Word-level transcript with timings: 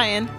Ryan. 0.00 0.30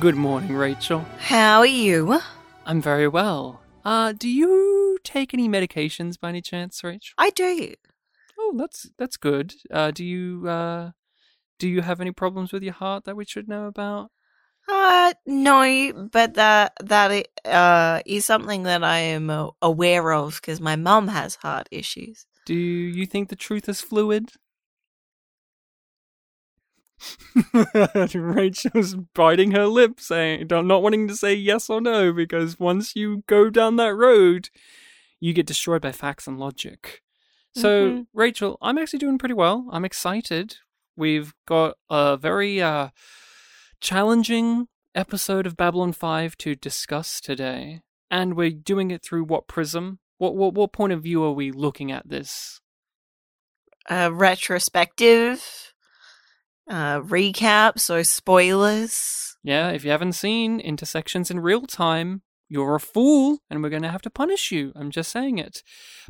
Good 0.00 0.14
morning, 0.14 0.56
Rachel. 0.56 1.04
How 1.18 1.58
are 1.58 1.66
you? 1.66 2.22
I'm 2.64 2.80
very 2.80 3.06
well. 3.06 3.60
Uh, 3.84 4.12
do 4.12 4.30
you 4.30 4.96
take 5.04 5.34
any 5.34 5.46
medications 5.46 6.18
by 6.18 6.30
any 6.30 6.40
chance, 6.40 6.82
Rachel? 6.82 7.12
I 7.18 7.28
do. 7.28 7.74
Oh, 8.38 8.54
that's 8.56 8.88
that's 8.96 9.18
good. 9.18 9.56
Uh, 9.70 9.90
do 9.90 10.02
you 10.02 10.48
uh, 10.48 10.92
do 11.58 11.68
you 11.68 11.82
have 11.82 12.00
any 12.00 12.12
problems 12.12 12.50
with 12.50 12.62
your 12.62 12.72
heart 12.72 13.04
that 13.04 13.14
we 13.14 13.26
should 13.26 13.46
know 13.46 13.66
about? 13.66 14.10
Uh, 14.66 15.12
no, 15.26 16.08
but 16.10 16.32
that 16.40 16.72
that 16.82 17.28
uh 17.44 18.00
is 18.06 18.24
something 18.24 18.62
that 18.62 18.82
I 18.82 19.00
am 19.00 19.28
uh, 19.28 19.50
aware 19.60 20.14
of 20.14 20.36
because 20.36 20.62
my 20.62 20.76
mum 20.76 21.08
has 21.08 21.34
heart 21.34 21.68
issues. 21.70 22.24
Do 22.46 22.54
you 22.54 23.04
think 23.04 23.28
the 23.28 23.36
truth 23.36 23.68
is 23.68 23.82
fluid? 23.82 24.32
Rachel's 28.14 28.94
biting 29.14 29.52
her 29.52 29.66
lip, 29.66 30.00
saying, 30.00 30.46
not 30.50 30.82
wanting 30.82 31.08
to 31.08 31.16
say 31.16 31.34
yes 31.34 31.68
or 31.70 31.80
no, 31.80 32.12
because 32.12 32.58
once 32.58 32.94
you 32.96 33.22
go 33.26 33.50
down 33.50 33.76
that 33.76 33.94
road, 33.94 34.50
you 35.20 35.32
get 35.32 35.46
destroyed 35.46 35.82
by 35.82 35.92
facts 35.92 36.26
and 36.26 36.38
logic. 36.38 37.02
So, 37.56 37.90
Mhm. 37.90 38.06
Rachel, 38.12 38.58
I'm 38.60 38.78
actually 38.78 38.98
doing 38.98 39.18
pretty 39.18 39.34
well. 39.34 39.68
I'm 39.70 39.84
excited. 39.84 40.56
We've 40.96 41.32
got 41.46 41.76
a 41.88 42.16
very 42.16 42.60
uh, 42.60 42.88
challenging 43.80 44.68
episode 44.94 45.46
of 45.46 45.56
Babylon 45.56 45.92
5 45.92 46.36
to 46.38 46.54
discuss 46.54 47.20
today. 47.20 47.80
And 48.10 48.34
we're 48.34 48.50
doing 48.50 48.90
it 48.90 49.02
through 49.02 49.24
what 49.24 49.48
prism? 49.48 49.98
What, 50.18 50.36
what, 50.36 50.54
what 50.54 50.72
point 50.72 50.92
of 50.92 51.02
view 51.02 51.24
are 51.24 51.32
we 51.32 51.50
looking 51.50 51.90
at 51.90 52.08
this? 52.08 52.60
Uh, 53.90 54.10
retrospective, 54.12 55.73
uh, 56.68 57.00
recap, 57.00 57.78
so 57.78 58.02
spoilers. 58.02 59.36
Yeah, 59.42 59.70
if 59.70 59.84
you 59.84 59.90
haven't 59.90 60.14
seen 60.14 60.60
intersections 60.60 61.30
in 61.30 61.40
real 61.40 61.62
time, 61.62 62.22
you're 62.48 62.74
a 62.74 62.80
fool 62.80 63.38
and 63.48 63.62
we're 63.62 63.70
going 63.70 63.82
to 63.82 63.90
have 63.90 64.02
to 64.02 64.10
punish 64.10 64.52
you. 64.52 64.72
I'm 64.76 64.90
just 64.90 65.10
saying 65.10 65.38
it. 65.38 65.62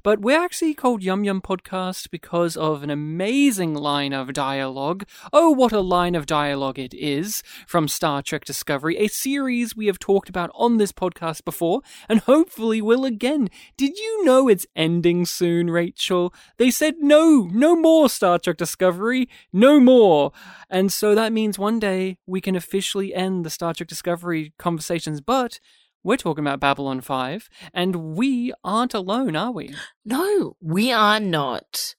But 0.02 0.20
we're 0.20 0.42
actually 0.42 0.74
called 0.74 1.02
Yum 1.02 1.24
Yum 1.24 1.40
Podcast 1.40 2.10
because 2.10 2.56
of 2.56 2.82
an 2.82 2.90
amazing 2.90 3.74
line 3.74 4.12
of 4.12 4.32
dialogue. 4.32 5.04
Oh, 5.32 5.50
what 5.50 5.72
a 5.72 5.80
line 5.80 6.14
of 6.14 6.26
dialogue 6.26 6.78
it 6.78 6.92
is 6.92 7.42
from 7.66 7.88
Star 7.88 8.20
Trek 8.22 8.44
Discovery, 8.44 8.96
a 8.98 9.08
series 9.08 9.76
we 9.76 9.86
have 9.86 9.98
talked 9.98 10.28
about 10.28 10.50
on 10.54 10.78
this 10.78 10.92
podcast 10.92 11.44
before 11.44 11.80
and 12.08 12.20
hopefully 12.20 12.82
will 12.82 13.04
again. 13.04 13.48
Did 13.76 13.96
you 13.96 14.24
know 14.24 14.48
it's 14.48 14.66
ending 14.74 15.26
soon, 15.26 15.70
Rachel? 15.70 16.34
They 16.58 16.70
said 16.70 16.96
no, 17.00 17.48
no 17.52 17.76
more 17.76 18.08
Star 18.08 18.38
Trek 18.38 18.56
Discovery, 18.56 19.28
no 19.52 19.80
more. 19.80 20.32
And 20.68 20.92
so 20.92 21.14
that 21.14 21.32
means 21.32 21.58
one 21.58 21.78
day 21.78 22.18
we 22.26 22.40
can 22.40 22.56
officially 22.56 23.14
end 23.14 23.44
the 23.46 23.50
Star 23.50 23.72
Trek 23.72 23.88
Discovery 23.88 24.52
conversations, 24.58 25.20
but 25.20 25.60
we're 26.04 26.16
talking 26.16 26.44
about 26.44 26.60
Babylon 26.60 27.00
5, 27.00 27.48
and 27.72 28.14
we 28.14 28.52
aren't 28.62 28.94
alone, 28.94 29.34
are 29.34 29.50
we? 29.50 29.74
No, 30.04 30.56
we 30.60 30.92
are 30.92 31.18
not. 31.18 31.94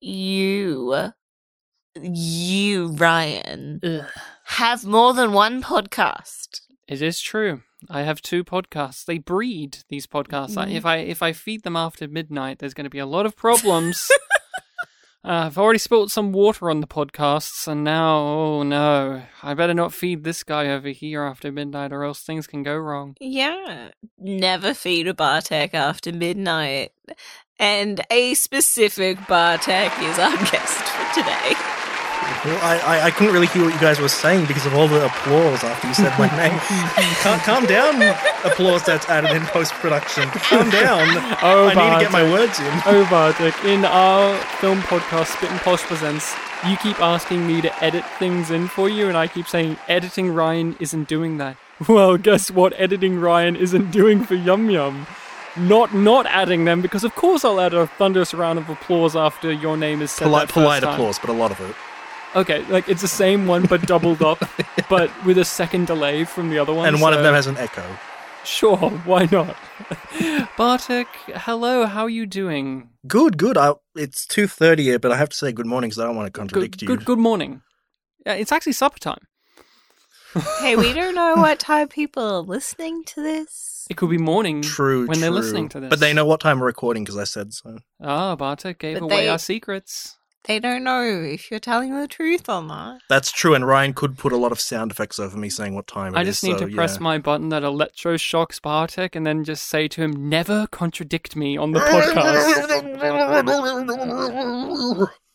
You, 0.00 1.12
you, 2.00 2.88
Ryan, 2.88 3.80
have 4.46 4.84
more 4.84 5.14
than 5.14 5.32
one 5.32 5.62
podcast. 5.62 6.60
It 6.86 7.00
is 7.00 7.20
true. 7.20 7.62
I 7.88 8.02
have 8.02 8.20
two 8.20 8.44
podcasts. 8.44 9.04
They 9.04 9.18
breed 9.18 9.78
these 9.88 10.06
podcasts. 10.06 10.56
Mhm. 10.56 10.74
If 10.74 10.84
I 10.86 10.96
if 10.98 11.22
I 11.22 11.32
feed 11.32 11.62
them 11.62 11.76
after 11.76 12.08
midnight, 12.08 12.58
there's 12.58 12.74
going 12.74 12.84
to 12.84 12.90
be 12.90 12.98
a 12.98 13.06
lot 13.06 13.26
of 13.26 13.36
problems. 13.36 14.10
uh, 15.24 15.44
I've 15.46 15.56
already 15.58 15.78
spilled 15.78 16.12
some 16.12 16.32
water 16.32 16.68
on 16.68 16.80
the 16.80 16.86
podcasts, 16.86 17.66
and 17.66 17.82
now, 17.82 18.18
oh 18.18 18.62
no, 18.62 19.22
I 19.42 19.54
better 19.54 19.72
not 19.72 19.94
feed 19.94 20.22
this 20.22 20.42
guy 20.42 20.68
over 20.68 20.88
here 20.88 21.22
after 21.22 21.50
midnight, 21.50 21.92
or 21.92 22.04
else 22.04 22.20
things 22.20 22.46
can 22.46 22.62
go 22.62 22.76
wrong. 22.76 23.16
Yeah. 23.20 23.90
Never 24.18 24.74
feed 24.74 25.08
a 25.08 25.14
Bartek 25.14 25.72
after 25.72 26.12
midnight. 26.12 26.92
And 27.58 28.04
a 28.10 28.34
specific 28.34 29.26
Bartek 29.26 29.92
is 30.00 30.18
our 30.18 30.36
guest 30.50 30.84
for 30.84 31.14
today. 31.14 31.73
Well, 32.44 32.58
I, 32.62 32.78
I, 32.78 33.04
I 33.06 33.10
couldn't 33.10 33.32
really 33.32 33.46
hear 33.46 33.64
what 33.64 33.72
you 33.72 33.80
guys 33.80 33.98
were 34.00 34.08
saying 34.08 34.46
because 34.46 34.66
of 34.66 34.74
all 34.74 34.86
the 34.86 35.04
applause 35.06 35.64
after 35.64 35.88
you 35.88 35.94
said 35.94 36.12
my 36.18 36.28
name. 36.36 36.58
Calm, 37.22 37.38
calm 37.40 37.64
down, 37.66 38.02
applause 38.44 38.84
that's 38.84 39.08
added 39.08 39.30
in 39.34 39.42
post 39.46 39.72
production. 39.74 40.28
Calm 40.30 40.68
down. 40.70 41.06
Oh, 41.46 41.68
I 41.68 41.74
need 41.74 41.94
to 41.98 42.00
get 42.04 42.12
my 42.12 42.22
words 42.22 42.58
in. 42.58 42.66
Oh, 42.86 43.06
Bartek, 43.10 43.54
in 43.64 43.84
our 43.84 44.36
film 44.60 44.80
podcast, 44.82 45.36
Spit 45.36 45.50
and 45.50 45.60
Polish 45.60 45.82
Presents, 45.82 46.34
you 46.66 46.76
keep 46.78 46.98
asking 47.00 47.46
me 47.46 47.60
to 47.60 47.84
edit 47.84 48.04
things 48.18 48.50
in 48.50 48.66
for 48.68 48.88
you, 48.88 49.08
and 49.08 49.16
I 49.16 49.26
keep 49.26 49.46
saying 49.46 49.76
editing 49.88 50.30
Ryan 50.32 50.76
isn't 50.80 51.08
doing 51.08 51.38
that. 51.38 51.56
Well, 51.88 52.16
guess 52.16 52.50
what 52.50 52.72
editing 52.78 53.18
Ryan 53.20 53.56
isn't 53.56 53.90
doing 53.90 54.22
for 54.24 54.36
Yum 54.36 54.70
Yum? 54.70 55.06
Not 55.56 55.92
not 55.94 56.24
adding 56.26 56.64
them, 56.64 56.80
because 56.82 57.04
of 57.04 57.14
course 57.14 57.44
I'll 57.44 57.60
add 57.60 57.74
a 57.74 57.86
thunderous 57.86 58.32
round 58.32 58.58
of 58.58 58.68
applause 58.70 59.14
after 59.16 59.52
your 59.52 59.76
name 59.76 60.00
is 60.02 60.10
said. 60.12 60.24
Polite, 60.24 60.48
that 60.48 60.54
first 60.54 60.64
polite 60.64 60.82
time. 60.82 60.94
applause, 60.94 61.18
but 61.18 61.30
a 61.30 61.32
lot 61.32 61.50
of 61.50 61.60
it. 61.60 61.74
Okay, 62.36 62.64
like 62.66 62.88
it's 62.88 63.00
the 63.02 63.08
same 63.08 63.46
one 63.46 63.64
but 63.66 63.82
doubled 63.86 64.20
up, 64.22 64.42
but 64.88 65.10
with 65.24 65.38
a 65.38 65.44
second 65.44 65.86
delay 65.86 66.24
from 66.24 66.50
the 66.50 66.58
other 66.58 66.74
one. 66.74 66.88
And 66.88 67.00
one 67.00 67.12
of 67.14 67.22
them 67.22 67.34
has 67.34 67.46
an 67.46 67.56
echo. 67.56 67.84
Sure, 68.44 68.76
why 68.76 69.26
not? 69.30 69.56
Bartek, 70.58 71.06
hello, 71.28 71.86
how 71.86 72.02
are 72.02 72.10
you 72.10 72.26
doing? 72.26 72.90
Good, 73.06 73.38
good. 73.38 73.56
I, 73.56 73.72
it's 73.94 74.26
2.30 74.26 74.78
here, 74.80 74.98
but 74.98 75.12
I 75.12 75.16
have 75.16 75.30
to 75.30 75.36
say 75.36 75.50
good 75.52 75.64
morning 75.66 75.88
because 75.90 76.00
I 76.00 76.04
don't 76.06 76.16
want 76.16 76.26
to 76.26 76.30
Good, 76.30 76.48
contradict 76.50 76.82
you. 76.82 76.88
good, 76.88 77.04
good 77.04 77.18
morning. 77.18 77.62
Yeah, 78.26 78.34
it's 78.34 78.52
actually 78.52 78.72
supper 78.72 78.98
time. 78.98 79.20
Hey, 80.60 80.74
we 80.74 80.92
don't 80.92 81.14
know 81.14 81.36
what 81.36 81.60
time 81.60 81.86
people 81.86 82.22
are 82.24 82.40
listening 82.40 83.04
to 83.04 83.22
this. 83.22 83.86
It 83.88 83.96
could 83.96 84.10
be 84.10 84.18
morning 84.18 84.62
True, 84.62 85.06
when 85.06 85.20
they're 85.20 85.30
listening 85.30 85.68
to 85.70 85.78
this. 85.80 85.88
But 85.90 86.00
they 86.00 86.12
know 86.12 86.24
what 86.26 86.40
time 86.40 86.58
we're 86.58 86.66
recording 86.66 87.04
because 87.04 87.16
I 87.16 87.22
said 87.24 87.52
so. 87.54 87.78
Ah, 88.02 88.34
Bartek 88.34 88.80
gave 88.80 88.98
But 88.98 89.04
away 89.04 89.16
they- 89.22 89.28
our 89.28 89.38
secrets. 89.38 90.16
They 90.46 90.60
don't 90.60 90.84
know 90.84 91.02
if 91.02 91.50
you're 91.50 91.58
telling 91.58 91.98
the 91.98 92.06
truth 92.06 92.50
or 92.50 92.62
not. 92.62 93.00
That's 93.08 93.32
true, 93.32 93.54
and 93.54 93.66
Ryan 93.66 93.94
could 93.94 94.18
put 94.18 94.32
a 94.32 94.36
lot 94.36 94.52
of 94.52 94.60
sound 94.60 94.90
effects 94.90 95.18
over 95.18 95.38
me 95.38 95.48
saying 95.48 95.74
what 95.74 95.86
time 95.86 96.14
it 96.14 96.18
I 96.18 96.22
is, 96.22 96.28
just 96.28 96.44
need 96.44 96.58
so, 96.58 96.66
to 96.66 96.74
press 96.74 96.96
yeah. 96.96 97.02
my 97.02 97.18
button 97.18 97.48
that 97.48 97.62
electroshocks 97.62 98.60
Bartek 98.60 99.16
and 99.16 99.26
then 99.26 99.42
just 99.44 99.66
say 99.66 99.88
to 99.88 100.02
him, 100.02 100.28
never 100.28 100.66
contradict 100.66 101.34
me 101.34 101.56
on 101.56 101.72
the 101.72 101.80
podcast. 101.80 102.14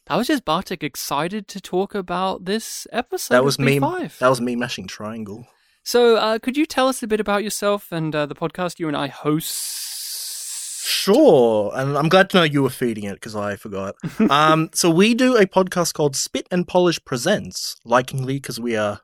That 0.06 0.16
was 0.16 0.28
just 0.28 0.44
Bartek 0.44 0.84
excited 0.84 1.48
to 1.50 1.62
talk 1.62 1.94
about 1.94 2.46
this 2.46 2.88
episode. 2.92 3.36
That 3.36 3.40
of 3.40 3.46
was 3.46 3.60
me. 3.60 3.80
B5. 3.80 4.18
That 4.18 4.30
was 4.30 4.42
me 4.42 4.56
mashing 4.56 4.88
triangle. 4.88 5.48
So, 5.84 6.18
uh, 6.18 6.40
could 6.40 6.58
you 6.58 6.66
tell 6.66 6.88
us 6.88 7.04
a 7.04 7.08
bit 7.08 7.20
about 7.20 7.44
yourself 7.44 7.92
and 7.92 8.16
uh, 8.16 8.26
the 8.26 8.36
podcast 8.36 8.80
you 8.80 8.88
and 8.88 8.98
I 8.98 9.08
host? 9.08 9.89
Sure, 10.90 11.72
and 11.76 11.96
I'm 11.96 12.10
glad 12.10 12.32
to 12.32 12.38
know 12.38 12.44
you 12.44 12.64
were 12.64 12.70
feeding 12.72 13.04
it 13.04 13.14
because 13.14 13.36
I 13.36 13.56
forgot. 13.58 13.96
um, 14.32 14.72
so 14.74 14.90
we 14.90 15.14
do 15.14 15.38
a 15.38 15.46
podcast 15.46 15.94
called 15.94 16.16
Spit 16.16 16.48
and 16.50 16.68
Polish 16.68 17.00
Presents, 17.06 17.76
likingly 17.86 18.38
because 18.38 18.60
we 18.60 18.76
are 18.76 19.02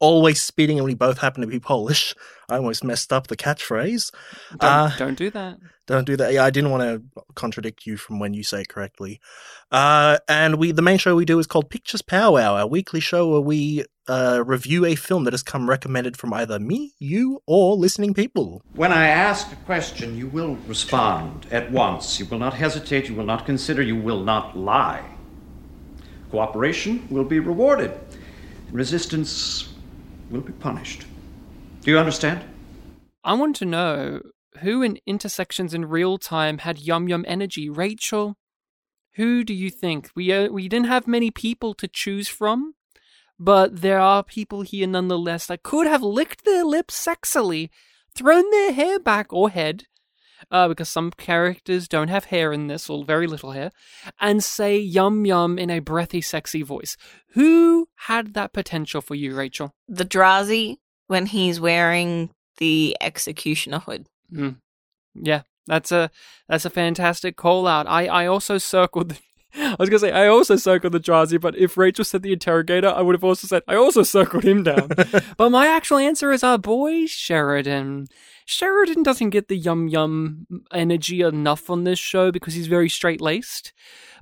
always 0.00 0.40
spitting 0.42 0.78
and 0.78 0.86
we 0.86 0.94
both 0.94 1.18
happen 1.18 1.42
to 1.42 1.46
be 1.46 1.60
Polish. 1.60 2.14
I 2.48 2.56
almost 2.56 2.82
messed 2.82 3.12
up 3.12 3.26
the 3.26 3.36
catchphrase. 3.36 4.10
Don't, 4.58 4.62
Uh, 4.62 4.90
don't 4.96 5.18
do 5.18 5.30
that. 5.30 5.58
Don't 5.86 6.06
do 6.06 6.16
that. 6.16 6.32
Yeah, 6.32 6.44
I 6.44 6.50
didn't 6.50 6.70
want 6.70 6.82
to 6.82 7.22
contradict 7.34 7.84
you 7.86 7.98
from 7.98 8.18
when 8.18 8.32
you 8.32 8.42
say 8.42 8.62
it 8.62 8.68
correctly. 8.68 9.20
Uh, 9.70 10.16
and 10.28 10.56
we, 10.56 10.72
the 10.72 10.82
main 10.82 10.96
show 10.98 11.14
we 11.14 11.26
do 11.26 11.38
is 11.38 11.46
called 11.46 11.68
Pictures 11.68 12.02
Powwow, 12.02 12.56
our 12.56 12.66
weekly 12.66 13.00
show 13.00 13.28
where 13.28 13.40
we 13.40 13.84
uh, 14.08 14.42
review 14.46 14.84
a 14.84 14.94
film 14.94 15.24
that 15.24 15.32
has 15.32 15.42
come 15.42 15.68
recommended 15.68 16.16
from 16.16 16.32
either 16.32 16.58
me, 16.58 16.94
you, 16.98 17.40
or 17.46 17.76
listening 17.76 18.14
people. 18.14 18.62
When 18.74 18.92
I 18.92 19.08
ask 19.08 19.52
a 19.52 19.56
question, 19.56 20.16
you 20.16 20.28
will 20.28 20.56
respond 20.66 21.46
at 21.50 21.70
once. 21.70 22.18
You 22.18 22.26
will 22.26 22.38
not 22.38 22.54
hesitate, 22.54 23.08
you 23.08 23.14
will 23.14 23.24
not 23.24 23.46
consider, 23.46 23.82
you 23.82 23.96
will 23.96 24.22
not 24.22 24.56
lie. 24.56 25.04
Cooperation 26.30 27.06
will 27.10 27.24
be 27.24 27.40
rewarded, 27.40 27.92
resistance 28.70 29.72
will 30.30 30.40
be 30.40 30.52
punished. 30.52 31.06
Do 31.82 31.90
you 31.90 31.98
understand? 31.98 32.44
I 33.22 33.34
want 33.34 33.56
to 33.56 33.64
know 33.64 34.20
who 34.60 34.82
in 34.82 34.98
Intersections 35.06 35.74
in 35.74 35.84
Real 35.84 36.18
Time 36.18 36.58
had 36.58 36.78
Yum 36.78 37.08
Yum 37.08 37.24
Energy. 37.28 37.68
Rachel, 37.68 38.36
who 39.14 39.44
do 39.44 39.54
you 39.54 39.70
think? 39.70 40.10
We, 40.14 40.32
uh, 40.32 40.48
we 40.48 40.68
didn't 40.68 40.86
have 40.86 41.06
many 41.06 41.30
people 41.30 41.74
to 41.74 41.88
choose 41.88 42.28
from, 42.28 42.74
but 43.38 43.80
there 43.82 43.98
are 43.98 44.22
people 44.22 44.62
here 44.62 44.86
nonetheless 44.86 45.46
that 45.46 45.62
could 45.62 45.86
have 45.86 46.02
licked 46.02 46.44
their 46.44 46.64
lips 46.64 46.94
sexily, 46.94 47.70
thrown 48.14 48.50
their 48.50 48.72
hair 48.72 48.98
back 48.98 49.32
or 49.32 49.50
head, 49.50 49.84
uh, 50.50 50.68
because 50.68 50.88
some 50.88 51.10
characters 51.10 51.88
don't 51.88 52.08
have 52.08 52.26
hair 52.26 52.52
in 52.52 52.66
this, 52.66 52.88
or 52.88 53.04
very 53.04 53.26
little 53.26 53.52
hair, 53.52 53.70
and 54.20 54.42
say 54.42 54.78
yum 54.78 55.24
yum 55.26 55.58
in 55.58 55.70
a 55.70 55.80
breathy, 55.80 56.20
sexy 56.20 56.62
voice. 56.62 56.96
Who 57.30 57.88
had 57.96 58.34
that 58.34 58.52
potential 58.52 59.00
for 59.00 59.14
you, 59.14 59.34
Rachel? 59.34 59.74
The 59.88 60.04
Drazi 60.04 60.76
when 61.06 61.26
he's 61.26 61.60
wearing 61.60 62.30
the 62.58 62.96
executioner 63.00 63.80
hood. 63.80 64.06
Mm. 64.32 64.56
Yeah, 65.14 65.42
that's 65.66 65.92
a 65.92 66.10
that's 66.48 66.64
a 66.64 66.70
fantastic 66.70 67.36
call 67.36 67.66
out. 67.66 67.86
I 67.86 68.06
I 68.06 68.26
also 68.26 68.58
circled 68.58 69.18
I 69.56 69.76
was 69.78 69.88
gonna 69.88 70.00
say 70.00 70.12
I 70.12 70.26
also 70.28 70.56
circled 70.56 70.92
the 70.92 71.00
Drazi, 71.00 71.40
but 71.40 71.56
if 71.56 71.76
Rachel 71.76 72.04
said 72.04 72.22
the 72.22 72.32
interrogator, 72.32 72.88
I 72.88 73.02
would 73.02 73.14
have 73.14 73.24
also 73.24 73.46
said 73.46 73.62
I 73.66 73.74
also 73.76 74.02
circled 74.02 74.44
him 74.44 74.62
down. 74.62 74.88
but 75.36 75.50
my 75.50 75.66
actual 75.66 75.98
answer 75.98 76.32
is 76.32 76.42
our 76.42 76.58
boy 76.58 77.06
Sheridan. 77.06 78.06
Sheridan 78.44 79.02
doesn't 79.02 79.30
get 79.30 79.48
the 79.48 79.56
yum 79.56 79.88
yum 79.88 80.46
energy 80.72 81.22
enough 81.22 81.70
on 81.70 81.84
this 81.84 81.98
show 81.98 82.30
because 82.30 82.54
he's 82.54 82.66
very 82.66 82.88
straight 82.88 83.20
laced. 83.20 83.72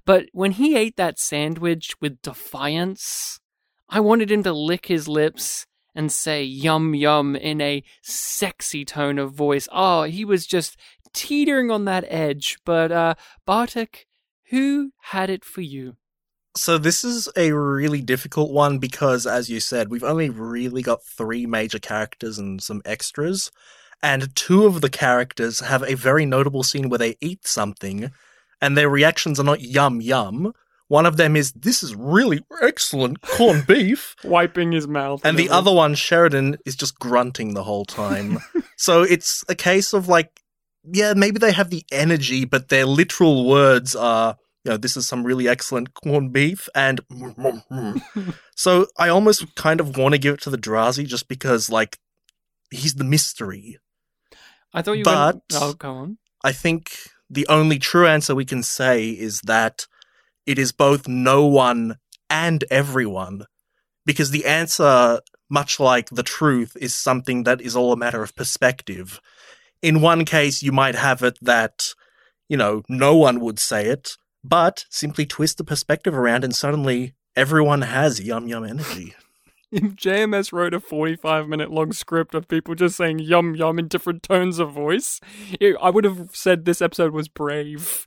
But 0.07 0.27
when 0.33 0.53
he 0.53 0.77
ate 0.77 0.97
that 0.97 1.19
sandwich 1.19 1.95
with 2.01 2.23
defiance, 2.23 3.41
I 3.89 4.01
wanted 4.01 4.31
him 4.31 4.43
to 4.45 4.53
lick 4.53 4.87
his 4.87 5.09
lips 5.09 5.67
and 5.95 6.11
say 6.11 6.43
yum 6.43 6.95
yum 6.95 7.37
in 7.37 7.61
a 7.61 7.83
sexy 8.03 8.85
tone 8.85 9.19
of 9.19 9.33
voice. 9.33 9.69
Oh, 9.73 10.05
he 10.05 10.25
was 10.25 10.47
just 10.47 10.77
teetering 11.13 11.71
on 11.71 11.85
that 11.85 12.05
edge. 12.09 12.59
But 12.65 12.93
uh 12.93 13.15
Bartek, 13.47 14.07
who 14.51 14.93
had 15.11 15.31
it 15.31 15.45
for 15.45 15.61
you? 15.61 15.97
So 16.57 16.79
this 16.79 17.03
is 17.03 17.29
a 17.37 17.51
really 17.53 18.01
difficult 18.01 18.53
one 18.53 18.79
because, 18.79 19.27
as 19.27 19.51
you 19.51 19.59
said, 19.59 19.91
we've 19.91 20.05
only 20.05 20.31
really 20.31 20.83
got 20.83 21.05
three 21.05 21.47
major 21.47 21.81
characters 21.81 22.39
and 22.39 22.63
some 22.63 22.81
extras, 22.85 23.51
and 24.03 24.35
two 24.37 24.65
of 24.67 24.81
the 24.81 24.91
characters 24.91 25.61
have 25.61 25.83
a 25.83 25.95
very 25.95 26.25
notable 26.27 26.63
scene 26.63 26.89
where 26.89 26.99
they 26.99 27.17
eat 27.21 27.47
something, 27.47 28.13
and 28.61 28.77
their 28.77 28.89
reactions 28.89 29.41
are 29.41 29.45
not 29.45 29.63
yum 29.63 30.01
yum. 30.01 30.53
One 30.87 31.07
of 31.07 31.17
them 31.17 31.35
is 31.35 31.51
this 31.53 31.83
is 31.83 31.95
really 31.97 32.45
excellent 32.63 33.21
corned 33.23 33.67
beef, 33.67 34.15
Wiping 34.23 34.71
his 34.71 34.87
mouth. 34.87 35.23
and 35.25 35.37
the 35.37 35.51
other 35.51 35.73
one, 35.73 35.95
Sheridan, 35.97 36.59
is 36.65 36.77
just 36.77 37.01
grunting 37.01 37.55
the 37.55 37.65
whole 37.65 37.85
time. 37.85 38.39
so 38.77 39.03
it's 39.03 39.45
a 39.49 39.55
case 39.57 39.93
of 39.93 40.07
like, 40.07 40.41
yeah, 40.91 41.15
maybe 41.15 41.39
they 41.39 41.53
have 41.53 41.71
the 41.71 41.85
energy, 41.91 42.45
but 42.45 42.69
their 42.69 42.87
literal 42.87 43.47
words 43.47 43.95
are, 43.97 44.37
you 44.65 44.73
know, 44.73 44.77
this 44.77 44.97
is 44.97 45.07
some 45.07 45.25
really 45.25 45.49
excellent 45.49 45.95
corned 45.95 46.33
beef, 46.33 46.69
and 46.75 47.01
so 48.57 48.87
I 48.99 49.09
almost 49.09 49.55
kind 49.55 49.81
of 49.81 49.97
want 49.97 50.15
to 50.15 50.19
give 50.19 50.35
it 50.35 50.41
to 50.43 50.51
the 50.51 50.59
Drazi 50.59 51.07
just 51.07 51.29
because, 51.29 51.71
like, 51.71 51.99
he's 52.71 52.95
the 52.95 53.05
mystery. 53.05 53.79
I 54.73 54.83
thought 54.83 54.99
you 54.99 55.05
but- 55.05 55.35
went 55.35 55.43
Oh, 55.55 55.73
go 55.75 55.95
on. 55.95 56.19
I 56.43 56.53
think 56.53 56.97
the 57.31 57.47
only 57.49 57.79
true 57.79 58.07
answer 58.07 58.35
we 58.35 58.45
can 58.45 58.63
say 58.63 59.09
is 59.09 59.41
that 59.43 59.87
it 60.45 60.59
is 60.59 60.73
both 60.73 61.09
no 61.09 61.47
one 61.47 61.97
and 62.29 62.65
everyone. 62.71 63.47
Because 64.05 64.31
the 64.31 64.45
answer, 64.45 65.21
much 65.49 65.81
like 65.81 66.11
the 66.11 66.23
truth, 66.23 66.77
is 66.79 66.93
something 66.93 67.45
that 67.45 67.63
is 67.63 67.75
all 67.75 67.93
a 67.93 67.97
matter 67.97 68.23
of 68.23 68.37
perspective. 68.37 69.21
In 69.85 70.01
one 70.01 70.25
case, 70.25 70.63
you 70.63 70.73
might 70.73 70.95
have 70.95 71.23
it 71.23 71.37
that, 71.43 71.93
you 72.49 72.57
know, 72.57 72.83
no 72.89 73.15
one 73.15 73.39
would 73.41 73.59
say 73.59 73.85
it, 73.89 74.17
but 74.43 74.87
simply 74.89 75.27
twist 75.27 75.59
the 75.59 75.65
perspective 75.65 76.15
around 76.15 76.43
and 76.43 76.55
suddenly 76.55 77.13
everyone 77.37 77.83
has 77.83 78.19
yum 78.19 78.49
yum 78.49 78.65
energy. 78.65 79.15
If 79.71 79.97
JMS 79.97 80.53
wrote 80.53 80.73
a 80.73 80.79
45 80.79 81.49
minute 81.49 81.71
long 81.71 81.93
script 81.93 82.35
of 82.35 82.47
people 82.47 82.77
just 82.77 82.97
saying 82.97 83.19
yum 83.19 83.57
yum 83.57 83.79
in 83.81 83.89
different 83.89 84.23
tones 84.23 84.59
of 84.61 84.73
voice, 84.73 85.21
it- 85.61 85.77
I 85.83 85.91
would 85.91 86.05
have 86.05 86.31
said 86.33 86.65
this 86.65 86.81
episode 86.81 87.13
was 87.13 87.29
brave. 87.29 88.07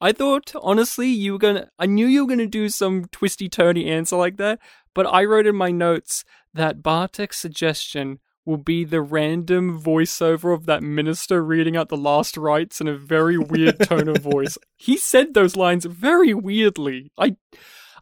I 0.00 0.12
thought, 0.12 0.52
honestly, 0.62 1.08
you 1.08 1.32
were 1.32 1.38
gonna, 1.38 1.70
I 1.78 1.86
knew 1.86 2.06
you 2.06 2.24
were 2.24 2.28
gonna 2.28 2.46
do 2.46 2.68
some 2.68 3.06
twisty 3.06 3.48
turny 3.48 3.86
answer 3.88 4.16
like 4.16 4.36
that, 4.36 4.60
but 4.94 5.06
I 5.06 5.24
wrote 5.24 5.46
in 5.46 5.56
my 5.56 5.70
notes 5.72 6.22
that 6.54 6.82
Bartek's 6.82 7.38
suggestion 7.38 8.20
will 8.46 8.56
be 8.56 8.84
the 8.84 9.02
random 9.02 9.82
voiceover 9.82 10.54
of 10.54 10.66
that 10.66 10.82
minister 10.82 11.44
reading 11.44 11.76
out 11.76 11.88
the 11.88 11.96
last 11.96 12.36
rites 12.36 12.80
in 12.80 12.88
a 12.88 12.96
very 12.96 13.36
weird 13.36 13.80
tone 13.80 14.08
of 14.08 14.18
voice. 14.18 14.56
He 14.78 14.98
said 14.98 15.32
those 15.32 15.56
lines 15.56 15.86
very 15.86 16.34
weirdly. 16.34 17.10
I 17.18 17.36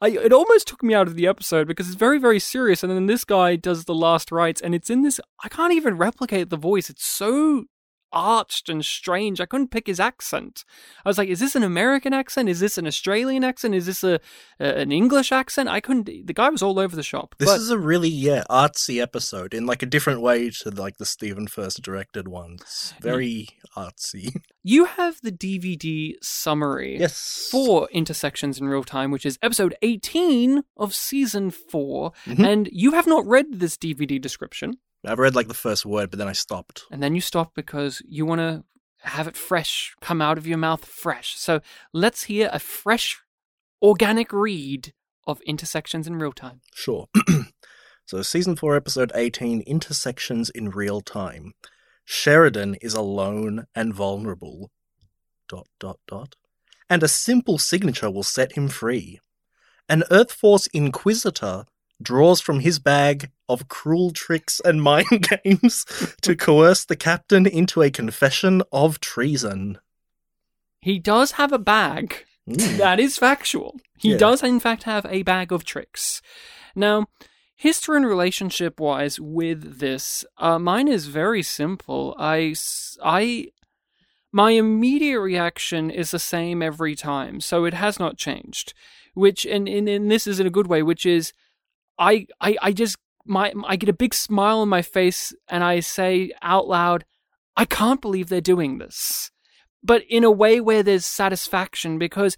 I, 0.02 0.08
it 0.08 0.32
almost 0.32 0.66
took 0.66 0.82
me 0.82 0.92
out 0.92 1.06
of 1.06 1.14
the 1.14 1.26
episode 1.26 1.66
because 1.66 1.86
it's 1.86 1.96
very, 1.96 2.18
very 2.18 2.40
serious. 2.40 2.82
And 2.82 2.92
then 2.92 3.06
this 3.06 3.24
guy 3.24 3.56
does 3.56 3.84
the 3.84 3.94
last 3.94 4.32
rites, 4.32 4.60
and 4.60 4.74
it's 4.74 4.90
in 4.90 5.02
this. 5.02 5.20
I 5.42 5.48
can't 5.48 5.72
even 5.72 5.96
replicate 5.96 6.50
the 6.50 6.56
voice. 6.56 6.90
It's 6.90 7.06
so 7.06 7.64
arched 8.14 8.68
and 8.68 8.84
strange. 8.84 9.40
I 9.40 9.46
couldn't 9.46 9.70
pick 9.70 9.86
his 9.86 10.00
accent. 10.00 10.64
I 11.04 11.08
was 11.08 11.18
like, 11.18 11.28
is 11.28 11.40
this 11.40 11.54
an 11.54 11.62
American 11.62 12.14
accent? 12.14 12.48
Is 12.48 12.60
this 12.60 12.78
an 12.78 12.86
Australian 12.86 13.44
accent? 13.44 13.74
Is 13.74 13.86
this 13.86 14.02
a, 14.04 14.20
a 14.60 14.74
an 14.76 14.92
English 14.92 15.32
accent? 15.32 15.68
I 15.68 15.80
couldn't. 15.80 16.06
The 16.06 16.32
guy 16.32 16.48
was 16.48 16.62
all 16.62 16.78
over 16.78 16.94
the 16.96 17.02
shop. 17.02 17.34
This 17.38 17.50
but 17.50 17.60
is 17.60 17.70
a 17.70 17.78
really, 17.78 18.08
yeah, 18.08 18.44
artsy 18.48 19.02
episode 19.02 19.52
in 19.52 19.66
like 19.66 19.82
a 19.82 19.86
different 19.86 20.20
way 20.22 20.50
to 20.50 20.70
like 20.70 20.96
the 20.98 21.06
Stephen 21.06 21.48
Furst 21.48 21.82
directed 21.82 22.28
ones. 22.28 22.94
Very 23.00 23.48
artsy. 23.76 24.34
you 24.62 24.84
have 24.84 25.20
the 25.22 25.32
DVD 25.32 26.14
summary. 26.22 26.98
Yes. 26.98 27.48
For 27.50 27.88
Intersections 27.92 28.60
in 28.60 28.68
Real 28.68 28.84
Time, 28.84 29.10
which 29.10 29.26
is 29.26 29.38
episode 29.42 29.74
18 29.82 30.62
of 30.76 30.94
season 30.94 31.50
4. 31.50 32.12
Mhm. 32.26 32.46
And 32.46 32.68
you 32.72 32.92
have 32.92 33.06
not 33.06 33.26
read 33.26 33.46
this 33.60 33.76
DVD 33.76 34.20
description. 34.20 34.78
I've 35.06 35.18
read 35.18 35.34
like 35.34 35.48
the 35.48 35.54
first 35.54 35.84
word, 35.84 36.10
but 36.10 36.18
then 36.18 36.28
I 36.28 36.32
stopped. 36.32 36.84
and 36.90 37.02
then 37.02 37.14
you 37.14 37.20
stop 37.20 37.54
because 37.54 38.02
you 38.06 38.24
want 38.24 38.40
to 38.40 38.64
have 39.00 39.28
it 39.28 39.36
fresh, 39.36 39.94
come 40.00 40.22
out 40.22 40.38
of 40.38 40.46
your 40.46 40.58
mouth 40.58 40.84
fresh. 40.84 41.36
So 41.36 41.60
let's 41.92 42.24
hear 42.24 42.48
a 42.52 42.58
fresh, 42.58 43.20
organic 43.82 44.32
read 44.32 44.92
of 45.26 45.40
Intersections 45.42 46.06
in 46.06 46.16
Real 46.16 46.32
Time. 46.32 46.60
Sure. 46.74 47.08
so, 48.06 48.22
season 48.22 48.56
4, 48.56 48.76
episode 48.76 49.12
18 49.14 49.60
Intersections 49.62 50.50
in 50.50 50.70
Real 50.70 51.00
Time. 51.00 51.52
Sheridan 52.04 52.76
is 52.76 52.94
alone 52.94 53.66
and 53.74 53.94
vulnerable. 53.94 54.70
Dot, 55.48 55.66
dot, 55.78 55.98
dot. 56.06 56.36
And 56.88 57.02
a 57.02 57.08
simple 57.08 57.58
signature 57.58 58.10
will 58.10 58.22
set 58.22 58.52
him 58.52 58.68
free. 58.68 59.20
An 59.88 60.04
Earth 60.10 60.32
Force 60.32 60.66
Inquisitor 60.68 61.64
draws 62.04 62.40
from 62.40 62.60
his 62.60 62.78
bag 62.78 63.30
of 63.48 63.68
cruel 63.68 64.12
tricks 64.12 64.60
and 64.64 64.82
mind 64.90 65.28
games 65.44 65.84
to 66.22 66.36
coerce 66.46 66.84
the 66.84 66.96
captain 66.96 67.46
into 67.46 67.82
a 67.82 67.90
confession 67.90 68.62
of 68.70 69.00
treason. 69.00 69.78
He 70.80 70.98
does 70.98 71.32
have 71.32 71.52
a 71.52 71.58
bag. 71.58 72.24
Mm. 72.48 72.76
That 72.76 73.00
is 73.00 73.16
factual. 73.16 73.80
He 73.98 74.10
Yeah. 74.12 74.18
does, 74.18 74.42
in 74.42 74.60
fact, 74.60 74.82
have 74.84 75.06
a 75.08 75.22
bag 75.22 75.50
of 75.50 75.64
tricks. 75.64 76.20
Now, 76.76 77.06
history 77.56 77.96
and 77.96 78.06
relationship 78.06 78.78
wise 78.78 79.18
with 79.18 79.78
this, 79.78 80.26
uh, 80.36 80.58
mine 80.58 80.86
is 80.88 81.06
very 81.06 81.42
simple. 81.42 82.14
I, 82.18 82.54
I, 83.02 83.48
my 84.30 84.50
immediate 84.50 85.20
reaction 85.20 85.90
is 85.90 86.10
the 86.10 86.18
same 86.18 86.60
every 86.62 86.94
time, 86.94 87.40
so 87.40 87.64
it 87.64 87.72
has 87.74 87.98
not 87.98 88.18
changed. 88.18 88.74
Which, 89.14 89.46
and, 89.46 89.68
and, 89.68 89.88
and 89.88 90.10
this 90.10 90.26
is 90.26 90.38
in 90.40 90.46
a 90.46 90.50
good 90.50 90.66
way, 90.66 90.82
which 90.82 91.06
is, 91.06 91.32
I, 91.98 92.26
I, 92.40 92.56
I 92.60 92.72
just, 92.72 92.96
my, 93.24 93.52
I 93.66 93.76
get 93.76 93.88
a 93.88 93.94
big 93.94 94.14
smile 94.14 94.58
on 94.58 94.68
my 94.68 94.82
face 94.82 95.32
and 95.48 95.64
I 95.64 95.80
say 95.80 96.32
out 96.42 96.68
loud, 96.68 97.04
I 97.56 97.64
can't 97.64 98.00
believe 98.00 98.28
they're 98.28 98.40
doing 98.40 98.78
this. 98.78 99.30
But 99.82 100.02
in 100.08 100.24
a 100.24 100.30
way 100.30 100.60
where 100.60 100.82
there's 100.82 101.06
satisfaction 101.06 101.98
because 101.98 102.36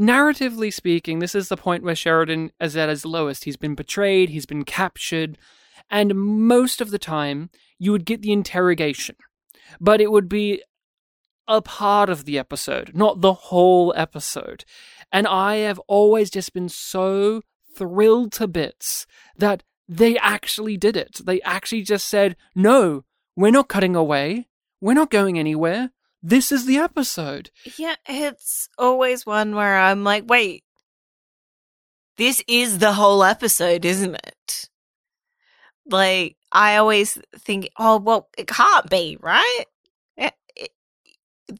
narratively 0.00 0.72
speaking 0.72 1.18
this 1.18 1.34
is 1.34 1.48
the 1.48 1.56
point 1.56 1.84
where 1.84 1.94
sheridan 1.94 2.50
is 2.60 2.76
at 2.76 2.88
his 2.88 3.04
lowest. 3.04 3.44
He's 3.44 3.56
been 3.56 3.74
betrayed 3.74 4.30
he's 4.30 4.46
been 4.46 4.64
captured 4.64 5.38
and 5.90 6.14
most 6.14 6.80
of 6.80 6.90
the 6.90 6.98
time 6.98 7.50
you 7.78 7.92
would 7.92 8.06
get 8.06 8.22
the 8.22 8.32
interrogation 8.32 9.16
but 9.80 10.00
it 10.00 10.10
would 10.10 10.28
be 10.28 10.62
a 11.46 11.60
part 11.60 12.08
of 12.08 12.24
the 12.24 12.38
episode 12.38 12.92
not 12.94 13.20
the 13.20 13.34
whole 13.34 13.92
episode. 13.96 14.64
And 15.12 15.26
i 15.26 15.56
have 15.56 15.78
always 15.80 16.30
just 16.30 16.54
been 16.54 16.70
so 16.70 17.42
thrilled 17.76 18.32
to 18.32 18.46
bits 18.46 19.06
that 19.36 19.62
they 19.88 20.16
actually 20.18 20.76
did 20.76 20.96
it 20.96 21.20
they 21.24 21.40
actually 21.42 21.82
just 21.82 22.08
said 22.08 22.36
no 22.54 23.04
we're 23.36 23.50
not 23.50 23.68
cutting 23.68 23.94
away 23.96 24.48
we're 24.80 24.94
not 24.94 25.10
going 25.10 25.38
anywhere 25.38 25.90
this 26.24 26.52
is 26.52 26.66
the 26.66 26.76
episode. 26.76 27.50
Yeah, 27.76 27.96
it's 28.08 28.68
always 28.78 29.26
one 29.26 29.56
where 29.56 29.76
I'm 29.76 30.04
like, 30.04 30.22
wait, 30.28 30.62
this 32.16 32.40
is 32.46 32.78
the 32.78 32.92
whole 32.92 33.24
episode, 33.24 33.84
isn't 33.84 34.14
it? 34.14 34.68
Like, 35.84 36.36
I 36.52 36.76
always 36.76 37.18
think, 37.36 37.70
oh, 37.76 37.98
well, 37.98 38.28
it 38.38 38.46
can't 38.46 38.88
be, 38.88 39.16
right? 39.20 39.64
It- 40.16 40.34
it- 40.54 40.70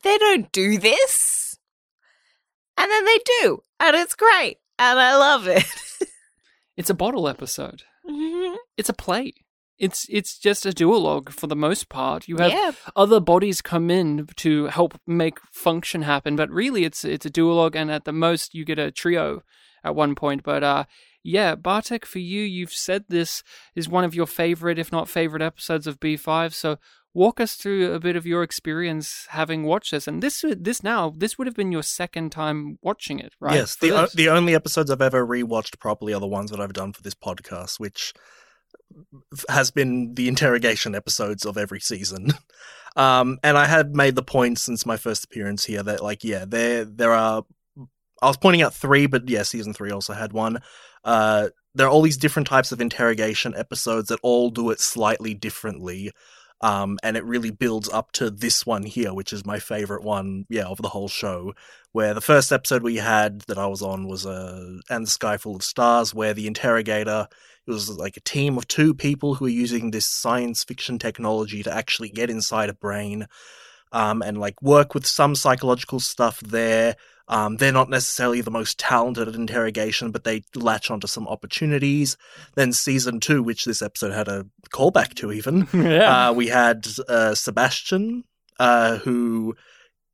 they 0.03 0.17
don't 0.19 0.53
do 0.53 0.79
this. 0.79 1.59
And 2.79 2.89
then 2.89 3.05
they 3.05 3.19
do. 3.43 3.65
And 3.81 3.97
it's 3.97 4.15
great. 4.15 4.59
And 4.79 5.01
I 5.01 5.17
love 5.17 5.49
it. 5.49 5.65
It's 6.77 6.91
a 6.91 6.95
bottle 6.95 7.29
episode. 7.29 7.83
Mhm. 8.09 8.57
It's 8.77 8.89
a 8.89 8.95
play. 8.95 9.33
It's 9.79 10.07
it's 10.09 10.39
just 10.39 10.65
a 10.65 10.71
duologue 10.71 11.31
for 11.31 11.47
the 11.47 11.57
most 11.57 11.89
part. 11.89 12.29
You 12.29 12.37
have 12.37 12.53
yeah. 12.53 12.73
other 12.95 13.21
bodies 13.21 13.61
come 13.61 13.91
in 13.91 14.27
to 14.37 14.67
help 14.67 14.99
make 15.07 15.39
function 15.51 16.03
happen, 16.03 16.37
but 16.37 16.51
really 16.51 16.85
it's 16.85 17.05
it's 17.05 17.27
a 17.27 17.31
duologue, 17.31 17.75
and 17.75 17.91
at 17.91 18.05
the 18.05 18.13
most 18.13 18.55
you 18.55 18.65
get 18.65 18.79
a 18.79 18.91
trio 18.91 19.43
at 19.85 19.95
one 19.95 20.15
point. 20.15 20.43
But 20.45 20.63
uh, 20.63 20.85
yeah, 21.25 21.55
Bartek, 21.57 22.07
for 22.07 22.21
you, 22.21 22.43
you've 22.43 22.73
said 22.73 23.05
this 23.09 23.43
is 23.75 23.89
one 23.89 24.05
of 24.05 24.15
your 24.15 24.27
favorite, 24.27 24.79
if 24.79 24.93
not 24.93 25.09
favorite, 25.09 25.43
episodes 25.43 25.87
of 25.87 25.99
B 26.01 26.17
five. 26.17 26.55
So 26.55 26.79
walk 27.15 27.41
us 27.41 27.55
through 27.55 27.93
a 27.93 28.01
bit 28.01 28.17
of 28.17 28.27
your 28.27 28.43
experience 28.43 29.27
having 29.31 29.65
watched 29.65 29.91
this. 29.91 30.09
And 30.09 30.23
this, 30.23 30.45
this 30.59 30.83
now, 30.83 31.13
this 31.17 31.37
would 31.37 31.47
have 31.47 31.57
been 31.57 31.73
your 31.73 31.83
second 31.83 32.31
time 32.31 32.79
watching 32.83 33.19
it, 33.19 33.35
right? 33.41 33.55
Yes, 33.55 33.77
For 33.77 33.87
the 33.87 33.93
o- 33.93 34.09
the 34.15 34.29
only 34.29 34.55
episodes 34.55 34.91
I've 34.91 35.03
ever 35.03 35.27
rewatched 35.27 35.79
properly 35.79 36.15
are 36.15 36.21
the 36.21 36.27
ones 36.27 36.51
that 36.51 36.61
I've 36.61 36.73
done 36.73 36.93
for 36.93 37.03
this 37.03 37.15
podcast, 37.15 37.79
which 37.79 38.15
has 39.49 39.71
been 39.71 40.15
the 40.15 40.29
interrogation 40.29 40.95
episodes 40.95 41.45
of 41.45 41.57
every 41.57 41.81
season. 41.81 42.29
Um, 42.95 43.39
and 43.43 43.57
I 43.57 43.65
had 43.65 43.97
made 43.97 44.17
the 44.17 44.23
point 44.23 44.59
since 44.59 44.85
my 44.85 44.99
first 44.99 45.25
appearance 45.25 45.65
here 45.65 45.83
that, 45.83 46.03
like, 46.03 46.25
yeah, 46.25 46.45
there 46.47 46.85
there 46.85 47.13
are. 47.13 47.43
I 48.21 48.27
was 48.27 48.37
pointing 48.37 48.61
out 48.61 48.75
three, 48.75 49.07
but 49.07 49.27
yeah, 49.31 49.45
season 49.45 49.73
three 49.73 49.91
also 49.91 50.13
had 50.13 50.35
one. 50.35 50.61
Uh, 51.03 51.49
there 51.75 51.87
are 51.87 51.91
all 51.91 52.03
these 52.03 52.19
different 52.19 52.49
types 52.49 52.71
of 52.71 52.83
interrogation 52.83 53.55
episodes 53.57 54.09
that 54.09 54.21
all 54.23 54.51
do 54.51 54.69
it 54.69 54.79
slightly 54.79 55.33
differently. 55.33 56.13
Um, 56.63 56.99
and 57.03 57.17
it 57.17 57.25
really 57.25 57.51
builds 57.51 57.89
up 57.89 58.13
to 58.13 58.31
this 58.31 58.65
one 58.65 58.85
here, 58.85 59.13
which 59.13 59.33
is 59.33 59.45
my 59.45 59.59
favorite 59.59 60.05
one, 60.05 60.47
yeah, 60.49 60.67
of 60.67 60.81
the 60.81 60.89
whole 60.89 61.09
show. 61.09 61.55
Where 61.91 62.15
the 62.15 62.21
first 62.21 62.53
episode 62.53 62.83
we 62.83 62.97
had 62.97 63.41
that 63.43 63.59
I 63.59 63.67
was 63.67 63.83
on 63.83 64.07
was 64.07 64.25
uh, 64.25 64.79
"And 64.89 65.07
the 65.07 65.11
Sky 65.11 65.37
Full 65.37 65.57
of 65.57 65.65
Stars," 65.65 66.15
where 66.15 66.35
the 66.35 66.47
interrogator 66.47 67.27
it 67.67 67.71
was 67.71 67.89
like 67.89 68.17
a 68.17 68.21
team 68.21 68.57
of 68.59 68.67
two 68.67 68.93
people 68.95 69.35
who 69.35 69.45
were 69.45 69.49
using 69.49 69.91
this 69.91 70.09
science 70.09 70.65
fiction 70.65 70.99
technology 70.99 71.63
to 71.63 71.73
actually 71.73 72.09
get 72.09 72.31
inside 72.31 72.69
a 72.69 72.75
brain, 72.75 73.27
um, 73.93 74.23
and 74.23 74.39
like 74.39 74.61
work 74.63 74.95
with 74.95 75.07
some 75.07 75.35
psychological 75.35 76.01
stuff 76.01 76.41
there. 76.41 76.97
Um, 77.33 77.57
they're 77.57 77.73
not 77.73 77.89
necessarily 77.89 78.43
the 78.43 78.51
most 78.51 78.79
talented 78.79 79.27
at 79.27 79.35
interrogation, 79.35 80.11
but 80.11 80.25
they 80.25 80.43
latch 80.55 80.91
onto 80.91 81.07
some 81.07 81.27
opportunities. 81.27 82.19
Then 82.57 82.75
season 82.75 83.21
two, 83.21 83.43
which 83.43 83.65
this 83.65 83.81
episode 83.81 84.13
had 84.13 84.29
a 84.29 84.45
callback 84.69 85.15
to, 85.15 85.33
even 85.33 85.67
yeah. 85.73 86.29
uh, 86.29 86.33
we 86.35 86.49
had 86.49 86.87
uh, 87.09 87.35
Sebastian, 87.35 88.25
uh, 88.61 88.99
who 88.99 89.57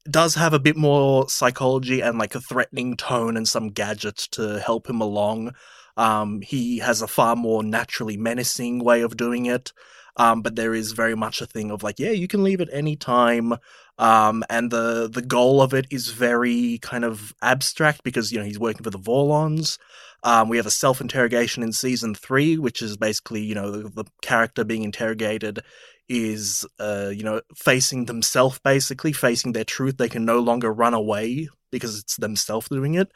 does 0.08 0.36
have 0.36 0.52
a 0.52 0.60
bit 0.60 0.76
more 0.76 1.28
psychology 1.28 2.02
and 2.02 2.20
like 2.20 2.36
a 2.36 2.40
threatening 2.40 2.96
tone 2.96 3.36
and 3.36 3.48
some 3.48 3.70
gadgets 3.70 4.28
to 4.28 4.60
help 4.60 4.88
him 4.88 5.00
along. 5.00 5.54
Um, 5.96 6.40
he 6.40 6.78
has 6.78 7.02
a 7.02 7.08
far 7.08 7.34
more 7.34 7.64
naturally 7.64 8.16
menacing 8.16 8.78
way 8.78 9.00
of 9.00 9.16
doing 9.16 9.46
it. 9.46 9.72
Um, 10.18 10.42
but 10.42 10.56
there 10.56 10.74
is 10.74 10.92
very 10.92 11.14
much 11.14 11.40
a 11.40 11.46
thing 11.46 11.70
of 11.70 11.82
like, 11.84 11.98
yeah, 11.98 12.10
you 12.10 12.26
can 12.26 12.42
leave 12.42 12.60
at 12.60 12.68
any 12.72 12.96
time. 12.96 13.54
Um, 13.98 14.44
and 14.50 14.70
the 14.70 15.08
the 15.12 15.22
goal 15.22 15.62
of 15.62 15.74
it 15.74 15.86
is 15.90 16.10
very 16.10 16.78
kind 16.82 17.04
of 17.04 17.34
abstract 17.42 18.04
because 18.04 18.30
you 18.30 18.38
know 18.38 18.44
he's 18.44 18.58
working 18.58 18.84
for 18.84 18.90
the 18.90 18.98
Vorlons. 18.98 19.78
Um, 20.24 20.48
we 20.48 20.56
have 20.56 20.66
a 20.66 20.70
self 20.70 21.00
interrogation 21.00 21.62
in 21.62 21.72
season 21.72 22.14
three, 22.14 22.58
which 22.58 22.82
is 22.82 22.96
basically 22.96 23.42
you 23.42 23.54
know 23.54 23.70
the, 23.70 23.88
the 23.88 24.04
character 24.22 24.64
being 24.64 24.82
interrogated 24.82 25.60
is 26.08 26.64
uh, 26.78 27.10
you 27.12 27.24
know 27.24 27.40
facing 27.56 28.06
themselves 28.06 28.58
basically 28.60 29.12
facing 29.12 29.52
their 29.52 29.64
truth. 29.64 29.96
They 29.96 30.08
can 30.08 30.24
no 30.24 30.38
longer 30.40 30.72
run 30.72 30.94
away 30.94 31.48
because 31.70 31.98
it's 31.98 32.16
themselves 32.16 32.68
doing 32.68 32.94
it. 32.94 33.12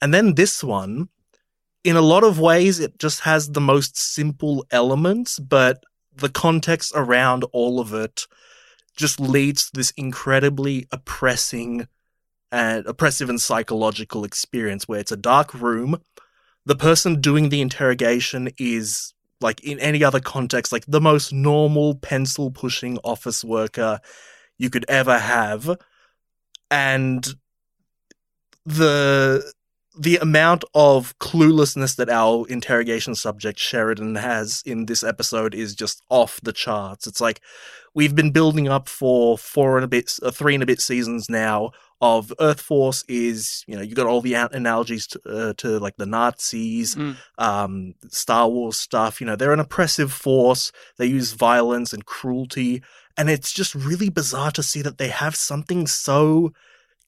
And 0.00 0.12
then 0.12 0.34
this 0.34 0.62
one, 0.64 1.08
in 1.84 1.96
a 1.96 2.02
lot 2.02 2.24
of 2.24 2.40
ways, 2.40 2.80
it 2.80 2.98
just 2.98 3.20
has 3.20 3.50
the 3.50 3.60
most 3.60 3.96
simple 3.96 4.66
elements, 4.70 5.38
but 5.38 5.84
the 6.16 6.28
context 6.28 6.92
around 6.94 7.44
all 7.52 7.80
of 7.80 7.92
it 7.92 8.26
just 8.96 9.18
leads 9.18 9.66
to 9.66 9.70
this 9.74 9.92
incredibly 9.96 10.86
oppressing 10.92 11.88
and 12.52 12.86
oppressive 12.86 13.28
and 13.28 13.40
psychological 13.40 14.24
experience 14.24 14.86
where 14.86 15.00
it's 15.00 15.10
a 15.12 15.16
dark 15.16 15.52
room. 15.54 16.00
The 16.66 16.76
person 16.76 17.20
doing 17.20 17.48
the 17.48 17.60
interrogation 17.60 18.50
is 18.58 19.12
like 19.40 19.62
in 19.64 19.80
any 19.80 20.04
other 20.04 20.20
context, 20.20 20.72
like 20.72 20.84
the 20.86 21.00
most 21.00 21.32
normal 21.32 21.96
pencil 21.96 22.50
pushing 22.50 22.98
office 22.98 23.44
worker 23.44 24.00
you 24.56 24.70
could 24.70 24.84
ever 24.88 25.18
have. 25.18 25.76
And 26.70 27.26
the 28.64 29.52
the 29.96 30.16
amount 30.16 30.64
of 30.74 31.16
cluelessness 31.18 31.96
that 31.96 32.08
our 32.08 32.46
interrogation 32.48 33.14
subject 33.14 33.58
Sheridan 33.58 34.16
has 34.16 34.62
in 34.66 34.86
this 34.86 35.04
episode 35.04 35.54
is 35.54 35.74
just 35.74 36.02
off 36.08 36.40
the 36.42 36.52
charts. 36.52 37.06
It's 37.06 37.20
like 37.20 37.40
we've 37.94 38.14
been 38.14 38.32
building 38.32 38.68
up 38.68 38.88
for 38.88 39.38
four 39.38 39.76
and 39.76 39.84
a 39.84 39.88
bit, 39.88 40.12
uh, 40.22 40.30
three 40.30 40.54
and 40.54 40.62
a 40.62 40.66
bit 40.66 40.80
seasons 40.80 41.28
now. 41.28 41.70
Of 42.00 42.34
Earth 42.38 42.60
Force 42.60 43.02
is, 43.08 43.64
you 43.66 43.76
know, 43.76 43.80
you 43.80 43.94
got 43.94 44.06
all 44.08 44.20
the 44.20 44.34
analogies 44.34 45.06
to, 45.06 45.20
uh, 45.26 45.52
to 45.58 45.78
like 45.78 45.96
the 45.96 46.04
Nazis, 46.04 46.96
Mm. 46.96 47.16
um, 47.38 47.94
Star 48.10 48.46
Wars 48.48 48.76
stuff. 48.76 49.20
You 49.22 49.26
know, 49.26 49.36
they're 49.36 49.54
an 49.54 49.60
oppressive 49.60 50.12
force. 50.12 50.70
They 50.98 51.06
use 51.06 51.32
violence 51.32 51.94
and 51.94 52.04
cruelty, 52.04 52.82
and 53.16 53.30
it's 53.30 53.52
just 53.52 53.74
really 53.74 54.10
bizarre 54.10 54.50
to 54.50 54.62
see 54.62 54.82
that 54.82 54.98
they 54.98 55.08
have 55.08 55.34
something 55.34 55.86
so 55.86 56.52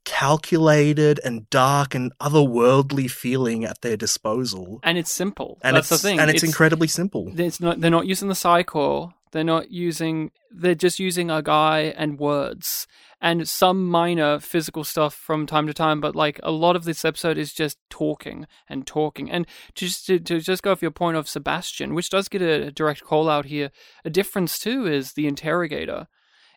calculated 0.06 1.20
and 1.25 1.50
dark 1.50 1.94
and 1.94 2.16
otherworldly 2.18 3.10
feeling 3.10 3.66
at 3.66 3.82
their 3.82 3.96
disposal. 3.98 4.80
and 4.82 4.96
it's 4.96 5.12
simple. 5.12 5.58
And 5.62 5.76
That's 5.76 5.92
it's 5.92 6.00
the 6.00 6.08
thing. 6.08 6.18
and 6.18 6.30
it's, 6.30 6.42
incredibly 6.42 6.88
simple. 6.88 7.30
It's 7.38 7.60
not. 7.60 7.80
They're 7.80 7.90
not 7.90 8.06
using 8.06 8.28
the 8.28 8.34
Psi 8.34 8.62
Corps. 8.62 9.12
They're 9.32 9.44
not 9.44 9.70
using. 9.70 10.30
They're 10.50 10.75
just 10.75 10.98
using 10.98 11.30
a 11.30 11.42
guy 11.42 11.92
and 11.98 12.18
words 12.18 12.86
and 13.20 13.48
some 13.48 13.86
minor 13.86 14.38
physical 14.38 14.84
stuff 14.84 15.14
from 15.14 15.46
time 15.46 15.66
to 15.66 15.75
time. 15.75 16.00
But 16.00 16.14
like 16.14 16.38
a 16.42 16.50
lot 16.50 16.76
of 16.76 16.84
this 16.84 17.04
episode 17.04 17.36
is 17.36 17.52
just 17.52 17.78
talking 17.90 18.46
and 18.68 18.86
talking. 18.86 19.30
And 19.30 19.46
just 19.75 20.06
to, 20.06 20.18
to 20.20 20.40
just 20.40 20.62
go 20.62 20.72
off 20.72 20.82
your 20.82 20.90
point 20.90 21.16
of 21.16 21.28
Sebastian, 21.28 21.94
which 21.94 22.10
does 22.10 22.28
get 22.28 22.42
a, 22.42 22.68
a 22.68 22.70
direct 22.70 23.02
call 23.02 23.28
out 23.28 23.46
here. 23.46 23.70
A 24.04 24.10
difference 24.10 24.58
too 24.58 24.86
is 24.86 25.12
the 25.12 25.26
interrogator 25.26 26.06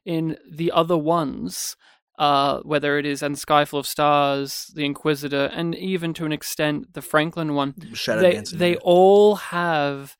in 0.05 0.37
the 0.49 0.71
other 0.71 0.97
ones. 0.97 1.75
Uh, 2.19 2.59
whether 2.63 2.99
it 2.99 3.05
is 3.05 3.23
and 3.23 3.39
Sky 3.39 3.63
Full 3.63 3.79
of 3.79 3.88
Stars, 3.88 4.69
the 4.75 4.83
Inquisitor, 4.83 5.45
and 5.53 5.73
even 5.73 6.13
to 6.15 6.25
an 6.25 6.33
extent 6.33 6.93
the 6.93 7.01
Franklin 7.01 7.55
one, 7.55 7.73
Shadow 7.93 8.21
they 8.21 8.33
dancing. 8.33 8.59
they 8.59 8.75
all 8.75 9.35
have 9.35 10.17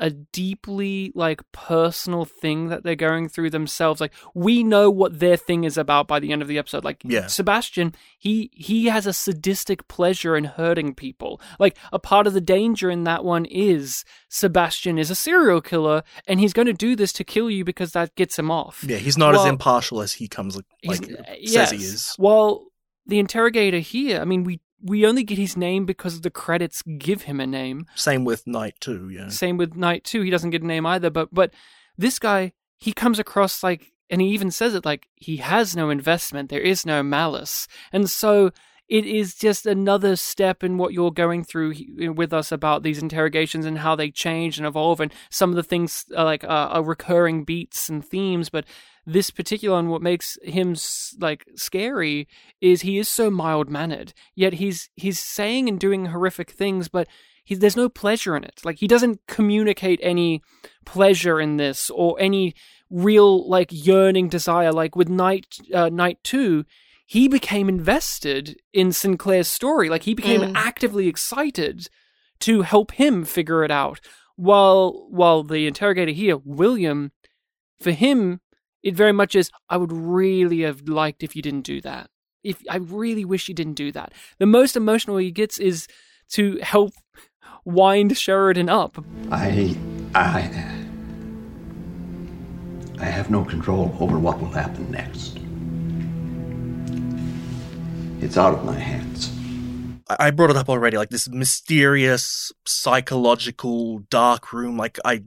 a 0.00 0.10
deeply 0.10 1.12
like 1.14 1.42
personal 1.52 2.24
thing 2.24 2.68
that 2.68 2.82
they're 2.82 2.96
going 2.96 3.28
through 3.28 3.50
themselves. 3.50 4.00
Like 4.00 4.12
we 4.34 4.64
know 4.64 4.90
what 4.90 5.20
their 5.20 5.36
thing 5.36 5.64
is 5.64 5.76
about 5.76 6.08
by 6.08 6.18
the 6.18 6.32
end 6.32 6.42
of 6.42 6.48
the 6.48 6.58
episode. 6.58 6.84
Like 6.84 7.02
Yeah. 7.04 7.26
sebastian 7.26 7.94
he 8.18 8.50
he 8.54 8.86
has 8.86 9.06
a 9.06 9.12
sadistic 9.12 9.86
pleasure 9.88 10.36
in 10.36 10.44
hurting 10.44 10.94
people. 10.94 11.40
Like 11.58 11.76
a 11.92 11.98
part 11.98 12.26
of 12.26 12.32
the 12.32 12.40
danger 12.40 12.90
in 12.90 13.04
that 13.04 13.24
one 13.24 13.44
is 13.44 14.04
sebastian 14.30 14.98
is 14.98 15.10
a 15.10 15.14
serial 15.14 15.60
killer 15.60 16.02
and 16.26 16.40
he's 16.40 16.54
going 16.54 16.66
to 16.66 16.72
do 16.72 16.96
this 16.96 17.12
to 17.12 17.22
kill 17.24 17.50
you 17.50 17.62
because 17.64 17.92
that 17.92 18.14
gets 18.16 18.38
him 18.38 18.50
off. 18.50 18.82
Yeah, 18.88 18.96
he's 18.96 19.18
not 19.18 19.34
as 19.34 19.44
impartial 19.44 20.00
as 20.00 20.14
he 20.14 20.28
comes 20.28 20.56
like 20.84 21.04
says 21.44 21.70
he 21.70 21.76
is. 21.76 22.14
Well, 22.18 22.66
the 23.06 23.18
interrogator 23.18 23.78
here, 23.80 24.20
I 24.20 24.24
mean, 24.24 24.44
we 24.44 24.60
we 24.82 25.06
only 25.06 25.22
get 25.24 25.38
his 25.38 25.56
name 25.56 25.86
because 25.86 26.20
the 26.20 26.30
credits 26.30 26.82
give 26.82 27.22
him 27.22 27.40
a 27.40 27.46
name. 27.46 27.86
Same 27.94 28.24
with 28.24 28.46
Knight 28.46 28.74
Two. 28.80 29.08
Yeah, 29.08 29.28
Same 29.28 29.56
with 29.56 29.74
Knight 29.74 30.04
Two. 30.04 30.22
He 30.22 30.30
doesn't 30.30 30.50
get 30.50 30.62
a 30.62 30.66
name 30.66 30.86
either. 30.86 31.10
But 31.10 31.28
but 31.32 31.52
this 31.96 32.18
guy, 32.18 32.52
he 32.78 32.92
comes 32.92 33.18
across 33.18 33.62
like, 33.62 33.92
and 34.08 34.20
he 34.20 34.28
even 34.28 34.50
says 34.50 34.74
it 34.74 34.84
like 34.84 35.08
he 35.14 35.38
has 35.38 35.76
no 35.76 35.90
investment. 35.90 36.50
There 36.50 36.60
is 36.60 36.86
no 36.86 37.02
malice, 37.02 37.66
and 37.92 38.10
so 38.10 38.52
it 38.90 39.06
is 39.06 39.36
just 39.36 39.66
another 39.66 40.16
step 40.16 40.64
in 40.64 40.76
what 40.76 40.92
you're 40.92 41.12
going 41.12 41.44
through 41.44 41.74
with 42.12 42.32
us 42.32 42.50
about 42.50 42.82
these 42.82 43.00
interrogations 43.00 43.64
and 43.64 43.78
how 43.78 43.94
they 43.94 44.10
change 44.10 44.58
and 44.58 44.66
evolve, 44.66 44.98
and 44.98 45.14
some 45.30 45.50
of 45.50 45.56
the 45.56 45.62
things 45.62 46.04
uh, 46.16 46.24
like 46.24 46.42
uh, 46.42 46.68
are 46.72 46.82
recurring 46.82 47.44
beats 47.44 47.88
and 47.88 48.04
themes. 48.04 48.50
But 48.50 48.64
this 49.06 49.30
particular 49.30 49.76
one, 49.76 49.88
what 49.88 50.02
makes 50.02 50.36
him 50.42 50.74
like 51.20 51.46
scary 51.54 52.26
is 52.60 52.82
he 52.82 52.98
is 52.98 53.08
so 53.08 53.30
mild 53.30 53.70
mannered, 53.70 54.12
yet 54.34 54.54
he's 54.54 54.90
he's 54.96 55.20
saying 55.20 55.68
and 55.68 55.78
doing 55.78 56.06
horrific 56.06 56.50
things, 56.50 56.88
but 56.88 57.06
he, 57.44 57.54
there's 57.54 57.76
no 57.76 57.88
pleasure 57.88 58.36
in 58.36 58.42
it. 58.42 58.60
Like 58.64 58.78
he 58.78 58.88
doesn't 58.88 59.20
communicate 59.28 60.00
any 60.02 60.42
pleasure 60.84 61.40
in 61.40 61.58
this 61.58 61.90
or 61.90 62.16
any 62.18 62.54
real 62.90 63.48
like 63.48 63.68
yearning 63.70 64.28
desire. 64.28 64.72
Like 64.72 64.96
with 64.96 65.08
Knight 65.08 65.46
uh, 65.72 65.90
Knight 65.90 66.18
Two, 66.24 66.64
he 67.10 67.26
became 67.26 67.68
invested 67.68 68.56
in 68.72 68.92
Sinclair's 68.92 69.48
story. 69.48 69.88
Like 69.88 70.04
he 70.04 70.14
became 70.14 70.42
Mm. 70.42 70.52
actively 70.54 71.08
excited 71.08 71.88
to 72.38 72.62
help 72.62 72.92
him 72.92 73.24
figure 73.24 73.64
it 73.64 73.70
out. 73.72 73.98
While 74.36 75.08
while 75.10 75.42
the 75.42 75.66
interrogator 75.66 76.12
here, 76.12 76.36
William, 76.44 77.10
for 77.80 77.90
him, 77.90 78.40
it 78.84 78.94
very 78.94 79.10
much 79.12 79.34
is. 79.34 79.50
I 79.68 79.76
would 79.76 79.92
really 79.92 80.60
have 80.60 80.88
liked 80.88 81.24
if 81.24 81.34
you 81.34 81.42
didn't 81.42 81.66
do 81.74 81.80
that. 81.80 82.10
If 82.44 82.62
I 82.70 82.76
really 82.76 83.24
wish 83.24 83.48
you 83.48 83.56
didn't 83.56 83.74
do 83.84 83.90
that. 83.90 84.12
The 84.38 84.46
most 84.46 84.76
emotional 84.76 85.16
he 85.16 85.32
gets 85.32 85.58
is 85.58 85.88
to 86.36 86.58
help 86.62 86.92
wind 87.64 88.16
Sheridan 88.16 88.68
up. 88.68 89.04
I. 89.32 89.76
I. 90.14 90.42
I 93.00 93.04
have 93.04 93.30
no 93.30 93.44
control 93.44 93.96
over 93.98 94.16
what 94.16 94.38
will 94.40 94.52
happen 94.52 94.88
next. 94.92 95.40
It's 98.20 98.36
out 98.36 98.54
of 98.54 98.64
my 98.64 98.78
hands. 98.78 99.30
I 100.08 100.16
I 100.26 100.30
brought 100.30 100.50
it 100.50 100.56
up 100.56 100.68
already. 100.68 100.96
Like 100.96 101.10
this 101.10 101.28
mysterious 101.28 102.52
psychological 102.66 104.00
dark 104.10 104.52
room. 104.52 104.76
Like 104.76 104.98
I, 105.04 105.22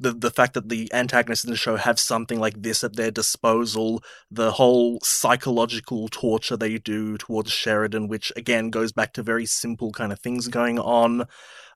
the 0.00 0.12
the 0.12 0.30
fact 0.30 0.54
that 0.54 0.68
the 0.68 0.90
antagonists 0.92 1.44
in 1.44 1.50
the 1.50 1.56
show 1.56 1.76
have 1.76 1.98
something 2.00 2.40
like 2.40 2.62
this 2.62 2.82
at 2.82 2.96
their 2.96 3.10
disposal, 3.10 4.02
the 4.30 4.52
whole 4.52 4.98
psychological 5.02 6.08
torture 6.08 6.56
they 6.56 6.78
do 6.78 7.16
towards 7.18 7.52
Sheridan, 7.52 8.08
which 8.08 8.32
again 8.36 8.70
goes 8.70 8.92
back 8.92 9.12
to 9.14 9.22
very 9.22 9.46
simple 9.46 9.92
kind 9.92 10.12
of 10.12 10.18
things 10.20 10.48
going 10.48 10.78
on. 10.78 11.26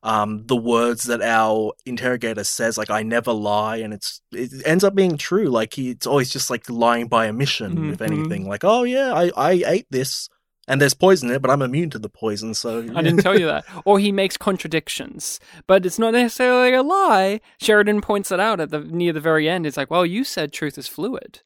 Um, 0.02 0.46
the 0.46 0.56
words 0.56 1.04
that 1.04 1.20
our 1.22 1.72
interrogator 1.84 2.44
says, 2.44 2.78
like 2.78 2.90
"I 2.90 3.02
never 3.02 3.32
lie," 3.32 3.76
and 3.78 3.92
it's 3.92 4.20
it 4.32 4.50
ends 4.64 4.84
up 4.84 4.94
being 4.94 5.16
true. 5.18 5.48
Like 5.48 5.74
he, 5.74 5.90
it's 5.90 6.06
always 6.06 6.30
just 6.30 6.50
like 6.50 6.68
lying 6.70 7.08
by 7.08 7.28
omission, 7.28 7.90
if 7.90 7.98
Mhm. 7.98 8.06
anything. 8.06 8.48
Like, 8.48 8.64
"Oh 8.64 8.84
yeah, 8.84 9.12
I 9.12 9.30
I 9.36 9.50
ate 9.66 9.86
this." 9.90 10.28
And 10.68 10.80
there's 10.80 10.94
poison 10.94 11.30
in 11.30 11.36
it, 11.36 11.42
but 11.42 11.50
I'm 11.50 11.62
immune 11.62 11.90
to 11.90 11.98
the 11.98 12.10
poison, 12.10 12.52
so 12.54 12.80
I 12.94 13.02
didn't 13.02 13.22
tell 13.22 13.38
you 13.38 13.46
that. 13.46 13.64
Or 13.84 13.98
he 13.98 14.12
makes 14.12 14.36
contradictions, 14.36 15.40
but 15.66 15.86
it's 15.86 15.98
not 15.98 16.12
necessarily 16.12 16.74
a 16.74 16.82
lie. 16.82 17.40
Sheridan 17.60 18.02
points 18.02 18.30
it 18.30 18.38
out 18.38 18.60
at 18.60 18.70
the 18.70 18.80
near 18.80 19.12
the 19.12 19.20
very 19.20 19.48
end. 19.48 19.66
It's 19.66 19.78
like, 19.78 19.90
well, 19.90 20.04
you 20.04 20.24
said 20.24 20.52
truth 20.52 20.76
is 20.76 20.86
fluid, 20.86 21.40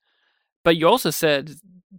but 0.64 0.76
you 0.76 0.88
also 0.88 1.10
said 1.10 1.54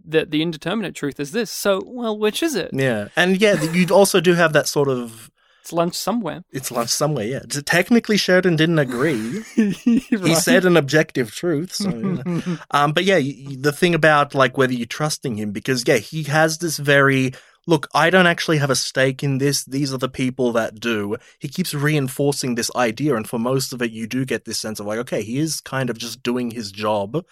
that 0.06 0.30
the 0.30 0.42
indeterminate 0.42 0.94
truth 0.94 1.18
is 1.18 1.32
this. 1.32 1.50
So, 1.50 1.80
well, 1.86 2.18
which 2.18 2.42
is 2.42 2.54
it? 2.54 2.70
Yeah, 2.74 3.08
and 3.16 3.40
yeah, 3.40 3.62
you 3.62 3.86
also 3.88 4.20
do 4.20 4.34
have 4.34 4.52
that 4.52 4.68
sort 4.68 4.88
of 4.88 5.30
It's 5.64 5.72
lunch 5.72 5.94
somewhere. 5.94 6.44
it's 6.52 6.70
lunch 6.70 6.90
somewhere. 6.90 7.24
Yeah, 7.24 7.38
technically 7.64 8.18
Sheridan 8.18 8.56
didn't 8.56 8.78
agree. 8.78 9.42
He 9.56 10.34
said 10.34 10.66
an 10.66 10.76
objective 10.76 11.32
truth. 11.32 11.72
So, 11.72 11.88
um, 12.70 12.92
but 12.92 13.04
yeah, 13.04 13.18
the 13.18 13.72
thing 13.74 13.94
about 13.94 14.34
like 14.34 14.58
whether 14.58 14.74
you're 14.74 14.84
trusting 14.84 15.36
him 15.36 15.52
because 15.52 15.82
yeah, 15.86 15.96
he 15.96 16.24
has 16.24 16.58
this 16.58 16.76
very 16.76 17.32
look. 17.66 17.88
I 17.94 18.10
don't 18.10 18.26
actually 18.26 18.58
have 18.58 18.68
a 18.68 18.76
stake 18.76 19.22
in 19.22 19.38
this. 19.38 19.64
These 19.64 19.94
are 19.94 19.98
the 19.98 20.10
people 20.10 20.52
that 20.52 20.80
do. 20.80 21.16
He 21.38 21.48
keeps 21.48 21.72
reinforcing 21.72 22.56
this 22.56 22.70
idea, 22.76 23.16
and 23.16 23.26
for 23.26 23.38
most 23.38 23.72
of 23.72 23.80
it, 23.80 23.90
you 23.90 24.06
do 24.06 24.26
get 24.26 24.44
this 24.44 24.60
sense 24.60 24.80
of 24.80 24.86
like, 24.86 24.98
okay, 24.98 25.22
he 25.22 25.38
is 25.38 25.62
kind 25.62 25.88
of 25.88 25.96
just 25.96 26.22
doing 26.22 26.50
his 26.50 26.72
job. 26.72 27.24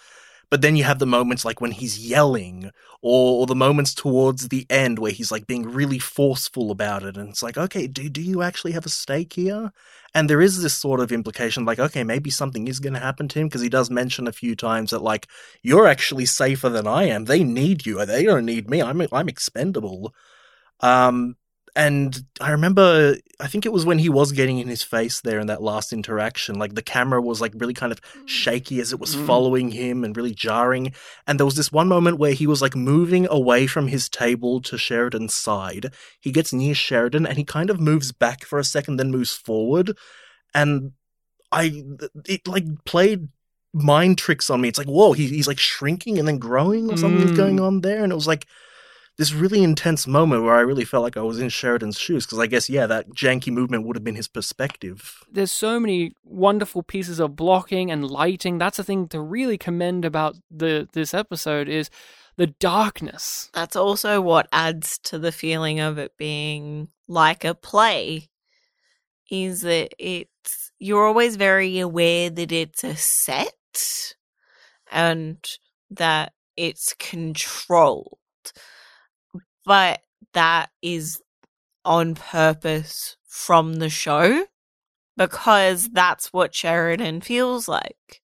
But 0.49 0.61
then 0.61 0.75
you 0.75 0.83
have 0.83 0.99
the 0.99 1.05
moments 1.07 1.43
like 1.45 1.61
when 1.61 1.71
he's 1.71 2.07
yelling, 2.07 2.71
or, 3.01 3.41
or 3.41 3.45
the 3.47 3.55
moments 3.55 3.93
towards 3.93 4.49
the 4.49 4.65
end 4.69 4.99
where 4.99 5.11
he's 5.11 5.31
like 5.31 5.47
being 5.47 5.63
really 5.63 5.99
forceful 5.99 6.71
about 6.71 7.03
it, 7.03 7.17
and 7.17 7.29
it's 7.29 7.43
like, 7.43 7.57
okay, 7.57 7.87
do 7.87 8.09
do 8.09 8.21
you 8.21 8.41
actually 8.43 8.73
have 8.73 8.85
a 8.85 8.89
stake 8.89 9.33
here? 9.33 9.71
And 10.15 10.29
there 10.29 10.41
is 10.41 10.61
this 10.61 10.75
sort 10.75 10.99
of 10.99 11.11
implication, 11.11 11.65
like, 11.65 11.79
okay, 11.79 12.03
maybe 12.03 12.29
something 12.29 12.67
is 12.67 12.79
going 12.79 12.93
to 12.93 12.99
happen 12.99 13.27
to 13.29 13.39
him 13.39 13.47
because 13.47 13.61
he 13.61 13.69
does 13.69 13.89
mention 13.89 14.27
a 14.27 14.31
few 14.31 14.55
times 14.55 14.91
that, 14.91 15.01
like, 15.01 15.27
you're 15.63 15.87
actually 15.87 16.25
safer 16.27 16.69
than 16.69 16.85
I 16.87 17.05
am. 17.05 17.25
They 17.25 17.43
need 17.43 17.85
you. 17.85 18.05
They 18.05 18.23
don't 18.23 18.45
need 18.45 18.69
me. 18.69 18.81
I'm 18.81 19.01
I'm 19.11 19.29
expendable. 19.29 20.13
Um, 20.81 21.35
and 21.75 22.23
I 22.39 22.51
remember, 22.51 23.15
I 23.39 23.47
think 23.47 23.65
it 23.65 23.73
was 23.73 23.83
when 23.83 23.97
he 23.97 24.07
was 24.07 24.31
getting 24.31 24.59
in 24.59 24.67
his 24.67 24.83
face 24.83 25.21
there 25.21 25.39
in 25.39 25.47
that 25.47 25.63
last 25.63 25.91
interaction. 25.91 26.59
Like 26.59 26.75
the 26.75 26.83
camera 26.83 27.19
was 27.19 27.41
like 27.41 27.53
really 27.55 27.73
kind 27.73 27.91
of 27.91 27.99
shaky 28.27 28.79
as 28.79 28.93
it 28.93 28.99
was 28.99 29.15
Mm. 29.15 29.25
following 29.25 29.71
him 29.71 30.03
and 30.03 30.15
really 30.15 30.35
jarring. 30.35 30.93
And 31.25 31.39
there 31.39 31.45
was 31.47 31.55
this 31.55 31.71
one 31.71 31.87
moment 31.87 32.19
where 32.19 32.33
he 32.33 32.45
was 32.45 32.61
like 32.61 32.75
moving 32.75 33.27
away 33.27 33.65
from 33.65 33.87
his 33.87 34.07
table 34.07 34.61
to 34.61 34.77
Sheridan's 34.77 35.33
side. 35.33 35.91
He 36.19 36.31
gets 36.31 36.53
near 36.53 36.75
Sheridan 36.75 37.25
and 37.25 37.37
he 37.39 37.43
kind 37.43 37.71
of 37.71 37.79
moves 37.79 38.11
back 38.11 38.45
for 38.45 38.59
a 38.59 38.63
second, 38.63 38.97
then 38.97 39.09
moves 39.09 39.31
forward. 39.33 39.97
And 40.53 40.91
I, 41.51 41.83
it 42.27 42.47
like 42.47 42.65
played 42.85 43.29
mind 43.73 44.19
tricks 44.19 44.51
on 44.51 44.61
me. 44.61 44.67
It's 44.69 44.77
like, 44.77 44.87
whoa, 44.87 45.13
he, 45.13 45.25
he's 45.27 45.47
like 45.47 45.57
shrinking 45.59 46.19
and 46.19 46.27
then 46.27 46.37
growing 46.37 46.91
or 46.91 46.97
something's 46.97 47.31
Mm. 47.31 47.37
going 47.37 47.59
on 47.59 47.81
there. 47.81 48.03
And 48.03 48.11
it 48.11 48.15
was 48.15 48.27
like 48.27 48.45
this 49.17 49.33
really 49.33 49.63
intense 49.63 50.07
moment 50.07 50.43
where 50.43 50.55
I 50.55 50.61
really 50.61 50.85
felt 50.85 51.03
like 51.03 51.17
I 51.17 51.21
was 51.21 51.39
in 51.39 51.49
Sheridan's 51.49 51.99
shoes. 51.99 52.25
Because 52.25 52.39
I 52.39 52.47
guess, 52.47 52.69
yeah, 52.69 52.87
that 52.87 53.09
janky 53.09 53.51
movement 53.51 53.85
would 53.85 53.95
have 53.95 54.03
been 54.03 54.15
his 54.15 54.27
perspective. 54.27 55.23
there's 55.31 55.51
so 55.51 55.79
many 55.79 56.13
wonderful 56.23 56.83
pieces 56.83 57.19
of 57.19 57.35
blocking 57.35 57.91
and 57.91 58.09
lighting. 58.09 58.57
That's 58.57 58.79
a 58.79 58.83
thing 58.83 59.07
to 59.09 59.21
really 59.21 59.57
commend 59.57 60.05
about 60.05 60.35
the 60.49 60.87
this 60.93 61.13
episode 61.13 61.69
is 61.69 61.89
the 62.37 62.47
darkness. 62.47 63.49
That's 63.53 63.75
also 63.75 64.19
what 64.21 64.47
adds 64.51 64.97
to 65.03 65.19
the 65.19 65.31
feeling 65.31 65.79
of 65.79 65.97
it 65.97 66.17
being 66.17 66.89
like 67.07 67.43
a 67.43 67.53
play 67.53 68.29
is 69.29 69.61
that 69.61 69.93
it's 69.99 70.71
you're 70.79 71.05
always 71.05 71.35
very 71.35 71.79
aware 71.79 72.29
that 72.29 72.51
it's 72.51 72.83
a 72.83 72.95
set 72.95 74.15
and 74.91 75.37
that 75.89 76.33
it's 76.57 76.93
controlled. 76.99 78.17
But 79.65 80.01
that 80.33 80.69
is 80.81 81.21
on 81.85 82.15
purpose 82.15 83.17
from 83.27 83.75
the 83.75 83.89
show 83.89 84.45
because 85.17 85.89
that's 85.89 86.33
what 86.33 86.55
Sheridan 86.55 87.21
feels 87.21 87.67
like. 87.67 88.21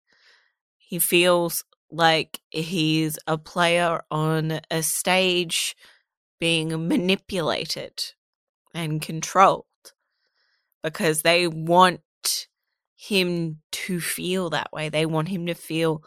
He 0.78 1.00
feels 1.00 1.64
like 1.92 2.42
he's 2.50 3.18
a 3.28 3.38
player 3.38 4.02
on 4.12 4.62
a 4.72 4.84
stage 4.84 5.76
being 6.40 6.88
manipulated 6.88 7.94
and 8.74 9.02
controlled 9.02 9.66
because 10.84 11.22
they 11.22 11.48
want 11.48 12.02
him 12.96 13.62
to 13.72 14.00
feel 14.00 14.50
that 14.50 14.72
way. 14.72 14.90
They 14.90 15.06
want 15.06 15.30
him 15.30 15.46
to 15.48 15.54
feel 15.54 16.04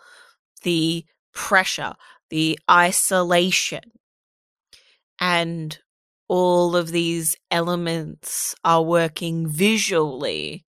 the 0.62 1.04
pressure, 1.32 1.94
the 2.30 2.58
isolation. 2.70 3.92
And 5.22 5.78
all 6.26 6.74
of 6.74 6.90
these 6.90 7.36
elements 7.48 8.56
are 8.64 8.82
working 8.82 9.46
visually 9.46 10.64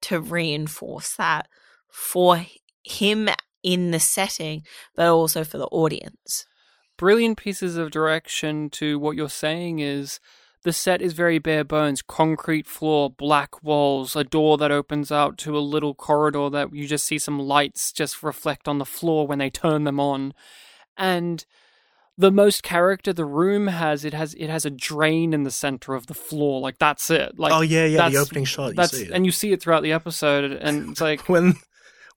to 0.00 0.20
reinforce 0.20 1.14
that 1.14 1.46
for 1.88 2.44
him 2.82 3.28
in 3.62 3.92
the 3.92 4.00
setting, 4.00 4.64
but 4.96 5.06
also 5.06 5.44
for 5.44 5.58
the 5.58 5.68
audience. 5.68 6.46
Brilliant 6.98 7.38
pieces 7.38 7.76
of 7.76 7.92
direction 7.92 8.70
to 8.70 8.98
what 8.98 9.14
you're 9.14 9.28
saying 9.28 9.78
is 9.78 10.18
the 10.64 10.72
set 10.72 11.00
is 11.00 11.12
very 11.12 11.38
bare 11.38 11.62
bones 11.62 12.02
concrete 12.02 12.66
floor, 12.66 13.08
black 13.08 13.62
walls, 13.62 14.16
a 14.16 14.24
door 14.24 14.58
that 14.58 14.72
opens 14.72 15.12
out 15.12 15.38
to 15.38 15.56
a 15.56 15.60
little 15.60 15.94
corridor 15.94 16.50
that 16.50 16.74
you 16.74 16.88
just 16.88 17.06
see 17.06 17.18
some 17.18 17.38
lights 17.38 17.92
just 17.92 18.20
reflect 18.24 18.66
on 18.66 18.78
the 18.78 18.84
floor 18.84 19.28
when 19.28 19.38
they 19.38 19.50
turn 19.50 19.84
them 19.84 20.00
on. 20.00 20.34
And 20.96 21.46
the 22.18 22.30
most 22.30 22.62
character 22.62 23.12
the 23.12 23.24
room 23.24 23.68
has 23.68 24.04
it 24.04 24.12
has 24.14 24.34
it 24.34 24.48
has 24.50 24.64
a 24.66 24.70
drain 24.70 25.32
in 25.32 25.44
the 25.44 25.50
center 25.50 25.94
of 25.94 26.06
the 26.06 26.14
floor 26.14 26.60
like 26.60 26.78
that's 26.78 27.08
it 27.10 27.38
like 27.38 27.52
oh, 27.52 27.62
yeah, 27.62 27.86
yeah, 27.86 28.08
the 28.08 28.16
opening 28.18 28.44
shot. 28.44 28.68
You 28.68 28.74
that's 28.74 28.96
see 28.96 29.04
it. 29.04 29.10
and 29.10 29.24
you 29.24 29.32
see 29.32 29.52
it 29.52 29.62
throughout 29.62 29.82
the 29.82 29.92
episode 29.92 30.52
and 30.52 30.90
it's 30.90 31.00
like 31.10 31.28
when 31.28 31.54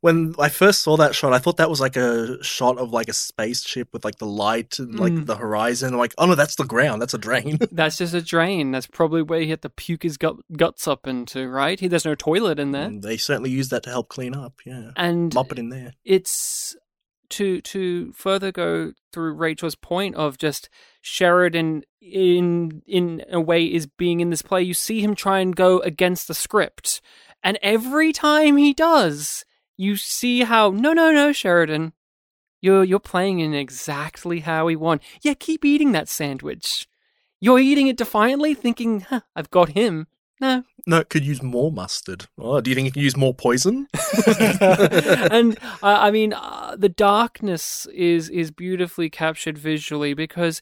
when 0.01 0.35
I 0.37 0.49
first 0.49 0.83
saw 0.83 0.97
that 0.97 1.15
shot, 1.15 1.33
I 1.33 1.39
thought 1.39 1.57
that 1.57 1.69
was 1.69 1.79
like 1.81 1.95
a 1.95 2.37
shot 2.43 2.77
of 2.77 2.91
like 2.91 3.07
a 3.09 3.13
spaceship 3.13 3.87
with 3.91 4.05
like 4.05 4.19
the 4.19 4.27
light 4.27 4.77
and 4.77 4.99
like 4.99 5.13
Mm. 5.13 5.25
the 5.25 5.35
horizon. 5.37 5.93
I'm 5.93 5.99
like, 5.99 6.13
oh 6.19 6.27
no, 6.27 6.35
that's 6.35 6.55
the 6.57 6.63
ground. 6.65 7.01
That's 7.01 7.15
a 7.15 7.17
drain. 7.17 7.57
that's 7.71 7.97
just 7.97 8.13
a 8.13 8.21
drain 8.21 8.69
that's 8.71 8.85
probably 8.85 9.23
where 9.23 9.39
he 9.39 9.49
had 9.49 9.63
to 9.63 9.69
puke 9.69 10.03
his 10.03 10.17
gut, 10.17 10.35
guts 10.55 10.87
up 10.87 11.07
into 11.07 11.47
right 11.47 11.79
he, 11.79 11.87
there's 11.87 12.05
no 12.05 12.13
toilet 12.13 12.59
in 12.59 12.71
there 12.71 12.83
And 12.83 13.01
they 13.01 13.17
certainly 13.17 13.49
use 13.49 13.69
that 13.69 13.81
to 13.83 13.89
help 13.89 14.09
clean 14.09 14.35
up. 14.35 14.53
Yeah, 14.65 14.91
and 14.95 15.33
mop 15.33 15.51
it 15.53 15.57
in 15.57 15.69
there. 15.69 15.93
it's 16.03 16.75
to 17.29 17.61
to 17.61 18.11
further 18.13 18.51
go 18.51 18.93
through 19.11 19.33
Rachel's 19.33 19.75
point 19.75 20.15
of 20.15 20.37
just 20.37 20.69
Sheridan 21.01 21.83
in 22.01 22.81
in 22.85 23.23
a 23.29 23.39
way 23.39 23.65
is 23.65 23.87
being 23.87 24.19
in 24.19 24.29
this 24.29 24.41
play. 24.41 24.61
You 24.61 24.73
see 24.73 25.01
him 25.01 25.15
try 25.15 25.39
and 25.39 25.55
go 25.55 25.79
against 25.79 26.27
the 26.27 26.33
script, 26.33 27.01
and 27.43 27.57
every 27.61 28.11
time 28.11 28.57
he 28.57 28.73
does, 28.73 29.45
you 29.77 29.97
see 29.97 30.41
how 30.41 30.69
no 30.71 30.93
no 30.93 31.11
no 31.11 31.31
Sheridan, 31.31 31.93
you're 32.61 32.83
you're 32.83 32.99
playing 32.99 33.39
in 33.39 33.53
exactly 33.53 34.41
how 34.41 34.65
we 34.65 34.75
want. 34.75 35.01
Yeah, 35.21 35.33
keep 35.33 35.65
eating 35.65 35.91
that 35.93 36.09
sandwich. 36.09 36.87
You're 37.39 37.59
eating 37.59 37.87
it 37.87 37.97
defiantly, 37.97 38.53
thinking, 38.53 39.01
huh, 39.01 39.21
"I've 39.35 39.51
got 39.51 39.69
him." 39.69 40.07
No, 40.41 40.63
No, 40.85 40.97
it 40.97 41.09
could 41.09 41.25
use 41.25 41.41
more 41.41 41.71
mustard. 41.71 42.25
Oh, 42.37 42.59
do 42.59 42.69
you 42.69 42.75
think 42.75 42.89
it 42.89 42.93
can 42.93 43.01
use 43.01 43.15
more 43.15 43.33
poison? 43.33 43.87
and 44.27 45.57
uh, 45.81 45.97
I 46.01 46.11
mean, 46.11 46.33
uh, 46.33 46.75
the 46.77 46.89
darkness 46.89 47.87
is 47.93 48.29
is 48.29 48.51
beautifully 48.51 49.09
captured 49.09 49.57
visually 49.57 50.13
because 50.13 50.61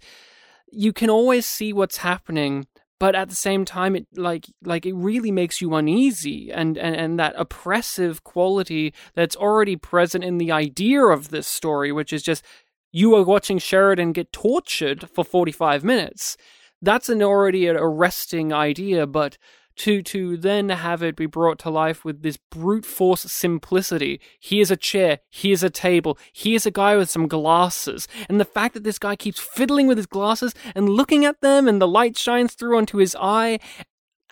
you 0.72 0.94
can 0.94 1.10
always 1.10 1.46
see 1.46 1.74
what's 1.74 1.98
happening, 1.98 2.68
but 3.00 3.16
at 3.16 3.30
the 3.30 3.36
same 3.36 3.66
time, 3.66 3.96
it 3.96 4.08
like 4.16 4.46
like 4.64 4.86
it 4.86 4.94
really 4.94 5.32
makes 5.32 5.60
you 5.60 5.74
uneasy, 5.74 6.52
and 6.52 6.78
and 6.78 6.96
and 6.96 7.20
that 7.20 7.34
oppressive 7.36 8.24
quality 8.24 8.94
that's 9.16 9.36
already 9.36 9.76
present 9.76 10.24
in 10.24 10.38
the 10.38 10.52
idea 10.52 11.04
of 11.04 11.30
this 11.30 11.48
story, 11.48 11.92
which 11.92 12.14
is 12.14 12.22
just 12.22 12.44
you 12.92 13.16
are 13.16 13.24
watching 13.24 13.58
Sheridan 13.58 14.14
get 14.14 14.32
tortured 14.32 15.10
for 15.10 15.24
forty 15.26 15.52
five 15.52 15.84
minutes. 15.84 16.38
That's 16.82 17.10
an 17.10 17.24
already 17.24 17.68
an 17.68 17.78
arresting 17.78 18.52
idea, 18.52 19.08
but 19.08 19.38
to 19.78 20.02
to 20.04 20.38
then 20.38 20.70
have 20.70 21.02
it 21.04 21.16
be 21.16 21.26
brought 21.26 21.60
to 21.60 21.70
life 21.70 22.04
with 22.06 22.22
this 22.22 22.38
brute 22.38 22.86
force 22.86 23.22
simplicity. 23.22 24.20
Here's 24.40 24.72
a 24.72 24.78
chair, 24.78 25.20
here's 25.30 25.64
a 25.64 25.70
table, 25.70 26.18
here's 26.32 26.66
a 26.66 26.72
guy 26.72 26.96
with 26.96 27.10
some 27.10 27.28
glasses, 27.28 28.08
and 28.30 28.40
the 28.40 28.46
fact 28.46 28.74
that 28.76 28.84
this 28.84 29.00
guy 29.00 29.16
keeps 29.16 29.40
fiddling 29.40 29.88
with 29.88 29.98
his 29.98 30.06
glasses 30.06 30.54
and 30.76 30.90
looking 30.90 31.26
at 31.26 31.42
them, 31.42 31.68
and 31.68 31.82
the 31.82 31.88
light 31.88 32.18
shines 32.18 32.54
through 32.54 32.78
onto 32.78 32.98
his 32.98 33.16
eye. 33.20 33.60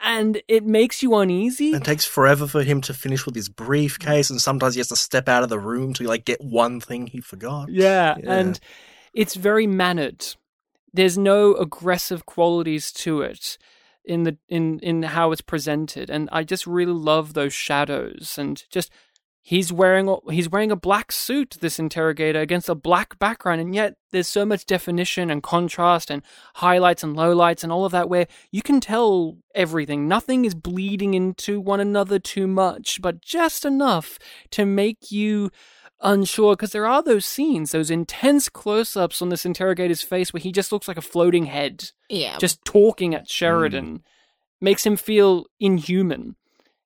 and 0.04 0.42
it 0.48 0.66
makes 0.66 1.04
you 1.04 1.14
uneasy. 1.16 1.74
It 1.74 1.84
takes 1.84 2.06
forever 2.06 2.48
for 2.48 2.64
him 2.64 2.82
to 2.82 2.94
finish 2.94 3.24
with 3.28 3.36
his 3.36 3.50
briefcase, 3.50 4.32
and 4.32 4.42
sometimes 4.42 4.74
he 4.74 4.80
has 4.80 4.88
to 4.88 4.96
step 4.96 5.30
out 5.30 5.44
of 5.44 5.50
the 5.50 5.60
room 5.60 5.94
to 5.94 6.04
like 6.06 6.26
get 6.26 6.42
one 6.42 6.80
thing 6.80 7.06
he 7.06 7.22
forgot. 7.22 7.70
Yeah, 7.70 8.16
Yeah. 8.18 8.34
and 8.34 8.60
it's 9.14 9.36
very 9.36 9.68
mannered. 9.68 10.26
There's 10.92 11.20
no 11.20 11.54
aggressive 11.54 12.26
qualities 12.26 12.92
to 12.94 13.22
it 13.22 13.60
in 14.06 14.24
the 14.24 14.38
in 14.50 14.80
in 14.80 15.04
how 15.04 15.32
it's 15.32 15.42
presented, 15.42 16.10
and 16.10 16.30
I 16.32 16.44
just 16.44 16.66
really 16.68 16.94
love 16.94 17.34
those 17.34 17.54
shadows 17.54 18.36
and 18.38 18.64
just 18.70 18.92
he's 19.42 19.74
wearing 19.74 20.16
he's 20.30 20.50
wearing 20.50 20.72
a 20.72 20.76
black 20.76 21.12
suit 21.12 21.58
this 21.62 21.80
interrogator 21.80 22.40
against 22.40 22.70
a 22.70 22.76
black 22.76 23.18
background. 23.20 23.60
And 23.60 23.74
yet 23.74 23.96
there's 24.12 24.28
so 24.28 24.46
much 24.46 24.66
definition 24.66 25.30
and 25.30 25.42
contrast 25.42 26.12
and 26.12 26.22
highlights 26.56 27.04
and 27.04 27.16
lowlights 27.16 27.64
and 27.64 27.72
all 27.72 27.86
of 27.86 27.92
that 27.92 28.10
where 28.10 28.28
you 28.52 28.62
can 28.62 28.80
tell 28.80 29.38
everything. 29.56 30.08
Nothing 30.08 30.46
is 30.46 30.54
bleeding 30.54 31.14
into 31.14 31.60
one 31.60 31.80
another 31.80 32.20
too 32.20 32.48
much 32.48 33.02
but 33.02 33.22
just 33.22 33.66
enough 33.66 34.20
to 34.52 34.66
make 34.66 35.12
you 35.12 35.50
unsure 36.04 36.56
because 36.56 36.72
there 36.72 36.88
are 36.88 37.02
those 37.04 37.26
scenes 37.26 37.72
those 37.72 37.92
intense 37.92 38.50
close-ups 38.50 39.22
on 39.22 39.30
this 39.30 39.46
interrogator's 39.46 40.02
face 40.02 40.34
where 40.34 40.42
he 40.42 40.52
just 40.52 40.72
looks 40.72 40.88
like 40.88 40.98
a 40.98 41.02
floating 41.02 41.46
head 41.46 41.92
Yeah. 42.10 42.38
just 42.40 42.64
talking 42.66 43.14
at 43.16 43.30
Sheridan. 43.30 44.00
Mm. 44.00 44.02
Makes 44.64 44.86
him 44.86 44.96
feel 44.96 45.46
inhuman, 45.60 46.36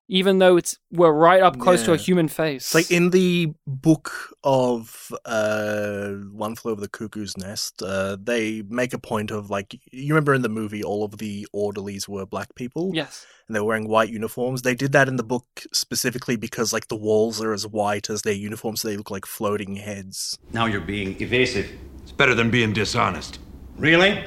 even 0.08 0.38
though 0.38 0.58
it's 0.58 0.78
we're 0.92 1.12
right 1.12 1.42
up 1.42 1.58
close 1.60 1.84
to 1.84 1.94
a 1.94 1.98
human 1.98 2.28
face. 2.28 2.76
Like 2.76 2.92
in 2.92 3.10
the 3.10 3.54
book 3.66 4.36
of 4.44 5.12
uh, 5.26 6.10
One 6.32 6.56
Flew 6.56 6.72
Over 6.72 6.82
the 6.82 6.88
Cuckoo's 6.88 7.36
Nest, 7.38 7.82
uh, 7.82 8.18
they 8.22 8.62
make 8.70 8.94
a 8.94 9.00
point 9.00 9.32
of 9.32 9.50
like 9.50 9.80
you 9.92 10.14
remember 10.14 10.34
in 10.34 10.42
the 10.42 10.50
movie, 10.50 10.84
all 10.84 11.04
of 11.04 11.18
the 11.18 11.48
orderlies 11.54 12.08
were 12.08 12.26
black 12.26 12.54
people, 12.56 12.92
yes, 12.94 13.26
and 13.48 13.56
they 13.56 13.60
were 13.60 13.68
wearing 13.68 13.88
white 13.88 14.10
uniforms. 14.10 14.62
They 14.62 14.76
did 14.76 14.92
that 14.92 15.08
in 15.08 15.16
the 15.16 15.24
book 15.24 15.46
specifically 15.74 16.36
because 16.36 16.72
like 16.72 16.88
the 16.88 16.96
walls 16.96 17.42
are 17.42 17.54
as 17.54 17.66
white 17.68 18.10
as 18.10 18.22
their 18.22 18.34
uniforms, 18.34 18.82
so 18.82 18.88
they 18.88 18.98
look 18.98 19.12
like 19.12 19.26
floating 19.26 19.76
heads. 19.78 20.38
Now 20.54 20.66
you're 20.66 20.82
being 20.82 21.20
evasive. 21.22 21.72
It's 22.04 22.12
better 22.12 22.36
than 22.36 22.52
being 22.52 22.74
dishonest. 22.74 23.40
Really? 23.78 24.24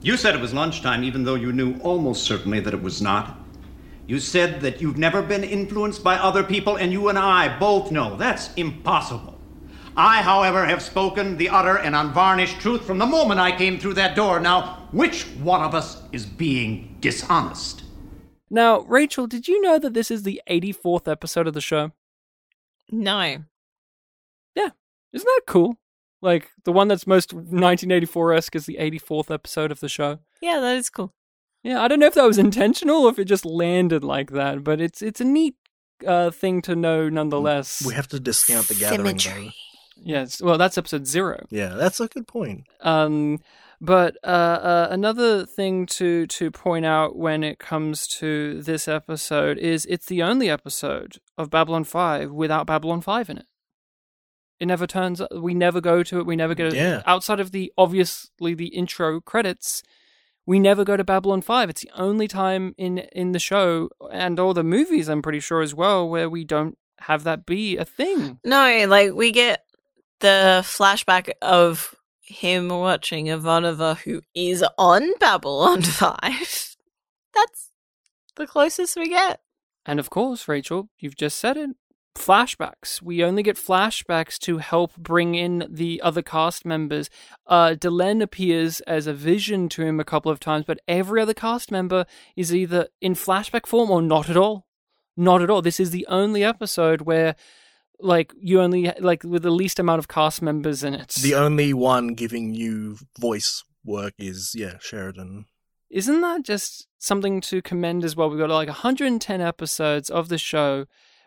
You 0.00 0.16
said 0.16 0.34
it 0.34 0.40
was 0.40 0.54
lunchtime, 0.54 1.04
even 1.04 1.24
though 1.24 1.34
you 1.34 1.52
knew 1.52 1.78
almost 1.80 2.24
certainly 2.24 2.60
that 2.60 2.72
it 2.72 2.82
was 2.82 3.02
not. 3.02 3.38
You 4.06 4.20
said 4.20 4.60
that 4.60 4.80
you've 4.80 4.98
never 4.98 5.20
been 5.20 5.42
influenced 5.42 6.04
by 6.04 6.16
other 6.16 6.44
people, 6.44 6.76
and 6.76 6.92
you 6.92 7.08
and 7.08 7.18
I 7.18 7.58
both 7.58 7.90
know 7.90 8.16
that's 8.16 8.54
impossible. 8.54 9.40
I, 9.96 10.22
however, 10.22 10.64
have 10.64 10.82
spoken 10.82 11.36
the 11.36 11.48
utter 11.48 11.78
and 11.78 11.96
unvarnished 11.96 12.60
truth 12.60 12.84
from 12.84 12.98
the 12.98 13.06
moment 13.06 13.40
I 13.40 13.56
came 13.56 13.78
through 13.78 13.94
that 13.94 14.14
door. 14.14 14.38
Now, 14.38 14.88
which 14.92 15.24
one 15.38 15.62
of 15.62 15.74
us 15.74 16.02
is 16.12 16.26
being 16.26 16.96
dishonest? 17.00 17.82
Now, 18.50 18.80
Rachel, 18.82 19.26
did 19.26 19.48
you 19.48 19.60
know 19.60 19.78
that 19.78 19.94
this 19.94 20.10
is 20.10 20.22
the 20.22 20.40
84th 20.48 21.10
episode 21.10 21.46
of 21.48 21.54
the 21.54 21.60
show? 21.60 21.92
no. 22.90 23.44
Yeah. 24.54 24.70
Isn't 25.12 25.26
that 25.26 25.42
cool? 25.46 25.78
Like 26.22 26.50
the 26.64 26.72
one 26.72 26.88
that's 26.88 27.06
most 27.06 27.32
1984 27.32 28.34
esque 28.34 28.56
is 28.56 28.66
the 28.66 28.76
84th 28.80 29.32
episode 29.32 29.72
of 29.72 29.80
the 29.80 29.88
show. 29.88 30.20
Yeah, 30.40 30.60
that 30.60 30.76
is 30.76 30.90
cool. 30.90 31.12
Yeah, 31.66 31.82
I 31.82 31.88
don't 31.88 31.98
know 31.98 32.06
if 32.06 32.14
that 32.14 32.24
was 32.24 32.38
intentional 32.38 33.02
or 33.04 33.10
if 33.10 33.18
it 33.18 33.24
just 33.24 33.44
landed 33.44 34.04
like 34.04 34.30
that, 34.30 34.62
but 34.62 34.80
it's 34.80 35.02
it's 35.02 35.20
a 35.20 35.24
neat 35.24 35.56
uh, 36.06 36.30
thing 36.30 36.62
to 36.62 36.76
know 36.76 37.08
nonetheless. 37.08 37.82
We 37.84 37.94
have 37.94 38.06
to 38.08 38.20
discount 38.20 38.68
the 38.68 38.74
gathering. 38.74 39.18
Symmetry. 39.18 39.54
yes, 39.96 40.40
well, 40.40 40.58
that's 40.58 40.78
episode 40.78 41.06
zero. 41.06 41.44
Yeah, 41.50 41.70
that's 41.74 41.98
a 41.98 42.06
good 42.06 42.28
point. 42.28 42.66
Um, 42.82 43.38
but 43.80 44.16
uh, 44.22 44.26
uh, 44.26 44.88
another 44.90 45.44
thing 45.44 45.86
to 45.98 46.26
to 46.28 46.50
point 46.50 46.86
out 46.86 47.16
when 47.16 47.42
it 47.42 47.58
comes 47.58 48.06
to 48.20 48.62
this 48.62 48.86
episode 48.86 49.58
is 49.58 49.86
it's 49.86 50.06
the 50.06 50.22
only 50.22 50.48
episode 50.48 51.16
of 51.36 51.50
Babylon 51.50 51.84
Five 51.84 52.30
without 52.30 52.66
Babylon 52.66 53.00
Five 53.00 53.28
in 53.28 53.38
it. 53.38 53.46
It 54.60 54.66
never 54.66 54.86
turns. 54.86 55.20
We 55.34 55.52
never 55.52 55.80
go 55.80 56.02
to 56.04 56.20
it. 56.20 56.26
We 56.26 56.36
never 56.36 56.54
get 56.54 56.72
Yeah. 56.74 57.02
outside 57.06 57.40
of 57.40 57.50
the 57.50 57.72
obviously 57.76 58.54
the 58.54 58.68
intro 58.68 59.20
credits. 59.20 59.82
We 60.46 60.60
never 60.60 60.84
go 60.84 60.96
to 60.96 61.04
Babylon 61.04 61.42
Five. 61.42 61.68
It's 61.70 61.80
the 61.82 61.90
only 61.96 62.28
time 62.28 62.74
in 62.78 62.98
in 62.98 63.32
the 63.32 63.38
show 63.38 63.90
and 64.12 64.38
all 64.38 64.54
the 64.54 64.62
movies. 64.64 65.08
I'm 65.08 65.22
pretty 65.22 65.40
sure 65.40 65.60
as 65.60 65.74
well 65.74 66.08
where 66.08 66.30
we 66.30 66.44
don't 66.44 66.78
have 67.00 67.24
that 67.24 67.44
be 67.44 67.76
a 67.76 67.84
thing. 67.84 68.38
No, 68.44 68.86
like 68.88 69.12
we 69.12 69.32
get 69.32 69.64
the 70.20 70.60
flashback 70.64 71.30
of 71.42 71.94
him 72.20 72.68
watching 72.68 73.26
Ivanova 73.26 73.98
who 73.98 74.22
is 74.34 74.64
on 74.78 75.12
Babylon 75.18 75.82
5. 75.82 76.76
That's 77.34 77.70
the 78.36 78.46
closest 78.46 78.96
we 78.96 79.08
get. 79.08 79.40
And 79.84 80.00
of 80.00 80.10
course, 80.10 80.48
Rachel, 80.48 80.88
you've 80.98 81.16
just 81.16 81.38
said 81.38 81.56
it. 81.56 81.70
Flashbacks. 82.16 83.00
We 83.00 83.22
only 83.22 83.42
get 83.42 83.56
flashbacks 83.56 84.38
to 84.40 84.58
help 84.58 84.96
bring 84.96 85.34
in 85.34 85.66
the 85.68 86.00
other 86.02 86.22
cast 86.22 86.64
members. 86.64 87.08
Uh, 87.46 87.74
Delenn 87.78 88.22
appears 88.22 88.80
as 88.80 89.06
a 89.06 89.12
vision 89.12 89.68
to 89.70 89.82
him 89.82 90.00
a 90.00 90.04
couple 90.04 90.32
of 90.32 90.40
times, 90.40 90.64
but 90.66 90.80
every 90.88 91.20
other 91.20 91.34
cast 91.34 91.70
member 91.70 92.06
is 92.34 92.54
either 92.54 92.88
in 93.00 93.14
flashback 93.14 93.66
form 93.66 93.90
or 93.90 94.02
not 94.02 94.28
at 94.28 94.36
all. 94.36 94.66
Not 95.16 95.42
at 95.42 95.50
all. 95.50 95.62
This 95.62 95.80
is 95.80 95.90
the 95.90 96.06
only 96.08 96.44
episode 96.44 97.02
where, 97.02 97.36
like, 98.00 98.32
you 98.38 98.60
only 98.60 98.92
like 98.98 99.22
with 99.22 99.42
the 99.42 99.50
least 99.50 99.78
amount 99.78 99.98
of 99.98 100.08
cast 100.08 100.42
members 100.42 100.82
in 100.82 100.94
it. 100.94 101.14
The 101.22 101.34
only 101.34 101.72
one 101.72 102.08
giving 102.08 102.54
you 102.54 102.98
voice 103.18 103.64
work 103.84 104.14
is 104.18 104.52
yeah 104.54 104.78
Sheridan. 104.80 105.46
Isn't 105.88 106.20
that 106.20 106.42
just 106.42 106.88
something 106.98 107.40
to 107.42 107.62
commend 107.62 108.04
as 108.04 108.16
well? 108.16 108.28
We've 108.28 108.38
got 108.38 108.50
like 108.50 108.68
110 108.68 109.40
episodes 109.40 110.10
of 110.10 110.28
the 110.28 110.38
show 110.38 110.86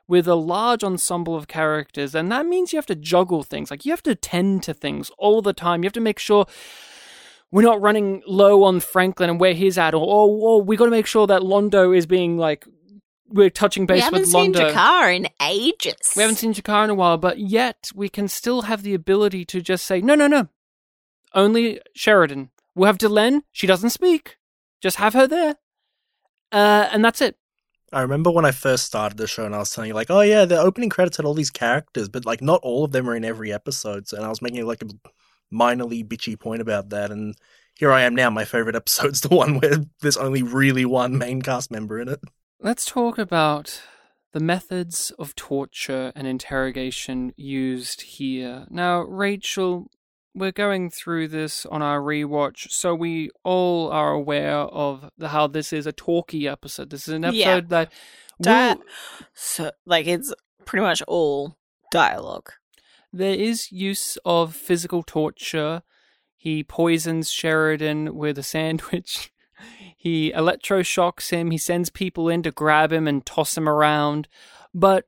with 0.10 0.28
a 0.28 0.36
large 0.36 0.84
ensemble 0.84 1.36
of 1.36 1.48
characters, 1.48 2.15
and 2.15 2.32
that 2.32 2.48
means 2.48 2.74
you 2.74 2.78
have 2.78 2.86
to 2.88 2.95
juggle 2.95 3.43
things. 3.43 3.69
Like 3.69 3.86
you 3.86 3.91
have 3.91 4.04
to 4.04 4.15
tend 4.15 4.63
to 4.63 4.74
things 4.74 5.12
all 5.19 5.43
the 5.43 5.54
time. 5.54 5.84
You 5.84 5.88
have 5.88 5.93
to 5.93 6.00
make 6.02 6.17
sure 6.17 6.48
we're 7.52 7.62
not 7.62 7.80
running 7.80 8.24
low 8.28 8.63
on 8.63 8.80
Franklin 8.80 9.30
and 9.30 9.39
where 9.39 9.54
he's 9.54 9.78
at, 9.78 9.93
or 9.93 10.02
oh, 10.02 10.39
oh 10.43 10.58
we 10.58 10.76
got 10.76 10.86
to 10.86 10.91
make 10.91 11.06
sure 11.06 11.28
that 11.28 11.43
Londo 11.43 11.95
is 11.95 12.08
being 12.08 12.38
like 12.38 12.65
we're 13.28 13.52
touching 13.52 13.86
base 13.86 14.10
with 14.12 14.32
Mondo. 14.32 14.60
we 14.60 14.65
haven't 14.65 14.74
seen 14.74 14.74
Londo. 14.74 14.74
G'Kar 14.74 15.15
in 15.15 15.28
ages. 15.43 16.13
We 16.15 16.24
haven't 16.24 16.38
seen 16.38 16.56
G'Kar 16.56 16.86
in 16.86 16.89
a 16.89 16.95
while, 16.95 17.19
but 17.19 17.38
yet 17.38 17.91
we 17.93 18.10
can 18.10 18.28
still 18.28 18.63
have 18.63 18.82
the 18.82 18.95
ability 18.95 19.45
to 19.45 19.62
just 19.62 19.86
say, 19.86 20.02
no, 20.02 20.15
no, 20.15 20.26
no. 20.26 20.50
Only 21.36 21.80
Sheridan. 21.95 22.50
We'll 22.74 22.88
have 22.88 22.98
Delenn. 22.98 23.43
She 23.52 23.67
doesn't 23.67 23.91
speak. 23.91 24.38
Just 24.82 24.98
have 24.98 25.13
her 25.13 25.28
there. 25.28 25.58
Uh, 26.52 26.89
and 26.91 27.06
that's 27.06 27.22
it. 27.22 27.38
I 27.91 28.02
remember 28.02 28.32
when 28.32 28.45
I 28.45 28.52
first 28.52 28.86
started 28.86 29.17
the 29.17 29.28
show 29.28 29.45
and 29.45 29.56
I 29.56 29.60
was 29.60 29.71
telling 29.71 29.89
you 29.89 29.93
like, 29.93 30.10
oh 30.10 30.21
yeah, 30.21 30.45
the 30.45 30.60
opening 30.60 30.89
credits 30.89 31.17
had 31.17 31.25
all 31.25 31.34
these 31.34 31.49
characters, 31.49 32.10
but 32.10 32.25
like 32.25 32.41
not 32.41 32.62
all 32.63 32.86
of 32.86 32.91
them 32.91 33.10
are 33.10 33.15
in 33.15 33.25
every 33.25 33.52
episode. 33.52 34.08
So, 34.08 34.17
and 34.17 34.25
I 34.25 34.30
was 34.30 34.41
making 34.41 34.65
like 34.65 34.82
a 34.82 34.88
minorly 35.54 36.08
bitchy 36.08 36.39
point 36.39 36.62
about 36.62 36.89
that, 36.89 37.12
and 37.12 37.36
here 37.75 37.91
I 37.91 38.02
am 38.02 38.15
now. 38.15 38.30
My 38.30 38.45
favorite 38.45 38.75
episode's 38.75 39.21
the 39.21 39.36
one 39.36 39.60
where 39.60 39.78
there's 40.02 40.17
only 40.17 40.43
really 40.43 40.86
one 40.86 41.17
main 41.17 41.41
cast 41.41 41.71
member 41.71 41.99
in 41.99 42.10
it. 42.10 42.19
Let's 42.60 42.86
talk 42.86 43.17
about 43.17 43.82
the 44.32 44.39
methods 44.39 45.12
of 45.17 45.36
torture 45.36 46.12
and 46.15 46.28
interrogation 46.28 47.34
used 47.36 48.02
here. 48.02 48.67
Now, 48.69 49.02
Rachel, 49.02 49.89
we're 50.36 50.52
going 50.52 50.89
through 50.89 51.28
this 51.30 51.65
on 51.65 51.82
our 51.82 52.00
rewatch, 52.00 52.72
so 52.72 52.94
we 52.96 53.30
all 53.44 53.89
are 53.92 54.12
aware 54.12 54.58
of 54.58 55.10
the, 55.18 55.30
how 55.30 55.48
this 55.48 55.74
is 55.74 55.86
a 55.86 55.92
talky 55.92 56.48
episode. 56.48 56.89
This 56.92 57.08
is 57.08 57.13
an 57.13 57.26
episode 57.26 57.72
Yeah. 57.72 57.86
that 58.39 58.78
will- 58.78 58.86
So, 59.34 59.72
like, 59.86 60.08
it's 60.08 60.34
pretty 60.65 60.84
much 60.86 61.02
all 61.08 61.58
dialogue. 61.92 62.52
there 63.12 63.34
is 63.34 63.72
use 63.72 64.18
of 64.24 64.56
physical 64.56 65.02
torture. 65.02 65.82
He 66.38 66.63
poisons 66.63 67.32
Sheridan 67.32 68.15
with 68.15 68.38
a 68.38 68.44
sandwich. 68.44 69.32
He 69.98 70.32
electroshocks 70.32 71.32
him. 71.32 71.52
He 71.52 71.58
sends 71.58 71.89
people 71.89 72.30
in 72.30 72.44
to 72.44 72.52
grab 72.52 72.94
him 72.94 73.06
and 73.10 73.26
toss 73.26 73.58
him 73.58 73.68
around. 73.68 74.30
But 74.74 75.04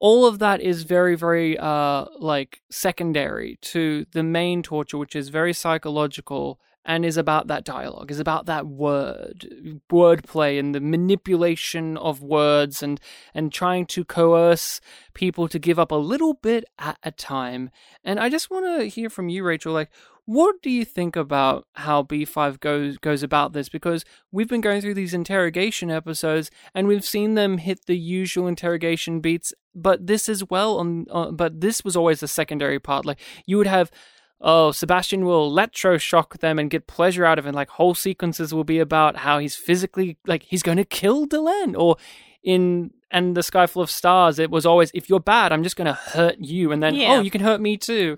all 0.00 0.26
of 0.26 0.38
that 0.38 0.60
is 0.60 0.82
very, 0.82 1.14
very, 1.14 1.56
uh, 1.58 2.06
like 2.18 2.62
secondary 2.70 3.58
to 3.62 4.06
the 4.12 4.22
main 4.22 4.62
torture, 4.62 4.98
which 4.98 5.14
is 5.14 5.28
very 5.28 5.52
psychological 5.52 6.58
and 6.84 7.04
is 7.04 7.18
about 7.18 7.46
that 7.48 7.64
dialogue, 7.64 8.10
is 8.10 8.18
about 8.18 8.46
that 8.46 8.66
word, 8.66 9.80
wordplay 9.92 10.58
and 10.58 10.74
the 10.74 10.80
manipulation 10.80 11.98
of 11.98 12.22
words 12.22 12.82
and, 12.82 12.98
and 13.34 13.52
trying 13.52 13.84
to 13.84 14.04
coerce 14.04 14.80
people 15.12 15.46
to 15.46 15.58
give 15.58 15.78
up 15.78 15.92
a 15.92 15.96
little 15.96 16.34
bit 16.34 16.64
at 16.78 16.98
a 17.02 17.10
time. 17.10 17.70
And 18.02 18.18
I 18.18 18.30
just 18.30 18.50
want 18.50 18.80
to 18.80 18.86
hear 18.86 19.10
from 19.10 19.28
you, 19.28 19.44
Rachel. 19.44 19.74
Like, 19.74 19.90
what 20.24 20.62
do 20.62 20.70
you 20.70 20.84
think 20.84 21.16
about 21.16 21.66
how 21.74 22.04
B5 22.04 22.60
goes 22.60 22.98
goes 22.98 23.22
about 23.22 23.52
this? 23.52 23.68
Because 23.68 24.04
we've 24.30 24.48
been 24.48 24.60
going 24.60 24.80
through 24.80 24.94
these 24.94 25.12
interrogation 25.12 25.90
episodes, 25.90 26.50
and 26.72 26.86
we've 26.86 27.04
seen 27.04 27.34
them 27.34 27.58
hit 27.58 27.86
the 27.86 27.98
usual 27.98 28.46
interrogation 28.46 29.20
beats. 29.20 29.52
But 29.74 30.06
this 30.06 30.28
as 30.28 30.42
well, 30.48 30.78
on 30.78 31.06
uh, 31.10 31.30
but 31.30 31.60
this 31.60 31.84
was 31.84 31.96
always 31.96 32.20
the 32.20 32.28
secondary 32.28 32.78
part. 32.80 33.04
Like 33.04 33.20
you 33.46 33.56
would 33.58 33.66
have 33.66 33.90
oh, 34.42 34.72
Sebastian 34.72 35.26
will 35.26 35.52
electroshock 35.52 36.38
them 36.38 36.58
and 36.58 36.70
get 36.70 36.86
pleasure 36.86 37.26
out 37.26 37.38
of 37.38 37.46
it. 37.46 37.54
Like 37.54 37.68
whole 37.70 37.94
sequences 37.94 38.54
will 38.54 38.64
be 38.64 38.78
about 38.78 39.16
how 39.18 39.38
he's 39.38 39.54
physically 39.54 40.16
like 40.26 40.44
he's 40.44 40.62
going 40.62 40.78
to 40.78 40.84
kill 40.84 41.26
Delenn, 41.26 41.74
or 41.78 41.96
in 42.42 42.90
and 43.10 43.36
the 43.36 43.42
sky 43.42 43.66
full 43.66 43.82
of 43.82 43.90
stars 43.90 44.38
it 44.38 44.50
was 44.50 44.64
always 44.64 44.90
if 44.94 45.08
you're 45.10 45.20
bad 45.20 45.52
i'm 45.52 45.62
just 45.64 45.76
going 45.76 45.86
to 45.86 45.92
hurt 45.92 46.36
you 46.38 46.72
and 46.72 46.82
then 46.82 46.94
Yeah. 46.94 47.16
oh 47.16 47.20
you 47.20 47.30
can 47.30 47.40
hurt 47.42 47.60
me 47.60 47.76
too 47.76 48.16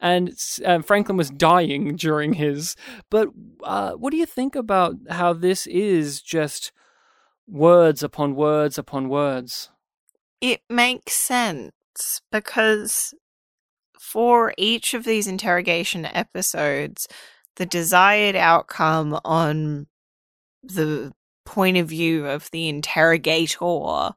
and 0.00 0.32
um, 0.64 0.82
franklin 0.82 1.16
was 1.16 1.30
dying 1.30 1.96
during 1.96 2.34
his 2.34 2.76
but 3.08 3.28
uh, 3.62 3.92
what 3.92 4.10
do 4.10 4.16
you 4.16 4.26
think 4.26 4.54
about 4.54 4.96
how 5.08 5.32
this 5.32 5.66
is 5.68 6.20
just 6.20 6.72
words 7.46 8.02
upon 8.02 8.34
words 8.34 8.76
upon 8.78 9.08
words 9.08 9.70
it 10.42 10.60
makes 10.68 11.14
sense 11.14 12.20
because 12.30 13.14
for 13.98 14.52
each 14.58 14.92
of 14.92 15.04
these 15.04 15.28
interrogation 15.28 16.04
episodes, 16.04 17.06
the 17.56 17.64
desired 17.64 18.34
outcome 18.34 19.18
on 19.24 19.86
the 20.62 21.12
point 21.46 21.76
of 21.76 21.88
view 21.88 22.26
of 22.26 22.50
the 22.50 22.68
interrogator 22.68 24.10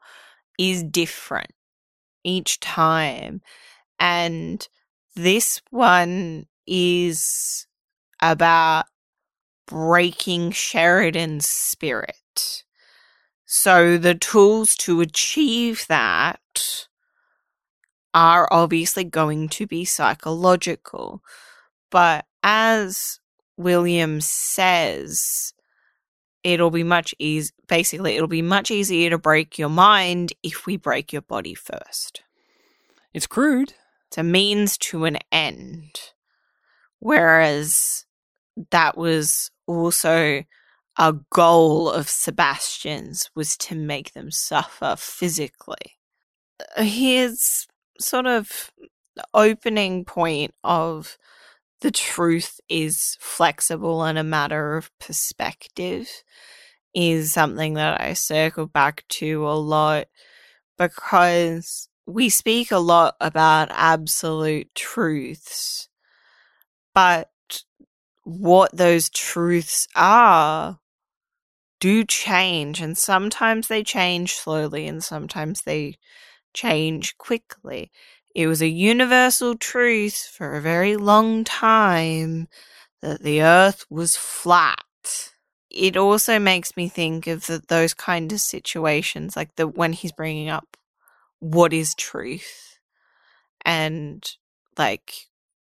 is 0.57 0.83
different 0.83 1.51
each 2.23 2.59
time. 2.59 3.41
And 3.99 4.67
this 5.15 5.61
one 5.69 6.47
is 6.65 7.67
about 8.19 8.85
breaking 9.67 10.51
Sheridan's 10.51 11.47
spirit. 11.47 12.64
So 13.57 13.97
the 13.97 14.15
tools 14.15 14.75
to 14.79 14.99
achieve 14.99 15.85
that 15.87 16.87
are 18.13 18.49
obviously 18.51 19.05
going 19.05 19.47
to 19.47 19.65
be 19.65 19.85
psychological. 19.85 21.23
But 21.89 22.25
as 22.43 23.21
William 23.55 24.19
says, 24.19 25.53
it'll 26.43 26.69
be 26.69 26.83
much 26.83 27.15
easy 27.17 27.53
basically 27.69 28.15
it'll 28.15 28.27
be 28.27 28.41
much 28.41 28.71
easier 28.71 29.09
to 29.09 29.17
break 29.17 29.57
your 29.57 29.69
mind 29.69 30.33
if 30.43 30.65
we 30.65 30.75
break 30.75 31.13
your 31.13 31.21
body 31.21 31.55
first. 31.55 32.23
it's 33.13 33.25
crude 33.25 33.73
It's 34.09 34.17
a 34.17 34.23
means 34.23 34.77
to 34.79 35.05
an 35.05 35.17
end. 35.31 36.11
Whereas 36.99 38.05
that 38.69 38.97
was 38.97 39.49
also 39.65 40.43
a 40.97 41.13
goal 41.31 41.89
of 41.89 42.07
Sebastian's 42.07 43.29
was 43.35 43.57
to 43.57 43.75
make 43.75 44.13
them 44.13 44.31
suffer 44.31 44.95
physically. 44.97 45.97
His 46.77 47.67
sort 47.99 48.25
of 48.25 48.71
opening 49.33 50.05
point 50.05 50.53
of 50.63 51.17
the 51.81 51.91
truth 51.91 52.59
is 52.69 53.17
flexible 53.19 54.03
and 54.03 54.17
a 54.17 54.23
matter 54.23 54.77
of 54.77 54.89
perspective 54.99 56.09
is 56.93 57.33
something 57.33 57.73
that 57.73 57.99
I 57.99 58.13
circle 58.13 58.67
back 58.67 59.03
to 59.09 59.47
a 59.47 59.51
lot 59.51 60.07
because 60.77 61.89
we 62.05 62.29
speak 62.29 62.71
a 62.71 62.77
lot 62.77 63.15
about 63.19 63.69
absolute 63.71 64.73
truths, 64.75 65.89
but 66.93 67.29
what 68.23 68.75
those 68.75 69.09
truths 69.09 69.87
are 69.95 70.79
do 71.85 72.03
change, 72.03 72.81
and 72.81 72.97
sometimes 72.97 73.67
they 73.67 73.83
change 73.83 74.33
slowly, 74.33 74.87
and 74.87 75.03
sometimes 75.03 75.61
they 75.61 75.97
change 76.51 77.15
quickly. 77.19 77.91
It 78.33 78.47
was 78.47 78.59
a 78.63 78.67
universal 78.67 79.53
truth 79.55 80.27
for 80.35 80.55
a 80.55 80.61
very 80.61 80.97
long 80.97 81.43
time 81.43 82.47
that 83.03 83.21
the 83.21 83.43
earth 83.43 83.85
was 83.87 84.17
flat. 84.17 84.79
It 85.69 85.95
also 85.95 86.39
makes 86.39 86.75
me 86.75 86.89
think 86.89 87.27
of 87.27 87.45
the, 87.45 87.61
those 87.67 87.93
kind 87.93 88.33
of 88.33 88.39
situations, 88.39 89.35
like 89.35 89.55
the 89.55 89.67
when 89.67 89.93
he's 89.93 90.11
bringing 90.11 90.49
up 90.49 90.77
what 91.37 91.71
is 91.71 91.93
truth 91.93 92.79
and 93.63 94.25
like 94.75 95.27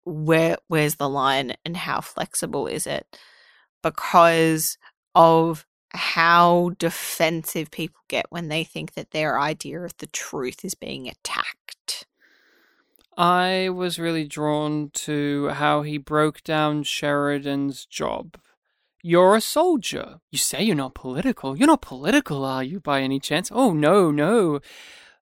where 0.05 0.57
where's 0.69 0.95
the 0.95 1.07
line 1.07 1.53
and 1.63 1.77
how 1.77 2.01
flexible 2.01 2.65
is 2.65 2.87
it 2.87 3.05
because 3.83 4.75
of 5.13 5.67
how 5.91 6.71
defensive 6.77 7.71
people 7.71 8.01
get 8.07 8.25
when 8.29 8.47
they 8.47 8.63
think 8.63 8.93
that 8.93 9.11
their 9.11 9.39
idea 9.39 9.81
of 9.81 9.97
the 9.97 10.07
truth 10.07 10.63
is 10.63 10.75
being 10.75 11.07
attacked. 11.07 12.05
I 13.17 13.69
was 13.69 13.99
really 13.99 14.25
drawn 14.25 14.91
to 14.93 15.49
how 15.49 15.81
he 15.81 15.97
broke 15.97 16.41
down 16.43 16.83
Sheridan's 16.83 17.85
job. 17.85 18.37
You're 19.01 19.35
a 19.35 19.41
soldier. 19.41 20.19
You 20.29 20.37
say 20.37 20.63
you're 20.63 20.75
not 20.75 20.93
political. 20.93 21.57
You're 21.57 21.67
not 21.67 21.81
political, 21.81 22.45
are 22.45 22.63
you, 22.63 22.79
by 22.79 23.01
any 23.01 23.19
chance? 23.19 23.49
Oh, 23.53 23.73
no, 23.73 24.11
no. 24.11 24.59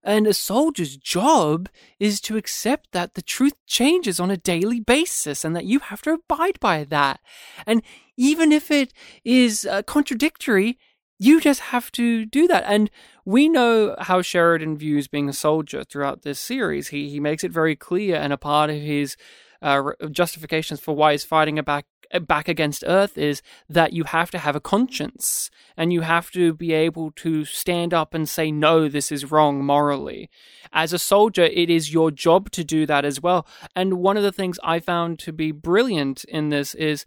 And 0.04 0.28
a 0.28 0.34
soldier's 0.34 0.96
job 0.96 1.70
is 2.00 2.22
to 2.22 2.38
accept 2.38 2.92
that 2.92 3.16
the 3.16 3.22
truth 3.22 3.56
changes 3.66 4.20
on 4.20 4.32
a 4.32 4.38
daily 4.38 4.80
basis 4.80 5.44
and 5.44 5.56
that 5.56 5.66
you 5.66 5.80
have 5.80 6.02
to 6.04 6.12
abide 6.12 6.60
by 6.60 6.84
that. 6.86 7.20
And 7.66 7.82
even 8.18 8.52
if 8.52 8.70
it 8.72 8.92
is 9.24 9.66
uh, 9.66 9.84
contradictory, 9.84 10.78
you 11.20 11.40
just 11.40 11.62
have 11.62 11.92
to 11.94 12.26
do 12.26 12.48
that. 12.48 12.64
And 12.68 12.90
we 13.26 13.50
know 13.50 13.96
how 14.00 14.22
Sheridan 14.22 14.78
views 14.78 15.08
being 15.08 15.30
a 15.30 15.34
soldier 15.34 15.84
throughout 15.84 16.24
this 16.24 16.40
series. 16.40 16.90
He 16.90 17.10
he 17.10 17.20
makes 17.20 17.44
it 17.44 17.52
very 17.52 17.76
clear, 17.76 18.16
and 18.18 18.34
a 18.34 18.38
part 18.38 18.70
of 18.70 18.78
his 18.78 19.16
uh, 19.62 19.92
justifications 20.12 20.80
for 20.80 20.96
why 20.96 21.14
he's 21.14 21.24
fighting 21.24 21.56
back 21.62 21.86
back 22.22 22.48
against 22.48 22.84
Earth 22.88 23.18
is 23.18 23.42
that 23.68 23.92
you 23.92 24.06
have 24.06 24.32
to 24.32 24.38
have 24.38 24.56
a 24.56 24.62
conscience, 24.62 25.50
and 25.76 25.92
you 25.92 26.02
have 26.02 26.32
to 26.32 26.54
be 26.54 26.72
able 26.74 27.12
to 27.12 27.44
stand 27.46 27.94
up 27.94 28.14
and 28.14 28.30
say 28.30 28.52
no, 28.52 28.88
this 28.88 29.12
is 29.12 29.32
wrong 29.32 29.64
morally. 29.64 30.30
As 30.72 30.94
a 30.94 31.00
soldier, 31.00 31.44
it 31.44 31.70
is 31.70 31.94
your 31.94 32.12
job 32.12 32.52
to 32.52 32.64
do 32.64 32.86
that 32.86 33.04
as 33.04 33.22
well. 33.22 33.46
And 33.76 33.96
one 33.96 34.18
of 34.18 34.24
the 34.24 34.32
things 34.32 34.60
I 34.64 34.80
found 34.80 35.20
to 35.20 35.34
be 35.34 35.52
brilliant 35.52 36.24
in 36.26 36.50
this 36.50 36.76
is 36.76 37.06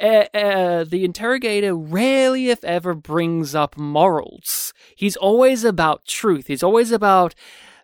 uh, 0.00 0.24
uh, 0.34 0.84
the 0.84 1.04
interrogator 1.04 1.74
rarely, 1.74 2.50
if 2.50 2.62
ever, 2.64 2.94
brings 2.94 3.54
up 3.54 3.76
morals. 3.76 4.72
He's 4.96 5.16
always 5.16 5.64
about 5.64 6.04
truth. 6.06 6.46
He's 6.46 6.62
always 6.62 6.90
about 6.92 7.34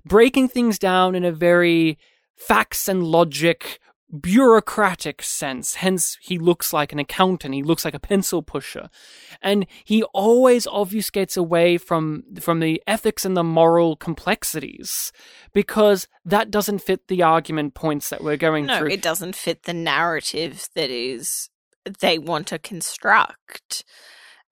breaking 0.05 0.49
things 0.49 0.79
down 0.79 1.14
in 1.14 1.25
a 1.25 1.33
very 1.33 1.99
facts 2.37 2.88
and 2.88 3.03
logic, 3.03 3.81
bureaucratic 4.21 5.23
sense. 5.23 5.77
Hence, 5.77 6.16
he 6.21 6.38
looks 6.38 6.73
like 6.73 6.92
an 6.92 6.99
accountant. 6.99 7.55
He 7.55 7.62
looks 7.62 7.85
like 7.85 7.95
a 7.95 7.99
pencil 8.01 8.42
pusher, 8.42 8.88
and 9.42 9.66
he 9.85 10.03
always 10.05 10.66
obfuscates 10.66 11.37
away 11.37 11.77
from 11.77 12.23
from 12.40 12.61
the 12.61 12.83
ethics 12.87 13.25
and 13.25 13.37
the 13.37 13.45
moral 13.45 13.97
complexities 13.97 15.12
because 15.53 16.07
that 16.25 16.51
doesn't 16.51 16.81
fit 16.81 17.09
the 17.09 17.23
argument 17.23 17.75
points 17.75 18.09
that 18.11 18.23
we're 18.23 18.37
going 18.37 18.66
No, 18.66 18.79
through. 18.79 18.88
No, 18.88 18.95
it 18.95 19.03
doesn't 19.03 19.35
fit 19.35 19.64
the 19.64 19.75
narrative 19.75 20.69
that 20.75 20.90
is 20.90 21.51
they 22.01 22.18
want 22.18 22.46
to 22.49 22.59
construct. 22.59 23.85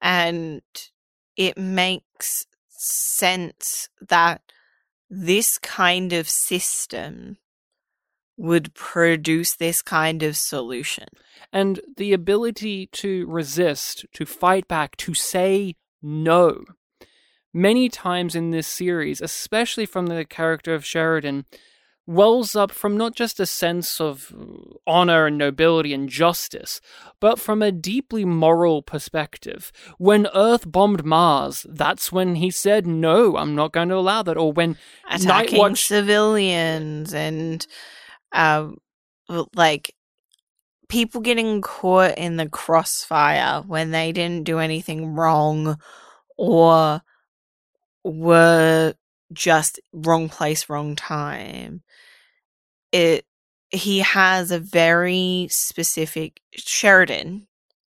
And 0.01 0.63
it 1.37 1.59
makes 1.59 2.47
sense 2.69 3.89
that 4.01 4.43
this 5.11 5.59
kind 5.59 6.13
of 6.13 6.29
system 6.29 7.39
would 8.37 8.75
produce 8.75 9.55
this 9.55 9.81
kind 9.83 10.23
of 10.23 10.37
solution. 10.37 11.07
and 11.55 11.81
the 11.97 12.13
ability 12.13 12.89
to 12.89 13.27
resist, 13.27 14.05
to 14.13 14.27
fight 14.27 14.67
back, 14.67 14.97
to 14.97 15.15
say 15.15 15.77
no. 16.03 16.65
Many 17.53 17.89
times 17.89 18.35
in 18.35 18.51
this 18.51 18.67
series, 18.67 19.21
especially 19.21 19.87
from 19.87 20.07
the 20.07 20.25
character 20.25 20.75
of 20.75 20.85
Sheridan, 20.85 21.47
wells 22.07 22.55
up 22.55 22.71
from 22.71 22.97
not 22.97 23.15
just 23.15 23.41
a 23.41 23.47
sense 23.47 24.01
of 24.01 24.33
honor 24.87 25.27
and 25.27 25.39
nobility 25.39 25.95
and 25.95 26.09
justice, 26.09 26.81
but 27.21 27.39
from 27.39 27.63
a 27.63 27.73
deeply 27.73 28.25
moral 28.25 28.83
perspective. 28.83 29.73
When 29.99 30.29
Earth 30.35 30.71
bombed 30.71 31.05
Mars, 31.05 31.67
that's 31.69 32.13
when 32.13 32.37
he 32.37 32.51
said, 32.51 32.87
No, 32.87 33.37
I'm 33.37 33.55
not 33.55 33.73
going 33.73 33.89
to 33.89 33.97
allow 33.97 34.23
that. 34.23 34.37
Or 34.37 34.53
when 34.53 34.77
Attacking 35.11 35.59
Nightwatch 35.59 35.79
civilians 35.79 37.15
and 37.15 37.67
um 38.33 38.79
like 39.55 39.95
people 40.89 41.21
getting 41.21 41.63
caught 41.63 42.19
in 42.19 42.37
the 42.37 42.49
crossfire 42.49 43.63
when 43.63 43.91
they 43.91 44.13
didn't 44.13 44.45
do 44.45 44.59
anything 44.59 45.15
wrong 45.15 45.79
or 46.37 47.01
were 48.05 48.95
just 49.33 49.81
wrong 49.93 50.29
place 50.29 50.69
wrong 50.69 50.95
time 50.95 51.83
it 52.95 53.27
he 53.71 53.99
has 53.99 54.53
a 54.53 54.61
very 54.61 55.49
specific 55.51 56.41
sheridan 56.55 57.47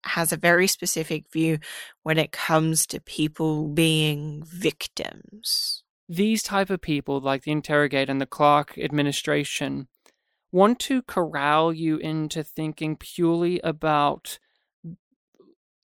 has 0.05 0.33
a 0.33 0.37
very 0.37 0.67
specific 0.67 1.25
view 1.33 1.59
when 2.03 2.19
it 2.19 2.31
comes 2.31 2.87
to 2.87 3.01
people 3.01 3.69
being 3.69 4.45
victims. 4.45 5.83
These 6.09 6.43
type 6.43 6.71
of 6.71 6.83
people 6.83 7.21
like 7.21 7.43
the 7.43 7.53
interrogator 7.53 8.13
and 8.13 8.21
the 8.21 8.27
clark 8.27 8.77
administration 8.79 9.89
want 10.53 10.79
to 10.81 11.03
corral 11.03 11.73
you 11.73 11.97
into 11.97 12.45
thinking 12.45 12.97
purely 12.97 13.61
about 13.61 14.39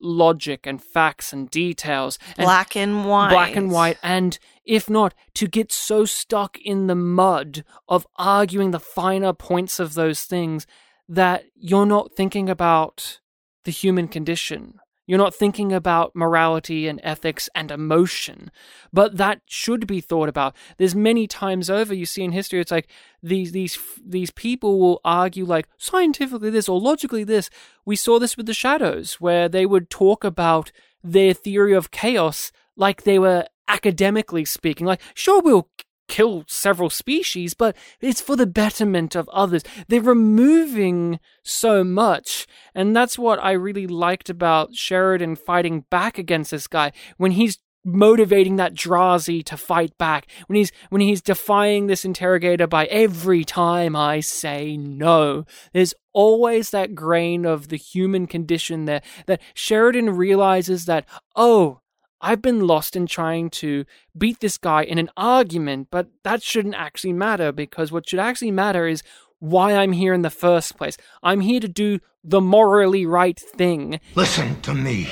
logic 0.01 0.67
and 0.67 0.83
facts 0.83 1.33
and 1.33 1.51
details 1.51 2.19
and 2.37 2.47
Black 2.47 2.77
and 2.77 3.05
white. 3.05 3.31
black 3.31 3.57
and 3.57 3.71
white 3.71 3.99
and 4.03 4.39
if 4.65 4.89
not 4.89 5.15
to 5.35 5.47
get 5.47 5.71
so 5.73 6.05
stuck 6.05 6.59
in 6.59 6.87
the 6.87 6.95
mud 6.95 7.65
of 7.89 8.07
arguing 8.17 8.71
the 8.71 8.81
finer 8.81 9.33
points 9.33 9.79
of 9.79 9.95
those 9.95 10.23
things 10.23 10.67
that 11.09 11.45
you're 11.55 11.87
not 11.87 12.13
thinking 12.15 12.49
about 12.49 13.21
the 13.65 13.71
human 13.71 14.09
condition 14.09 14.81
you're 15.07 15.19
not 15.19 15.35
thinking 15.35 15.73
about 15.73 16.15
morality 16.15 16.87
and 16.87 17.01
ethics 17.03 17.49
and 17.55 17.71
emotion 17.71 18.51
but 18.93 19.17
that 19.17 19.41
should 19.47 19.87
be 19.87 20.01
thought 20.01 20.29
about. 20.29 20.55
There's 20.79 20.95
many 20.95 21.27
times 21.27 21.71
over 21.71 21.95
you 21.95 22.07
see 22.07 22.23
in 22.23 22.33
history 22.33 22.61
it's 22.61 22.71
like 22.71 22.89
these 23.23 23.53
these 23.53 23.79
these 24.05 24.31
people 24.31 24.79
will 24.79 25.01
argue 25.05 25.45
like 25.45 25.69
scientifically 25.79 26.51
this 26.51 26.69
or 26.69 26.81
logically 26.81 27.25
this. 27.25 27.51
We 27.85 27.97
saw 27.97 28.19
this 28.19 28.37
with 28.37 28.47
the 28.47 28.55
shadows 28.55 29.15
where 29.15 29.49
they 29.49 29.67
would 29.67 29.91
talk 29.91 30.25
about 30.25 30.73
their 31.03 31.33
theory 31.33 31.73
of 31.73 31.91
chaos 31.91 32.53
like 32.77 33.03
they 33.03 33.19
were 33.19 33.47
academically 33.69 34.45
speaking 34.45 34.87
like 34.87 35.01
sure 35.15 35.41
we'll 35.41 35.69
kill 36.11 36.45
several 36.49 36.91
species 36.91 37.55
but 37.55 37.77
it's 38.01 38.21
for 38.21 38.35
the 38.35 38.47
betterment 38.47 39.15
of 39.15 39.29
others 39.29 39.63
they're 39.87 40.01
removing 40.01 41.21
so 41.45 41.85
much 41.85 42.49
and 42.75 42.97
that's 42.97 43.17
what 43.17 43.43
i 43.43 43.53
really 43.53 43.87
liked 43.87 44.29
about 44.29 44.75
sheridan 44.75 45.37
fighting 45.37 45.85
back 45.89 46.19
against 46.19 46.51
this 46.51 46.67
guy 46.67 46.91
when 47.17 47.31
he's 47.31 47.59
motivating 47.85 48.57
that 48.57 48.75
Drazi 48.75 49.45
to 49.45 49.57
fight 49.57 49.97
back 49.97 50.31
when 50.47 50.57
he's 50.57 50.73
when 50.91 51.01
he's 51.01 51.23
defying 51.23 51.87
this 51.87 52.05
interrogator 52.05 52.67
by 52.67 52.87
every 52.87 53.45
time 53.45 53.97
I 53.97 54.21
say 54.21 54.77
no. 54.77 55.47
There's 55.73 55.95
always 56.13 56.71
that 56.71 56.95
grain 56.95 57.47
of 57.47 57.69
the 57.69 57.77
human 57.77 58.27
condition 58.27 58.85
there 58.85 59.03
that 59.27 59.41
Sheridan 59.55 60.11
realizes 60.11 60.85
that 60.87 61.07
oh 61.35 61.81
I've 62.21 62.43
been 62.43 62.67
lost 62.67 62.97
in 62.97 63.07
trying 63.07 63.51
to 63.51 63.85
beat 64.17 64.41
this 64.41 64.59
guy 64.59 64.83
in 64.83 64.99
an 64.99 65.11
argument, 65.17 65.89
but 65.91 66.09
that 66.23 66.43
shouldn't 66.43 66.75
actually 66.75 67.13
matter 67.13 67.53
because 67.53 67.91
what 67.91 68.09
should 68.09 68.19
actually 68.19 68.51
matter 68.51 68.87
is 68.87 69.03
why 69.39 69.75
I'm 69.75 69.93
here 69.93 70.13
in 70.13 70.23
the 70.23 70.31
first 70.31 70.77
place. 70.77 70.97
I'm 71.23 71.41
here 71.41 71.61
to 71.61 71.69
do 71.69 72.01
the 72.23 72.41
morally 72.41 73.07
right 73.07 73.39
thing. 73.39 74.01
Listen 74.15 74.61
to 74.63 74.75
me. 74.75 75.09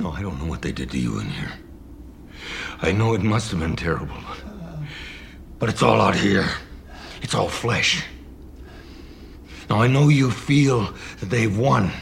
No, 0.00 0.10
I 0.10 0.22
don't 0.22 0.40
know 0.40 0.48
what 0.48 0.62
they 0.62 0.72
did 0.72 0.90
to 0.90 0.98
you 0.98 1.20
in 1.20 1.28
here. 1.28 1.52
I 2.80 2.90
know 2.90 3.14
it 3.14 3.22
must 3.22 3.52
have 3.52 3.60
been 3.60 3.76
terrible. 3.76 4.16
But 5.60 5.68
it's 5.68 5.82
all 5.82 6.00
out 6.00 6.16
here. 6.16 6.48
It's 7.22 7.34
all 7.34 7.48
flesh. 7.48 8.04
Now, 9.70 9.80
I 9.80 9.86
know 9.86 10.08
you 10.08 10.32
feel 10.32 10.92
that 11.20 11.30
they've 11.30 11.56
won. 11.56 11.92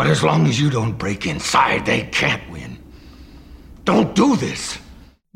But 0.00 0.06
as 0.06 0.22
long 0.22 0.46
as 0.46 0.58
you 0.58 0.70
don't 0.70 0.96
break 0.96 1.26
inside, 1.26 1.84
they 1.84 2.04
can't 2.04 2.50
win. 2.50 2.78
Don't 3.84 4.14
do 4.14 4.34
this. 4.34 4.78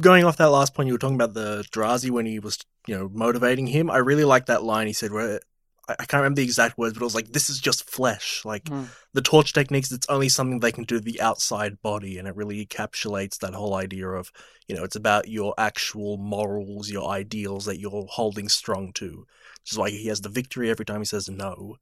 Going 0.01 0.25
off 0.25 0.39
that 0.39 0.49
last 0.49 0.73
point, 0.73 0.87
you 0.87 0.95
were 0.95 0.99
talking 0.99 1.17
about 1.17 1.35
the 1.35 1.67
Drazi 1.71 2.09
when 2.09 2.25
he 2.25 2.39
was, 2.39 2.57
you 2.87 2.97
know, 2.97 3.11
motivating 3.13 3.67
him. 3.67 3.91
I 3.91 3.99
really 3.99 4.25
like 4.25 4.47
that 4.47 4.63
line 4.63 4.87
he 4.87 4.95
said 4.95 5.13
where 5.13 5.41
I 5.87 5.93
I 5.99 6.07
can't 6.07 6.23
remember 6.23 6.37
the 6.37 6.45
exact 6.45 6.79
words, 6.79 6.95
but 6.95 7.03
it 7.03 7.05
was 7.05 7.15
like, 7.15 7.33
"This 7.35 7.51
is 7.51 7.61
just 7.61 7.91
flesh." 7.91 8.43
Like 8.47 8.65
Mm. 8.71 8.89
the 9.13 9.21
torch 9.21 9.53
techniques, 9.53 9.93
it's 9.93 10.09
only 10.09 10.31
something 10.31 10.61
they 10.61 10.73
can 10.73 10.85
do 10.85 10.99
the 10.99 11.21
outside 11.21 11.83
body, 11.83 12.17
and 12.17 12.27
it 12.27 12.35
really 12.35 12.65
encapsulates 12.65 13.39
that 13.41 13.53
whole 13.53 13.75
idea 13.75 14.09
of, 14.09 14.33
you 14.67 14.75
know, 14.75 14.83
it's 14.83 14.97
about 14.97 15.29
your 15.29 15.53
actual 15.59 16.17
morals, 16.17 16.89
your 16.89 17.11
ideals 17.11 17.67
that 17.67 17.81
you're 17.81 18.07
holding 18.09 18.49
strong 18.49 18.95
to. 18.95 19.27
Which 19.61 19.73
is 19.73 19.79
why 19.79 19.91
he 19.91 20.07
has 20.07 20.23
the 20.23 20.31
victory 20.31 20.71
every 20.71 20.87
time 20.87 21.03
he 21.03 21.05
says 21.05 21.29
no. 21.29 21.77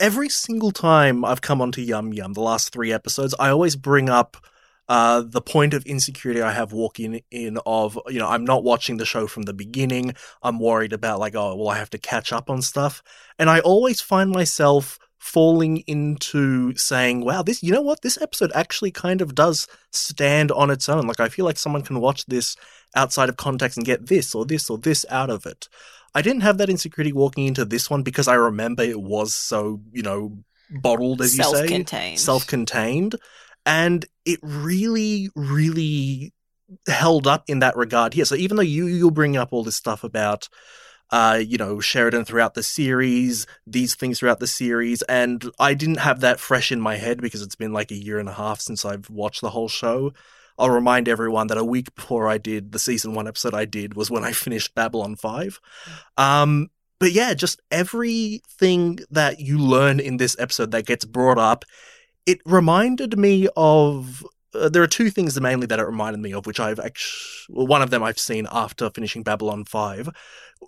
Every 0.00 0.28
single 0.28 0.72
time 0.72 1.24
I've 1.24 1.40
come 1.40 1.60
onto 1.60 1.80
Yum 1.80 2.12
Yum, 2.12 2.32
the 2.32 2.40
last 2.40 2.72
three 2.72 2.92
episodes, 2.92 3.34
I 3.38 3.50
always 3.50 3.76
bring 3.76 4.08
up 4.08 4.36
uh, 4.88 5.22
the 5.24 5.40
point 5.40 5.74
of 5.74 5.86
insecurity 5.86 6.42
I 6.42 6.52
have 6.52 6.72
walking 6.72 7.22
in 7.30 7.58
of, 7.64 7.98
you 8.08 8.18
know, 8.18 8.28
I'm 8.28 8.44
not 8.44 8.64
watching 8.64 8.96
the 8.96 9.06
show 9.06 9.26
from 9.26 9.44
the 9.44 9.54
beginning. 9.54 10.14
I'm 10.42 10.58
worried 10.58 10.92
about 10.92 11.20
like, 11.20 11.34
oh, 11.34 11.54
well, 11.54 11.68
I 11.68 11.78
have 11.78 11.90
to 11.90 11.98
catch 11.98 12.32
up 12.32 12.50
on 12.50 12.62
stuff. 12.62 13.02
And 13.38 13.48
I 13.48 13.60
always 13.60 14.00
find 14.00 14.30
myself 14.30 14.98
falling 15.18 15.78
into 15.86 16.74
saying, 16.74 17.24
wow, 17.24 17.42
this, 17.42 17.62
you 17.62 17.72
know 17.72 17.80
what? 17.80 18.02
This 18.02 18.20
episode 18.20 18.50
actually 18.56 18.90
kind 18.90 19.20
of 19.20 19.36
does 19.36 19.68
stand 19.92 20.50
on 20.50 20.68
its 20.68 20.88
own. 20.88 21.06
Like, 21.06 21.20
I 21.20 21.28
feel 21.28 21.44
like 21.44 21.58
someone 21.58 21.82
can 21.82 22.00
watch 22.00 22.26
this 22.26 22.56
outside 22.96 23.28
of 23.28 23.36
context 23.36 23.78
and 23.78 23.86
get 23.86 24.08
this 24.08 24.34
or 24.34 24.44
this 24.44 24.68
or 24.68 24.78
this 24.78 25.06
out 25.08 25.30
of 25.30 25.46
it. 25.46 25.68
I 26.14 26.22
didn't 26.22 26.42
have 26.42 26.58
that 26.58 26.70
insecurity 26.70 27.12
walking 27.12 27.46
into 27.46 27.64
this 27.64 27.88
one 27.88 28.02
because 28.02 28.28
I 28.28 28.34
remember 28.34 28.82
it 28.82 29.00
was 29.00 29.34
so, 29.34 29.80
you 29.92 30.02
know, 30.02 30.38
bottled, 30.70 31.22
as 31.22 31.36
you 31.36 31.44
say 31.44 31.50
Self-contained. 31.50 32.20
self-contained. 32.20 33.16
And 33.64 34.04
it 34.24 34.40
really 34.42 35.30
really 35.34 36.32
held 36.88 37.26
up 37.26 37.44
in 37.48 37.60
that 37.60 37.76
regard 37.76 38.14
here. 38.14 38.24
So 38.24 38.34
even 38.34 38.56
though 38.56 38.62
you 38.62 38.86
you'll 38.86 39.10
bring 39.10 39.36
up 39.36 39.52
all 39.52 39.64
this 39.64 39.76
stuff 39.76 40.04
about 40.04 40.48
uh 41.10 41.40
you 41.44 41.58
know 41.58 41.78
Sheridan 41.80 42.24
throughout 42.24 42.54
the 42.54 42.62
series 42.62 43.46
these 43.66 43.94
things 43.94 44.18
throughout 44.18 44.40
the 44.40 44.46
series 44.46 45.02
and 45.02 45.44
I 45.58 45.74
didn't 45.74 45.98
have 45.98 46.20
that 46.20 46.40
fresh 46.40 46.72
in 46.72 46.80
my 46.80 46.96
head 46.96 47.20
because 47.20 47.42
it's 47.42 47.56
been 47.56 47.72
like 47.74 47.90
a 47.90 47.96
year 47.96 48.18
and 48.18 48.28
a 48.28 48.32
half 48.32 48.60
since 48.60 48.84
I've 48.84 49.10
watched 49.10 49.42
the 49.42 49.50
whole 49.50 49.68
show 49.68 50.14
I'll 50.58 50.70
remind 50.70 51.08
everyone 51.08 51.48
that 51.48 51.58
a 51.58 51.64
week 51.64 51.94
before 51.94 52.28
I 52.28 52.38
did 52.38 52.72
the 52.72 52.78
season 52.78 53.14
1 53.14 53.28
episode 53.28 53.54
I 53.54 53.64
did 53.64 53.94
was 53.94 54.10
when 54.10 54.24
I 54.24 54.32
finished 54.32 54.74
Babylon 54.74 55.16
5 55.16 55.60
um 56.16 56.70
but 57.02 57.10
yeah, 57.10 57.34
just 57.34 57.60
everything 57.72 59.00
that 59.10 59.40
you 59.40 59.58
learn 59.58 59.98
in 59.98 60.18
this 60.18 60.36
episode 60.38 60.70
that 60.70 60.86
gets 60.86 61.04
brought 61.04 61.36
up, 61.36 61.64
it 62.26 62.38
reminded 62.46 63.18
me 63.18 63.48
of. 63.56 64.24
Uh, 64.54 64.68
there 64.68 64.82
are 64.82 64.88
two 64.88 65.10
things 65.10 65.40
mainly 65.40 65.66
that 65.66 65.78
it 65.78 65.86
reminded 65.86 66.20
me 66.20 66.32
of, 66.32 66.46
which 66.46 66.60
I've 66.60 66.80
actually. 66.80 67.22
Well, 67.48 67.66
one 67.66 67.82
of 67.82 67.90
them 67.90 68.02
I've 68.02 68.18
seen 68.18 68.46
after 68.50 68.90
finishing 68.90 69.22
Babylon 69.22 69.64
5. 69.64 70.08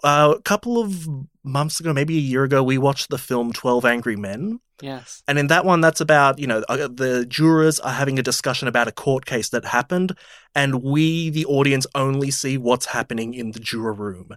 Uh, 0.03 0.35
a 0.37 0.42
couple 0.42 0.79
of 0.79 1.07
months 1.44 1.81
ago, 1.81 1.92
maybe 1.92 2.16
a 2.16 2.20
year 2.20 2.44
ago, 2.44 2.62
we 2.62 2.79
watched 2.79 3.11
the 3.11 3.18
film 3.18 3.53
12 3.53 3.85
Angry 3.85 4.16
Men. 4.16 4.61
Yes. 4.81 5.23
And 5.29 5.38
in 5.38 5.47
that 5.49 5.64
one, 5.64 5.81
that's 5.81 6.01
about, 6.01 6.38
you 6.38 6.47
know, 6.47 6.64
uh, 6.68 6.88
the 6.88 7.25
jurors 7.27 7.79
are 7.81 7.92
having 7.92 8.18
a 8.18 8.23
discussion 8.23 8.66
about 8.66 8.88
a 8.88 8.92
court 8.92 9.25
case 9.25 9.51
that 9.51 9.64
happened, 9.64 10.16
and 10.55 10.83
we, 10.83 11.31
the 11.31 11.47
audience, 11.47 11.87
only 11.94 12.31
see 12.31 12.59
what's 12.59 12.87
happening 12.87 13.35
in 13.35 13.53
the 13.53 13.61
juror 13.61 13.92
room. 13.92 14.31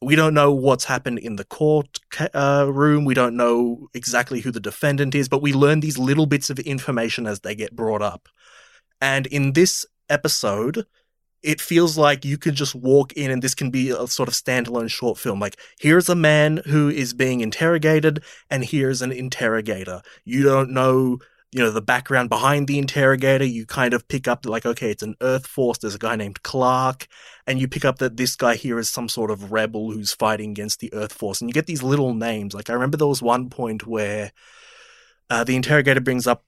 We 0.00 0.14
don't 0.14 0.34
know 0.34 0.52
what's 0.52 0.84
happened 0.84 1.18
in 1.18 1.36
the 1.36 1.44
court 1.44 1.98
uh, 2.32 2.66
room. 2.70 3.04
We 3.04 3.14
don't 3.14 3.36
know 3.36 3.88
exactly 3.94 4.40
who 4.40 4.52
the 4.52 4.60
defendant 4.60 5.14
is, 5.14 5.28
but 5.28 5.42
we 5.42 5.52
learn 5.52 5.80
these 5.80 5.98
little 5.98 6.26
bits 6.26 6.50
of 6.50 6.58
information 6.60 7.26
as 7.26 7.40
they 7.40 7.54
get 7.54 7.74
brought 7.74 8.02
up. 8.02 8.28
And 9.00 9.26
in 9.26 9.52
this 9.52 9.86
episode, 10.08 10.86
it 11.42 11.60
feels 11.60 11.96
like 11.96 12.24
you 12.24 12.36
can 12.36 12.54
just 12.54 12.74
walk 12.74 13.12
in 13.12 13.30
and 13.30 13.42
this 13.42 13.54
can 13.54 13.70
be 13.70 13.90
a 13.90 14.06
sort 14.08 14.28
of 14.28 14.34
standalone 14.34 14.90
short 14.90 15.18
film. 15.18 15.38
Like, 15.38 15.56
here's 15.78 16.08
a 16.08 16.16
man 16.16 16.62
who 16.66 16.88
is 16.88 17.14
being 17.14 17.40
interrogated, 17.40 18.24
and 18.50 18.64
here's 18.64 19.02
an 19.02 19.12
interrogator. 19.12 20.02
You 20.24 20.42
don't 20.42 20.70
know, 20.70 21.18
you 21.52 21.60
know, 21.60 21.70
the 21.70 21.80
background 21.80 22.28
behind 22.28 22.66
the 22.66 22.78
interrogator. 22.78 23.44
You 23.44 23.66
kind 23.66 23.94
of 23.94 24.08
pick 24.08 24.26
up, 24.26 24.46
like, 24.46 24.66
okay, 24.66 24.90
it's 24.90 25.04
an 25.04 25.14
Earth 25.20 25.46
Force. 25.46 25.78
There's 25.78 25.94
a 25.94 25.98
guy 25.98 26.16
named 26.16 26.42
Clark. 26.42 27.06
And 27.46 27.60
you 27.60 27.68
pick 27.68 27.84
up 27.84 27.98
that 27.98 28.16
this 28.16 28.34
guy 28.34 28.56
here 28.56 28.78
is 28.80 28.88
some 28.88 29.08
sort 29.08 29.30
of 29.30 29.52
rebel 29.52 29.92
who's 29.92 30.12
fighting 30.12 30.50
against 30.50 30.80
the 30.80 30.92
Earth 30.92 31.12
Force. 31.12 31.40
And 31.40 31.48
you 31.48 31.54
get 31.54 31.66
these 31.66 31.84
little 31.84 32.14
names. 32.14 32.52
Like, 32.52 32.68
I 32.68 32.72
remember 32.72 32.96
there 32.96 33.06
was 33.06 33.22
one 33.22 33.48
point 33.48 33.86
where 33.86 34.32
uh, 35.30 35.44
the 35.44 35.54
interrogator 35.54 36.00
brings 36.00 36.26
up 36.26 36.44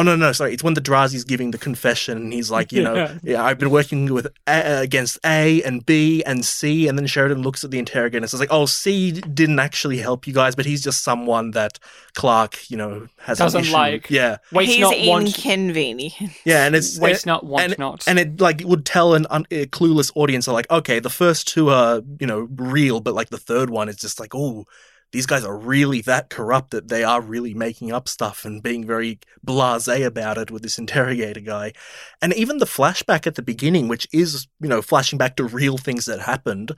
Oh 0.00 0.02
no, 0.02 0.16
no, 0.16 0.32
sorry. 0.32 0.54
It's 0.54 0.62
when 0.64 0.72
the 0.72 0.80
Drazi's 0.80 1.24
giving 1.24 1.50
the 1.50 1.58
confession, 1.58 2.16
and 2.16 2.32
he's 2.32 2.50
like, 2.50 2.72
you 2.72 2.82
know, 2.82 2.94
Yeah. 2.94 3.18
yeah, 3.22 3.44
I've 3.44 3.58
been 3.58 3.70
working 3.70 4.12
with 4.14 4.28
a, 4.46 4.78
uh, 4.78 4.80
against 4.82 5.18
A 5.26 5.62
and 5.62 5.84
B 5.84 6.22
and 6.24 6.42
C, 6.42 6.88
and 6.88 6.98
then 6.98 7.06
Sheridan 7.06 7.42
looks 7.42 7.64
at 7.64 7.70
the 7.70 7.78
interrogator 7.78 8.22
and 8.22 8.30
says, 8.30 8.40
like, 8.40 8.48
oh, 8.50 8.64
C 8.64 9.12
didn't 9.12 9.58
actually 9.58 9.98
help 9.98 10.26
you 10.26 10.32
guys, 10.32 10.54
but 10.56 10.64
he's 10.64 10.82
just 10.82 11.04
someone 11.04 11.50
that 11.50 11.78
Clark, 12.14 12.70
you 12.70 12.78
know, 12.78 13.08
has 13.18 13.38
an 13.40 13.44
Doesn't 13.44 13.60
issue- 13.62 13.72
like. 13.72 14.10
Yeah, 14.10 14.38
Waste 14.52 14.72
He's 14.72 14.80
not, 14.80 14.94
want. 15.06 15.26
inconvenient. 15.26 16.14
yeah, 16.44 16.64
and 16.64 16.74
it's 16.74 16.98
Waste 16.98 17.26
uh, 17.28 17.32
not, 17.32 17.44
want 17.44 17.64
and, 17.64 17.78
not. 17.78 18.08
and 18.08 18.18
it 18.18 18.40
like 18.40 18.62
would 18.64 18.86
tell 18.86 19.14
an 19.14 19.26
un- 19.28 19.46
a 19.50 19.66
clueless 19.66 20.10
audience 20.14 20.48
are 20.48 20.54
like, 20.54 20.70
okay, 20.70 20.98
the 20.98 21.10
first 21.10 21.46
two 21.46 21.68
are 21.68 22.00
you 22.18 22.26
know 22.26 22.48
real, 22.56 23.00
but 23.00 23.14
like 23.14 23.28
the 23.30 23.38
third 23.38 23.68
one 23.70 23.88
is 23.90 23.96
just 23.96 24.18
like, 24.18 24.34
oh, 24.34 24.64
these 25.12 25.26
guys 25.26 25.44
are 25.44 25.56
really 25.56 26.00
that 26.02 26.30
corrupt 26.30 26.70
that 26.70 26.88
they 26.88 27.02
are 27.04 27.20
really 27.20 27.54
making 27.54 27.92
up 27.92 28.08
stuff 28.08 28.44
and 28.44 28.62
being 28.62 28.86
very 28.86 29.18
blasé 29.46 30.04
about 30.04 30.38
it 30.38 30.50
with 30.50 30.62
this 30.62 30.78
interrogator 30.78 31.40
guy, 31.40 31.72
and 32.22 32.32
even 32.34 32.58
the 32.58 32.66
flashback 32.66 33.26
at 33.26 33.34
the 33.34 33.42
beginning, 33.42 33.88
which 33.88 34.06
is 34.12 34.48
you 34.60 34.68
know 34.68 34.82
flashing 34.82 35.18
back 35.18 35.36
to 35.36 35.44
real 35.44 35.78
things 35.78 36.06
that 36.06 36.20
happened. 36.20 36.72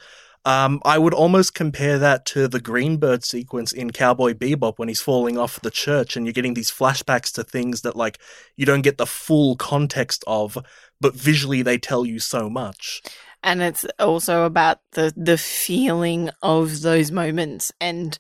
Um, 0.45 0.80
I 0.85 0.99
would 0.99 1.14
almost 1.14 1.55
compare 1.55 2.01
that 2.01 2.26
to 2.26 2.49
the 2.49 2.59
Greenbird 2.61 3.24
sequence 3.24 3.72
in 3.72 3.93
Cowboy 3.93 4.35
Bebop 4.35 4.76
when 4.76 4.89
he's 4.89 5.01
falling 5.01 5.39
off 5.39 5.61
the 5.61 5.70
church, 5.70 6.16
and 6.16 6.26
you're 6.26 6.33
getting 6.33 6.55
these 6.55 6.72
flashbacks 6.72 7.33
to 7.35 7.45
things 7.45 7.83
that 7.83 7.95
like 7.95 8.18
you 8.57 8.66
don't 8.66 8.83
get 8.83 8.99
the 8.99 9.07
full 9.07 9.55
context 9.57 10.24
of, 10.26 10.59
but 11.01 11.14
visually 11.14 11.62
they 11.62 11.78
tell 11.78 12.05
you 12.05 12.18
so 12.18 12.51
much. 12.51 13.03
And 13.43 13.62
it's 13.62 13.84
also 13.99 14.45
about 14.45 14.78
the 14.93 15.12
the 15.16 15.38
feeling 15.38 16.30
of 16.43 16.82
those 16.82 17.11
moments 17.11 17.72
and 17.80 18.18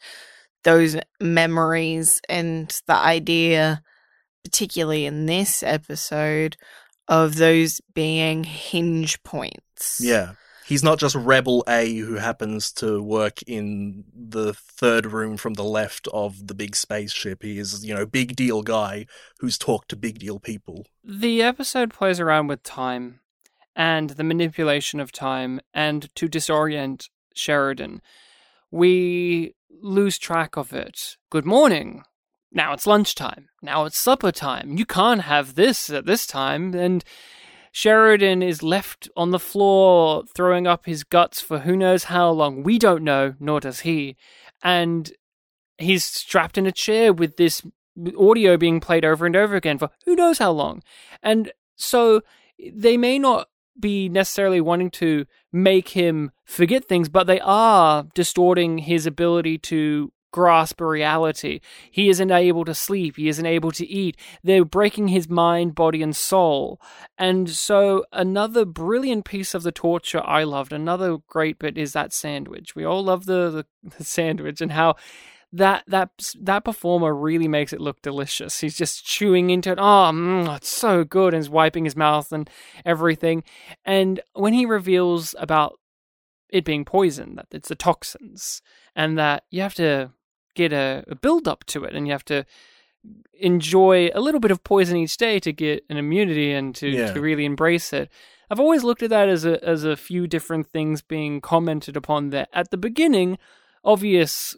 those 0.64 0.96
memories 1.20 2.20
and 2.28 2.80
the 2.86 2.94
idea 2.94 3.82
particularly 4.44 5.06
in 5.06 5.26
this 5.26 5.62
episode 5.62 6.56
of 7.08 7.36
those 7.36 7.80
being 7.94 8.44
hinge 8.44 9.22
points 9.22 9.98
Yeah. 10.00 10.32
He's 10.64 10.84
not 10.84 10.98
just 10.98 11.16
Rebel 11.16 11.64
A 11.68 11.96
who 11.98 12.14
happens 12.14 12.72
to 12.74 13.02
work 13.02 13.42
in 13.42 14.04
the 14.14 14.54
third 14.54 15.06
room 15.06 15.36
from 15.36 15.54
the 15.54 15.64
left 15.64 16.06
of 16.14 16.46
the 16.46 16.54
big 16.54 16.76
spaceship. 16.76 17.42
He 17.42 17.58
is, 17.58 17.84
you 17.84 17.92
know, 17.92 18.06
big 18.06 18.36
deal 18.36 18.62
guy 18.62 19.06
who's 19.40 19.58
talked 19.58 19.88
to 19.90 19.96
big 19.96 20.20
deal 20.20 20.38
people. 20.38 20.86
The 21.04 21.42
episode 21.42 21.92
plays 21.92 22.20
around 22.20 22.46
with 22.46 22.62
time 22.62 23.20
and 23.74 24.10
the 24.10 24.24
manipulation 24.24 25.00
of 25.00 25.12
time 25.12 25.60
and 25.72 26.14
to 26.14 26.28
disorient 26.28 27.08
Sheridan. 27.34 28.02
We 28.70 29.54
lose 29.80 30.18
track 30.18 30.56
of 30.56 30.72
it. 30.72 31.16
Good 31.30 31.44
morning. 31.44 32.04
Now 32.50 32.72
it's 32.72 32.86
lunchtime. 32.86 33.48
Now 33.62 33.84
it's 33.84 33.98
supper 33.98 34.32
time. 34.32 34.76
You 34.76 34.84
can't 34.84 35.22
have 35.22 35.54
this 35.54 35.88
at 35.90 36.06
this 36.06 36.26
time. 36.26 36.74
And 36.74 37.02
Sheridan 37.72 38.42
is 38.42 38.62
left 38.62 39.08
on 39.16 39.30
the 39.30 39.38
floor 39.38 40.24
throwing 40.34 40.66
up 40.66 40.84
his 40.84 41.04
guts 41.04 41.40
for 41.40 41.60
who 41.60 41.76
knows 41.76 42.04
how 42.04 42.30
long. 42.30 42.62
We 42.62 42.78
don't 42.78 43.02
know, 43.02 43.34
nor 43.40 43.60
does 43.60 43.80
he. 43.80 44.16
And 44.62 45.10
he's 45.78 46.04
strapped 46.04 46.58
in 46.58 46.66
a 46.66 46.72
chair 46.72 47.12
with 47.12 47.36
this 47.38 47.62
audio 48.18 48.56
being 48.56 48.80
played 48.80 49.04
over 49.04 49.24
and 49.26 49.36
over 49.36 49.56
again 49.56 49.78
for 49.78 49.90
who 50.04 50.14
knows 50.14 50.38
how 50.38 50.50
long. 50.50 50.82
And 51.22 51.52
so 51.76 52.20
they 52.72 52.96
may 52.96 53.18
not 53.18 53.48
be 53.78 54.08
necessarily 54.08 54.60
wanting 54.60 54.90
to 54.90 55.26
make 55.52 55.90
him 55.90 56.30
forget 56.44 56.86
things, 56.86 57.08
but 57.08 57.26
they 57.26 57.40
are 57.40 58.04
distorting 58.14 58.78
his 58.78 59.06
ability 59.06 59.58
to 59.58 60.12
grasp 60.32 60.80
reality. 60.80 61.60
He 61.90 62.08
isn't 62.08 62.30
able 62.30 62.64
to 62.64 62.74
sleep. 62.74 63.16
He 63.16 63.28
isn't 63.28 63.46
able 63.46 63.70
to 63.72 63.86
eat. 63.86 64.16
They're 64.42 64.64
breaking 64.64 65.08
his 65.08 65.28
mind, 65.28 65.74
body, 65.74 66.02
and 66.02 66.16
soul. 66.16 66.80
And 67.16 67.50
so, 67.50 68.04
another 68.12 68.64
brilliant 68.64 69.24
piece 69.24 69.54
of 69.54 69.62
the 69.62 69.72
torture 69.72 70.22
I 70.24 70.42
loved, 70.44 70.72
another 70.72 71.18
great 71.28 71.58
bit 71.58 71.78
is 71.78 71.92
that 71.92 72.12
sandwich. 72.12 72.74
We 72.74 72.84
all 72.84 73.04
love 73.04 73.26
the, 73.26 73.50
the, 73.82 73.90
the 73.98 74.04
sandwich 74.04 74.60
and 74.60 74.72
how 74.72 74.96
that 75.52 75.84
that 75.86 76.10
that 76.40 76.64
performer 76.64 77.14
really 77.14 77.48
makes 77.48 77.72
it 77.72 77.80
look 77.80 78.00
delicious. 78.02 78.60
He's 78.60 78.76
just 78.76 79.04
chewing 79.04 79.50
into 79.50 79.70
it. 79.72 79.78
Oh, 79.78 80.10
mm, 80.12 80.56
it's 80.56 80.68
so 80.68 81.04
good, 81.04 81.34
and 81.34 81.42
he's 81.42 81.50
wiping 81.50 81.84
his 81.84 81.96
mouth 81.96 82.32
and 82.32 82.48
everything. 82.86 83.44
And 83.84 84.20
when 84.34 84.54
he 84.54 84.64
reveals 84.64 85.34
about 85.38 85.78
it 86.48 86.64
being 86.64 86.84
poison, 86.84 87.36
that 87.36 87.46
it's 87.50 87.68
the 87.68 87.74
toxins, 87.74 88.62
and 88.96 89.18
that 89.18 89.44
you 89.50 89.60
have 89.62 89.74
to 89.74 90.12
get 90.54 90.72
a, 90.72 91.04
a 91.08 91.14
build 91.14 91.46
up 91.48 91.64
to 91.64 91.84
it, 91.84 91.94
and 91.94 92.06
you 92.06 92.12
have 92.12 92.24
to 92.26 92.44
enjoy 93.34 94.10
a 94.14 94.20
little 94.20 94.40
bit 94.40 94.50
of 94.50 94.62
poison 94.62 94.96
each 94.96 95.16
day 95.16 95.40
to 95.40 95.52
get 95.52 95.84
an 95.90 95.96
immunity 95.96 96.52
and 96.52 96.74
to, 96.76 96.88
Yeah. 96.88 97.12
to 97.12 97.20
really 97.20 97.44
embrace 97.44 97.92
it. 97.92 98.10
I've 98.50 98.60
always 98.60 98.84
looked 98.84 99.02
at 99.02 99.10
that 99.10 99.28
as 99.28 99.44
a 99.46 99.62
as 99.66 99.82
a 99.84 99.96
few 99.96 100.26
different 100.26 100.66
things 100.68 101.00
being 101.02 101.40
commented 101.40 101.96
upon 101.96 102.30
there. 102.30 102.46
At 102.52 102.70
the 102.70 102.76
beginning, 102.76 103.38
obvious 103.82 104.54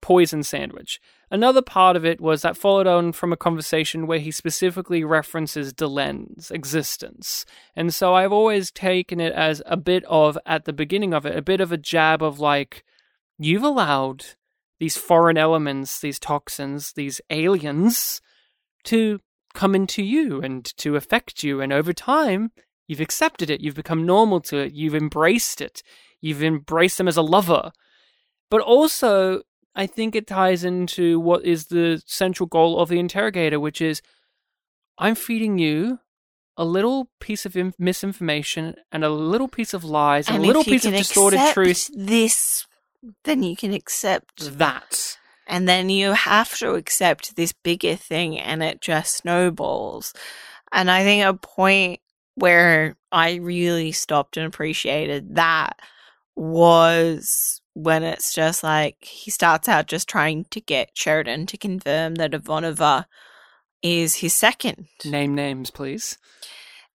poison 0.00 0.42
sandwich. 0.42 1.00
Another 1.30 1.62
part 1.62 1.94
of 1.94 2.04
it 2.04 2.20
was 2.20 2.42
that 2.42 2.56
followed 2.56 2.86
on 2.86 3.12
from 3.12 3.32
a 3.32 3.36
conversation 3.36 4.06
where 4.06 4.18
he 4.18 4.30
specifically 4.30 5.04
references 5.04 5.72
Delenn's 5.72 6.50
existence. 6.50 7.44
And 7.76 7.94
so 7.94 8.14
I've 8.14 8.32
always 8.32 8.70
taken 8.70 9.20
it 9.20 9.32
as 9.32 9.62
a 9.66 9.76
bit 9.76 10.04
of, 10.08 10.36
at 10.44 10.64
the 10.64 10.72
beginning 10.72 11.14
of 11.14 11.24
it, 11.24 11.36
a 11.36 11.42
bit 11.42 11.60
of 11.60 11.70
a 11.70 11.76
jab 11.76 12.22
of 12.22 12.40
like, 12.40 12.84
you've 13.38 13.62
allowed 13.62 14.24
these 14.80 14.96
foreign 14.96 15.36
elements, 15.36 16.00
these 16.00 16.18
toxins, 16.18 16.92
these 16.94 17.20
aliens 17.30 18.20
to 18.84 19.20
come 19.54 19.74
into 19.74 20.02
you 20.02 20.40
and 20.40 20.64
to 20.78 20.96
affect 20.96 21.44
you. 21.44 21.60
And 21.60 21.72
over 21.72 21.92
time, 21.92 22.50
you've 22.88 23.00
accepted 23.00 23.50
it. 23.50 23.60
You've 23.60 23.74
become 23.74 24.06
normal 24.06 24.40
to 24.42 24.58
it. 24.58 24.72
You've 24.72 24.94
embraced 24.94 25.60
it. 25.60 25.82
You've 26.20 26.42
embraced 26.42 26.98
them 26.98 27.08
as 27.08 27.16
a 27.16 27.22
lover. 27.22 27.72
But 28.50 28.62
also, 28.62 29.42
I 29.80 29.86
think 29.86 30.14
it 30.14 30.26
ties 30.26 30.62
into 30.62 31.18
what 31.18 31.46
is 31.46 31.66
the 31.66 32.02
central 32.04 32.46
goal 32.46 32.78
of 32.78 32.90
the 32.90 32.98
interrogator, 32.98 33.58
which 33.58 33.80
is 33.80 34.02
I'm 34.98 35.14
feeding 35.14 35.58
you 35.58 36.00
a 36.58 36.66
little 36.66 37.08
piece 37.18 37.46
of 37.46 37.56
in- 37.56 37.72
misinformation 37.78 38.74
and 38.92 39.04
a 39.04 39.08
little 39.08 39.48
piece 39.48 39.72
of 39.72 39.82
lies 39.82 40.26
and, 40.28 40.36
and 40.36 40.44
a 40.44 40.46
little 40.46 40.64
piece 40.64 40.84
of 40.84 40.92
distorted 40.92 41.40
truth. 41.54 41.88
this 41.96 42.66
then 43.24 43.42
you 43.42 43.56
can 43.56 43.72
accept 43.72 44.58
That. 44.58 45.16
and 45.46 45.66
then 45.66 45.88
you 45.88 46.12
have 46.12 46.54
to 46.58 46.74
accept 46.74 47.36
this 47.36 47.52
bigger 47.52 47.96
thing 47.96 48.38
and 48.38 48.62
it 48.62 48.82
just 48.82 49.16
snowballs 49.16 50.12
and 50.70 50.90
i 50.90 51.02
think 51.02 51.24
a 51.24 51.32
point 51.32 52.00
where 52.34 52.96
i 53.10 53.36
really 53.36 53.92
stopped 53.92 54.36
and 54.36 54.46
appreciated 54.46 55.36
that 55.36 55.78
was 56.36 57.59
when 57.82 58.02
it's 58.02 58.32
just 58.34 58.62
like 58.62 58.96
he 59.00 59.30
starts 59.30 59.68
out 59.68 59.86
just 59.86 60.08
trying 60.08 60.44
to 60.50 60.60
get 60.60 60.90
sheridan 60.94 61.46
to 61.46 61.56
confirm 61.56 62.16
that 62.16 62.32
ivanova 62.32 63.06
is 63.82 64.16
his 64.16 64.34
second 64.34 64.86
Name 65.04 65.34
names, 65.34 65.70
please. 65.70 66.18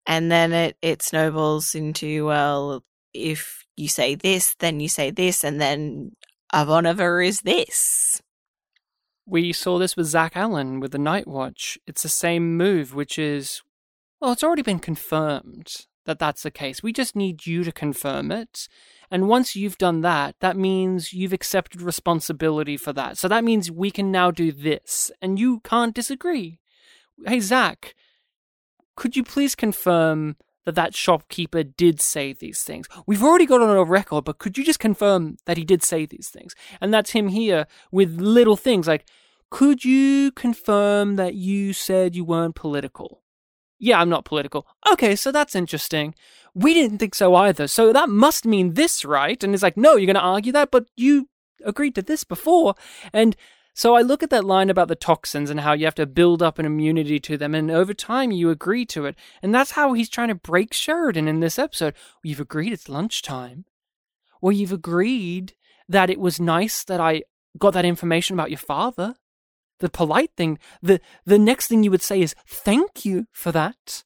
and 0.06 0.32
then 0.32 0.54
it 0.54 0.78
it 0.82 1.02
snowballs 1.02 1.76
into 1.76 2.26
well 2.26 2.84
if 3.14 3.66
you 3.76 3.88
say 3.88 4.16
this 4.16 4.56
then 4.60 4.80
you 4.80 4.88
say 4.90 5.12
this 5.12 5.44
and 5.44 5.60
then 5.60 6.12
Ivanova 6.54 7.28
is 7.28 7.42
this 7.42 8.22
We 9.26 9.52
saw 9.52 9.78
this 9.78 9.98
with 9.98 10.08
Zach 10.08 10.34
Allen 10.36 10.80
with 10.80 10.92
the 10.92 11.00
Night 11.00 11.28
Watch. 11.28 11.78
It's 11.88 12.04
the 12.04 12.10
same 12.10 12.56
move, 12.56 12.94
which 12.94 13.18
is, 13.18 13.64
well, 14.22 14.32
it's 14.32 14.44
already 14.44 14.62
been 14.62 14.80
confirmed 14.80 15.88
that 16.06 16.20
that's 16.20 16.44
the 16.44 16.52
case. 16.52 16.82
We 16.82 16.94
just 16.94 17.16
need 17.16 17.46
you 17.46 17.64
to 17.64 17.72
confirm 17.72 18.32
it. 18.32 18.68
And 19.12 19.28
once 19.28 19.56
you've 19.56 19.78
done 19.78 20.02
that, 20.02 20.36
that 20.40 20.58
means 20.58 21.14
you've 21.14 21.34
accepted 21.34 21.82
responsibility 21.82 22.78
for 22.78 22.94
that. 22.94 23.18
So 23.18 23.28
that 23.28 23.44
means 23.44 23.70
we 23.70 23.92
can 23.92 24.12
now 24.12 24.32
do 24.32 24.52
this, 24.52 25.12
and 25.22 25.40
you 25.40 25.60
can't 25.60 25.94
disagree. 25.94 26.60
Hey, 27.26 27.40
Zach, 27.40 27.96
could 28.96 29.16
you 29.16 29.24
please 29.24 29.56
confirm 29.56 30.38
that 30.66 30.76
that 30.76 30.96
shopkeeper 30.96 31.64
did 31.64 32.02
say 32.02 32.34
these 32.34 32.64
things? 32.64 32.88
We've 33.06 33.24
already 33.24 33.46
got 33.46 33.62
it 33.62 33.70
on 33.70 33.78
a 33.78 33.84
record, 33.84 34.26
but 34.26 34.40
could 34.40 34.58
you 34.58 34.64
just 34.64 34.80
confirm 34.80 35.38
that 35.46 35.58
he 35.58 35.64
did 35.64 35.84
say 35.84 36.06
these 36.06 36.30
things? 36.30 36.56
And 36.82 36.94
that's 36.94 37.12
him 37.12 37.28
here 37.28 37.68
with 37.92 38.20
little 38.20 38.56
things 38.56 38.88
like, 38.88 39.06
could 39.52 39.86
you 39.86 40.32
confirm 40.32 41.16
that 41.18 41.36
you 41.36 41.72
said 41.72 42.16
you 42.16 42.26
weren't 42.26 42.56
political? 42.56 43.22
Yeah, 43.78 44.00
I'm 44.00 44.10
not 44.10 44.26
political. 44.26 44.68
Okay, 44.92 45.16
so 45.16 45.32
that's 45.32 45.56
interesting. 45.56 46.16
We 46.54 46.74
didn't 46.74 47.00
think 47.00 47.16
so 47.16 47.36
either. 47.36 47.68
So 47.68 47.92
that 47.92 48.10
must 48.10 48.46
mean 48.46 48.74
this, 48.74 49.04
right? 49.04 49.44
And 49.44 49.54
it's 49.54 49.64
like, 49.64 49.78
no, 49.78 49.96
you're 49.96 50.06
going 50.06 50.16
to 50.16 50.22
argue 50.22 50.54
that, 50.54 50.72
but 50.72 50.86
you 50.96 51.28
agreed 51.66 51.96
to 51.96 52.02
this 52.02 52.24
before. 52.24 52.76
And 53.12 53.36
so 53.74 53.94
I 53.96 54.02
look 54.02 54.24
at 54.24 54.30
that 54.30 54.46
line 54.46 54.70
about 54.70 54.88
the 54.88 54.96
toxins 54.96 55.50
and 55.50 55.60
how 55.60 55.74
you 55.74 55.84
have 55.84 55.96
to 55.96 56.06
build 56.06 56.42
up 56.42 56.58
an 56.58 56.66
immunity 56.66 57.20
to 57.20 57.38
them, 57.38 57.54
and 57.54 57.70
over 57.70 57.94
time 57.94 58.32
you 58.32 58.50
agree 58.50 58.86
to 58.86 59.06
it. 59.06 59.18
And 59.44 59.54
that's 59.54 59.72
how 59.72 59.92
he's 59.92 60.08
trying 60.08 60.30
to 60.30 60.36
break 60.36 60.74
Sheridan 60.74 61.28
in 61.28 61.42
this 61.42 61.60
episode. 61.60 61.94
You've 62.24 62.40
agreed 62.40 62.72
it's 62.72 62.88
lunchtime. 62.88 63.66
Well, 64.42 64.54
you've 64.54 64.72
agreed 64.72 65.56
that 65.90 66.10
it 66.10 66.22
was 66.22 66.40
nice 66.40 66.86
that 66.86 67.02
I 67.02 67.24
got 67.58 67.74
that 67.74 67.84
information 67.84 68.34
about 68.34 68.50
your 68.50 68.60
father. 68.60 69.16
The 69.80 69.90
polite 69.90 70.32
thing, 70.38 70.58
the 70.82 71.00
the 71.26 71.38
next 71.40 71.68
thing 71.68 71.84
you 71.84 71.92
would 71.92 72.02
say 72.02 72.22
is 72.22 72.34
thank 72.48 73.04
you 73.06 73.28
for 73.32 73.52
that. 73.52 74.04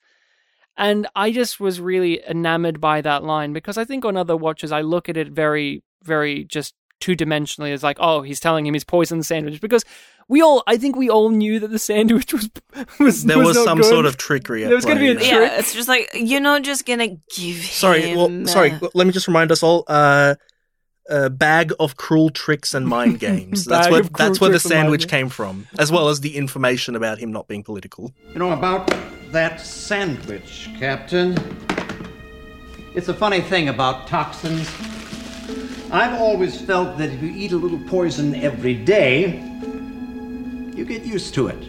And 0.78 1.08
I 1.16 1.32
just 1.32 1.60
was 1.60 1.80
really 1.82 2.22
enamored 2.28 2.80
by 2.80 3.02
that 3.02 3.24
line 3.24 3.52
because 3.54 3.78
I 3.78 3.84
think 3.86 4.06
on 4.06 4.16
other 4.16 4.38
watches 4.38 4.72
I 4.72 4.82
look 4.82 5.10
at 5.10 5.18
it 5.18 5.28
very, 5.30 5.84
very 6.04 6.46
just 6.46 6.74
two 7.02 7.16
dimensionally 7.16 7.72
as 7.74 7.84
like, 7.84 7.98
oh, 8.00 8.22
he's 8.22 8.40
telling 8.40 8.66
him 8.66 8.74
he's 8.74 8.84
poisoned 8.86 9.20
the 9.20 9.26
sandwich 9.26 9.60
because 9.62 9.84
we 10.30 10.42
all, 10.42 10.64
I 10.68 10.78
think 10.78 10.96
we 10.96 11.10
all 11.10 11.30
knew 11.30 11.60
that 11.60 11.70
the 11.70 11.80
sandwich 11.80 12.34
was 12.34 12.50
was 13.00 13.24
There 13.26 13.38
was 13.40 13.58
not 13.58 13.66
some 13.66 13.78
good. 13.80 13.90
sort 13.90 14.06
of 14.06 14.16
trickery. 14.18 14.64
At 14.64 14.68
There 14.68 14.76
was 14.76 14.86
gonna 14.86 15.00
be 15.02 15.10
a 15.10 15.14
yeah. 15.14 15.20
trick. 15.20 15.30
yeah 15.52 15.60
it's 15.60 15.74
just 15.74 15.88
like 15.90 16.10
you're 16.14 16.40
not 16.42 16.62
just 16.64 16.86
gonna 16.86 17.10
give 17.36 17.58
Sorry, 17.58 18.02
him, 18.02 18.18
well, 18.18 18.48
sorry. 18.48 18.72
uh, 18.72 18.88
Let 18.94 19.06
me 19.06 19.12
just 19.14 19.28
remind 19.28 19.52
us 19.52 19.62
all. 19.64 19.84
Uh, 19.88 20.36
a 21.10 21.30
bag 21.30 21.74
of 21.80 21.98
cruel 21.98 22.30
tricks 22.30 22.74
and 22.74 22.88
mind 22.88 23.20
games. 23.28 23.66
That's 23.66 23.90
where 23.90 24.04
that's 24.04 24.40
where 24.40 24.50
the 24.50 24.54
tricks 24.60 24.66
and 24.66 24.74
mind 24.74 24.86
sandwich 24.86 25.08
came 25.08 25.30
from, 25.30 25.68
as 25.78 25.92
well 25.92 26.10
as 26.10 26.22
the 26.22 26.38
information 26.38 26.96
about 26.96 27.20
him 27.20 27.32
not 27.32 27.48
being 27.48 27.64
political. 27.64 28.14
You 28.34 28.40
know 28.40 28.52
about 28.52 28.94
that 29.32 29.60
sandwich, 29.60 30.70
Captain? 30.80 31.38
It's 32.96 33.08
a 33.08 33.14
funny 33.14 33.42
thing 33.42 33.70
about 33.70 34.08
toxins. 34.08 34.70
I've 35.92 36.20
always 36.20 36.60
felt 36.62 36.98
that 36.98 37.10
if 37.10 37.22
you 37.22 37.30
eat 37.30 37.52
a 37.52 37.58
little 37.58 37.80
poison 37.88 38.36
every 38.36 38.76
day, 38.76 39.40
you 40.76 40.86
get 40.86 41.04
used 41.04 41.34
to 41.36 41.48
it. 41.48 41.68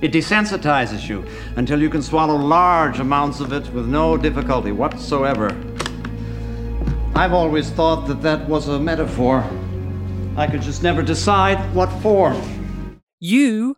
It 0.00 0.12
desensitizes 0.12 1.08
you 1.08 1.24
until 1.56 1.80
you 1.80 1.88
can 1.88 2.02
swallow 2.02 2.36
large 2.36 2.98
amounts 3.00 3.40
of 3.40 3.52
it 3.52 3.70
with 3.72 3.86
no 3.86 4.16
difficulty 4.16 4.72
whatsoever. 4.72 5.48
I've 7.14 7.32
always 7.32 7.70
thought 7.70 8.06
that 8.08 8.22
that 8.22 8.48
was 8.48 8.68
a 8.68 8.78
metaphor. 8.78 9.44
I 10.36 10.46
could 10.46 10.62
just 10.62 10.82
never 10.82 11.02
decide 11.02 11.74
what 11.74 11.90
for. 12.02 12.38
You, 13.20 13.76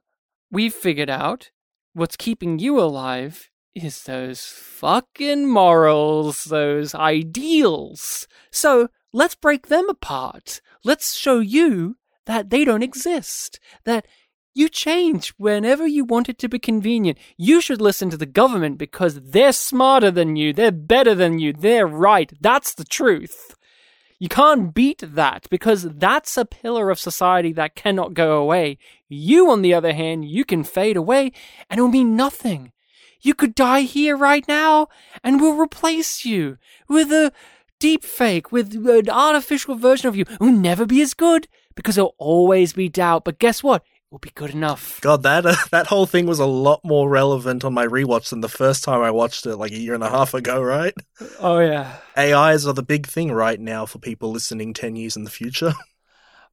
we've 0.51 0.75
figured 0.75 1.11
out, 1.11 1.51
what's 1.93 2.17
keeping 2.17 2.59
you 2.59 2.81
alive 2.81 3.51
is 3.75 4.03
those 4.03 4.47
fucking 4.47 5.47
morals, 5.49 6.45
those 6.45 6.95
ideals. 6.95 8.27
So 8.51 8.89
let's 9.13 9.35
break 9.35 9.69
them 9.69 9.89
apart. 9.89 10.61
Let's 10.85 11.15
show 11.15 11.39
you 11.39 11.97
that 12.27 12.51
they 12.51 12.65
don't 12.65 12.83
exist, 12.83 13.61
that 13.85 14.07
you 14.59 14.69
change 14.69 15.31
whenever 15.39 15.87
you 15.87 16.05
want 16.05 16.29
it 16.29 16.39
to 16.41 16.49
be 16.49 16.59
convenient. 16.59 17.17
You 17.37 17.61
should 17.61 17.81
listen 17.81 18.11
to 18.11 18.17
the 18.17 18.27
government 18.27 18.77
because 18.77 19.21
they're 19.21 19.53
smarter 19.53 20.11
than 20.11 20.35
you, 20.35 20.53
they're 20.53 20.73
better 20.73 21.15
than 21.15 21.39
you, 21.39 21.53
they're 21.53 21.87
right. 21.87 22.33
That's 22.41 22.75
the 22.75 22.85
truth. 22.85 23.55
You 24.19 24.29
can't 24.29 24.75
beat 24.75 25.01
that 25.05 25.47
because 25.49 25.85
that's 25.85 26.37
a 26.37 26.45
pillar 26.45 26.91
of 26.91 26.99
society 26.99 27.53
that 27.53 27.77
cannot 27.77 28.15
go 28.15 28.39
away. 28.39 28.79
You, 29.09 29.49
on 29.49 29.63
the 29.63 29.73
other 29.75 29.93
hand, 29.93 30.25
you 30.25 30.45
can 30.45 30.65
fade 30.65 30.97
away 30.97 31.31
and 31.71 31.79
it'll 31.79 31.89
mean 31.89 32.17
nothing. 32.17 32.73
You 33.21 33.35
could 33.35 33.55
die 33.55 33.83
here 33.83 34.17
right 34.17 34.47
now 34.49 34.89
and 35.23 35.41
we'll 35.41 35.57
replace 35.57 36.25
you 36.25 36.59
with 36.89 37.13
a 37.13 37.33
deep 37.79 38.03
fake, 38.03 38.51
with 38.51 38.75
an 38.75 39.09
artificial 39.09 39.77
version 39.77 40.09
of 40.09 40.17
you. 40.17 40.25
who'll 40.41 40.51
never 40.53 40.85
be 40.85 41.01
as 41.01 41.15
good 41.15 41.47
because 41.77 41.95
there'll 41.95 42.17
always 42.19 42.73
be 42.73 42.89
doubt. 42.89 43.25
But 43.25 43.39
guess 43.39 43.63
what? 43.63 43.85
Will 44.11 44.19
be 44.19 44.31
good 44.35 44.51
enough. 44.51 45.03
God, 45.03 45.23
that 45.25 45.45
uh, 45.45 45.55
that 45.71 45.89
whole 45.89 46.07
thing 46.07 46.27
was 46.27 46.39
a 46.39 46.47
lot 46.47 46.81
more 46.83 47.11
relevant 47.11 47.63
on 47.63 47.75
my 47.75 47.87
rewatch 47.87 48.31
than 48.31 48.41
the 48.41 48.49
first 48.49 48.83
time 48.83 49.03
I 49.03 49.11
watched 49.11 49.45
it, 49.45 49.57
like 49.57 49.73
a 49.73 49.79
year 49.79 49.95
and 49.95 50.03
a 50.03 50.09
half 50.09 50.33
ago, 50.33 50.63
right? 50.63 50.95
Oh, 51.39 51.59
yeah. 51.59 51.97
AIs 52.17 52.67
are 52.67 52.73
the 52.73 52.83
big 52.83 53.07
thing 53.07 53.33
right 53.33 53.61
now 53.61 53.85
for 53.85 53.99
people 53.99 54.31
listening 54.31 54.73
ten 54.73 54.97
years 54.97 55.15
in 55.15 55.25
the 55.25 55.31
future. 55.31 55.75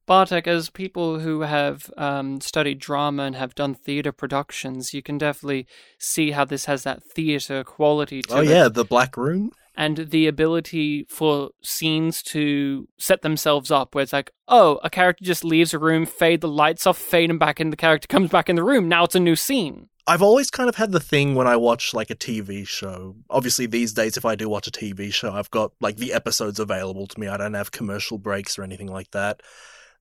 Bartek, 0.06 0.46
as 0.46 0.70
people 0.70 1.18
who 1.18 1.40
have 1.40 1.90
um, 1.96 2.40
studied 2.40 2.78
drama 2.78 3.24
and 3.24 3.34
have 3.34 3.56
done 3.56 3.74
theatre 3.74 4.12
productions, 4.12 4.94
you 4.94 5.02
can 5.02 5.18
definitely 5.18 5.66
see 5.98 6.30
how 6.30 6.44
this 6.44 6.66
has 6.66 6.84
that 6.84 7.02
theatre 7.02 7.64
quality 7.64 8.22
to 8.22 8.34
oh 8.34 8.40
it. 8.40 8.46
Oh, 8.46 8.50
yeah, 8.50 8.68
the 8.68 8.84
Black 8.84 9.16
Room. 9.16 9.50
And 9.76 10.08
the 10.10 10.26
ability 10.26 11.04
for 11.08 11.50
scenes 11.62 12.22
to 12.22 12.88
set 12.98 13.22
themselves 13.22 13.70
up 13.70 13.94
where 13.94 14.02
it's 14.02 14.12
like, 14.12 14.30
oh, 14.48 14.80
a 14.82 14.90
character 14.90 15.24
just 15.24 15.44
leaves 15.44 15.74
a 15.74 15.78
room, 15.78 16.06
fade 16.06 16.40
the 16.40 16.48
lights 16.48 16.86
off, 16.86 16.98
fade 16.98 17.30
him 17.30 17.38
back 17.38 17.60
in, 17.60 17.70
the 17.70 17.76
character 17.76 18.08
comes 18.08 18.30
back 18.30 18.48
in 18.48 18.56
the 18.56 18.64
room. 18.64 18.88
Now 18.88 19.04
it's 19.04 19.14
a 19.14 19.20
new 19.20 19.36
scene. 19.36 19.88
I've 20.08 20.22
always 20.22 20.50
kind 20.50 20.68
of 20.68 20.76
had 20.76 20.92
the 20.92 21.00
thing 21.00 21.34
when 21.34 21.48
I 21.48 21.56
watch 21.56 21.92
like 21.92 22.10
a 22.10 22.14
TV 22.14 22.66
show. 22.66 23.16
Obviously, 23.28 23.66
these 23.66 23.92
days, 23.92 24.16
if 24.16 24.24
I 24.24 24.36
do 24.36 24.48
watch 24.48 24.68
a 24.68 24.70
TV 24.70 25.12
show, 25.12 25.32
I've 25.32 25.50
got 25.50 25.72
like 25.80 25.96
the 25.96 26.12
episodes 26.12 26.60
available 26.60 27.08
to 27.08 27.20
me. 27.20 27.26
I 27.26 27.36
don't 27.36 27.54
have 27.54 27.72
commercial 27.72 28.16
breaks 28.16 28.56
or 28.56 28.62
anything 28.62 28.86
like 28.86 29.10
that. 29.10 29.42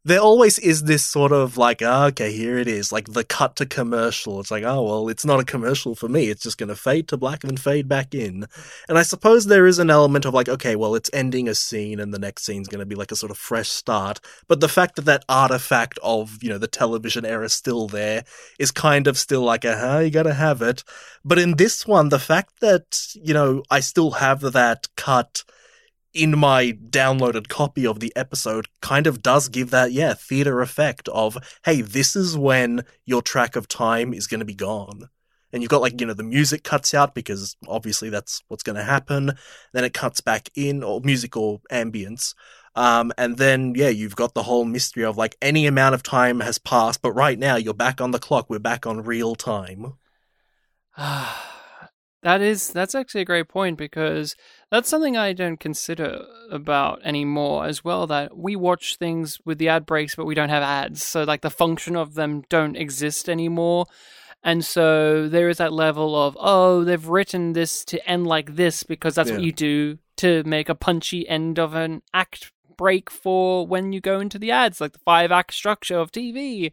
There 0.06 0.20
always 0.20 0.60
is 0.60 0.84
this 0.84 1.04
sort 1.04 1.32
of 1.32 1.58
like, 1.58 1.82
ah, 1.84 2.06
okay, 2.06 2.32
here 2.32 2.60
it 2.60 2.68
is, 2.68 2.92
like 2.92 3.12
the 3.12 3.24
cut 3.24 3.56
to 3.56 3.66
commercial. 3.66 4.40
It's 4.40 4.52
like, 4.52 4.64
oh, 4.64 4.84
well, 4.84 5.10
it's 5.10 5.26
not 5.26 5.40
a 5.40 5.44
commercial 5.44 5.96
for 5.96 6.08
me. 6.08 6.30
It's 6.30 6.44
just 6.44 6.60
going 6.60 6.70
to 6.70 6.76
fade 6.76 7.08
to 7.08 7.18
black 7.18 7.44
and 7.44 7.50
then 7.50 7.58
fade 7.58 7.88
back 7.88 8.14
in. 8.14 8.46
And 8.88 9.00
I 9.00 9.02
suppose 9.02 9.46
there 9.46 9.66
is 9.66 9.80
an 9.80 9.90
element 9.90 10.26
of 10.26 10.36
like, 10.36 10.48
okay, 10.48 10.76
well, 10.76 10.94
it's 10.94 11.10
ending 11.12 11.48
a 11.48 11.56
scene 11.56 12.00
and 12.00 12.14
the 12.14 12.20
next 12.20 12.46
scene's 12.46 12.68
going 12.68 12.82
to 12.82 12.86
be 12.86 12.94
like 12.94 13.12
a 13.12 13.16
sort 13.16 13.32
of 13.32 13.40
fresh 13.40 13.70
start. 13.70 14.20
But 14.48 14.60
the 14.60 14.70
fact 14.70 14.96
that 14.98 15.06
that 15.06 15.26
artifact 15.28 15.98
of, 16.04 16.38
you 16.44 16.50
know, 16.50 16.60
the 16.60 16.68
television 16.68 17.26
era 17.26 17.46
is 17.46 17.54
still 17.54 17.88
there 17.88 18.26
is 18.60 18.70
kind 18.70 19.08
of 19.08 19.18
still 19.18 19.42
like, 19.42 19.66
uh-huh, 19.66 20.00
you 20.00 20.12
gotta 20.12 20.36
have 20.36 20.62
it. 20.62 20.84
But 21.24 21.40
in 21.40 21.56
this 21.56 21.88
one, 21.88 22.10
the 22.10 22.20
fact 22.20 22.60
that, 22.60 23.08
you 23.16 23.34
know, 23.34 23.64
I 23.72 23.80
still 23.80 24.12
have 24.12 24.42
that 24.54 24.88
cut 24.96 25.44
in 26.16 26.40
my 26.40 26.72
downloaded 26.72 27.50
copy 27.50 27.86
of 27.86 28.00
the 28.00 28.12
episode 28.16 28.68
kind 28.82 29.06
of 29.06 29.22
does 29.22 29.50
give 29.50 29.70
that, 29.72 29.92
yeah, 29.92 30.14
theater 30.14 30.62
effect 30.62 31.10
of, 31.10 31.38
hey, 31.66 31.82
this 31.82 32.16
is 32.16 32.38
when 32.38 32.86
your 33.06 33.22
track 33.22 33.56
of 33.56 33.68
time 33.68 34.14
is 34.14 34.26
gonna 34.26 34.46
be 34.46 34.56
gone. 34.56 35.10
And 35.52 35.62
you've 35.62 35.70
got 35.70 35.82
like, 35.82 36.00
you 36.00 36.08
know, 36.08 36.14
the 36.14 36.24
music 36.24 36.64
cuts 36.64 36.94
out 36.94 37.14
because 37.14 37.56
obviously 37.68 38.10
that's 38.10 38.42
what's 38.48 38.64
gonna 38.64 38.84
happen. 38.84 39.34
Then 39.74 39.84
it 39.84 39.94
cuts 39.94 40.22
back 40.22 40.50
in, 40.56 40.84
or 40.84 41.02
music 41.02 41.36
or 41.38 41.60
ambience. 41.72 42.34
Um, 42.76 43.12
and 43.18 43.38
then, 43.38 43.74
yeah, 43.76 43.90
you've 43.90 44.16
got 44.16 44.34
the 44.34 44.44
whole 44.44 44.66
mystery 44.66 45.04
of 45.04 45.18
like 45.18 45.36
any 45.42 45.66
amount 45.66 45.96
of 45.96 46.04
time 46.04 46.40
has 46.40 46.58
passed, 46.58 47.02
but 47.02 47.12
right 47.12 47.38
now 47.38 47.58
you're 47.58 47.74
back 47.74 48.02
on 48.02 48.12
the 48.12 48.20
clock. 48.20 48.50
We're 48.50 48.60
back 48.60 48.88
on 48.88 49.04
real 49.04 49.36
time. 49.36 49.94
that 52.26 52.42
is 52.42 52.72
that's 52.72 52.96
actually 52.96 53.22
a 53.22 53.26
great 53.26 53.48
point 53.48 53.78
because 53.78 54.36
that's 54.72 54.90
something 54.90 55.16
I 55.16 55.32
don't 55.32 55.60
consider 55.60 56.26
about 56.50 57.06
anymore 57.06 57.68
as 57.68 57.84
well 57.84 58.08
that 58.08 58.36
we 58.36 58.56
watch 58.56 58.96
things 58.96 59.38
with 59.46 59.60
the 59.60 59.70
ad 59.70 59.86
breaks 59.86 60.16
but 60.16 60.26
we 60.26 60.34
don't 60.34 60.50
have 60.50 60.64
ads. 60.64 61.04
So 61.04 61.24
like 61.24 61.42
the 61.42 61.52
function 61.52 61.96
of 61.96 62.16
them 62.16 62.44
don't 62.50 62.76
exist 62.76 63.30
anymore. 63.30 63.86
And 64.44 64.66
so 64.66 65.30
there 65.30 65.50
is 65.50 65.58
that 65.58 65.72
level 65.72 66.16
of 66.16 66.36
oh 66.40 66.84
they've 66.84 67.08
written 67.08 67.54
this 67.54 67.86
to 67.86 68.10
end 68.10 68.26
like 68.26 68.56
this 68.56 68.82
because 68.82 69.14
that's 69.14 69.30
what 69.30 69.42
you 69.42 69.52
do 69.52 70.00
to 70.18 70.42
make 70.46 70.68
a 70.68 70.74
punchy 70.74 71.30
end 71.30 71.60
of 71.60 71.76
an 71.76 72.02
act 72.12 72.52
break 72.76 73.12
for 73.12 73.68
when 73.68 73.94
you 73.94 74.02
go 74.02 74.20
into 74.20 74.40
the 74.40 74.50
ads 74.50 74.82
like 74.82 74.94
the 74.94 75.00
five 75.06 75.32
act 75.32 75.54
structure 75.54 76.00
of 76.00 76.12
TV 76.12 76.72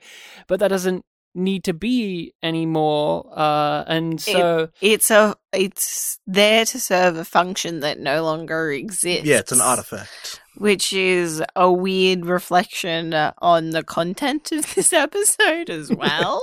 but 0.49 0.61
that 0.61 0.69
doesn't 0.69 1.05
need 1.35 1.65
to 1.65 1.73
be 1.73 2.35
anymore 2.43 3.27
uh 3.35 3.85
and 3.87 4.21
so 4.21 4.69
It's 4.81 5.11
a 5.11 5.35
it's 5.53 6.19
there 6.27 6.65
to 6.67 6.79
serve 6.81 7.17
a 7.17 7.25
function 7.25 7.81
that 7.81 7.99
no 8.01 8.23
longer 8.23 8.71
exists. 8.71 9.25
Yeah, 9.25 9.39
it's 9.39 9.53
an 9.53 9.61
artifact. 9.61 10.41
which 10.57 10.93
is 10.93 11.43
a 11.57 11.71
weird 11.73 12.27
reflection 12.27 13.15
uh, 13.15 13.33
on 13.39 13.71
the 13.71 13.83
content 13.83 14.53
of 14.53 14.75
this 14.75 14.93
episode 15.07 15.71
as 15.71 15.91
well, 16.03 16.41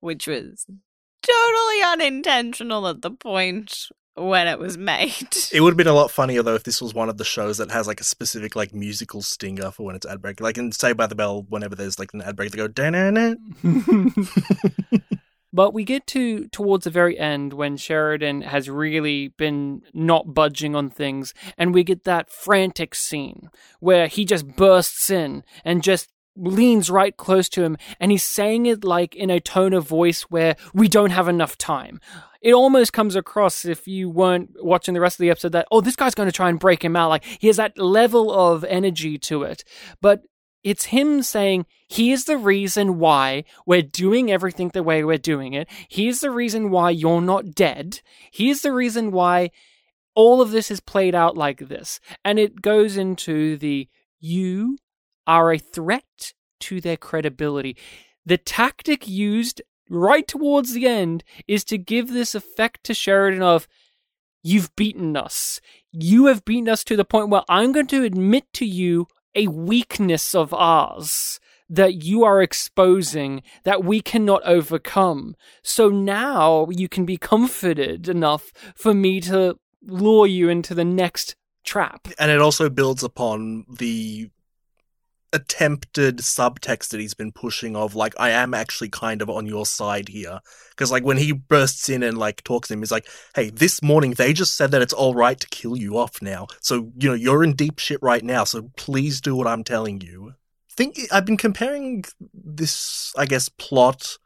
which 0.00 0.26
was 0.26 0.66
totally 1.22 1.82
unintentional 1.82 2.86
at 2.88 3.02
the 3.02 3.10
point 3.10 3.88
when 4.14 4.46
it 4.46 4.58
was 4.58 4.78
made. 4.78 5.36
It 5.52 5.60
would 5.60 5.70
have 5.70 5.76
been 5.76 5.86
a 5.86 5.92
lot 5.92 6.10
funnier 6.10 6.42
though 6.42 6.54
if 6.54 6.64
this 6.64 6.80
was 6.80 6.94
one 6.94 7.08
of 7.08 7.18
the 7.18 7.24
shows 7.24 7.58
that 7.58 7.70
has 7.70 7.86
like 7.86 8.00
a 8.00 8.04
specific 8.04 8.56
like 8.56 8.74
musical 8.74 9.22
stinger 9.22 9.70
for 9.70 9.84
when 9.84 9.96
it's 9.96 10.06
ad 10.06 10.22
break. 10.22 10.40
Like 10.40 10.58
in 10.58 10.72
Saved 10.72 10.96
by 10.96 11.06
the 11.06 11.14
Bell, 11.14 11.44
whenever 11.48 11.74
there's 11.74 11.98
like 11.98 12.14
an 12.14 12.22
ad 12.22 12.36
break, 12.36 12.52
they 12.52 12.56
go 12.56 12.68
da 12.68 12.90
But 15.54 15.72
we 15.72 15.84
get 15.84 16.08
to 16.08 16.48
towards 16.48 16.82
the 16.82 16.90
very 16.90 17.16
end 17.16 17.52
when 17.52 17.76
Sheridan 17.76 18.42
has 18.42 18.68
really 18.68 19.28
been 19.28 19.82
not 19.94 20.34
budging 20.34 20.74
on 20.74 20.90
things, 20.90 21.32
and 21.56 21.72
we 21.72 21.84
get 21.84 22.02
that 22.02 22.28
frantic 22.28 22.92
scene 22.92 23.50
where 23.78 24.08
he 24.08 24.24
just 24.24 24.48
bursts 24.56 25.10
in 25.10 25.44
and 25.64 25.80
just 25.80 26.08
leans 26.36 26.90
right 26.90 27.16
close 27.16 27.48
to 27.50 27.62
him, 27.62 27.76
and 28.00 28.10
he's 28.10 28.24
saying 28.24 28.66
it 28.66 28.84
like 28.84 29.14
in 29.14 29.30
a 29.30 29.40
tone 29.40 29.72
of 29.72 29.86
voice 29.86 30.22
where 30.22 30.56
we 30.72 30.88
don't 30.88 31.10
have 31.10 31.28
enough 31.28 31.56
time. 31.56 32.00
It 32.40 32.52
almost 32.52 32.92
comes 32.92 33.16
across 33.16 33.64
if 33.64 33.88
you 33.88 34.10
weren't 34.10 34.50
watching 34.62 34.92
the 34.92 35.00
rest 35.00 35.14
of 35.14 35.22
the 35.22 35.30
episode 35.30 35.52
that, 35.52 35.66
oh, 35.70 35.80
this 35.80 35.96
guy's 35.96 36.14
going 36.14 36.28
to 36.28 36.32
try 36.32 36.50
and 36.50 36.60
break 36.60 36.84
him 36.84 36.94
out. 36.94 37.08
Like 37.08 37.24
he 37.24 37.46
has 37.46 37.56
that 37.56 37.78
level 37.78 38.30
of 38.30 38.64
energy 38.64 39.16
to 39.18 39.44
it. 39.44 39.64
But 40.02 40.24
it's 40.62 40.86
him 40.86 41.22
saying, 41.22 41.64
here's 41.88 42.24
the 42.24 42.36
reason 42.36 42.98
why 42.98 43.44
we're 43.64 43.82
doing 43.82 44.30
everything 44.30 44.68
the 44.68 44.82
way 44.82 45.04
we're 45.04 45.16
doing 45.16 45.54
it. 45.54 45.68
Here's 45.88 46.20
the 46.20 46.30
reason 46.30 46.70
why 46.70 46.90
you're 46.90 47.22
not 47.22 47.54
dead. 47.54 48.00
Here's 48.30 48.60
the 48.60 48.72
reason 48.72 49.10
why 49.10 49.50
all 50.14 50.42
of 50.42 50.50
this 50.50 50.70
is 50.70 50.80
played 50.80 51.14
out 51.14 51.36
like 51.36 51.68
this. 51.68 51.98
And 52.24 52.38
it 52.38 52.60
goes 52.60 52.98
into 52.98 53.56
the 53.56 53.88
you 54.20 54.78
are 55.26 55.52
a 55.52 55.58
threat 55.58 56.32
to 56.60 56.80
their 56.80 56.96
credibility. 56.96 57.76
The 58.24 58.38
tactic 58.38 59.06
used 59.06 59.62
right 59.90 60.26
towards 60.26 60.72
the 60.72 60.86
end 60.86 61.24
is 61.46 61.64
to 61.64 61.78
give 61.78 62.08
this 62.08 62.34
effect 62.34 62.84
to 62.84 62.94
Sheridan 62.94 63.42
of, 63.42 63.68
you've 64.42 64.74
beaten 64.76 65.16
us. 65.16 65.60
You 65.92 66.26
have 66.26 66.44
beaten 66.44 66.68
us 66.68 66.84
to 66.84 66.96
the 66.96 67.04
point 67.04 67.28
where 67.28 67.42
I'm 67.48 67.72
going 67.72 67.86
to 67.88 68.04
admit 68.04 68.44
to 68.54 68.66
you 68.66 69.06
a 69.34 69.48
weakness 69.48 70.34
of 70.34 70.54
ours 70.54 71.40
that 71.68 72.04
you 72.04 72.24
are 72.24 72.42
exposing 72.42 73.42
that 73.64 73.84
we 73.84 74.00
cannot 74.00 74.42
overcome. 74.44 75.34
So 75.62 75.88
now 75.88 76.68
you 76.70 76.88
can 76.88 77.04
be 77.04 77.16
comforted 77.16 78.08
enough 78.08 78.52
for 78.76 78.94
me 78.94 79.20
to 79.22 79.58
lure 79.82 80.26
you 80.26 80.48
into 80.48 80.74
the 80.74 80.84
next 80.84 81.36
trap. 81.64 82.08
and 82.18 82.30
it 82.30 82.40
also 82.40 82.68
builds 82.68 83.02
upon 83.02 83.64
the 83.78 84.28
attempted 85.34 86.18
subtext 86.18 86.88
that 86.88 87.00
he's 87.00 87.12
been 87.12 87.32
pushing 87.32 87.76
of 87.76 87.94
like 87.94 88.14
I 88.18 88.30
am 88.30 88.54
actually 88.54 88.88
kind 88.88 89.20
of 89.20 89.28
on 89.28 89.46
your 89.46 89.66
side 89.66 90.08
here. 90.08 90.40
Because 90.70 90.90
like 90.90 91.04
when 91.04 91.16
he 91.16 91.32
bursts 91.32 91.88
in 91.88 92.02
and 92.02 92.16
like 92.16 92.42
talks 92.44 92.68
to 92.68 92.74
him 92.74 92.80
he's 92.80 92.92
like 92.92 93.08
hey 93.34 93.50
this 93.50 93.82
morning 93.82 94.12
they 94.12 94.32
just 94.32 94.56
said 94.56 94.70
that 94.70 94.82
it's 94.82 94.92
all 94.92 95.14
right 95.14 95.38
to 95.38 95.48
kill 95.48 95.76
you 95.76 95.98
off 95.98 96.22
now. 96.22 96.46
So 96.60 96.92
you 96.96 97.08
know 97.08 97.14
you're 97.14 97.44
in 97.44 97.54
deep 97.54 97.78
shit 97.78 97.98
right 98.00 98.22
now 98.22 98.44
so 98.44 98.70
please 98.76 99.20
do 99.20 99.36
what 99.36 99.46
I'm 99.46 99.64
telling 99.64 100.00
you. 100.00 100.34
Think 100.70 100.98
I've 101.12 101.26
been 101.26 101.36
comparing 101.36 102.04
this 102.32 103.12
I 103.18 103.26
guess 103.26 103.48
plot 103.48 104.18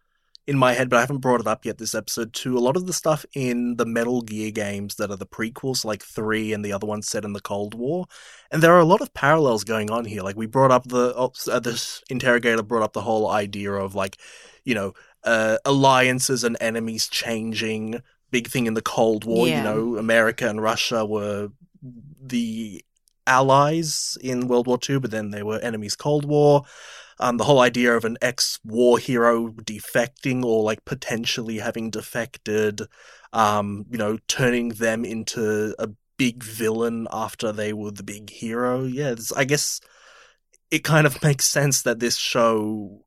in 0.49 0.57
my 0.57 0.72
head, 0.72 0.88
but 0.88 0.96
I 0.96 1.01
haven't 1.01 1.18
brought 1.18 1.40
it 1.40 1.46
up 1.46 1.66
yet 1.66 1.76
this 1.76 1.94
episode, 1.94 2.32
to 2.32 2.57
a 2.57 2.59
lot 2.59 2.74
of 2.74 2.86
the 2.86 2.94
stuff 2.94 3.26
in 3.34 3.76
the 3.76 3.84
Metal 3.84 4.22
Gear 4.22 4.51
games 4.51 4.94
that 4.94 5.11
are 5.11 5.16
the 5.16 5.26
prequels, 5.26 5.84
like 5.84 6.03
3 6.03 6.55
and 6.55 6.64
the 6.64 6.72
other 6.72 6.86
one 6.86 7.03
set 7.03 7.22
in 7.22 7.34
the 7.34 7.40
Cold 7.40 7.74
War. 7.74 8.07
And 8.51 8.62
there 8.62 8.72
are 8.72 8.80
a 8.80 8.86
lot 8.86 9.03
of 9.03 9.12
parallels 9.12 9.62
going 9.62 9.90
on 9.90 10.07
here. 10.07 10.22
Like, 10.22 10.36
we 10.36 10.46
brought 10.46 10.70
up 10.70 10.88
the, 10.88 11.12
oh, 11.14 11.34
uh, 11.53 11.61
this 11.61 12.03
interrogator 12.09 12.62
brought 12.62 12.82
up 12.82 12.94
the 12.94 13.03
whole 13.03 13.30
idea 13.30 13.72
of, 13.72 13.94
like, 13.94 14.16
you 14.64 14.74
know, 14.74 14.94
uh, 15.22 15.59
alliances 15.66 16.44
and 16.44 16.57
enemies 16.62 17.09
changing. 17.09 18.01
Big 18.30 18.49
thing 18.49 18.66
in 18.66 18.72
the 18.72 18.80
Cold 18.80 19.26
War, 19.26 19.46
Yeah. 19.46 19.59
you 19.59 19.62
know, 19.64 19.99
America 19.99 20.49
and 20.49 20.62
Russia 20.62 21.05
were 21.05 21.51
the 22.22 22.82
allies 23.26 24.16
in 24.22 24.49
World 24.49 24.66
War 24.66 24.78
II, 24.88 24.99
but 25.01 25.11
then 25.11 25.30
they 25.30 25.42
were 25.42 25.59
enemies 25.59 25.94
Cold 25.94 26.24
War. 26.24 26.64
Um, 27.21 27.37
the 27.37 27.45
whole 27.45 27.61
idea 27.61 27.97
of 27.97 28.05
an 28.05 28.16
ex-war 28.23 28.99
hero 28.99 29.49
defecting 29.51 30.45
or 30.45 30.62
like 30.62 30.85
potentially 30.85 31.59
having 31.59 31.91
defected, 31.91 32.83
um, 33.33 33.87
you 33.91 33.99
know, 33.99 34.19
turning 34.29 34.71
them 34.71 35.05
into 35.05 35.75
a 35.79 35.89
big 36.16 36.43
villain 36.45 37.09
after 37.12 37.53
they 37.53 37.73
were 37.73 37.91
the 37.91 38.03
big 38.03 38.31
hero. 38.31 38.85
Yeah, 38.85 39.16
I 39.37 39.45
guess 39.45 39.81
it 40.71 40.85
kind 40.85 41.07
of 41.07 41.23
makes 41.23 41.47
sense 41.47 41.83
that 41.83 41.99
this 41.99 42.16
show 42.16 43.05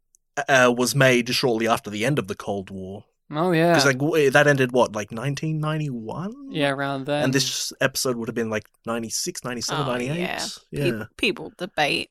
uh, 0.50 0.74
was 0.76 0.96
made 0.96 1.30
shortly 1.30 1.68
after 1.68 1.90
the 1.90 2.06
end 2.06 2.20
of 2.20 2.28
the 2.28 2.36
Cold 2.36 2.70
War 2.70 3.06
Oh 3.34 3.52
yeah, 3.54 3.70
because 3.74 3.86
like 3.86 4.34
that 4.34 4.48
ended 4.48 4.74
what 4.74 4.94
like 4.94 5.12
1991 5.12 6.34
yeah, 6.52 6.70
around 6.70 7.06
then. 7.06 7.24
and 7.26 7.34
this 7.34 7.72
episode 7.80 8.18
would 8.18 8.28
have 8.28 8.36
been 8.36 8.50
like 8.50 8.68
96 8.86 9.44
97 9.44 9.86
Oh, 9.86 9.90
98 9.92 10.18
yeah. 10.20 10.46
yeah. 10.72 10.92
Pe- 10.92 11.06
people 11.18 11.54
debate 11.58 12.10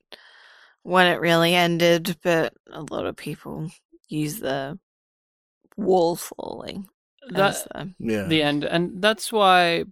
when 0.83 1.07
it 1.07 1.21
really 1.21 1.55
ended, 1.55 2.17
but 2.23 2.55
a 2.73 2.83
lot 2.83 3.07
of 3.07 3.17
people 3.17 3.71
use 4.09 4.41
the 4.41 4.79
wall 5.77 6.17
falling 6.17 6.89
That's 7.29 7.63
the 7.63 7.95
yeah 7.99 8.25
the 8.25 8.43
end, 8.43 8.65
and 8.65 9.03
that's 9.03 9.33
why 9.33 9.85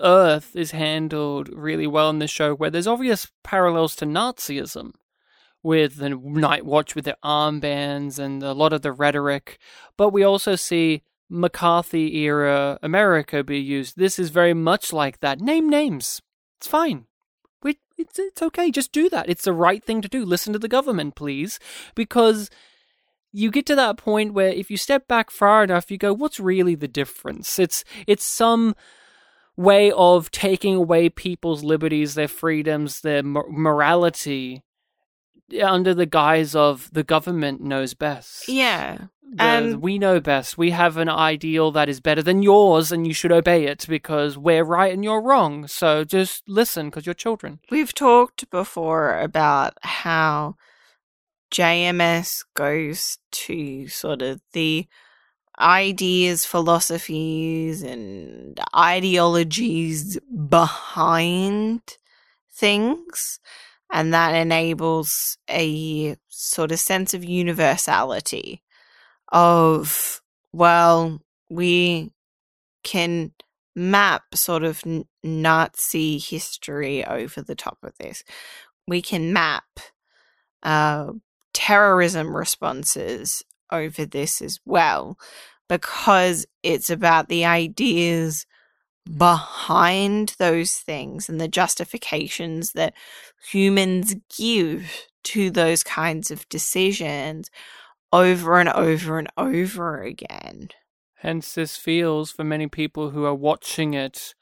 Earth 0.00 0.54
is 0.54 0.70
handled 0.72 1.48
really 1.52 1.86
well 1.86 2.10
in 2.10 2.18
this 2.18 2.30
show, 2.30 2.54
where 2.54 2.70
there's 2.70 2.86
obvious 2.86 3.30
parallels 3.42 3.96
to 3.96 4.06
Nazism. 4.06 4.92
With 5.62 5.96
the 5.96 6.08
Night 6.08 6.64
Watch, 6.64 6.94
with 6.94 7.04
their 7.04 7.18
armbands 7.22 8.18
and 8.18 8.42
a 8.42 8.54
lot 8.54 8.72
of 8.72 8.80
the 8.80 8.92
rhetoric, 8.92 9.58
but 9.98 10.08
we 10.08 10.22
also 10.22 10.56
see 10.56 11.02
McCarthy 11.28 12.16
era 12.16 12.78
America 12.82 13.44
be 13.44 13.58
used. 13.58 13.98
This 13.98 14.18
is 14.18 14.30
very 14.30 14.54
much 14.54 14.90
like 14.90 15.20
that. 15.20 15.38
Name 15.38 15.68
names. 15.68 16.22
It's 16.56 16.66
fine. 16.66 17.04
It's, 18.00 18.18
it's 18.18 18.42
okay. 18.42 18.70
Just 18.70 18.92
do 18.92 19.08
that. 19.10 19.28
It's 19.28 19.44
the 19.44 19.52
right 19.52 19.82
thing 19.84 20.02
to 20.02 20.08
do. 20.08 20.24
Listen 20.24 20.52
to 20.52 20.58
the 20.58 20.68
government, 20.68 21.14
please. 21.14 21.58
Because 21.94 22.50
you 23.32 23.50
get 23.50 23.66
to 23.66 23.76
that 23.76 23.96
point 23.96 24.34
where 24.34 24.48
if 24.48 24.70
you 24.70 24.76
step 24.76 25.06
back 25.06 25.30
far 25.30 25.62
enough, 25.62 25.90
you 25.90 25.98
go, 25.98 26.12
what's 26.12 26.40
really 26.40 26.74
the 26.74 26.88
difference? 26.88 27.58
It's, 27.58 27.84
it's 28.06 28.24
some 28.24 28.74
way 29.56 29.92
of 29.92 30.30
taking 30.30 30.74
away 30.74 31.08
people's 31.08 31.62
liberties, 31.62 32.14
their 32.14 32.28
freedoms, 32.28 33.02
their 33.02 33.22
mor- 33.22 33.46
morality 33.50 34.62
under 35.62 35.92
the 35.94 36.06
guise 36.06 36.54
of 36.54 36.88
the 36.92 37.02
government 37.02 37.60
knows 37.60 37.94
best. 37.94 38.48
yeah. 38.48 39.06
The- 39.32 39.42
And- 39.42 39.80
we 39.80 39.98
know 39.98 40.18
best. 40.20 40.58
We 40.58 40.70
have 40.70 40.96
an 40.96 41.08
ideal 41.08 41.70
that 41.72 41.88
is 41.88 42.00
better 42.00 42.22
than 42.22 42.42
yours, 42.42 42.90
and 42.90 43.06
you 43.06 43.14
should 43.14 43.30
obey 43.30 43.64
it 43.66 43.86
because 43.88 44.36
we're 44.36 44.64
right 44.64 44.92
and 44.92 45.04
you're 45.04 45.22
wrong. 45.22 45.68
So 45.68 46.02
just 46.04 46.48
listen 46.48 46.86
because 46.86 47.06
you're 47.06 47.14
children. 47.14 47.60
We've 47.70 47.94
talked 47.94 48.50
before 48.50 49.18
about 49.20 49.74
how 49.82 50.56
JMS 51.52 52.44
goes 52.54 53.18
to 53.30 53.86
sort 53.88 54.22
of 54.22 54.40
the 54.52 54.86
ideas, 55.60 56.44
philosophies, 56.44 57.82
and 57.82 58.58
ideologies 58.74 60.18
behind 60.48 61.82
things. 62.52 63.38
And 63.92 64.14
that 64.14 64.34
enables 64.34 65.36
a 65.48 66.16
sort 66.28 66.72
of 66.72 66.78
sense 66.78 67.12
of 67.14 67.24
universality 67.24 68.62
of, 69.30 70.20
well, 70.52 71.20
we 71.48 72.12
can 72.82 73.32
map 73.76 74.34
sort 74.34 74.64
of 74.64 74.82
Nazi 75.22 76.18
history 76.18 77.04
over 77.04 77.42
the 77.42 77.54
top 77.54 77.78
of 77.82 77.96
this. 77.98 78.24
We 78.86 79.02
can 79.02 79.32
map 79.32 79.64
uh, 80.62 81.12
terrorism 81.52 82.36
responses 82.36 83.42
over 83.70 84.04
this 84.04 84.42
as 84.42 84.58
well 84.64 85.18
because 85.68 86.46
it's 86.62 86.90
about 86.90 87.28
the 87.28 87.44
ideas 87.44 88.46
behind 89.16 90.34
those 90.38 90.74
things 90.76 91.28
and 91.28 91.40
the 91.40 91.48
justifications 91.48 92.72
that 92.72 92.94
humans 93.50 94.14
give 94.36 95.06
to 95.22 95.50
those 95.50 95.82
kinds 95.82 96.30
of 96.30 96.48
decisions 96.48 97.50
over 98.12 98.58
and 98.58 98.68
over 98.68 99.18
and 99.18 99.28
over 99.36 100.02
again. 100.02 100.70
Hence, 101.16 101.54
this 101.54 101.76
feels 101.76 102.30
for 102.30 102.44
many 102.44 102.66
people 102.66 103.10
who 103.10 103.24
are 103.24 103.34
watching 103.34 103.94
it, 103.94 104.34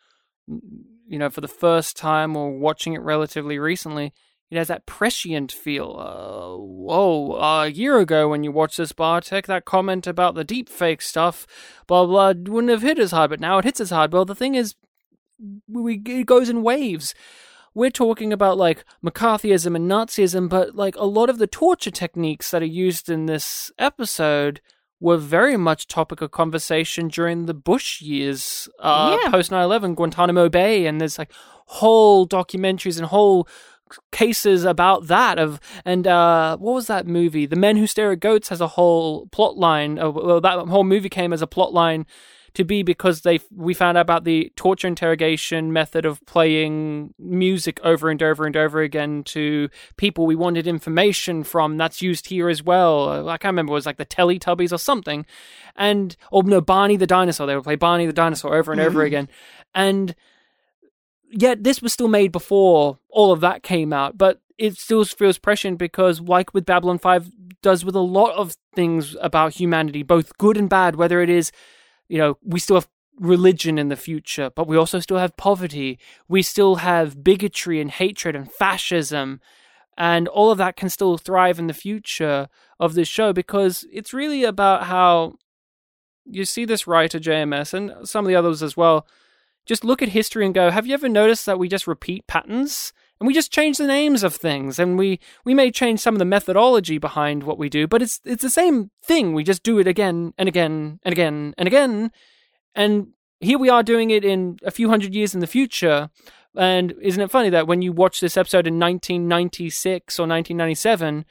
you 0.46 1.18
know, 1.18 1.28
for 1.28 1.40
the 1.40 1.48
first 1.48 1.96
time 1.96 2.36
or 2.36 2.56
watching 2.56 2.94
it 2.94 3.02
relatively 3.02 3.58
recently. 3.58 4.12
It 4.50 4.56
has 4.56 4.68
that 4.68 4.86
prescient 4.86 5.52
feel. 5.52 5.96
Uh, 5.98 6.56
whoa, 6.56 7.32
uh, 7.32 7.64
a 7.64 7.68
year 7.68 7.98
ago 7.98 8.28
when 8.28 8.44
you 8.44 8.52
watched 8.52 8.78
this 8.78 8.92
Bartek, 8.92 9.46
that 9.46 9.66
comment 9.66 10.06
about 10.06 10.34
the 10.34 10.44
deep 10.44 10.70
fake 10.70 11.02
stuff, 11.02 11.46
blah 11.86 12.06
blah, 12.06 12.28
wouldn't 12.28 12.70
have 12.70 12.82
hit 12.82 12.98
as 12.98 13.10
hard, 13.10 13.30
but 13.30 13.40
now 13.40 13.58
it 13.58 13.64
hits 13.64 13.80
as 13.80 13.90
hard. 13.90 14.12
Well, 14.12 14.24
the 14.24 14.34
thing 14.34 14.54
is, 14.54 14.74
we 15.68 16.00
it 16.06 16.26
goes 16.26 16.48
in 16.48 16.62
waves. 16.62 17.14
We're 17.74 17.90
talking 17.90 18.32
about 18.32 18.56
like 18.58 18.84
McCarthyism 19.04 19.76
and 19.76 19.90
Nazism, 19.90 20.48
but 20.48 20.74
like 20.74 20.96
a 20.96 21.04
lot 21.04 21.30
of 21.30 21.38
the 21.38 21.46
torture 21.46 21.90
techniques 21.90 22.50
that 22.50 22.62
are 22.62 22.66
used 22.66 23.08
in 23.08 23.26
this 23.26 23.70
episode 23.78 24.60
were 25.00 25.16
very 25.16 25.56
much 25.56 25.86
topic 25.86 26.20
of 26.20 26.32
conversation 26.32 27.06
during 27.08 27.46
the 27.46 27.54
Bush 27.54 28.00
years, 28.00 28.68
uh, 28.80 29.16
Yeah. 29.22 29.30
post 29.30 29.50
9 29.52 29.62
11, 29.62 29.94
Guantanamo 29.94 30.48
Bay, 30.48 30.86
and 30.86 31.00
there's 31.00 31.18
like 31.18 31.32
whole 31.66 32.26
documentaries 32.26 32.96
and 32.98 33.06
whole 33.06 33.46
cases 34.12 34.64
about 34.64 35.06
that 35.06 35.38
of 35.38 35.58
and 35.82 36.06
uh 36.06 36.58
what 36.58 36.74
was 36.74 36.88
that 36.88 37.06
movie 37.06 37.46
the 37.46 37.56
men 37.56 37.74
who 37.78 37.86
stare 37.86 38.12
at 38.12 38.20
goats 38.20 38.50
has 38.50 38.60
a 38.60 38.66
whole 38.66 39.26
plot 39.28 39.56
line 39.56 39.98
uh, 39.98 40.10
well 40.10 40.42
that 40.42 40.58
whole 40.68 40.84
movie 40.84 41.08
came 41.08 41.32
as 41.32 41.40
a 41.40 41.46
plot 41.46 41.72
line 41.72 42.04
to 42.54 42.64
be 42.64 42.82
because 42.82 43.22
they 43.22 43.40
we 43.54 43.74
found 43.74 43.98
out 43.98 44.02
about 44.02 44.24
the 44.24 44.52
torture 44.56 44.88
interrogation 44.88 45.72
method 45.72 46.04
of 46.04 46.24
playing 46.26 47.14
music 47.18 47.80
over 47.82 48.10
and 48.10 48.22
over 48.22 48.46
and 48.46 48.56
over 48.56 48.80
again 48.80 49.22
to 49.24 49.68
people 49.96 50.26
we 50.26 50.36
wanted 50.36 50.66
information 50.66 51.44
from 51.44 51.76
that's 51.76 52.02
used 52.02 52.28
here 52.28 52.48
as 52.48 52.62
well. 52.62 53.28
I 53.28 53.38
can't 53.38 53.52
remember 53.52 53.72
it 53.72 53.74
was 53.74 53.86
like 53.86 53.98
the 53.98 54.06
teletubbies 54.06 54.72
or 54.72 54.78
something. 54.78 55.26
And 55.76 56.16
or 56.32 56.42
no 56.42 56.60
barney 56.60 56.96
the 56.96 57.06
dinosaur. 57.06 57.46
They 57.46 57.54
would 57.54 57.64
play 57.64 57.76
barney 57.76 58.06
the 58.06 58.12
dinosaur 58.12 58.56
over 58.56 58.72
and 58.72 58.80
over 58.80 58.98
mm-hmm. 58.98 59.06
again. 59.06 59.28
And 59.74 60.14
yet 61.30 61.64
this 61.64 61.82
was 61.82 61.92
still 61.92 62.08
made 62.08 62.32
before 62.32 62.98
all 63.08 63.32
of 63.32 63.40
that 63.40 63.62
came 63.62 63.92
out 63.92 64.16
but 64.16 64.40
it 64.56 64.76
still 64.76 65.04
feels 65.04 65.38
prescient 65.38 65.78
because 65.78 66.20
like 66.20 66.52
with 66.54 66.64
babylon 66.64 66.98
5 66.98 67.30
does 67.62 67.84
with 67.84 67.94
a 67.94 68.00
lot 68.00 68.34
of 68.34 68.56
things 68.74 69.16
about 69.20 69.54
humanity 69.54 70.02
both 70.02 70.36
good 70.38 70.56
and 70.56 70.68
bad 70.68 70.96
whether 70.96 71.20
it 71.20 71.30
is 71.30 71.52
you 72.08 72.18
know 72.18 72.38
we 72.42 72.60
still 72.60 72.76
have 72.76 72.88
religion 73.20 73.78
in 73.78 73.88
the 73.88 73.96
future 73.96 74.50
but 74.54 74.66
we 74.66 74.76
also 74.76 75.00
still 75.00 75.18
have 75.18 75.36
poverty. 75.36 75.98
We 76.28 76.42
still 76.42 76.76
have 76.76 77.22
bigotry 77.24 77.80
and 77.80 77.90
hatred 77.90 78.36
and 78.36 78.50
fascism. 78.50 79.40
And 79.96 80.28
all 80.28 80.52
of 80.52 80.58
that 80.58 80.76
can 80.76 80.90
still 80.90 81.18
thrive 81.18 81.58
in 81.58 81.66
the 81.66 81.74
future 81.74 82.48
of 82.78 82.94
this 82.94 83.08
show 83.08 83.32
because 83.32 83.84
it's 83.92 84.14
really 84.14 84.44
about 84.44 84.84
how 84.84 85.34
you 86.24 86.44
see 86.44 86.64
this 86.64 86.86
writer 86.86 87.18
JMS 87.18 87.74
and 87.74 88.08
some 88.08 88.24
of 88.24 88.28
the 88.28 88.36
others 88.36 88.62
as 88.62 88.76
well. 88.76 89.06
Just 89.66 89.84
look 89.84 90.00
at 90.00 90.10
history 90.10 90.44
and 90.46 90.54
go 90.54 90.70
have 90.70 90.86
you 90.86 90.94
ever 90.94 91.08
noticed 91.08 91.46
that 91.46 91.58
we 91.58 91.68
just 91.68 91.86
repeat 91.86 92.26
patterns 92.26 92.92
and 93.20 93.26
we 93.26 93.34
just 93.34 93.52
change 93.52 93.78
the 93.78 93.86
names 93.86 94.22
of 94.22 94.34
things 94.34 94.78
and 94.78 94.98
we 94.98 95.18
we 95.44 95.54
may 95.54 95.70
change 95.70 96.00
some 96.00 96.14
of 96.14 96.18
the 96.18 96.24
methodology 96.24 96.98
behind 96.98 97.42
what 97.42 97.58
we 97.58 97.68
do 97.68 97.86
but 97.86 98.02
it's 98.02 98.20
it's 98.24 98.42
the 98.42 98.50
same 98.50 98.90
thing. 99.02 99.32
We 99.32 99.44
just 99.44 99.62
do 99.62 99.78
it 99.78 99.86
again 99.86 100.34
and 100.38 100.48
again 100.48 101.00
and 101.02 101.12
again 101.12 101.54
and 101.58 101.66
again 101.66 102.12
and 102.74 103.08
here 103.40 103.58
we 103.58 103.68
are 103.68 103.82
doing 103.82 104.10
it 104.10 104.24
in 104.24 104.58
a 104.64 104.70
few 104.70 104.88
hundred 104.88 105.14
years 105.14 105.32
in 105.32 105.40
the 105.40 105.46
future. 105.46 106.10
And 106.56 106.92
isn't 107.00 107.22
it 107.22 107.30
funny 107.30 107.50
that 107.50 107.68
when 107.68 107.82
you 107.82 107.92
watch 107.92 108.20
this 108.20 108.36
episode 108.36 108.66
in 108.66 108.78
1996 108.78 110.18
or 110.18 110.22
1997 110.22 111.24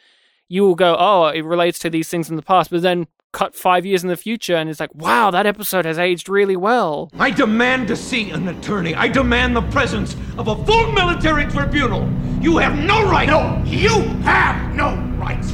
you 0.49 0.63
will 0.63 0.75
go 0.75 0.95
oh 0.97 1.27
it 1.27 1.43
relates 1.43 1.79
to 1.79 1.89
these 1.89 2.07
things 2.07 2.29
in 2.29 2.37
the 2.37 2.41
past 2.41 2.69
but 2.69 2.81
then 2.81 3.07
cut 3.33 3.55
5 3.55 3.85
years 3.85 4.03
in 4.03 4.09
the 4.09 4.17
future 4.17 4.55
and 4.55 4.69
it's 4.69 4.79
like 4.79 4.93
wow 4.95 5.29
that 5.31 5.45
episode 5.45 5.85
has 5.85 5.99
aged 5.99 6.29
really 6.29 6.55
well 6.55 7.11
I 7.19 7.29
demand 7.29 7.87
to 7.89 7.95
see 7.95 8.31
an 8.31 8.47
attorney. 8.47 8.95
I 8.95 9.07
demand 9.07 9.55
the 9.55 9.61
presence 9.63 10.15
of 10.37 10.47
a 10.47 10.65
full 10.65 10.91
military 10.93 11.45
tribunal. 11.45 12.09
You 12.41 12.57
have 12.57 12.77
no 12.77 13.09
right. 13.09 13.27
No, 13.27 13.61
you 13.65 14.03
have 14.23 14.73
no 14.73 14.95
rights. 15.17 15.53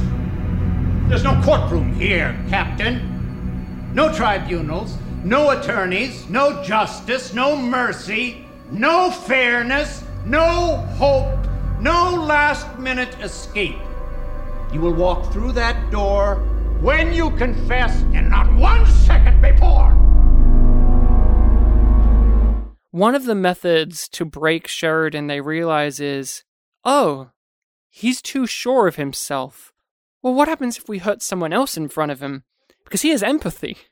There's 1.08 1.24
no 1.24 1.40
courtroom 1.42 1.94
here, 1.94 2.38
Captain. 2.48 3.92
No 3.94 4.12
tribunals, 4.12 4.96
no 5.22 5.50
attorneys, 5.50 6.28
no 6.28 6.62
justice, 6.62 7.32
no 7.34 7.56
mercy, 7.56 8.46
no 8.70 9.10
fairness, 9.10 10.04
no 10.24 10.76
hope, 10.98 11.38
no 11.80 12.14
last 12.14 12.78
minute 12.78 13.14
escape. 13.20 13.78
You 14.72 14.80
will 14.80 14.94
walk 14.94 15.32
through 15.32 15.52
that 15.52 15.90
door 15.90 16.42
when 16.84 17.14
you 17.14 17.30
confess 17.30 18.02
and 18.12 18.28
not 18.28 18.54
one 18.56 18.84
second 18.84 19.40
before. 19.40 19.88
One 22.90 23.14
of 23.14 23.24
the 23.24 23.34
methods 23.34 24.06
to 24.10 24.26
break 24.26 24.68
Sheridan 24.68 25.26
they 25.26 25.40
realize 25.40 25.98
is, 25.98 26.44
oh, 26.84 27.30
he's 27.88 28.20
too 28.20 28.46
sure 28.46 28.86
of 28.86 28.96
himself. 28.96 29.72
Well, 30.22 30.34
what 30.34 30.46
happens 30.46 30.76
if 30.76 30.86
we 30.86 30.98
hurt 30.98 31.22
someone 31.22 31.54
else 31.54 31.78
in 31.78 31.88
front 31.88 32.12
of 32.12 32.22
him? 32.22 32.44
Because 32.84 33.00
he 33.00 33.10
has 33.10 33.22
empathy. 33.22 33.78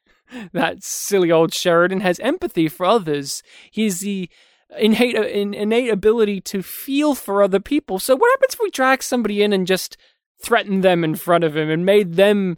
That 0.55 0.82
silly 0.82 1.30
old 1.30 1.53
Sheridan 1.53 2.01
has 2.01 2.18
empathy 2.20 2.66
for 2.66 2.86
others. 2.86 3.43
He 3.70 3.84
has 3.84 4.01
the 4.01 4.30
innate, 4.78 5.14
innate 5.14 5.90
ability 5.90 6.40
to 6.40 6.62
feel 6.62 7.14
for 7.14 7.43
other 7.43 7.61
people. 7.61 7.99
So, 7.99 8.16
what 8.16 8.30
happens 8.30 8.55
if 8.55 8.61
we 8.62 8.70
drag 8.70 9.03
somebody 9.03 9.43
in 9.43 9.53
and 9.53 9.66
just 9.66 9.99
threaten 10.43 10.80
them 10.80 11.05
in 11.05 11.16
front 11.16 11.45
of 11.45 11.55
him 11.55 11.68
and 11.68 11.84
made 11.84 12.14
them 12.14 12.57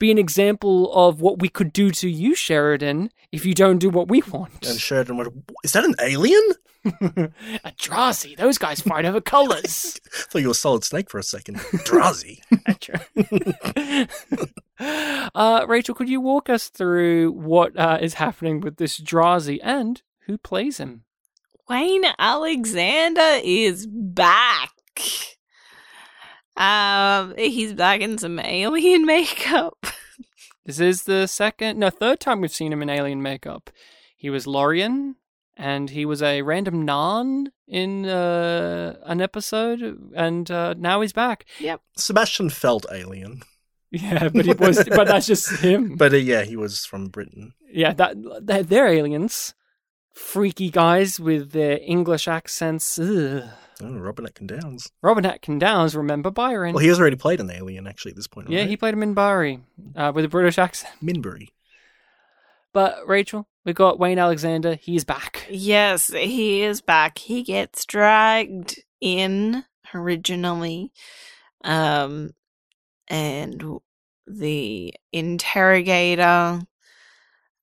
be 0.00 0.10
an 0.10 0.18
example 0.18 0.92
of 0.92 1.20
what 1.20 1.38
we 1.38 1.48
could 1.48 1.72
do 1.72 1.92
to 1.92 2.08
you, 2.08 2.34
Sheridan, 2.34 3.10
if 3.30 3.46
you 3.46 3.54
don't 3.54 3.78
do 3.78 3.88
what 3.88 4.08
we 4.08 4.22
want? 4.22 4.66
And 4.66 4.80
Sheridan 4.80 5.16
went, 5.16 5.32
Is 5.62 5.72
that 5.74 5.84
an 5.84 5.94
alien? 6.00 6.42
a 6.84 7.72
Drazi. 7.78 8.36
Those 8.36 8.58
guys 8.58 8.80
fight 8.80 9.04
over 9.04 9.20
colors. 9.20 10.00
I 10.06 10.22
thought 10.22 10.38
you 10.40 10.48
were 10.48 10.52
a 10.52 10.54
solid 10.54 10.82
snake 10.82 11.10
for 11.10 11.18
a 11.18 11.22
second. 11.22 11.58
Drazi. 11.58 12.40
uh, 15.34 15.66
Rachel, 15.68 15.94
could 15.94 16.08
you 16.08 16.20
walk 16.20 16.48
us 16.48 16.70
through 16.70 17.32
what 17.32 17.78
uh, 17.78 17.98
is 18.00 18.14
happening 18.14 18.60
with 18.60 18.78
this 18.78 18.98
Drazi 18.98 19.60
and 19.62 20.02
who 20.20 20.38
plays 20.38 20.78
him? 20.78 21.04
Wayne 21.68 22.04
Alexander 22.18 23.40
is 23.44 23.86
back. 23.86 24.72
Um, 26.56 27.34
he's 27.36 27.72
back 27.72 28.00
in 28.00 28.18
some 28.18 28.38
alien 28.38 29.06
makeup. 29.06 29.86
This 30.70 30.78
is 30.78 31.02
the 31.02 31.26
second, 31.26 31.80
no, 31.80 31.90
third 31.90 32.20
time 32.20 32.40
we've 32.40 32.52
seen 32.52 32.72
him 32.72 32.80
in 32.80 32.88
alien 32.88 33.20
makeup. 33.20 33.70
He 34.16 34.30
was 34.30 34.46
Lorien, 34.46 35.16
and 35.56 35.90
he 35.90 36.04
was 36.04 36.22
a 36.22 36.42
random 36.42 36.86
Narn 36.86 37.48
in 37.66 38.06
uh, 38.06 38.94
an 39.02 39.20
episode, 39.20 40.12
and 40.14 40.48
uh, 40.48 40.74
now 40.78 41.00
he's 41.00 41.12
back. 41.12 41.44
Yep. 41.58 41.80
Sebastian 41.96 42.50
felt 42.50 42.86
alien. 42.92 43.42
Yeah, 43.92 44.28
but 44.28 44.44
he 44.44 44.52
was, 44.52 44.84
but 44.88 45.08
that's 45.08 45.26
just 45.26 45.50
him. 45.58 45.96
But 45.98 46.12
uh, 46.12 46.18
yeah, 46.18 46.44
he 46.44 46.54
was 46.54 46.86
from 46.86 47.08
Britain. 47.08 47.54
Yeah, 47.72 47.92
that 47.94 48.14
they're, 48.40 48.62
they're 48.62 48.86
aliens, 48.86 49.52
freaky 50.14 50.70
guys 50.70 51.18
with 51.18 51.50
their 51.50 51.80
English 51.82 52.28
accents. 52.28 53.00
Ugh. 53.00 53.50
Oh, 53.82 53.92
Robin 53.92 54.26
Atkin 54.26 54.46
Downes. 54.46 54.90
Robin 55.02 55.24
Atkin 55.24 55.58
Downes, 55.58 55.94
remember 55.96 56.30
Byron? 56.30 56.74
Well, 56.74 56.82
he 56.82 56.88
has 56.88 57.00
already 57.00 57.16
played 57.16 57.40
an 57.40 57.50
alien 57.50 57.86
actually 57.86 58.12
at 58.12 58.16
this 58.16 58.26
point. 58.26 58.50
yeah, 58.50 58.60
right? 58.60 58.68
he 58.68 58.76
played 58.76 58.94
him 58.94 59.02
in 59.02 59.14
Barry 59.14 59.60
uh, 59.96 60.12
with 60.14 60.24
a 60.24 60.28
British 60.28 60.58
accent. 60.58 60.92
Minbari. 61.02 61.48
But 62.72 62.98
Rachel, 63.06 63.48
we've 63.64 63.74
got 63.74 63.98
Wayne 63.98 64.18
Alexander. 64.18 64.76
He's 64.76 65.04
back. 65.04 65.46
Yes, 65.50 66.08
he 66.08 66.62
is 66.62 66.80
back. 66.80 67.18
He 67.18 67.42
gets 67.42 67.84
dragged 67.84 68.80
in 69.00 69.64
originally. 69.94 70.92
Um 71.64 72.30
and 73.08 73.62
the 74.26 74.94
interrogator 75.12 76.60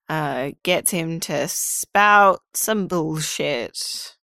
uh 0.10 0.52
gets 0.64 0.92
him 0.92 1.22
to 1.22 1.48
spout 1.48 2.42
some 2.54 2.88
bullshit 2.88 4.18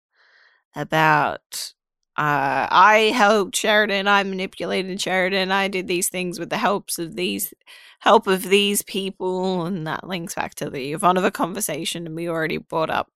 about 0.74 1.74
uh 2.16 2.66
I 2.70 3.12
helped 3.14 3.56
Sheridan, 3.56 4.08
I 4.08 4.22
manipulated 4.22 5.00
Sheridan, 5.00 5.50
I 5.50 5.68
did 5.68 5.86
these 5.86 6.08
things 6.08 6.38
with 6.38 6.50
the 6.50 6.58
helps 6.58 6.98
of 6.98 7.16
these 7.16 7.54
help 8.00 8.26
of 8.26 8.42
these 8.42 8.82
people 8.82 9.64
and 9.64 9.86
that 9.86 10.06
links 10.06 10.34
back 10.34 10.54
to 10.56 10.68
the 10.68 10.92
Ivanova 10.92 11.32
conversation 11.32 12.06
and 12.06 12.16
we 12.16 12.28
already 12.28 12.58
brought 12.58 12.90
up 12.90 13.10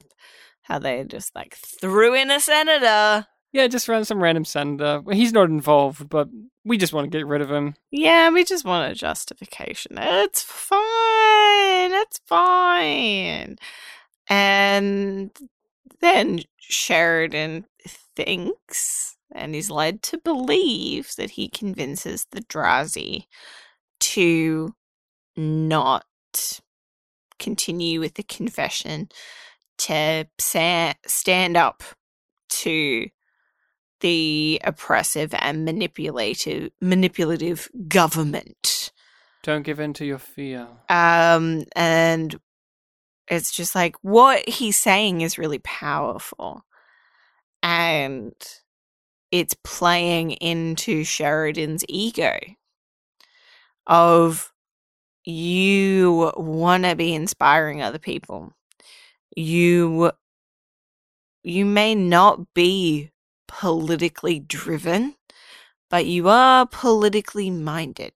how 0.63 0.79
they 0.79 1.05
just 1.05 1.35
like 1.35 1.55
threw 1.57 2.15
in 2.15 2.31
a 2.31 2.41
senator. 2.41 3.27
Yeah, 3.53 3.69
just 3.69 3.89
ran 3.89 4.05
some 4.05 4.23
random 4.23 4.45
senator. 4.45 5.03
He's 5.13 5.33
not 5.33 5.49
involved, 5.49 6.09
but 6.09 6.29
we 6.65 6.77
just 6.77 6.93
want 6.93 7.11
to 7.11 7.19
get 7.19 7.27
rid 7.27 7.41
of 7.41 7.51
him. 7.51 7.75
Yeah, 7.91 8.31
we 8.31 8.45
just 8.45 8.65
want 8.65 8.91
a 8.91 8.95
justification. 8.95 9.97
It's 9.99 10.43
fine. 10.43 11.93
It's 11.93 12.21
fine. 12.27 13.57
And 14.29 15.31
then 16.01 16.41
Sheridan 16.59 17.67
thinks 18.17 19.17
and 19.35 19.55
is 19.55 19.71
led 19.71 20.03
to 20.03 20.19
believe 20.19 21.13
that 21.17 21.31
he 21.31 21.49
convinces 21.49 22.27
the 22.31 22.43
Drazi 22.43 23.25
to 24.01 24.75
not 25.37 26.05
continue 27.39 28.01
with 28.01 28.15
the 28.15 28.23
confession, 28.23 29.09
to 29.79 30.27
sa- 30.39 30.95
stand 31.07 31.57
up 31.57 31.83
to 32.49 33.09
the 34.01 34.61
oppressive 34.65 35.35
and 35.39 35.65
manipulative 35.65 36.71
manipulative 36.81 37.69
government. 37.89 38.93
Don't 39.43 39.63
give 39.63 39.81
in 39.81 39.93
to 39.95 40.05
your 40.05 40.19
fear. 40.19 40.67
Um 40.89 41.65
and 41.75 42.39
it's 43.29 43.53
just 43.53 43.75
like 43.75 43.97
what 44.03 44.49
he's 44.49 44.77
saying 44.77 45.21
is 45.21 45.39
really 45.39 45.59
powerful. 45.59 46.65
And 47.63 48.35
it's 49.33 49.55
playing 49.65 50.33
into 50.33 51.05
Sheridan's 51.05 51.85
ego 51.89 52.39
of 53.87 54.53
you 55.25 56.33
want 56.37 56.85
to 56.85 56.95
be 56.95 57.15
inspiring 57.15 57.83
other 57.83 57.99
people. 57.99 58.53
You 59.37 60.13
you 61.43 61.65
may 61.65 61.95
not 61.95 62.55
be 62.55 63.11
politically 63.47 64.41
driven, 64.41 65.15
but 65.91 66.07
you 66.07 66.29
are 66.29 66.67
politically 66.67 67.51
minded. 67.51 68.15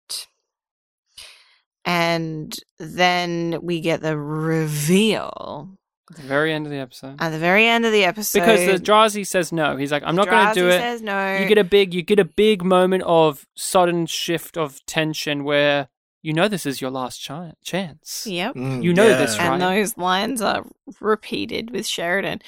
And 1.85 2.55
then 2.78 3.59
we 3.62 3.81
get 3.81 4.03
the 4.03 4.16
reveal 4.18 5.78
At 6.11 6.16
the 6.16 6.22
very 6.22 6.53
end 6.53 6.66
of 6.66 6.72
the 6.72 6.78
episode. 6.78 7.16
at 7.20 7.31
the 7.31 7.39
very 7.39 7.66
end 7.66 7.87
of 7.87 7.93
the 7.93 8.05
episode. 8.05 8.41
Because 8.41 8.66
the 8.66 8.85
Drazi 8.85 9.26
says 9.26 9.51
no. 9.53 9.76
He's 9.76 9.91
like, 9.93 10.03
I'm 10.05 10.14
not 10.16 10.28
going 10.28 10.49
to 10.49 10.55
do 10.55 10.68
it. 10.68 10.81
Says 10.81 11.03
no. 11.03 11.37
You 11.39 11.47
get 11.47 11.59
a 11.59 11.64
big, 11.64 11.95
you 11.95 12.03
get 12.03 12.18
a 12.18 12.24
big 12.24 12.62
moment 12.64 13.03
of 13.05 13.47
sudden 13.57 14.07
shift 14.07 14.57
of 14.59 14.85
tension 14.87 15.45
where 15.45 15.89
you 16.22 16.35
know 16.35 16.49
this 16.49 16.66
is 16.66 16.83
your 16.83 16.91
last 16.91 17.26
chi- 17.26 17.55
chance. 17.64 18.26
Yep. 18.26 18.55
Mm, 18.55 18.83
You 18.83 18.93
know 18.93 19.09
this, 19.16 19.37
yeah. 19.37 19.49
right? 19.49 19.55
And 19.55 19.62
those 19.62 19.97
lines 19.97 20.43
are 20.43 20.66
repeated 21.01 21.70
with 21.70 21.87
Sheridan 21.87 22.43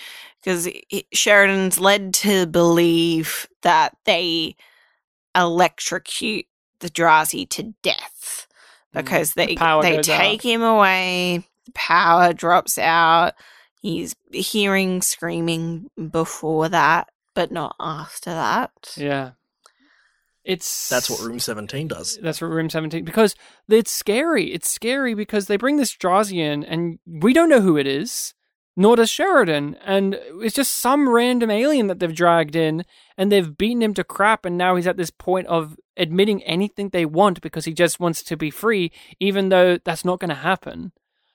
because 0.45 0.69
Sheridan's 1.15 1.81
led 1.81 2.13
to 2.15 2.47
believe 2.47 3.49
that 3.63 3.97
they 4.05 4.57
electrocute 5.35 6.45
the 6.81 6.91
Drazi 6.91 7.49
to 7.51 7.75
death 7.83 8.47
because 8.93 9.33
Mm. 9.33 9.35
The 9.35 9.47
they 9.47 9.55
power 9.57 9.83
they 9.83 9.97
goes 9.97 10.09
out. 10.09 10.21
take 10.21 10.43
him 10.43 10.63
away. 10.63 11.47
The 11.67 11.73
power 11.73 12.33
drops 12.33 12.79
out. 12.79 13.35
He's 13.81 14.15
hearing 14.33 15.03
screaming 15.03 15.91
before 16.11 16.69
that, 16.69 17.09
but 17.35 17.51
not 17.51 17.75
after 17.81 18.31
that. 18.31 18.71
Yeah. 18.97 19.31
It's 20.45 20.89
That's 20.89 21.09
what 21.09 21.21
Room 21.21 21.39
17 21.39 21.87
does. 21.89 22.19
That's 22.21 22.41
what 22.41 22.49
Room 22.49 22.69
17 22.69 23.05
because 23.05 23.37
it's 23.69 23.93
scary. 23.93 24.53
It's 24.53 24.69
scary 24.69 25.15
because 25.15 25.47
they 25.47 25.57
bring 25.57 25.77
this 25.77 25.95
Drazi 25.97 26.39
in 26.39 26.65
and 26.65 26.99
we 27.07 27.33
don't 27.33 27.49
know 27.49 27.61
who 27.61 27.77
it 27.77 27.87
is, 27.87 28.35
nor 28.75 28.97
does 28.97 29.11
Sheridan, 29.11 29.77
and 29.85 30.19
it's 30.41 30.55
just 30.55 30.73
some 30.73 31.09
random 31.09 31.51
alien 31.51 31.89
that 31.89 31.99
they've 31.99 32.15
dragged 32.15 32.57
in 32.57 32.85
and 33.19 33.31
they've 33.31 33.57
beaten 33.57 33.83
him 33.83 33.95
to 33.95 34.05
crap 34.05 34.47
and 34.47 34.57
now 34.57 34.77
he's 34.77 34.87
at 34.87 34.97
this 34.97 35.11
point 35.11 35.47
of 35.49 35.77
admitting 35.97 36.43
anything 36.45 36.89
they 36.89 37.05
want 37.05 37.43
because 37.43 37.67
he 37.67 37.75
just 37.75 38.01
wants 38.01 38.23
to 38.23 38.37
be 38.37 38.51
free 38.51 38.91
even 39.21 39.51
though 39.51 39.79
that's 39.85 40.05
not 40.05 40.21
going 40.21 40.31
to 40.31 40.35
happen. 40.35 40.93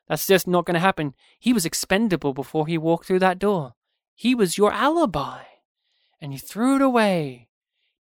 That's 0.08 0.26
just 0.26 0.48
not 0.48 0.66
going 0.66 0.76
to 0.76 0.80
happen. 0.80 1.14
He 1.38 1.54
was 1.54 1.66
expendable 1.66 2.34
before 2.34 2.66
he 2.66 2.78
walked 2.78 3.06
through 3.06 3.20
that 3.20 3.40
door. 3.40 3.74
He 4.16 4.34
was 4.34 4.58
your 4.58 4.72
alibi 4.72 5.44
and 6.20 6.34
you 6.34 6.40
threw 6.40 6.78
it 6.78 6.82
away. 6.82 7.50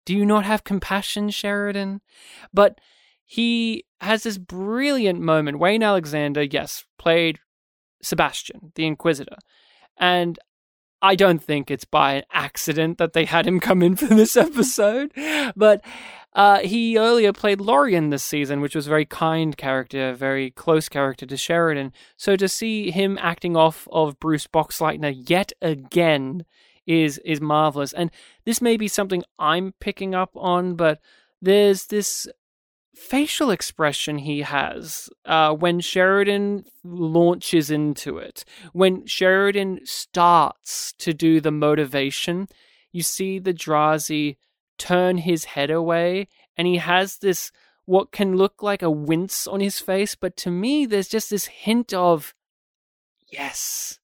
Do 0.06 0.16
you 0.16 0.26
not 0.26 0.46
have 0.46 0.64
compassion, 0.64 1.30
Sheridan? 1.30 2.02
But 2.54 2.80
he 3.26 3.86
has 4.02 4.24
this 4.24 4.38
brilliant 4.38 5.22
moment. 5.22 5.60
Wayne 5.60 5.82
Alexander, 5.82 6.44
yes, 6.44 6.86
played 7.00 7.40
Sebastian, 8.04 8.72
the 8.76 8.86
Inquisitor. 8.86 9.38
And 9.98 10.38
I 11.02 11.16
don't 11.16 11.44
think 11.44 11.72
it's 11.72 11.86
by 11.86 12.24
accident 12.32 12.98
that 12.98 13.14
they 13.14 13.26
had 13.26 13.48
him 13.48 13.60
come 13.60 13.82
in 13.82 13.96
for 13.96 14.06
this 14.06 14.36
episode. 14.48 15.12
But 15.56 15.82
Uh, 16.36 16.60
he 16.60 16.98
earlier 16.98 17.32
played 17.32 17.62
Lorien 17.62 18.10
this 18.10 18.24
season, 18.24 18.60
which 18.60 18.76
was 18.76 18.88
a 18.88 18.90
very 18.90 19.06
kind 19.06 19.56
character, 19.56 20.14
very 20.14 20.50
close 20.50 20.90
character 20.90 21.28
to 21.28 21.38
Sheridan. 21.38 21.94
So 22.18 22.36
to 22.36 22.50
see 22.50 22.90
him 22.90 23.20
acting 23.22 23.56
off 23.56 23.88
of 23.92 24.20
Bruce 24.20 24.48
Boxleitner 24.48 25.14
yet 25.30 25.54
again 25.62 26.46
is 26.88 27.20
is 27.20 27.40
marvelous. 27.40 27.94
And 27.94 28.10
this 28.46 28.62
may 28.62 28.78
be 28.78 28.88
something 28.88 29.24
I'm 29.38 29.74
picking 29.80 30.16
up 30.16 30.32
on, 30.36 30.76
but 30.76 31.00
there's 31.40 31.86
this 31.86 32.28
facial 32.96 33.52
expression 33.52 34.20
he 34.20 34.42
has 34.42 35.10
uh, 35.26 35.54
when 35.54 35.80
Sheridan 35.80 36.66
launches 36.84 37.70
into 37.72 38.18
it. 38.18 38.46
When 38.72 39.06
Sheridan 39.06 39.82
starts 39.86 40.94
to 41.00 41.14
do 41.14 41.42
the 41.42 41.52
motivation, 41.52 42.48
you 42.92 43.04
see 43.04 43.40
the 43.40 43.54
Drazi 43.54 44.38
turn 44.78 45.18
his 45.18 45.46
head 45.46 45.72
away, 45.72 46.28
and 46.58 46.68
he 46.68 46.78
has 46.78 47.18
this 47.18 47.52
what 47.86 48.12
can 48.12 48.38
look 48.38 48.64
like 48.64 48.82
a 48.82 48.90
wince 48.90 49.46
on 49.46 49.60
his 49.60 49.80
face, 49.80 50.16
but 50.16 50.38
to 50.38 50.50
me, 50.50 50.86
there's 50.86 51.10
just 51.10 51.30
this 51.30 51.48
hint 51.48 51.94
of, 51.94 52.34
yes, 53.28 54.00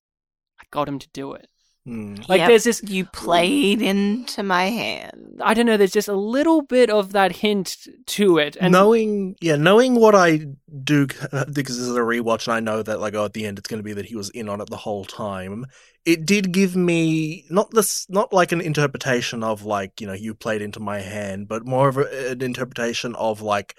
I 0.59 0.65
got 0.69 0.89
him 0.89 0.99
to 0.99 1.07
do 1.13 1.33
it. 1.33 1.47
Hmm. 1.85 2.15
Like 2.27 2.39
Yep, 2.39 2.49
there's 2.49 2.63
this 2.65 2.83
You 2.83 3.05
played 3.05 3.81
into 3.81 4.43
my 4.43 4.65
hand. 4.65 5.39
I 5.41 5.53
don't 5.53 5.65
know, 5.65 5.77
there's 5.77 5.91
just 5.91 6.07
a 6.07 6.13
little 6.13 6.61
bit 6.61 6.89
of 6.89 7.13
that 7.13 7.37
hint 7.37 7.87
to 8.07 8.37
it. 8.37 8.57
And 8.59 8.71
knowing, 8.73 9.35
yeah, 9.41 9.55
knowing 9.55 9.95
what 9.95 10.13
I 10.13 10.45
do 10.83 11.07
because 11.07 11.53
this 11.53 11.69
is 11.77 11.95
a 11.95 12.01
rewatch, 12.01 12.47
and 12.47 12.55
I 12.55 12.59
know 12.59 12.83
that 12.83 12.99
like 12.99 13.15
oh, 13.15 13.25
at 13.25 13.33
the 13.33 13.45
end 13.45 13.57
it's 13.57 13.67
going 13.67 13.79
to 13.79 13.83
be 13.83 13.93
that 13.93 14.05
he 14.05 14.15
was 14.15 14.29
in 14.31 14.49
on 14.49 14.61
it 14.61 14.69
the 14.69 14.77
whole 14.77 15.05
time. 15.05 15.65
It 16.05 16.25
did 16.25 16.51
give 16.51 16.75
me 16.75 17.45
not 17.49 17.71
this, 17.71 18.05
not 18.09 18.33
like 18.33 18.51
an 18.51 18.61
interpretation 18.61 19.43
of 19.43 19.63
like 19.63 20.01
you 20.01 20.07
know 20.07 20.13
you 20.13 20.33
played 20.33 20.61
into 20.61 20.79
my 20.79 20.99
hand, 20.99 21.47
but 21.47 21.65
more 21.65 21.87
of 21.87 21.97
a, 21.97 22.31
an 22.31 22.41
interpretation 22.41 23.15
of 23.15 23.41
like. 23.41 23.75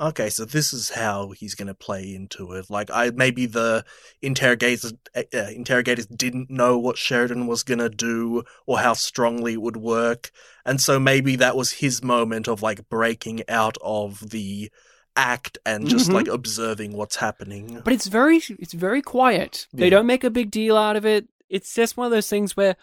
Okay, 0.00 0.30
so 0.30 0.44
this 0.44 0.72
is 0.72 0.90
how 0.90 1.30
he's 1.30 1.56
going 1.56 1.66
to 1.66 1.74
play 1.74 2.14
into 2.14 2.52
it. 2.52 2.70
Like, 2.70 2.88
I 2.92 3.10
maybe 3.10 3.46
the 3.46 3.84
interrogators 4.22 4.92
uh, 5.16 5.22
interrogators 5.34 6.06
didn't 6.06 6.50
know 6.50 6.78
what 6.78 6.96
Sheridan 6.96 7.48
was 7.48 7.64
going 7.64 7.80
to 7.80 7.88
do 7.90 8.44
or 8.66 8.78
how 8.78 8.92
strongly 8.92 9.54
it 9.54 9.60
would 9.62 9.76
work, 9.76 10.30
and 10.64 10.80
so 10.80 11.00
maybe 11.00 11.34
that 11.36 11.56
was 11.56 11.72
his 11.72 12.02
moment 12.02 12.46
of 12.46 12.62
like 12.62 12.88
breaking 12.88 13.42
out 13.48 13.76
of 13.82 14.30
the 14.30 14.70
act 15.16 15.58
and 15.66 15.88
just 15.88 16.10
Mhm. 16.10 16.14
like 16.14 16.28
observing 16.28 16.92
what's 16.92 17.16
happening. 17.16 17.80
but 17.84 17.92
it's 17.92 18.06
very 18.06 18.36
it's 18.60 18.74
very 18.74 19.02
quiet. 19.02 19.66
They 19.72 19.90
don't 19.90 20.06
make 20.06 20.22
a 20.22 20.30
big 20.30 20.52
deal 20.52 20.76
out 20.76 20.94
of 20.94 21.04
it. 21.04 21.26
It's 21.48 21.74
just 21.74 21.96
one 21.96 22.04
of 22.06 22.12
those 22.12 22.28
things 22.28 22.56
where 22.56 22.76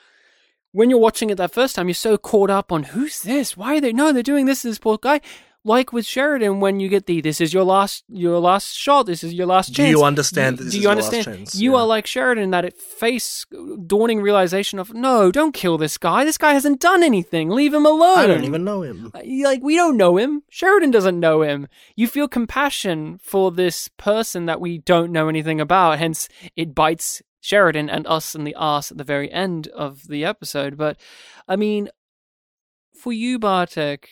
when 0.74 0.89
you're 0.89 0.99
watching 0.99 1.30
it 1.30 1.36
that 1.38 1.53
first 1.53 1.76
time, 1.76 1.88
you're 1.88 1.93
so 1.95 2.18
caught 2.18 2.49
up 2.49 2.74
on 2.74 2.84
who's 2.84 3.22
this? 3.22 3.55
Why 3.55 3.78
are 3.78 3.80
they 3.82 3.93
no, 3.93 4.11
they're 4.11 4.22
doing 4.22 4.47
this 4.47 4.63
to 4.63 4.68
this 4.68 4.80
poor 4.80 4.97
guy. 4.97 5.22
Like 5.68 5.91
with 5.91 6.05
Sheridan, 6.05 6.59
when 6.59 6.80
you 6.80 6.89
get 6.89 7.07
the 7.07 7.22
this 7.22 7.41
is 7.41 7.51
your 7.51 7.63
last 7.63 8.03
your 8.07 8.38
last 8.38 8.76
shot, 8.78 9.07
this 9.07 9.24
is 9.24 9.34
your 9.34 9.47
last 9.47 9.74
chance. 9.74 9.88
Do 9.88 9.89
you 9.89 10.03
understand 10.03 10.59
Do 10.59 10.66
is 10.66 10.76
you 10.78 10.88
understand? 10.88 11.26
chance? 11.26 11.55
You 11.55 11.72
Yeah. 11.72 11.80
are 11.80 11.88
like 11.88 12.05
Sheridan, 12.05 12.51
that 12.51 12.66
it 12.66 12.78
face 12.80 13.47
dawning 13.88 14.22
realization 14.22 14.78
of 14.78 14.93
no, 14.93 15.32
don't 15.32 15.53
kill 15.55 15.80
this 15.80 15.97
guy. 15.97 16.24
This 16.24 16.38
guy 16.38 16.53
hasn't 16.53 16.80
done 16.82 17.01
anything. 17.01 17.49
Leave 17.49 17.74
him 17.74 17.84
alone. 17.88 18.20
I 18.20 18.28
don't 18.28 18.43
even 18.43 18.63
know 18.63 18.84
him. 18.84 19.11
Uh, 19.16 19.22
like 19.43 19.63
we 19.63 19.76
don't 19.76 19.97
know 19.97 20.18
him. 20.18 20.43
Sheridan 20.51 20.91
doesn't 20.91 21.20
know 21.20 21.41
him. 21.41 21.68
You 21.95 22.07
feel 22.07 22.28
compassion 22.28 23.20
for 23.24 23.51
this 23.51 23.88
person 23.97 24.45
that 24.45 24.61
we 24.61 24.78
don't 24.78 25.11
know 25.11 25.30
anything 25.30 25.59
about. 25.59 25.97
Hence, 25.97 26.30
it 26.55 26.76
bites 26.76 27.24
Sheridan 27.41 27.89
and 27.89 28.05
us 28.05 28.36
in 28.36 28.43
the 28.43 28.55
ass 28.55 28.91
at 28.91 28.99
the 28.99 29.03
very 29.03 29.32
end 29.32 29.68
of 29.70 30.07
the 30.09 30.24
episode. 30.26 30.78
But 30.78 30.95
I 31.47 31.55
mean, 31.55 31.89
for 32.93 33.11
you, 33.11 33.39
Bartek, 33.39 34.09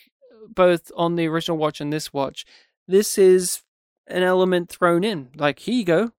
both 0.48 0.90
on 0.96 1.16
the 1.16 1.26
original 1.26 1.56
watch 1.56 1.80
and 1.80 1.92
this 1.92 2.12
watch, 2.12 2.44
this 2.86 3.18
is 3.18 3.62
an 4.06 4.22
element 4.22 4.68
thrown 4.68 5.04
in. 5.04 5.30
Like 5.36 5.60
here 5.60 5.74
you 5.74 5.84
go. 5.84 6.12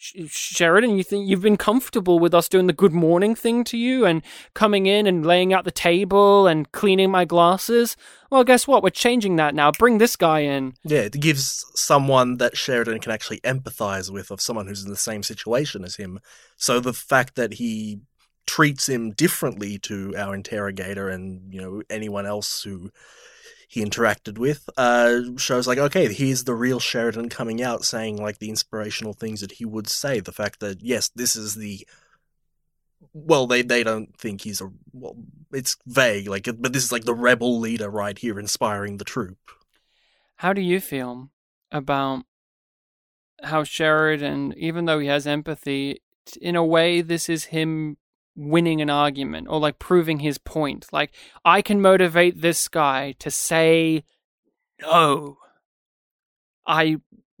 Sheridan, 0.00 0.96
you 0.96 1.02
think 1.02 1.28
you've 1.28 1.42
been 1.42 1.56
comfortable 1.56 2.20
with 2.20 2.32
us 2.32 2.48
doing 2.48 2.68
the 2.68 2.72
good 2.72 2.92
morning 2.92 3.34
thing 3.34 3.64
to 3.64 3.76
you 3.76 4.06
and 4.06 4.22
coming 4.54 4.86
in 4.86 5.08
and 5.08 5.26
laying 5.26 5.52
out 5.52 5.64
the 5.64 5.72
table 5.72 6.46
and 6.46 6.70
cleaning 6.70 7.10
my 7.10 7.24
glasses? 7.24 7.96
Well, 8.30 8.44
guess 8.44 8.68
what? 8.68 8.84
We're 8.84 8.90
changing 8.90 9.34
that 9.36 9.56
now. 9.56 9.72
Bring 9.72 9.98
this 9.98 10.14
guy 10.14 10.40
in. 10.40 10.74
Yeah, 10.84 11.00
it 11.00 11.18
gives 11.18 11.64
someone 11.74 12.36
that 12.36 12.56
Sheridan 12.56 13.00
can 13.00 13.10
actually 13.10 13.40
empathize 13.40 14.08
with 14.08 14.30
of 14.30 14.40
someone 14.40 14.68
who's 14.68 14.84
in 14.84 14.90
the 14.90 14.96
same 14.96 15.24
situation 15.24 15.82
as 15.82 15.96
him. 15.96 16.20
So 16.56 16.78
the 16.78 16.92
fact 16.92 17.34
that 17.34 17.54
he 17.54 17.98
treats 18.46 18.88
him 18.88 19.10
differently 19.10 19.78
to 19.78 20.14
our 20.16 20.34
interrogator 20.34 21.08
and 21.08 21.52
you 21.52 21.60
know 21.60 21.82
anyone 21.90 22.24
else 22.24 22.62
who 22.62 22.90
he 23.70 23.84
interacted 23.84 24.38
with 24.38 24.68
uh, 24.78 25.20
shows 25.36 25.68
like 25.68 25.78
okay 25.78 26.12
here's 26.12 26.44
the 26.44 26.54
real 26.54 26.80
sheridan 26.80 27.28
coming 27.28 27.62
out 27.62 27.84
saying 27.84 28.16
like 28.16 28.38
the 28.38 28.48
inspirational 28.48 29.12
things 29.12 29.42
that 29.42 29.52
he 29.52 29.64
would 29.64 29.88
say. 29.88 30.20
The 30.20 30.32
fact 30.32 30.60
that 30.60 30.82
yes 30.82 31.10
this 31.14 31.36
is 31.36 31.54
the 31.54 31.86
well 33.12 33.46
they 33.46 33.60
they 33.60 33.84
don't 33.84 34.16
think 34.16 34.40
he's 34.40 34.62
a 34.62 34.70
well 34.92 35.16
it's 35.52 35.76
vague 35.86 36.28
like 36.28 36.48
but 36.58 36.72
this 36.72 36.82
is 36.82 36.92
like 36.92 37.04
the 37.04 37.14
rebel 37.14 37.60
leader 37.60 37.90
right 37.90 38.18
here 38.18 38.40
inspiring 38.40 38.96
the 38.96 39.04
troop. 39.04 39.38
How 40.36 40.54
do 40.54 40.62
you 40.62 40.80
feel 40.80 41.30
about 41.70 42.24
how 43.42 43.64
Sheridan, 43.64 44.54
even 44.56 44.86
though 44.86 44.98
he 44.98 45.08
has 45.08 45.26
empathy, 45.26 46.00
in 46.40 46.56
a 46.56 46.64
way, 46.64 47.00
this 47.00 47.28
is 47.28 47.46
him 47.46 47.96
winning 48.38 48.80
an 48.80 48.88
argument 48.88 49.48
or 49.50 49.58
like 49.58 49.78
proving 49.78 50.20
his 50.20 50.38
point? 50.38 50.86
Like, 50.92 51.12
I 51.44 51.60
can 51.60 51.82
motivate 51.82 52.40
this 52.40 52.68
guy 52.68 53.12
to 53.18 53.30
say 53.30 54.04
no. 54.80 55.38
I 56.66 56.98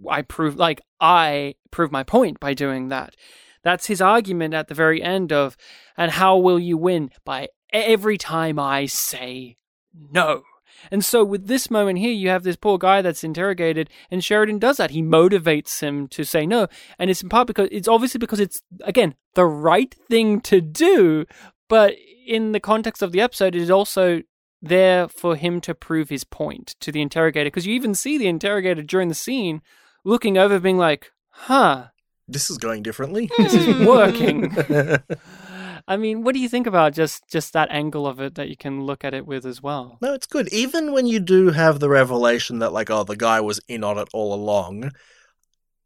I 0.08 0.22
prove 0.22 0.56
like 0.56 0.80
I 1.00 1.54
prove 1.70 1.92
my 1.92 2.02
point 2.02 2.40
by 2.40 2.54
doing 2.54 2.88
that. 2.88 3.14
That's 3.62 3.86
his 3.86 4.00
argument 4.00 4.54
at 4.54 4.68
the 4.68 4.74
very 4.74 5.02
end 5.02 5.32
of 5.32 5.56
and 5.96 6.12
how 6.12 6.36
will 6.36 6.58
you 6.58 6.76
win 6.76 7.10
by 7.24 7.48
every 7.72 8.18
time 8.18 8.58
I 8.58 8.86
say 8.86 9.56
no. 9.94 10.42
And 10.90 11.04
so 11.04 11.24
with 11.24 11.46
this 11.46 11.70
moment 11.70 11.98
here, 11.98 12.12
you 12.12 12.28
have 12.28 12.42
this 12.42 12.56
poor 12.56 12.78
guy 12.78 13.02
that's 13.02 13.24
interrogated, 13.24 13.90
and 14.10 14.24
Sheridan 14.24 14.58
does 14.58 14.76
that. 14.76 14.90
He 14.90 15.02
motivates 15.02 15.80
him 15.80 16.08
to 16.08 16.24
say 16.24 16.46
no, 16.46 16.68
and 16.98 17.10
it's 17.10 17.22
in 17.22 17.28
part 17.28 17.46
because 17.46 17.68
it's 17.70 17.88
obviously 17.88 18.18
because 18.18 18.40
it's 18.40 18.62
again 18.82 19.14
the 19.34 19.46
right 19.46 19.94
thing 20.08 20.40
to 20.42 20.60
do, 20.60 21.26
but 21.68 21.94
in 22.26 22.52
the 22.52 22.60
context 22.60 23.02
of 23.02 23.12
the 23.12 23.20
episode, 23.20 23.54
it 23.54 23.62
is 23.62 23.70
also 23.70 24.22
there 24.60 25.08
for 25.08 25.36
him 25.36 25.60
to 25.62 25.74
prove 25.74 26.08
his 26.08 26.24
point 26.24 26.74
to 26.80 26.92
the 26.92 27.00
interrogator. 27.00 27.46
Because 27.46 27.66
you 27.66 27.74
even 27.74 27.94
see 27.94 28.18
the 28.18 28.28
interrogator 28.28 28.82
during 28.82 29.08
the 29.08 29.14
scene 29.14 29.62
looking 30.04 30.36
over, 30.36 30.58
being 30.60 30.78
like, 30.78 31.12
"Huh, 31.30 31.86
this 32.26 32.50
is 32.50 32.58
going 32.58 32.82
differently 32.82 33.30
this 33.38 33.54
is 33.54 33.86
working." 33.86 34.54
I 35.88 35.96
mean, 35.96 36.22
what 36.22 36.34
do 36.34 36.38
you 36.38 36.50
think 36.50 36.66
about 36.66 36.92
just 36.92 37.26
just 37.30 37.54
that 37.54 37.70
angle 37.70 38.06
of 38.06 38.20
it 38.20 38.34
that 38.34 38.50
you 38.50 38.56
can 38.58 38.82
look 38.82 39.04
at 39.04 39.14
it 39.14 39.26
with 39.26 39.46
as 39.46 39.62
well? 39.62 39.96
No, 40.02 40.12
it's 40.12 40.26
good. 40.26 40.52
Even 40.52 40.92
when 40.92 41.06
you 41.06 41.18
do 41.18 41.48
have 41.50 41.80
the 41.80 41.88
revelation 41.88 42.58
that, 42.58 42.74
like, 42.74 42.90
oh, 42.90 43.04
the 43.04 43.16
guy 43.16 43.40
was 43.40 43.58
in 43.68 43.82
on 43.82 43.96
it 43.96 44.08
all 44.12 44.34
along, 44.34 44.92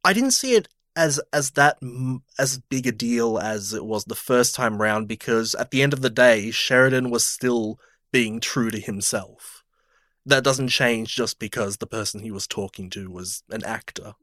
I 0.03 0.13
didn't 0.13 0.33
see 0.33 0.57
it 0.57 0.67
as 0.97 1.21
as 1.33 1.53
that 1.53 1.79
as 2.37 2.59
big 2.59 2.89
a 2.89 2.93
deal 2.93 3.39
as 3.39 3.73
it 3.73 3.85
was 3.85 4.05
the 4.05 4.17
first 4.17 4.57
time 4.57 4.83
round 4.83 5.07
because 5.07 5.55
at 5.55 5.71
the 5.71 5.83
end 5.83 5.93
of 5.93 6.03
the 6.03 6.11
day, 6.11 6.51
Sheridan 6.51 7.09
was 7.09 7.25
still 7.25 7.79
being 8.11 8.41
true 8.41 8.73
to 8.73 8.81
himself. 8.81 9.63
That 10.27 10.43
doesn't 10.43 10.69
change 10.69 11.15
just 11.15 11.39
because 11.39 11.77
the 11.77 11.87
person 11.87 12.21
he 12.21 12.33
was 12.33 12.49
talking 12.49 12.91
to 12.91 13.09
was 13.09 13.45
an 13.51 13.65
actor. 13.65 14.15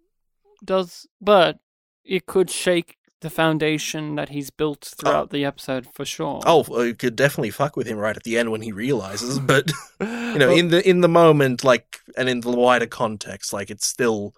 does 0.63 1.07
but 1.21 1.59
it 2.03 2.25
could 2.25 2.49
shake 2.49 2.97
the 3.21 3.29
foundation 3.29 4.15
that 4.15 4.29
he's 4.29 4.49
built 4.49 4.93
throughout 4.97 5.29
the 5.29 5.43
episode 5.43 5.87
for 5.93 6.05
sure. 6.05 6.41
Oh, 6.45 6.83
you 6.83 6.95
could 6.95 7.15
definitely 7.15 7.49
fuck 7.51 7.75
with 7.75 7.87
him 7.87 7.97
right 7.97 8.15
at 8.15 8.23
the 8.23 8.37
end 8.37 8.51
when 8.51 8.61
he 8.61 8.71
realizes, 8.71 9.39
but 9.51 9.71
you 9.99 10.39
know, 10.39 10.49
in 10.51 10.69
the 10.69 10.87
in 10.87 11.01
the 11.01 11.09
moment, 11.09 11.63
like, 11.63 11.99
and 12.17 12.29
in 12.29 12.41
the 12.41 12.51
wider 12.51 12.87
context, 12.87 13.51
like, 13.53 13.69
it's 13.69 13.87
still, 13.87 14.33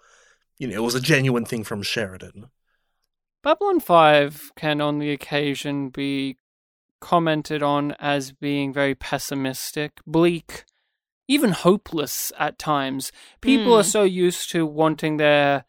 you 0.57 0.67
know, 0.67 0.75
it 0.75 0.83
was 0.83 0.95
a 0.95 1.01
genuine 1.01 1.45
thing 1.45 1.63
from 1.63 1.83
Sheridan. 1.83 2.47
Babylon 3.43 3.79
5 3.79 4.51
can 4.55 4.81
on 4.81 4.99
the 4.99 5.11
occasion 5.11 5.89
be 5.89 6.37
commented 6.99 7.63
on 7.63 7.93
as 7.99 8.31
being 8.31 8.71
very 8.71 8.93
pessimistic, 8.93 9.99
bleak, 10.05 10.63
even 11.27 11.51
hopeless 11.51 12.31
at 12.37 12.59
times. 12.59 13.11
People 13.41 13.73
Hmm. 13.73 13.79
are 13.79 13.83
so 13.83 14.03
used 14.03 14.51
to 14.51 14.65
wanting 14.65 15.17
their 15.17 15.65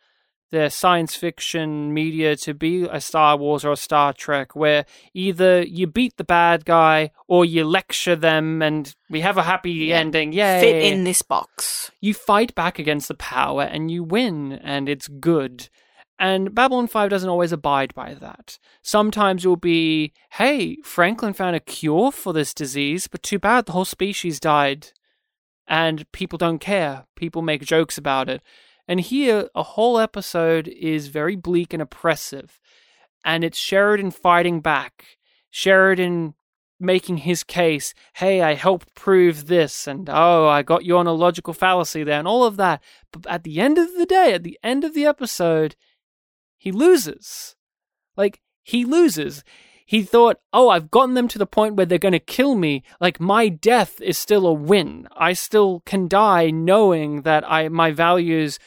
their 0.52 0.70
science 0.70 1.16
fiction 1.16 1.92
media 1.92 2.36
to 2.36 2.54
be 2.54 2.84
a 2.84 3.00
Star 3.00 3.36
Wars 3.36 3.64
or 3.64 3.72
a 3.72 3.76
Star 3.76 4.12
Trek 4.12 4.54
where 4.54 4.84
either 5.12 5.62
you 5.62 5.88
beat 5.88 6.16
the 6.18 6.24
bad 6.24 6.64
guy 6.64 7.10
or 7.26 7.44
you 7.44 7.64
lecture 7.64 8.14
them 8.14 8.62
and 8.62 8.94
we 9.10 9.22
have 9.22 9.36
a 9.36 9.42
happy 9.42 9.72
Yeah. 9.72 9.96
ending. 9.98 10.32
Yay. 10.32 10.60
Fit 10.60 10.92
in 10.92 11.02
this 11.04 11.22
box. 11.22 11.90
you 12.00 12.14
fight 12.14 12.54
back 12.54 12.78
against 12.78 13.08
the 13.08 13.14
power 13.14 13.62
and 13.62 13.90
you 13.90 14.04
win 14.04 14.52
and 14.52 14.88
it's 14.88 15.08
good. 15.08 15.68
And 16.18 16.54
Babylon 16.54 16.86
5 16.86 17.10
doesn't 17.10 17.28
always 17.28 17.50
abide 17.50 17.92
by 17.94 18.14
that. 18.14 18.58
Sometimes 18.82 19.42
you'll 19.42 19.56
be, 19.56 20.12
hey, 20.32 20.76
Franklin 20.84 21.32
found 21.32 21.56
a 21.56 21.60
cure 21.60 22.12
for 22.12 22.32
this 22.32 22.54
disease, 22.54 23.08
but 23.08 23.22
too 23.24 23.40
bad 23.40 23.66
the 23.66 23.72
whole 23.72 23.84
species 23.84 24.38
died. 24.38 24.88
and 25.68 26.10
people 26.12 26.36
don't 26.38 26.58
care. 26.58 27.06
People 27.16 27.40
make 27.40 27.62
jokes 27.62 27.96
about 27.96 28.28
it. 28.28 28.42
And 28.88 29.00
here, 29.00 29.48
a 29.54 29.62
whole 29.62 29.98
episode 29.98 30.68
is 30.68 31.08
very 31.08 31.36
bleak 31.36 31.72
and 31.72 31.82
oppressive. 31.82 32.60
And 33.24 33.44
it's 33.44 33.58
Sheridan 33.58 34.10
fighting 34.10 34.60
back. 34.60 35.18
Sheridan 35.50 36.34
making 36.80 37.18
his 37.18 37.44
case. 37.44 37.94
Hey, 38.14 38.42
I 38.42 38.54
helped 38.54 38.94
prove 38.94 39.46
this. 39.46 39.86
And 39.86 40.10
oh, 40.10 40.48
I 40.48 40.62
got 40.62 40.84
you 40.84 40.98
on 40.98 41.06
a 41.06 41.12
logical 41.12 41.54
fallacy 41.54 42.02
there, 42.02 42.18
and 42.18 42.28
all 42.28 42.44
of 42.44 42.56
that. 42.56 42.82
But 43.12 43.26
at 43.26 43.44
the 43.44 43.60
end 43.60 43.78
of 43.78 43.94
the 43.96 44.06
day, 44.06 44.34
at 44.34 44.42
the 44.42 44.58
end 44.62 44.82
of 44.84 44.94
the 44.94 45.06
episode, 45.06 45.76
he 46.58 46.72
loses. 46.72 47.54
Like, 48.16 48.40
he 48.62 48.84
loses. 48.84 49.44
He 49.92 50.04
thought, 50.04 50.38
oh, 50.54 50.70
I've 50.70 50.90
gotten 50.90 51.12
them 51.12 51.28
to 51.28 51.38
the 51.38 51.46
point 51.46 51.74
where 51.74 51.84
they're 51.84 51.98
going 51.98 52.12
to 52.12 52.18
kill 52.18 52.54
me. 52.54 52.82
Like, 52.98 53.20
my 53.20 53.50
death 53.50 54.00
is 54.00 54.16
still 54.16 54.46
a 54.46 54.52
win. 54.54 55.06
I 55.14 55.34
still 55.34 55.82
can 55.84 56.08
die 56.08 56.48
knowing 56.48 57.22
that 57.22 57.44
I 57.46 57.68
my 57.68 57.90
values 57.90 58.58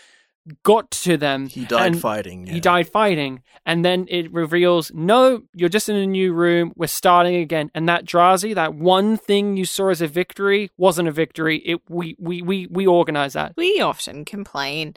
got 0.62 0.92
to 0.92 1.18
them. 1.18 1.48
He 1.48 1.66
died 1.66 1.94
And 1.94 2.00
fighting. 2.00 2.46
He 2.46 2.60
died 2.60 2.88
fighting. 2.90 3.42
And 3.66 3.84
then 3.84 4.06
it 4.08 4.32
reveals, 4.32 4.92
no, 4.94 5.42
you're 5.56 5.68
just 5.68 5.90
in 5.90 5.96
a 5.96 6.06
new 6.06 6.32
room. 6.32 6.74
We're 6.76 6.86
starting 6.86 7.38
again. 7.38 7.72
And 7.74 7.90
that 7.90 8.06
Drazi, 8.06 8.54
that 8.54 8.76
one 8.76 9.18
thing 9.18 9.58
you 9.58 9.66
saw 9.66 9.90
as 9.90 10.04
a 10.04 10.08
victory, 10.08 10.70
wasn't 10.78 11.08
a 11.08 11.12
victory. 11.12 11.58
It 11.66 11.82
we 11.90 12.16
we 12.20 12.44
we 12.44 12.68
we 12.68 12.86
organized 12.86 13.34
that. 13.34 13.54
We 13.58 13.82
often 13.82 14.26
complain 14.26 14.94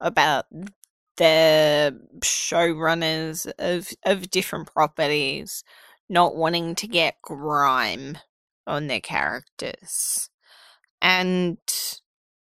about 0.00 0.46
the 1.20 2.00
showrunners 2.20 3.46
of 3.58 3.88
of 4.04 4.30
different 4.30 4.72
properties 4.72 5.62
not 6.08 6.34
wanting 6.34 6.74
to 6.76 6.88
get 6.88 7.22
grime 7.22 8.18
on 8.66 8.88
their 8.88 9.00
characters. 9.00 10.30
And 11.02 11.58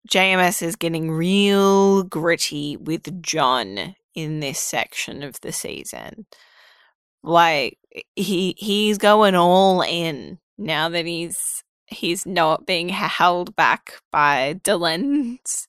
JMS 0.09 0.61
is 0.61 0.75
getting 0.75 1.11
real 1.11 2.03
gritty 2.03 2.77
with 2.77 3.21
John 3.23 3.95
in 4.15 4.41
this 4.41 4.59
section 4.59 5.23
of 5.23 5.39
the 5.41 5.53
season. 5.53 6.27
Like 7.23 7.77
he 8.15 8.55
he's 8.57 8.97
going 8.97 9.35
all 9.35 9.81
in 9.81 10.39
now 10.57 10.89
that 10.89 11.05
he's 11.05 11.63
he's 11.87 12.25
not 12.25 12.65
being 12.67 12.89
held 12.89 13.55
back 13.55 13.93
by 14.11 14.59
Delenn's 14.63 15.67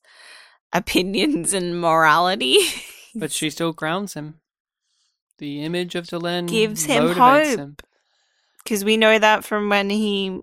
opinions 0.72 1.52
and 1.52 1.80
morality. 1.80 2.58
But 3.14 3.32
she 3.32 3.50
still 3.50 3.72
grounds 3.72 4.14
him. 4.14 4.34
The 5.38 5.64
image 5.64 5.94
of 5.96 6.06
Delenn 6.06 6.46
Gives 6.46 6.84
him 6.84 7.08
hope. 7.14 7.82
because 8.62 8.84
we 8.84 8.96
know 8.96 9.18
that 9.18 9.44
from 9.44 9.68
when 9.70 9.90
he 9.90 10.40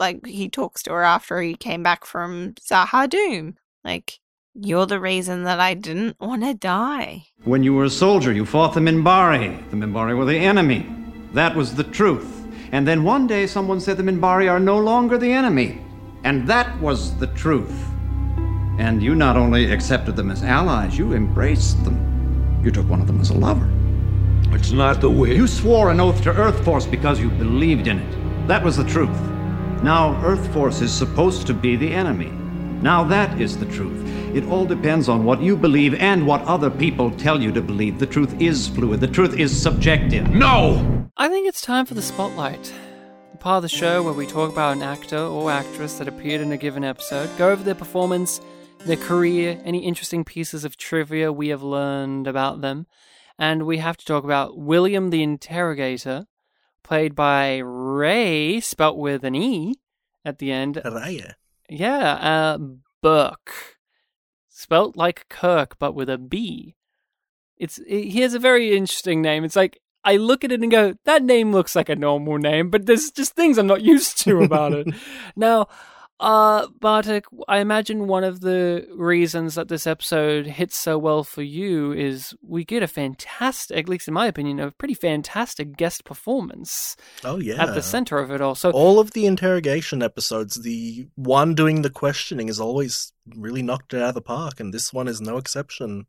like 0.00 0.26
he 0.26 0.48
talks 0.48 0.82
to 0.84 0.92
her 0.92 1.04
after 1.04 1.40
he 1.40 1.54
came 1.54 1.82
back 1.84 2.04
from 2.04 2.54
Z'ha'dum. 2.54 3.56
Like 3.84 4.18
you're 4.54 4.86
the 4.86 4.98
reason 4.98 5.44
that 5.44 5.60
I 5.60 5.74
didn't 5.74 6.18
want 6.18 6.42
to 6.42 6.54
die. 6.54 7.26
When 7.44 7.62
you 7.62 7.74
were 7.74 7.84
a 7.84 7.90
soldier, 7.90 8.32
you 8.32 8.44
fought 8.46 8.74
the 8.74 8.80
Minbari. 8.80 9.70
The 9.70 9.76
Minbari 9.76 10.16
were 10.16 10.24
the 10.24 10.38
enemy. 10.38 10.86
That 11.34 11.54
was 11.54 11.74
the 11.74 11.84
truth. 11.84 12.46
And 12.72 12.88
then 12.88 13.04
one 13.04 13.26
day 13.26 13.46
someone 13.46 13.80
said 13.80 13.98
the 13.98 14.02
Minbari 14.02 14.50
are 14.50 14.58
no 14.58 14.78
longer 14.78 15.18
the 15.18 15.32
enemy. 15.32 15.80
And 16.24 16.48
that 16.48 16.80
was 16.80 17.16
the 17.18 17.28
truth. 17.28 17.76
And 18.78 19.02
you 19.02 19.14
not 19.14 19.36
only 19.36 19.72
accepted 19.72 20.16
them 20.16 20.30
as 20.30 20.42
allies, 20.42 20.98
you 20.98 21.14
embraced 21.14 21.82
them. 21.84 22.60
You 22.62 22.70
took 22.70 22.88
one 22.88 23.00
of 23.00 23.06
them 23.06 23.20
as 23.20 23.30
a 23.30 23.34
lover. 23.34 23.68
It's 24.52 24.70
not 24.70 25.00
the 25.00 25.10
way. 25.10 25.34
You 25.34 25.46
swore 25.46 25.90
an 25.90 26.00
oath 26.00 26.22
to 26.22 26.30
Earth 26.30 26.64
Force 26.64 26.86
because 26.86 27.20
you 27.20 27.30
believed 27.30 27.86
in 27.86 27.98
it. 27.98 28.48
That 28.48 28.62
was 28.62 28.76
the 28.76 28.84
truth. 28.84 29.20
Now, 29.82 30.20
Earth 30.24 30.52
Force 30.52 30.80
is 30.80 30.92
supposed 30.92 31.46
to 31.46 31.54
be 31.54 31.76
the 31.76 31.92
enemy. 31.92 32.30
Now, 32.82 33.04
that 33.04 33.40
is 33.40 33.56
the 33.56 33.66
truth. 33.66 34.02
It 34.34 34.44
all 34.48 34.66
depends 34.66 35.08
on 35.08 35.24
what 35.24 35.40
you 35.40 35.56
believe 35.56 35.94
and 35.94 36.26
what 36.26 36.42
other 36.42 36.70
people 36.70 37.10
tell 37.10 37.40
you 37.40 37.52
to 37.52 37.62
believe. 37.62 37.98
The 37.98 38.06
truth 38.06 38.40
is 38.40 38.68
fluid, 38.68 39.00
the 39.00 39.08
truth 39.08 39.38
is 39.38 39.62
subjective. 39.62 40.28
No! 40.28 41.08
I 41.16 41.28
think 41.28 41.48
it's 41.48 41.62
time 41.62 41.86
for 41.86 41.94
the 41.94 42.02
spotlight. 42.02 42.72
The 43.32 43.38
part 43.38 43.58
of 43.58 43.62
the 43.62 43.68
show 43.68 44.02
where 44.02 44.12
we 44.12 44.26
talk 44.26 44.52
about 44.52 44.76
an 44.76 44.82
actor 44.82 45.18
or 45.18 45.50
actress 45.50 45.98
that 45.98 46.08
appeared 46.08 46.40
in 46.40 46.52
a 46.52 46.56
given 46.56 46.84
episode, 46.84 47.30
go 47.38 47.50
over 47.50 47.62
their 47.62 47.74
performance, 47.74 48.40
their 48.86 48.96
career, 48.96 49.60
any 49.64 49.84
interesting 49.84 50.24
pieces 50.24 50.64
of 50.64 50.76
trivia 50.76 51.32
we 51.32 51.48
have 51.48 51.62
learned 51.62 52.26
about 52.26 52.60
them, 52.60 52.86
and 53.38 53.66
we 53.66 53.78
have 53.78 53.96
to 53.96 54.04
talk 54.04 54.24
about 54.24 54.56
William 54.56 55.10
the 55.10 55.22
Interrogator, 55.22 56.26
played 56.82 57.14
by 57.14 57.58
Raye, 57.58 58.60
spelt 58.60 58.96
with 58.96 59.24
an 59.24 59.34
E 59.34 59.74
at 60.24 60.38
the 60.38 60.52
end. 60.52 60.76
Raya. 60.84 61.34
Yeah, 61.68 62.12
uh, 62.12 62.58
Birk, 63.02 63.78
spelt 64.48 64.96
like 64.96 65.28
Kirk 65.28 65.78
but 65.78 65.94
with 65.94 66.08
a 66.08 66.18
B. 66.18 66.76
It's 67.56 67.80
he 67.86 68.20
has 68.20 68.34
a 68.34 68.38
very 68.38 68.76
interesting 68.76 69.20
name. 69.20 69.42
It's 69.42 69.56
like 69.56 69.80
I 70.04 70.16
look 70.16 70.44
at 70.44 70.52
it 70.52 70.62
and 70.62 70.70
go, 70.70 70.94
that 71.04 71.24
name 71.24 71.50
looks 71.50 71.74
like 71.74 71.88
a 71.88 71.96
normal 71.96 72.38
name, 72.38 72.70
but 72.70 72.86
there's 72.86 73.10
just 73.10 73.32
things 73.34 73.58
I'm 73.58 73.66
not 73.66 73.82
used 73.94 74.18
to 74.20 74.42
about 74.42 74.72
it. 74.72 74.86
now, 75.36 75.66
uh, 76.18 76.66
Bartek, 76.80 77.26
I 77.46 77.58
imagine 77.58 78.06
one 78.06 78.24
of 78.24 78.40
the 78.40 78.86
reasons 78.94 79.54
that 79.54 79.68
this 79.68 79.86
episode 79.86 80.46
hits 80.46 80.76
so 80.76 80.96
well 80.96 81.24
for 81.24 81.42
you 81.42 81.92
is 81.92 82.34
we 82.42 82.64
get 82.64 82.82
a 82.82 82.86
fantastic, 82.86 83.76
at 83.76 83.88
least 83.88 84.08
in 84.08 84.14
my 84.14 84.26
opinion, 84.26 84.58
a 84.58 84.70
pretty 84.70 84.94
fantastic 84.94 85.76
guest 85.76 86.04
performance 86.04 86.96
Oh 87.22 87.38
yeah. 87.38 87.62
at 87.62 87.74
the 87.74 87.82
center 87.82 88.18
of 88.18 88.30
it 88.30 88.40
all. 88.40 88.54
So 88.54 88.70
All 88.70 88.98
of 88.98 89.10
the 89.12 89.26
interrogation 89.26 90.02
episodes, 90.02 90.62
the 90.62 91.06
one 91.16 91.54
doing 91.54 91.82
the 91.82 91.90
questioning 91.90 92.48
is 92.48 92.58
always 92.60 93.12
really 93.36 93.62
knocked 93.62 93.92
it 93.92 94.00
out 94.00 94.10
of 94.10 94.14
the 94.14 94.22
park, 94.22 94.58
and 94.60 94.72
this 94.72 94.92
one 94.92 95.08
is 95.08 95.20
no 95.20 95.36
exception. 95.36 96.06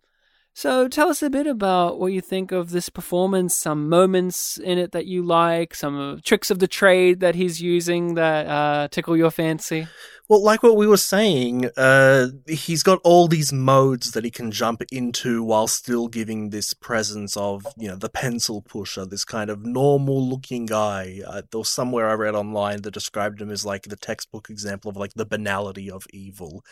So 0.57 0.87
tell 0.87 1.09
us 1.09 1.21
a 1.21 1.29
bit 1.29 1.45
about 1.45 1.99
what 1.99 2.13
you 2.13 2.19
think 2.19 2.51
of 2.51 2.71
this 2.71 2.89
performance, 2.89 3.55
some 3.55 3.89
moments 3.89 4.57
in 4.57 4.79
it 4.79 4.91
that 4.91 5.05
you 5.05 5.21
like, 5.21 5.75
some 5.75 6.19
tricks 6.25 6.49
of 6.49 6.57
the 6.57 6.67
trade 6.67 7.19
that 7.19 7.35
he's 7.35 7.61
using 7.61 8.15
that 8.15 8.47
uh, 8.47 8.87
tickle 8.87 9.15
your 9.15 9.29
fancy. 9.29 9.87
Well, 10.27 10.43
like 10.43 10.63
what 10.63 10.75
we 10.75 10.87
were 10.87 10.97
saying, 10.97 11.69
uh, 11.77 12.29
he's 12.47 12.81
got 12.81 12.99
all 13.03 13.27
these 13.27 13.53
modes 13.53 14.13
that 14.13 14.25
he 14.25 14.31
can 14.31 14.51
jump 14.51 14.81
into 14.91 15.43
while 15.43 15.67
still 15.67 16.07
giving 16.07 16.49
this 16.49 16.73
presence 16.73 17.37
of, 17.37 17.63
you 17.77 17.87
know, 17.87 17.95
the 17.95 18.09
pencil 18.09 18.63
pusher, 18.63 19.05
this 19.05 19.25
kind 19.25 19.51
of 19.51 19.63
normal 19.63 20.27
looking 20.27 20.65
guy. 20.65 21.21
Uh, 21.25 21.43
there 21.51 21.59
was 21.59 21.69
somewhere 21.69 22.09
I 22.09 22.13
read 22.13 22.33
online 22.33 22.81
that 22.81 22.95
described 22.95 23.39
him 23.43 23.51
as 23.51 23.63
like 23.63 23.83
the 23.83 23.95
textbook 23.95 24.49
example 24.49 24.89
of 24.89 24.97
like 24.97 25.13
the 25.13 25.25
banality 25.25 25.91
of 25.91 26.07
evil. 26.11 26.65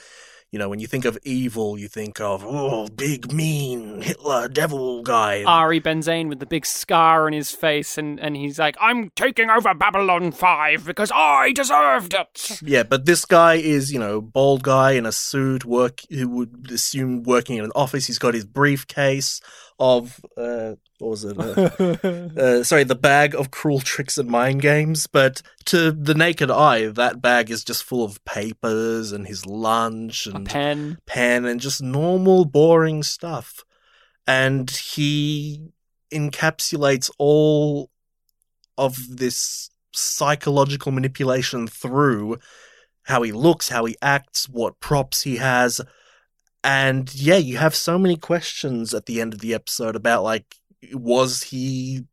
You 0.51 0.59
know, 0.59 0.69
when 0.69 0.79
you 0.79 0.87
think 0.87 1.03
of 1.03 1.17
evil, 1.23 1.77
you 1.77 1.87
think 1.89 2.21
of, 2.21 2.45
oh, 2.45 2.87
big, 2.87 3.33
mean, 3.33 4.01
Hitler, 4.01 4.47
devil 4.47 5.03
guy. 5.03 5.43
Ari 5.43 5.79
Ben 5.79 5.99
Zayn 5.99 6.29
with 6.29 6.39
the 6.39 6.45
big 6.45 6.65
scar 6.65 7.25
on 7.25 7.33
his 7.33 7.51
face, 7.51 7.97
and, 7.97 8.19
and 8.19 8.37
he's 8.37 8.57
like, 8.57 8.77
I'm 8.79 9.09
taking 9.15 9.49
over 9.49 9.73
Babylon 9.73 10.31
5 10.31 10.85
because 10.85 11.11
I 11.13 11.51
deserved 11.51 12.13
it. 12.13 12.59
Yeah, 12.61 12.83
but 12.83 13.05
this 13.05 13.25
guy 13.25 13.55
is, 13.55 13.91
you 13.91 13.99
know, 13.99 14.21
bald 14.21 14.63
guy 14.63 14.91
in 14.91 15.05
a 15.05 15.11
suit, 15.11 15.65
work 15.65 16.01
who 16.09 16.29
would 16.29 16.71
assume 16.71 17.23
working 17.23 17.57
in 17.57 17.65
an 17.65 17.71
office. 17.75 18.05
He's 18.07 18.19
got 18.19 18.33
his 18.33 18.45
briefcase 18.45 19.41
of 19.77 20.23
uh 20.37 20.75
what 20.99 21.09
was 21.09 21.25
it? 21.25 21.37
Uh, 21.37 22.39
uh, 22.39 22.63
sorry, 22.63 22.85
the 22.85 22.95
bag 22.95 23.35
of 23.35 23.51
cruel 23.51 23.79
tricks 23.81 24.17
and 24.17 24.29
mind 24.29 24.61
games. 24.61 25.07
But 25.07 25.41
to 25.65 25.91
the 25.91 26.15
naked 26.15 26.49
eye, 26.49 26.87
that 26.87 27.21
bag 27.21 27.51
is 27.51 27.63
just 27.63 27.83
full 27.83 28.03
of 28.03 28.23
papers 28.23 29.11
and 29.11 29.27
his 29.27 29.45
lunch 29.45 30.27
A 30.27 30.35
and 30.35 30.45
pen. 30.45 30.97
pen 31.05 31.45
and 31.45 31.59
just 31.59 31.81
normal, 31.81 32.45
boring 32.45 33.03
stuff. 33.03 33.65
And 34.25 34.71
he 34.71 35.73
encapsulates 36.13 37.11
all 37.17 37.89
of 38.77 39.17
this 39.17 39.69
psychological 39.93 40.91
manipulation 40.91 41.67
through 41.67 42.37
how 43.03 43.21
he 43.21 43.31
looks, 43.31 43.69
how 43.69 43.85
he 43.85 43.95
acts, 44.01 44.47
what 44.49 44.79
props 44.79 45.23
he 45.23 45.37
has. 45.37 45.81
And 46.65 47.13
yeah, 47.13 47.37
you 47.37 47.57
have 47.57 47.75
so 47.75 47.99
many 47.99 48.17
questions 48.17 48.95
at 48.95 49.05
the 49.05 49.21
end 49.21 49.35
of 49.35 49.39
the 49.39 49.53
episode 49.53 49.95
about 49.95 50.23
like, 50.23 50.55
was 50.93 51.43
he 51.43 52.05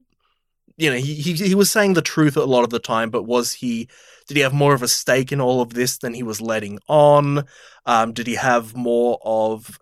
you 0.77 0.91
know, 0.91 0.97
he, 0.97 1.15
he 1.15 1.33
he 1.33 1.55
was 1.55 1.71
saying 1.71 1.95
the 1.95 2.03
truth 2.03 2.37
a 2.37 2.45
lot 2.45 2.63
of 2.63 2.69
the 2.71 2.79
time, 2.79 3.09
but 3.09 3.23
was 3.23 3.55
he 3.55 3.89
did 4.27 4.37
he 4.37 4.43
have 4.43 4.53
more 4.53 4.75
of 4.75 4.83
a 4.83 4.89
stake 4.89 5.33
in 5.33 5.41
all 5.41 5.63
of 5.63 5.73
this 5.73 5.97
than 5.97 6.13
he 6.13 6.23
was 6.23 6.43
letting 6.43 6.79
on? 6.87 7.47
Um, 7.87 8.13
did 8.13 8.27
he 8.27 8.35
have 8.35 8.77
more 8.77 9.19
of 9.25 9.79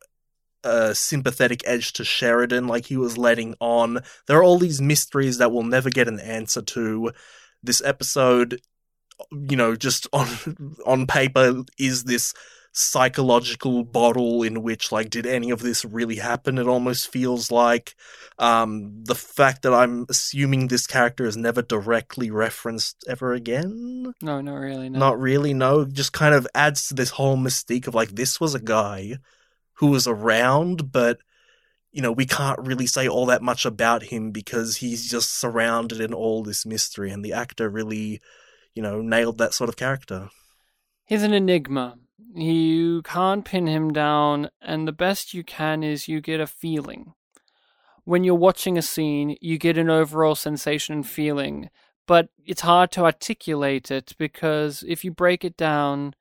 a 0.63 0.95
sympathetic 0.95 1.63
edge 1.67 1.93
to 1.95 2.05
Sheridan 2.05 2.69
like 2.69 2.87
he 2.87 2.97
was 2.97 3.19
letting 3.19 3.57
on? 3.61 3.99
There 4.29 4.39
are 4.39 4.45
all 4.45 4.59
these 4.59 4.81
mysteries 4.81 5.39
that 5.39 5.51
we'll 5.51 5.65
never 5.65 5.91
get 5.91 6.07
an 6.07 6.21
answer 6.21 6.63
to. 6.63 7.11
This 7.61 7.83
episode, 7.85 8.61
you 9.33 9.57
know, 9.57 9.75
just 9.75 10.07
on 10.13 10.29
on 10.87 11.07
paper 11.09 11.65
is 11.77 12.05
this 12.05 12.35
psychological 12.73 13.83
bottle 13.85 14.43
in 14.43 14.63
which 14.63 14.93
like 14.93 15.11
did 15.11 15.27
any 15.27 15.51
of 15.51 15.61
this 15.61 15.85
really 15.85 16.17
happen 16.17 16.57
it 16.57 16.69
almost 16.69 17.11
feels 17.11 17.51
like 17.51 17.97
um 18.39 19.03
the 19.05 19.15
fact 19.15 19.63
that 19.63 19.75
i'm 19.75 20.07
assuming 20.09 20.69
this 20.69 20.87
character 20.87 21.25
is 21.27 21.37
never 21.37 21.63
directly 21.63 22.31
referenced 22.31 23.05
ever 23.09 23.33
again 23.33 24.13
No, 24.23 24.41
not 24.41 24.55
really. 24.55 24.89
No. 24.89 24.99
not 25.01 25.21
really 25.21 25.53
no 25.53 25.85
just 25.85 26.13
kind 26.13 26.33
of 26.35 26.47
adds 26.55 26.87
to 26.89 26.95
this 26.95 27.11
whole 27.11 27.37
mystique 27.37 27.89
of 27.89 27.95
like 27.95 28.11
this 28.11 28.41
was 28.41 28.55
a 28.55 28.61
guy 28.61 29.17
who 29.75 29.89
was 29.89 30.07
around 30.07 30.93
but 30.93 31.19
you 31.91 32.01
know 32.01 32.13
we 32.13 32.25
can't 32.25 32.61
really 32.61 32.87
say 32.87 33.09
all 33.09 33.27
that 33.27 33.43
much 33.43 33.67
about 33.67 34.05
him 34.05 34.31
because 34.31 34.77
he's 34.77 35.11
just 35.11 35.35
surrounded 35.35 36.01
in 36.01 36.15
all 36.15 36.45
this 36.45 36.65
mystery 36.65 37.11
and 37.11 37.25
the 37.25 37.33
actor 37.33 37.69
really 37.69 38.21
you 38.77 38.83
know 38.83 39.01
nailed 39.03 39.39
that 39.39 39.55
sort 39.55 39.69
of 39.69 39.77
character 39.77 40.29
He's 41.05 41.25
an 41.25 41.33
enigma. 41.35 41.97
You 42.35 43.03
can't 43.03 43.45
pin 43.45 43.67
him 43.67 43.93
down, 43.93 44.51
and 44.61 44.87
the 44.87 44.93
best 44.93 45.35
you 45.35 45.43
can 45.43 45.83
is 45.83 46.09
you 46.09 46.21
get 46.21 46.41
a 46.41 46.47
feeling. 46.47 47.15
When 48.05 48.25
you're 48.25 48.35
watching 48.35 48.79
a 48.79 48.83
scene, 48.83 49.37
you 49.41 49.59
get 49.59 49.79
an 49.79 49.91
overall 49.91 50.35
sensation 50.35 50.95
and 50.95 51.07
feeling, 51.07 51.71
but 52.07 52.29
it's 52.45 52.63
hard 52.63 52.91
to 52.93 53.05
articulate 53.05 53.91
it 53.91 54.15
because 54.19 54.85
if 54.89 55.05
you 55.05 55.11
break 55.11 55.45
it 55.45 55.57
down, 55.57 56.15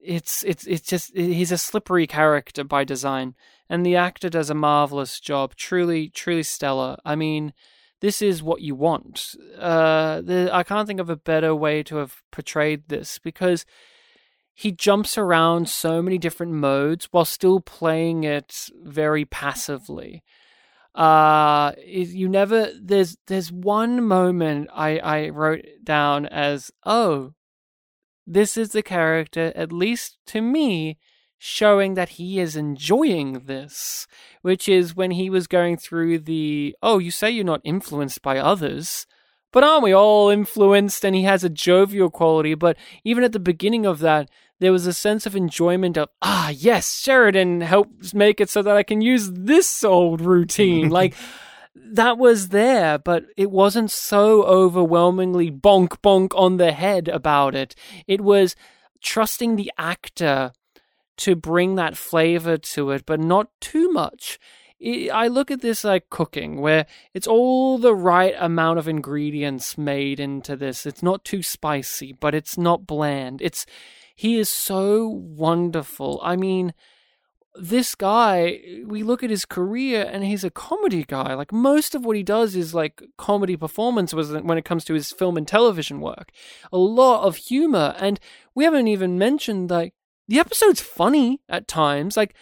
it's 0.00 0.42
it's 0.44 0.66
it's 0.66 0.86
just 0.86 1.16
he's 1.16 1.52
a 1.52 1.58
slippery 1.58 2.06
character 2.06 2.64
by 2.64 2.84
design, 2.84 3.34
and 3.68 3.84
the 3.84 3.96
actor 3.96 4.28
does 4.28 4.50
a 4.50 4.54
marvelous 4.54 5.20
job. 5.20 5.56
Truly, 5.56 6.08
truly 6.08 6.42
stellar. 6.42 6.96
I 7.04 7.16
mean, 7.16 7.52
this 8.00 8.20
is 8.20 8.42
what 8.42 8.60
you 8.60 8.74
want. 8.74 9.34
Uh, 9.58 10.20
the, 10.20 10.50
I 10.52 10.62
can't 10.62 10.86
think 10.86 11.00
of 11.00 11.10
a 11.10 11.16
better 11.16 11.54
way 11.54 11.82
to 11.84 11.96
have 11.96 12.22
portrayed 12.30 12.88
this 12.88 13.18
because 13.18 13.64
he 14.54 14.70
jumps 14.70 15.18
around 15.18 15.68
so 15.68 16.00
many 16.00 16.16
different 16.16 16.52
modes 16.52 17.08
while 17.10 17.24
still 17.24 17.60
playing 17.60 18.22
it 18.22 18.70
very 18.82 19.24
passively. 19.24 20.22
Uh, 20.94 21.72
you 21.84 22.28
never 22.28 22.70
there's 22.80 23.16
there's 23.26 23.50
one 23.50 24.04
moment 24.04 24.70
I 24.72 24.98
I 24.98 25.28
wrote 25.30 25.64
down 25.82 26.26
as 26.26 26.70
oh, 26.86 27.34
this 28.26 28.56
is 28.56 28.70
the 28.70 28.82
character 28.82 29.52
at 29.56 29.72
least 29.72 30.18
to 30.28 30.40
me 30.40 30.98
showing 31.36 31.94
that 31.94 32.10
he 32.10 32.38
is 32.38 32.54
enjoying 32.54 33.40
this, 33.46 34.06
which 34.42 34.68
is 34.68 34.94
when 34.94 35.10
he 35.10 35.28
was 35.28 35.48
going 35.48 35.76
through 35.76 36.20
the 36.20 36.76
oh 36.80 36.98
you 36.98 37.10
say 37.10 37.28
you're 37.28 37.44
not 37.44 37.60
influenced 37.64 38.22
by 38.22 38.38
others. 38.38 39.04
But 39.54 39.62
aren't 39.62 39.84
we 39.84 39.94
all 39.94 40.30
influenced? 40.30 41.04
And 41.04 41.14
he 41.14 41.22
has 41.22 41.44
a 41.44 41.48
jovial 41.48 42.10
quality. 42.10 42.54
But 42.54 42.76
even 43.04 43.22
at 43.22 43.30
the 43.30 43.38
beginning 43.38 43.86
of 43.86 44.00
that, 44.00 44.28
there 44.58 44.72
was 44.72 44.86
a 44.86 44.92
sense 44.92 45.26
of 45.26 45.36
enjoyment 45.36 45.96
of 45.98 46.08
ah 46.22 46.48
yes 46.48 46.98
sheridan 46.98 47.60
helps 47.60 48.14
make 48.14 48.40
it 48.40 48.48
so 48.48 48.62
that 48.62 48.76
i 48.76 48.82
can 48.84 49.00
use 49.00 49.30
this 49.32 49.82
old 49.84 50.20
routine 50.20 50.88
like 51.00 51.14
that 51.74 52.16
was 52.16 52.48
there 52.48 52.96
but 52.96 53.24
it 53.36 53.50
wasn't 53.50 53.90
so 53.90 54.44
overwhelmingly 54.44 55.50
bonk 55.50 55.98
bonk 56.02 56.30
on 56.34 56.56
the 56.56 56.72
head 56.72 57.08
about 57.08 57.54
it 57.54 57.74
it 58.06 58.20
was 58.20 58.54
trusting 59.02 59.56
the 59.56 59.72
actor 59.76 60.52
to 61.16 61.36
bring 61.36 61.74
that 61.74 61.96
flavor 61.96 62.56
to 62.56 62.90
it 62.92 63.04
but 63.04 63.20
not 63.20 63.48
too 63.60 63.90
much 63.92 64.38
I 64.82 65.28
look 65.28 65.50
at 65.50 65.60
this 65.60 65.84
like 65.84 66.10
cooking, 66.10 66.60
where 66.60 66.86
it's 67.14 67.26
all 67.26 67.78
the 67.78 67.94
right 67.94 68.34
amount 68.38 68.78
of 68.78 68.88
ingredients 68.88 69.78
made 69.78 70.20
into 70.20 70.56
this. 70.56 70.84
It's 70.84 71.02
not 71.02 71.24
too 71.24 71.42
spicy, 71.42 72.12
but 72.12 72.34
it's 72.34 72.58
not 72.58 72.86
bland. 72.86 73.40
It's 73.40 73.66
he 74.14 74.38
is 74.38 74.48
so 74.48 75.08
wonderful. 75.08 76.20
I 76.22 76.36
mean, 76.36 76.74
this 77.56 77.94
guy, 77.94 78.60
we 78.84 79.02
look 79.02 79.22
at 79.22 79.30
his 79.30 79.44
career 79.44 80.08
and 80.10 80.24
he's 80.24 80.44
a 80.44 80.50
comedy 80.50 81.04
guy. 81.04 81.34
Like 81.34 81.52
most 81.52 81.94
of 81.94 82.04
what 82.04 82.16
he 82.16 82.22
does 82.22 82.56
is 82.56 82.74
like 82.74 83.02
comedy 83.16 83.56
performance 83.56 84.12
was 84.12 84.32
when 84.32 84.58
it 84.58 84.64
comes 84.64 84.84
to 84.86 84.94
his 84.94 85.12
film 85.12 85.36
and 85.36 85.46
television 85.46 86.00
work. 86.00 86.30
A 86.72 86.78
lot 86.78 87.24
of 87.24 87.36
humor. 87.36 87.94
And 87.98 88.18
we 88.54 88.64
haven't 88.64 88.88
even 88.88 89.18
mentioned 89.18 89.70
like 89.70 89.94
the 90.26 90.40
episode's 90.40 90.80
funny 90.80 91.40
at 91.48 91.68
times. 91.68 92.16
Like 92.16 92.34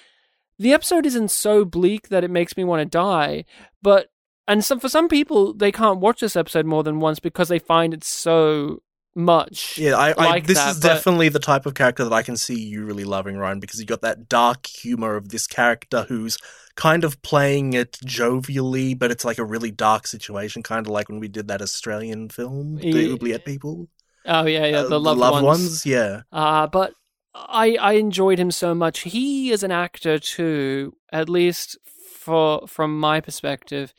the 0.59 0.73
episode 0.73 1.07
isn't 1.07 1.31
so 1.31 1.65
bleak 1.65 2.09
that 2.09 2.25
it 2.25 2.31
makes 2.31 2.57
me 2.57 2.65
want 2.65 2.81
to 2.81 2.85
die, 2.87 3.45
but 3.83 4.09
and 4.49 4.65
some 4.65 4.81
for 4.81 4.89
some 4.89 5.09
people 5.09 5.55
they 5.55 5.73
can't 5.73 6.01
watch 6.01 6.21
this 6.21 6.37
episode 6.37 6.67
more 6.67 6.83
than 6.83 7.01
once 7.01 7.19
because 7.21 7.49
they 7.49 7.59
find 7.59 7.95
it 7.95 8.05
so 8.05 8.83
much. 9.15 9.77
Yeah, 9.79 9.97
I, 9.97 10.11
I 10.13 10.25
like 10.25 10.47
this 10.47 10.59
that, 10.59 10.71
is 10.71 10.81
but- 10.81 10.89
definitely 10.89 11.29
the 11.29 11.39
type 11.39 11.67
of 11.67 11.75
character 11.75 12.05
that 12.05 12.13
I 12.13 12.23
can 12.23 12.37
see 12.37 12.59
you 12.61 12.85
really 12.85 13.05
loving, 13.05 13.37
Ryan, 13.37 13.61
because 13.61 13.79
you 13.79 13.87
got 13.87 14.01
that 14.03 14.29
dark 14.29 14.67
humor 14.67 15.17
of 15.17 15.29
this 15.29 15.47
character 15.47 16.05
who's 16.09 16.39
kind 16.77 17.05
of 17.05 17.21
playing 17.23 17.75
it 17.75 17.99
jovially, 18.05 18.99
but 18.99 19.11
it's 19.11 19.25
like 19.25 19.39
a 19.39 19.45
really 19.45 19.71
dark 19.71 20.07
situation, 20.07 20.63
kind 20.63 20.87
of 20.87 20.91
like 20.93 21.09
when 21.11 21.21
we 21.21 21.29
did 21.29 21.49
that 21.49 21.61
Australian 21.61 22.31
film, 22.31 22.77
The 22.77 22.89
Ye- 22.89 23.13
Oubliette 23.13 23.45
People, 23.45 23.89
Oh 24.25 24.47
yeah, 24.47 24.65
yeah, 24.67 24.79
Uh, 24.79 24.89
the 24.89 24.99
loved, 25.01 25.45
ones. 25.45 25.85
Yeah, 25.85 26.23
Uh, 26.33 26.67
but 26.69 26.95
I 27.35 27.77
I 27.81 27.93
enjoyed 27.95 28.39
him 28.39 28.51
so 28.51 28.75
much. 28.75 29.01
He 29.01 29.51
is 29.51 29.63
an 29.63 29.71
actor 29.71 30.19
too, 30.19 30.97
at 31.13 31.29
least 31.29 31.79
for 31.85 32.67
from 32.67 32.99
my 32.99 33.21
perspective. 33.21 33.93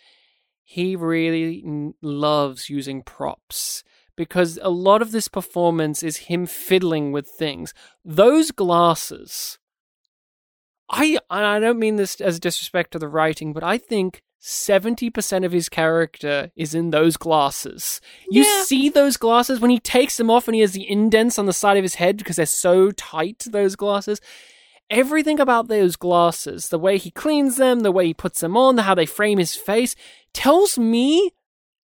He 0.64 0.96
really 0.96 1.62
n- 1.66 1.94
loves 2.02 2.70
using 2.70 3.04
props 3.04 3.84
because 4.16 4.58
a 4.62 4.70
lot 4.70 5.02
of 5.02 5.12
this 5.12 5.28
performance 5.28 6.04
is 6.04 6.18
him 6.18 6.46
fiddling 6.46 7.12
with 7.12 7.28
things. 7.28 7.74
Those 8.04 8.52
glasses. 8.52 9.60
I 10.90 11.18
I 11.30 11.60
don't 11.60 11.80
mean 11.80 11.96
this 11.98 12.20
as 12.22 12.40
disrespect 12.40 12.92
to 12.92 13.00
the 13.00 13.08
writing, 13.08 13.54
but 13.54 13.64
I 13.64 13.78
think 13.78 14.23
70% 14.44 15.46
of 15.46 15.54
his 15.54 15.70
character 15.70 16.52
is 16.58 16.76
in 16.76 16.90
those 16.90 17.16
glasses. 17.16 18.02
You 18.30 18.44
Yeah. 18.44 18.64
see 18.64 18.90
those 18.90 19.16
glasses 19.16 19.62
when 19.62 19.72
he 19.72 19.80
takes 19.80 20.18
them 20.18 20.30
off 20.30 20.50
and 20.50 20.56
he 20.56 20.60
has 20.62 20.74
the 20.74 20.90
indents 20.90 21.40
on 21.40 21.46
the 21.46 21.54
side 21.54 21.78
of 21.78 21.84
his 21.84 21.96
head 21.96 22.18
because 22.18 22.36
they're 22.36 22.46
so 22.46 22.92
tight, 22.92 23.46
those 23.50 23.78
glasses. 23.78 24.20
Everything 24.90 25.40
about 25.40 25.70
those 25.70 25.96
glasses, 25.96 26.68
the 26.68 26.78
way 26.78 26.98
he 26.98 27.10
cleans 27.10 27.56
them, 27.56 27.80
the 27.80 27.92
way 27.92 28.08
he 28.08 28.14
puts 28.14 28.42
them 28.42 28.58
on, 28.58 28.78
how 28.80 28.94
they 28.94 29.06
frame 29.06 29.38
his 29.38 29.56
face, 29.56 29.96
tells 30.34 30.78
me 30.78 31.32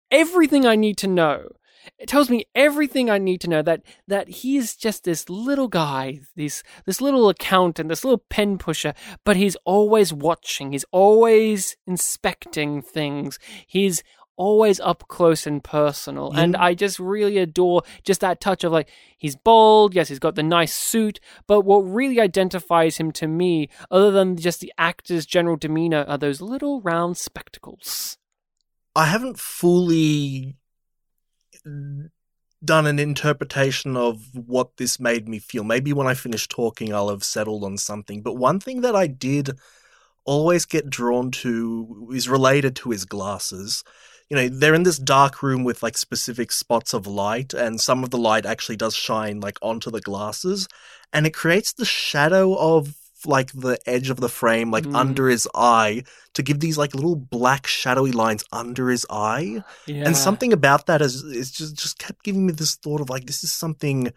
everything 0.10 0.66
I 0.66 0.78
need 0.78 0.97
to 0.99 1.08
know. 1.08 1.49
It 1.98 2.08
tells 2.08 2.30
me 2.30 2.46
everything 2.56 3.10
I 3.10 3.18
need 3.18 3.42
to 3.42 3.50
know 3.50 3.62
that 3.62 3.82
that 4.08 4.30
he's 4.30 4.76
just 4.76 5.04
this 5.04 5.30
little 5.30 5.68
guy, 5.68 6.20
this 6.36 6.64
this 6.86 7.02
little 7.02 7.30
accountant, 7.30 7.90
this 7.90 8.04
little 8.04 8.24
pen 8.30 8.58
pusher, 8.58 8.94
but 9.24 9.36
he's 9.36 9.56
always 9.66 10.14
watching, 10.14 10.72
he's 10.72 10.86
always 10.92 11.76
inspecting 11.88 12.82
things. 12.82 13.40
He's 13.68 14.04
always 14.38 14.80
up 14.80 15.08
close 15.08 15.48
and 15.48 15.64
personal. 15.64 16.32
And 16.34 16.56
I 16.56 16.74
just 16.74 17.00
really 17.00 17.38
adore 17.38 17.84
just 18.04 18.22
that 18.22 18.42
touch 18.42 18.64
of 18.64 18.72
like 18.72 18.90
he's 19.18 19.36
bald, 19.36 19.96
yes, 19.96 20.10
he's 20.10 20.20
got 20.20 20.36
the 20.36 20.44
nice 20.44 20.74
suit, 20.74 21.20
but 21.48 21.62
what 21.62 21.80
really 21.80 22.20
identifies 22.20 22.98
him 22.98 23.12
to 23.14 23.28
me, 23.28 23.70
other 23.90 24.12
than 24.12 24.38
just 24.38 24.60
the 24.60 24.74
actor's 24.78 25.26
general 25.26 25.56
demeanor, 25.56 26.06
are 26.08 26.18
those 26.18 26.42
little 26.42 26.82
round 26.82 27.18
spectacles. 27.18 28.18
I 28.96 29.06
haven't 29.06 29.40
fully 29.40 30.56
done 32.63 32.88
an 32.88 32.99
interpretation 32.99 33.95
of 33.95 34.24
what 34.34 34.78
this 34.78 34.99
made 34.99 35.28
me 35.28 35.39
feel. 35.39 35.63
Maybe 35.63 35.93
when 35.93 36.07
I 36.07 36.13
finish 36.13 36.47
talking, 36.47 36.93
I'll 36.93 37.09
have 37.09 37.24
settled 37.24 37.63
on 37.63 37.78
something. 37.78 38.22
But 38.22 38.38
one 38.38 38.60
thing 38.60 38.81
that 38.81 38.95
I 38.95 39.07
did 39.07 39.60
always 40.26 40.65
get 40.65 40.90
drawn 40.90 41.31
to 41.31 42.10
is 42.14 42.27
related 42.27 42.76
to 42.77 42.90
his 42.90 43.06
glasses. 43.06 43.84
You 44.30 44.38
know, 44.38 44.49
they're 44.49 44.73
in 44.73 44.84
this 44.84 44.98
dark 44.98 45.44
room 45.44 45.64
with 45.64 45.84
like 45.84 45.98
specific 45.98 46.52
spots 46.52 46.94
of 46.94 47.06
light, 47.06 47.53
and 47.53 47.80
some 47.80 48.03
of 48.03 48.10
the 48.10 48.18
light 48.18 48.45
actually 48.45 48.77
does 48.77 48.95
shine 48.95 49.40
like 49.40 49.60
onto 49.61 49.91
the 49.91 50.02
glasses, 50.02 50.68
and 51.14 51.27
it 51.27 51.34
creates 51.34 51.73
the 51.73 51.85
shadow 51.85 52.56
of 52.56 52.95
like 53.27 53.52
the 53.53 53.77
edge 53.85 54.10
of 54.10 54.18
the 54.19 54.30
frame, 54.30 54.72
like 54.72 54.85
Mm. 54.85 54.95
under 54.95 55.30
his 55.30 55.47
eye, 55.56 56.03
to 56.34 56.43
give 56.43 56.60
these 56.60 56.77
like 56.77 56.93
little 56.95 57.15
black 57.15 57.68
shadowy 57.68 58.11
lines 58.11 58.43
under 58.52 58.89
his 58.89 59.06
eye. 59.10 59.64
Yeah. 59.85 60.03
And 60.06 60.15
something 60.18 60.52
about 60.53 60.85
that 60.88 61.02
is 61.02 61.23
is 61.23 61.52
just 61.52 61.76
just 61.76 61.97
kept 61.99 62.23
giving 62.23 62.45
me 62.45 62.53
this 62.53 62.76
thought 62.76 63.02
of 63.02 63.10
like 63.10 63.26
this 63.26 63.43
is 63.43 63.52
something 63.52 64.11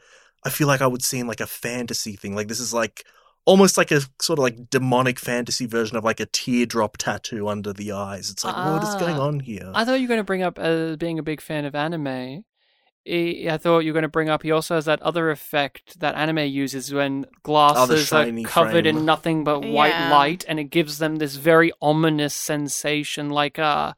I 0.45 0.51
feel 0.51 0.67
like 0.69 0.81
I 0.83 0.87
would 0.87 1.03
see 1.03 1.19
in 1.19 1.27
like 1.27 1.41
a 1.41 1.47
fantasy 1.47 2.15
thing. 2.17 2.35
Like 2.37 2.49
this 2.49 2.61
is 2.61 2.73
like 2.73 3.05
almost 3.45 3.77
like 3.79 3.91
a 3.91 4.01
sort 4.21 4.39
of 4.39 4.43
like 4.43 4.69
demonic 4.71 5.19
fantasy 5.19 5.67
version 5.67 5.97
of 5.97 6.05
like 6.05 6.21
a 6.21 6.27
teardrop 6.27 6.97
tattoo 6.99 7.49
under 7.49 7.73
the 7.73 7.93
eyes. 7.93 8.31
It's 8.31 8.45
like 8.45 8.55
what 8.55 8.83
is 8.85 8.95
going 8.97 9.17
Ah. 9.17 9.27
on 9.27 9.41
here? 9.41 9.73
I 9.75 9.85
thought 9.85 9.95
you 10.01 10.07
were 10.07 10.15
going 10.15 10.21
to 10.21 10.25
bring 10.25 10.43
up 10.43 10.59
uh, 10.61 10.97
being 10.97 11.19
a 11.19 11.23
big 11.23 11.41
fan 11.41 11.65
of 11.65 11.75
anime. 11.75 12.45
I 13.09 13.47
I 13.55 13.57
thought 13.59 13.81
you 13.81 13.91
were 13.93 13.95
going 13.95 14.03
to 14.03 14.09
bring 14.09 14.29
up 14.29 14.43
he 14.43 14.51
also 14.51 14.75
has 14.75 14.85
that 14.85 15.01
other 15.03 15.31
effect 15.31 15.99
that 16.01 16.15
anime 16.15 16.47
uses 16.47 16.93
when 16.93 17.25
glasses 17.43 18.13
are 18.13 18.31
covered 18.45 18.85
frame. 18.85 18.99
in 18.99 19.05
nothing 19.05 19.45
but 19.45 19.61
white 19.61 19.91
Yeah. 19.91 20.11
light 20.13 20.45
and 20.49 20.59
it 20.61 20.65
gives 20.65 20.99
them 20.99 21.17
this 21.17 21.37
very 21.37 21.73
ominous 21.81 22.35
sensation 22.35 23.31
like 23.31 23.59
uh 23.59 23.95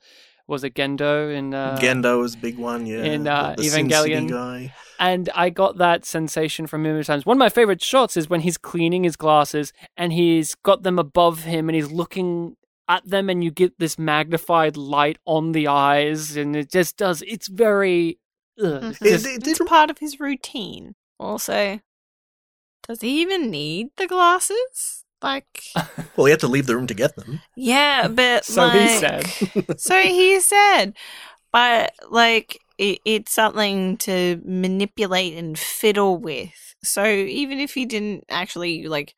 was 0.47 0.65
it 0.65 0.75
Gendo 0.75 1.33
in 1.33 1.55
uh, 1.55 1.79
Gendo 1.81 2.21
was 2.21 2.35
a 2.35 2.39
big 2.39 2.59
one, 2.59 2.85
yeah. 2.85 3.05
in, 3.05 3.29
uh, 3.29 3.55
the 3.57 3.63
Sin 3.63 3.89
City 3.89 4.11
Evangelion. 4.15 4.29
guy. 4.29 4.75
And 4.99 5.31
I 5.33 5.49
got 5.49 5.79
that 5.79 6.05
sensation 6.05 6.67
from 6.67 6.85
him 6.85 6.99
at 6.99 7.07
times. 7.07 7.25
One 7.25 7.37
of 7.37 7.39
my 7.39 7.49
favorite 7.51 7.81
shots 7.81 8.17
is 8.17 8.29
when 8.29 8.41
he's 8.41 8.59
cleaning 8.59 9.05
his 9.05 9.15
glasses 9.15 9.73
and 9.97 10.13
he's 10.13 10.57
got 10.57 10.83
them 10.83 10.99
above 10.99 11.45
him 11.45 11.69
and 11.69 11.77
he's 11.77 11.93
looking 11.93 12.57
at 12.89 13.09
them 13.09 13.31
and 13.31 13.45
you 13.45 13.53
get 13.53 13.79
this 13.79 13.97
magnified 13.97 14.77
light 14.77 15.19
on 15.25 15.53
the 15.53 15.69
eyes 15.69 16.37
and 16.37 16.57
it 16.57 16.69
just 16.73 16.97
does 16.97 17.23
it's 17.23 17.47
very 17.47 18.19
ugh, 18.63 18.83
mm-hmm. 18.83 18.87
it's. 18.91 19.01
It- 19.03 19.11
just- 19.11 19.27
it 19.27 19.47
It's 19.49 19.69
part 19.69 19.91
of 19.91 19.99
his 19.99 20.21
routine. 20.21 20.95
Also, 21.19 21.81
does 22.87 23.01
he 23.03 23.21
even 23.21 23.51
need 23.51 23.89
the 23.97 24.07
glasses? 24.07 25.05
Like, 25.23 25.65
well, 26.17 26.25
he 26.27 26.31
had 26.31 26.41
to 26.41 26.49
leave 26.49 26.67
the 26.67 26.75
room 26.77 26.87
to 26.87 26.95
get 26.95 27.15
them. 27.17 27.41
yeah, 27.57 28.09
but 28.09 28.45
So 28.47 28.69
he 28.71 28.89
said. 28.89 29.27
so 29.79 30.01
he 30.01 30.41
said, 30.41 30.95
but 31.53 31.93
like, 32.11 32.59
it, 32.79 33.01
it's 33.05 33.33
something 33.33 33.99
to 33.99 34.41
manipulate 34.45 35.37
and 35.37 35.59
fiddle 35.59 36.17
with. 36.17 36.75
So 36.83 37.05
even 37.05 37.59
if 37.59 37.75
he 37.75 37.85
didn't 37.85 38.25
actually 38.31 38.87
like 38.87 39.15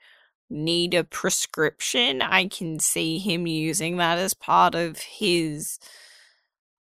need 0.51 0.93
a 0.95 1.05
prescription, 1.05 2.21
I 2.21 2.49
can 2.49 2.81
see 2.81 3.19
him 3.19 3.47
using 3.47 3.99
that 3.99 4.19
as 4.19 4.35
part 4.35 4.75
of 4.75 4.99
his 4.99 5.79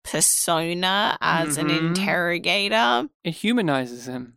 persona 0.03 1.17
as 1.21 1.57
an 1.57 1.67
Mhm. 1.69 1.89
interrogator. 1.89 3.09
it 3.23 3.31
humanizes 3.35 4.07
him. 4.07 4.35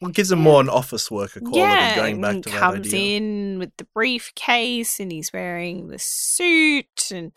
Well, 0.00 0.10
it 0.10 0.14
gives 0.16 0.30
him 0.30 0.40
more 0.40 0.60
an 0.60 0.68
office 0.68 1.10
worker 1.10 1.40
quality 1.40 1.58
yeah, 1.60 1.96
going 1.96 2.20
back 2.20 2.34
and 2.34 2.44
to 2.44 2.50
that 2.50 2.58
comes 2.60 2.86
idea. 2.88 3.16
in 3.16 3.58
with 3.58 3.74
the 3.78 3.84
briefcase 3.94 5.00
and 5.00 5.10
he's 5.10 5.32
wearing 5.32 5.88
the 5.88 5.98
suit 5.98 7.10
and 7.10 7.32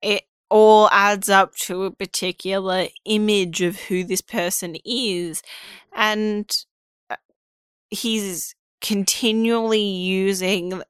it 0.00 0.24
all 0.48 0.88
adds 0.92 1.28
up 1.28 1.54
to 1.56 1.84
a 1.84 1.90
particular 1.90 2.86
image 3.04 3.60
of 3.60 3.76
who 3.82 4.04
this 4.04 4.20
person 4.20 4.76
is 4.84 5.42
and 5.94 6.64
uh, 7.10 7.16
he's 7.90 8.54
continually 8.80 9.82
using 9.82 10.82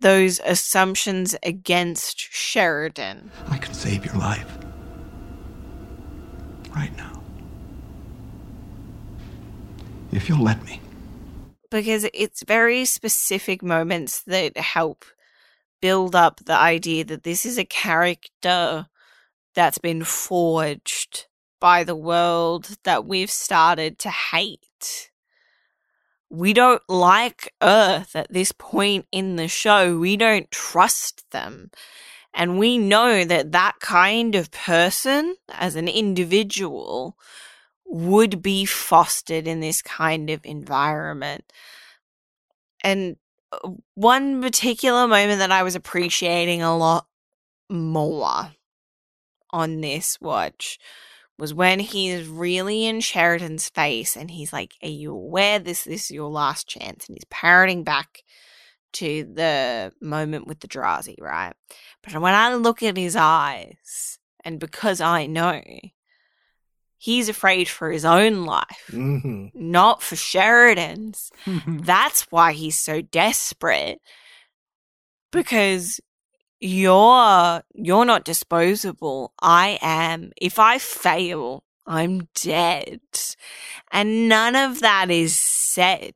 those 0.00 0.38
assumptions 0.40 1.34
against 1.42 2.18
Sheridan. 2.18 3.30
I 3.48 3.56
can 3.56 3.72
save 3.72 4.04
your 4.04 4.14
life. 4.16 4.46
Right 6.76 6.94
now. 6.96 7.20
If 10.12 10.28
you'll 10.28 10.44
let 10.44 10.62
me. 10.64 10.80
because 11.70 12.06
it's 12.14 12.42
very 12.44 12.84
specific 12.84 13.62
moments 13.62 14.22
that 14.24 14.56
help 14.56 15.04
build 15.80 16.14
up 16.14 16.40
the 16.44 16.54
idea 16.54 17.04
that 17.04 17.24
this 17.24 17.44
is 17.44 17.58
a 17.58 17.64
character 17.64 18.86
that's 19.54 19.78
been 19.78 20.04
forged 20.04 21.26
by 21.60 21.84
the 21.84 21.96
world 21.96 22.76
that 22.84 23.06
we've 23.06 23.30
started 23.30 23.98
to 24.00 24.10
hate. 24.10 25.10
We 26.30 26.52
don't 26.52 26.82
like 26.88 27.52
Earth 27.62 28.16
at 28.16 28.32
this 28.32 28.52
point 28.52 29.06
in 29.12 29.36
the 29.36 29.48
show. 29.48 29.98
We 29.98 30.16
don't 30.16 30.50
trust 30.50 31.30
them. 31.30 31.70
And 32.36 32.58
we 32.58 32.76
know 32.76 33.24
that 33.24 33.52
that 33.52 33.80
kind 33.80 34.34
of 34.34 34.50
person, 34.50 35.36
as 35.48 35.74
an 35.74 35.88
individual, 35.88 37.16
would 37.86 38.42
be 38.42 38.66
fostered 38.66 39.48
in 39.48 39.60
this 39.60 39.80
kind 39.80 40.28
of 40.28 40.44
environment. 40.44 41.50
And 42.84 43.16
uh, 43.52 43.70
one 43.94 44.42
particular 44.42 45.08
moment 45.08 45.38
that 45.38 45.50
I 45.50 45.62
was 45.62 45.74
appreciating 45.74 46.60
a 46.60 46.76
lot 46.76 47.06
more 47.70 48.52
on 49.50 49.80
this 49.80 50.20
watch 50.20 50.78
was 51.38 51.54
when 51.54 51.80
he's 51.80 52.28
really 52.28 52.84
in 52.84 53.00
Sheridan's 53.00 53.70
face 53.70 54.14
and 54.14 54.30
he's 54.30 54.52
like, 54.52 54.74
Are 54.82 54.88
you 54.88 55.12
aware 55.12 55.58
this, 55.58 55.84
this 55.84 56.04
is 56.04 56.10
your 56.10 56.28
last 56.28 56.68
chance? 56.68 57.08
And 57.08 57.16
he's 57.16 57.24
parroting 57.30 57.82
back 57.82 58.22
to 58.96 59.24
the 59.24 59.92
moment 60.00 60.46
with 60.46 60.60
the 60.60 60.68
Drazi, 60.68 61.20
right? 61.20 61.54
But 62.02 62.20
when 62.20 62.34
I 62.34 62.54
look 62.54 62.82
at 62.82 62.96
his 62.96 63.16
eyes, 63.16 64.18
and 64.44 64.60
because 64.60 65.00
I 65.00 65.26
know 65.26 65.62
he's 66.98 67.28
afraid 67.28 67.68
for 67.68 67.90
his 67.90 68.04
own 68.04 68.44
life, 68.44 68.88
hmm 68.90 69.46
not 69.58 70.02
for 70.02 70.16
Sheridan's. 70.16 71.30
That's 71.66 72.22
why 72.30 72.52
he's 72.52 72.76
so 72.76 73.00
desperate. 73.00 74.00
Because 75.32 76.00
you're 76.60 77.62
you're 77.74 78.04
not 78.04 78.24
disposable. 78.24 79.32
I 79.40 79.78
am. 79.80 80.32
If 80.40 80.58
I 80.58 80.78
fail, 80.78 81.64
I'm 81.86 82.28
dead. 82.34 83.00
And 83.90 84.28
none 84.28 84.56
of 84.56 84.80
that 84.80 85.10
is 85.10 85.36
said. 85.36 86.14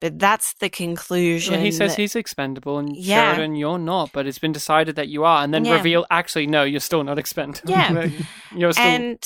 But 0.00 0.18
that's 0.18 0.54
the 0.54 0.70
conclusion. 0.70 1.54
Well, 1.54 1.62
he 1.62 1.70
says 1.70 1.92
that- 1.92 2.00
he's 2.00 2.16
expendable, 2.16 2.78
and 2.78 2.96
Yeah. 2.96 3.34
Sheridan, 3.34 3.56
you're 3.56 3.78
not. 3.78 4.12
But 4.12 4.26
it's 4.26 4.38
been 4.38 4.52
decided 4.52 4.96
that 4.96 5.08
you 5.08 5.24
are, 5.24 5.44
and 5.44 5.52
then 5.52 5.64
Yeah. 5.64 5.74
reveal, 5.76 6.06
actually, 6.10 6.46
no, 6.46 6.62
you're 6.64 6.80
still 6.80 7.04
not 7.04 7.18
expendable. 7.18 7.70
Yeah. 7.70 8.08
you're 8.56 8.72
still. 8.72 8.84
and 8.84 9.22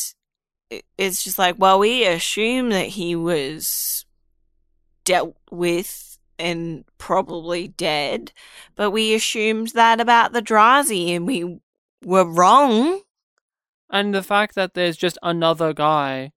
it's 0.98 1.22
just 1.22 1.38
like, 1.38 1.54
well, 1.58 1.78
we 1.78 2.04
assume 2.04 2.70
that 2.70 2.88
he 2.88 3.14
was 3.14 4.04
dealt 5.04 5.36
with 5.50 6.18
and 6.38 6.84
probably 6.98 7.68
dead, 7.68 8.32
but 8.74 8.90
we 8.90 9.14
assumed 9.14 9.68
that 9.68 10.00
about 10.00 10.32
the 10.32 10.42
Drazi, 10.42 11.14
and 11.14 11.26
we 11.26 11.60
were 12.04 12.24
wrong. 12.24 13.02
And 13.90 14.12
the 14.12 14.22
fact 14.24 14.56
that 14.56 14.74
there's 14.74 14.96
just 14.96 15.18
another 15.22 15.72
guy, 15.72 16.32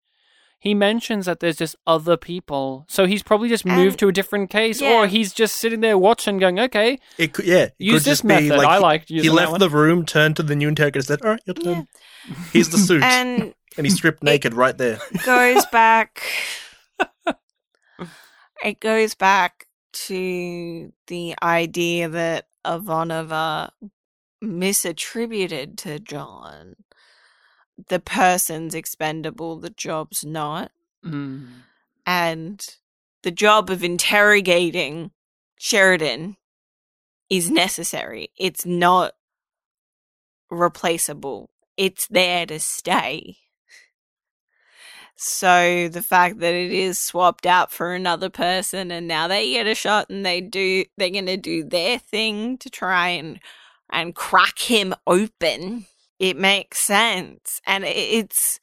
he 0.60 0.74
mentions 0.74 1.26
that 1.28 1.40
there's 1.40 1.58
just 1.58 1.76
other 1.86 2.18
people. 2.18 2.86
So 2.90 3.06
he's 3.06 3.22
probably 3.24 3.48
just 3.50 3.64
moved 3.66 3.80
And- 3.94 4.00
to 4.00 4.08
a 4.08 4.12
different 4.12 4.50
case, 4.50 4.82
yeah. 4.82 4.92
or 4.94 5.08
he's 5.08 5.32
just 5.34 5.56
sitting 5.58 5.82
there 5.82 5.98
watching, 5.98 6.40
going, 6.40 6.60
okay, 6.60 6.98
It 7.18 7.34
could, 7.34 7.46
yeah. 7.46 7.64
It 7.66 7.74
use 7.78 7.94
could 7.94 8.00
this 8.00 8.06
just 8.06 8.22
be 8.24 8.28
method. 8.28 8.58
like 8.58 8.68
I 8.68 8.76
he- 8.78 8.82
liked 8.84 9.10
He 9.10 9.16
using 9.16 9.30
that 9.32 9.36
left 9.36 9.52
one. 9.52 9.60
the 9.60 9.70
room, 9.70 10.06
turned 10.06 10.36
to 10.38 10.44
the 10.44 10.56
new 10.56 10.68
interrogator, 10.68 11.04
said, 11.04 11.22
"All 11.24 11.32
right, 11.32 11.42
your 11.46 11.54
turn. 11.54 11.88
Here's 12.52 12.70
the 12.70 12.78
suit," 12.78 13.04
and, 13.04 13.54
And 13.78 13.86
he 13.86 13.92
stripped 13.92 14.24
naked 14.24 14.54
right 14.56 14.78
there. 14.78 15.00
goes 15.26 15.64
back. 15.72 16.24
it 18.64 18.80
goes 18.80 19.14
back 19.16 19.68
to 19.94 20.92
the 21.08 21.36
idea 21.44 22.10
that 22.10 22.48
Ivanova 22.66 23.70
misattributed 24.44 25.78
to 25.78 26.00
John. 26.00 26.76
The 27.90 28.00
person's 28.00 28.74
expendable, 28.74 29.58
the 29.58 29.70
job's 29.70 30.26
not. 30.26 30.72
Mm. 31.06 31.48
And 32.06 32.66
the 33.24 33.32
job 33.32 33.70
of 33.70 33.84
interrogating 33.84 35.12
Sheridan 35.58 36.38
is 37.30 37.50
necessary. 37.50 38.30
It's 38.38 38.66
not 38.66 39.14
replaceable. 40.50 41.50
It's 41.76 42.08
there 42.08 42.46
to 42.46 42.60
stay. 42.60 43.38
So 45.20 45.90
the 45.90 46.04
fact 46.04 46.40
that 46.40 46.54
it 46.54 46.72
is 46.72 47.00
swapped 47.00 47.48
out 47.48 47.72
for 47.72 47.94
another 47.94 48.30
person 48.30 48.92
and 48.92 49.08
now 49.08 49.28
they 49.28 49.52
get 49.52 49.66
a 49.66 49.74
shot 49.74 50.12
and 50.12 50.24
they 50.24 50.42
do 50.42 50.86
they're 50.96 51.10
going 51.10 51.26
to 51.26 51.38
do 51.38 51.64
their 51.64 51.98
thing 51.98 52.58
to 52.60 52.70
try 52.70 53.10
and 53.10 53.40
and 53.90 54.14
crack 54.14 54.60
him 54.60 54.94
open. 55.08 55.88
It 56.20 56.38
makes 56.38 56.80
sense 56.80 57.62
and 57.66 57.84
it's 57.86 58.60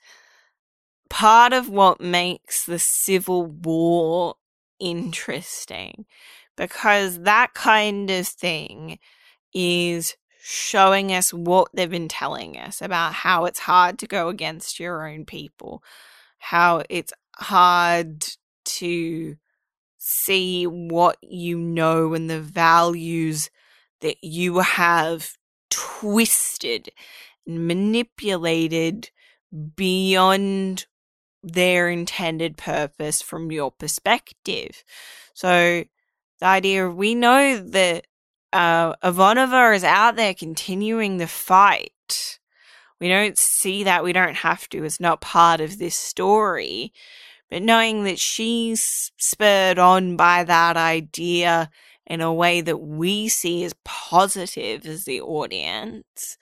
part 1.08 1.52
of 1.52 1.68
what 1.68 2.00
makes 2.00 2.66
the 2.66 2.78
Civil 2.78 3.46
War 3.46 4.34
interesting 4.80 6.06
because 6.56 7.20
that 7.20 7.54
kind 7.54 8.10
of 8.10 8.26
thing 8.26 8.98
is 9.52 10.16
showing 10.42 11.12
us 11.12 11.32
what 11.32 11.68
they've 11.72 11.90
been 11.90 12.08
telling 12.08 12.58
us 12.58 12.82
about 12.82 13.14
how 13.14 13.44
it's 13.44 13.60
hard 13.60 13.98
to 13.98 14.06
go 14.06 14.28
against 14.28 14.78
your 14.78 15.08
own 15.08 15.24
people, 15.24 15.82
how 16.38 16.82
it's 16.90 17.12
hard 17.36 18.26
to 18.64 19.36
see 19.96 20.66
what 20.66 21.16
you 21.22 21.56
know 21.56 22.12
and 22.12 22.28
the 22.28 22.40
values 22.40 23.48
that 24.00 24.22
you 24.22 24.58
have 24.58 25.38
twisted 25.70 26.90
manipulated 27.46 29.10
beyond 29.76 30.86
their 31.42 31.88
intended 31.88 32.56
purpose 32.56 33.20
from 33.20 33.52
your 33.52 33.70
perspective. 33.70 34.82
So 35.34 35.84
the 36.40 36.46
idea 36.46 36.88
we 36.88 37.14
know 37.14 37.58
that 37.58 38.06
uh, 38.52 38.94
Ivanova 39.02 39.74
is 39.74 39.84
out 39.84 40.16
there 40.16 40.34
continuing 40.34 41.18
the 41.18 41.26
fight. 41.26 42.38
We 43.00 43.08
don't 43.08 43.36
see 43.36 43.84
that. 43.84 44.04
We 44.04 44.12
don't 44.12 44.36
have 44.36 44.68
to. 44.70 44.84
It's 44.84 45.00
not 45.00 45.20
part 45.20 45.60
of 45.60 45.78
this 45.78 45.96
story. 45.96 46.92
But 47.50 47.62
knowing 47.62 48.04
that 48.04 48.18
she's 48.18 49.12
spurred 49.18 49.78
on 49.78 50.16
by 50.16 50.44
that 50.44 50.76
idea 50.76 51.70
in 52.06 52.20
a 52.20 52.32
way 52.32 52.60
that 52.60 52.78
we 52.78 53.28
see 53.28 53.64
as 53.64 53.74
positive 53.84 54.86
as 54.86 55.04
the 55.04 55.20
audience, 55.20 56.38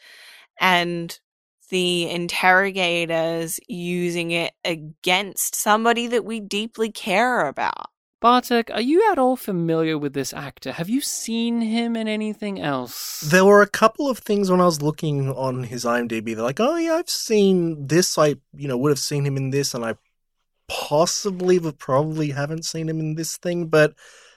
and 0.62 1.18
the 1.68 2.08
interrogators 2.08 3.58
using 3.68 4.30
it 4.30 4.52
against 4.64 5.54
somebody 5.54 6.06
that 6.06 6.24
we 6.24 6.40
deeply 6.40 6.90
care 6.90 7.46
about. 7.46 7.88
Bartek, 8.20 8.70
are 8.72 8.80
you 8.80 9.10
at 9.10 9.18
all 9.18 9.34
familiar 9.34 9.98
with 9.98 10.12
this 10.12 10.32
actor? 10.32 10.70
Have 10.70 10.88
you 10.88 11.00
seen 11.00 11.60
him 11.60 11.96
in 11.96 12.06
anything 12.06 12.60
else? 12.60 13.20
There 13.20 13.44
were 13.44 13.62
a 13.62 13.68
couple 13.68 14.08
of 14.08 14.18
things 14.18 14.48
when 14.48 14.60
I 14.60 14.64
was 14.64 14.80
looking 14.80 15.30
on 15.32 15.64
his 15.64 15.84
IMDb. 15.84 16.36
They're 16.36 16.44
like, 16.44 16.60
"Oh 16.60 16.76
yeah, 16.76 16.94
I've 16.94 17.10
seen 17.10 17.88
this. 17.88 18.16
I 18.16 18.36
you 18.54 18.68
know 18.68 18.78
would 18.78 18.90
have 18.90 19.00
seen 19.00 19.26
him 19.26 19.36
in 19.36 19.50
this, 19.50 19.74
and 19.74 19.84
I 19.84 19.96
possibly 20.68 21.58
but 21.58 21.78
probably 21.78 22.30
haven't 22.30 22.64
seen 22.64 22.88
him 22.88 23.00
in 23.00 23.16
this 23.16 23.38
thing, 23.38 23.66
but 23.66 23.94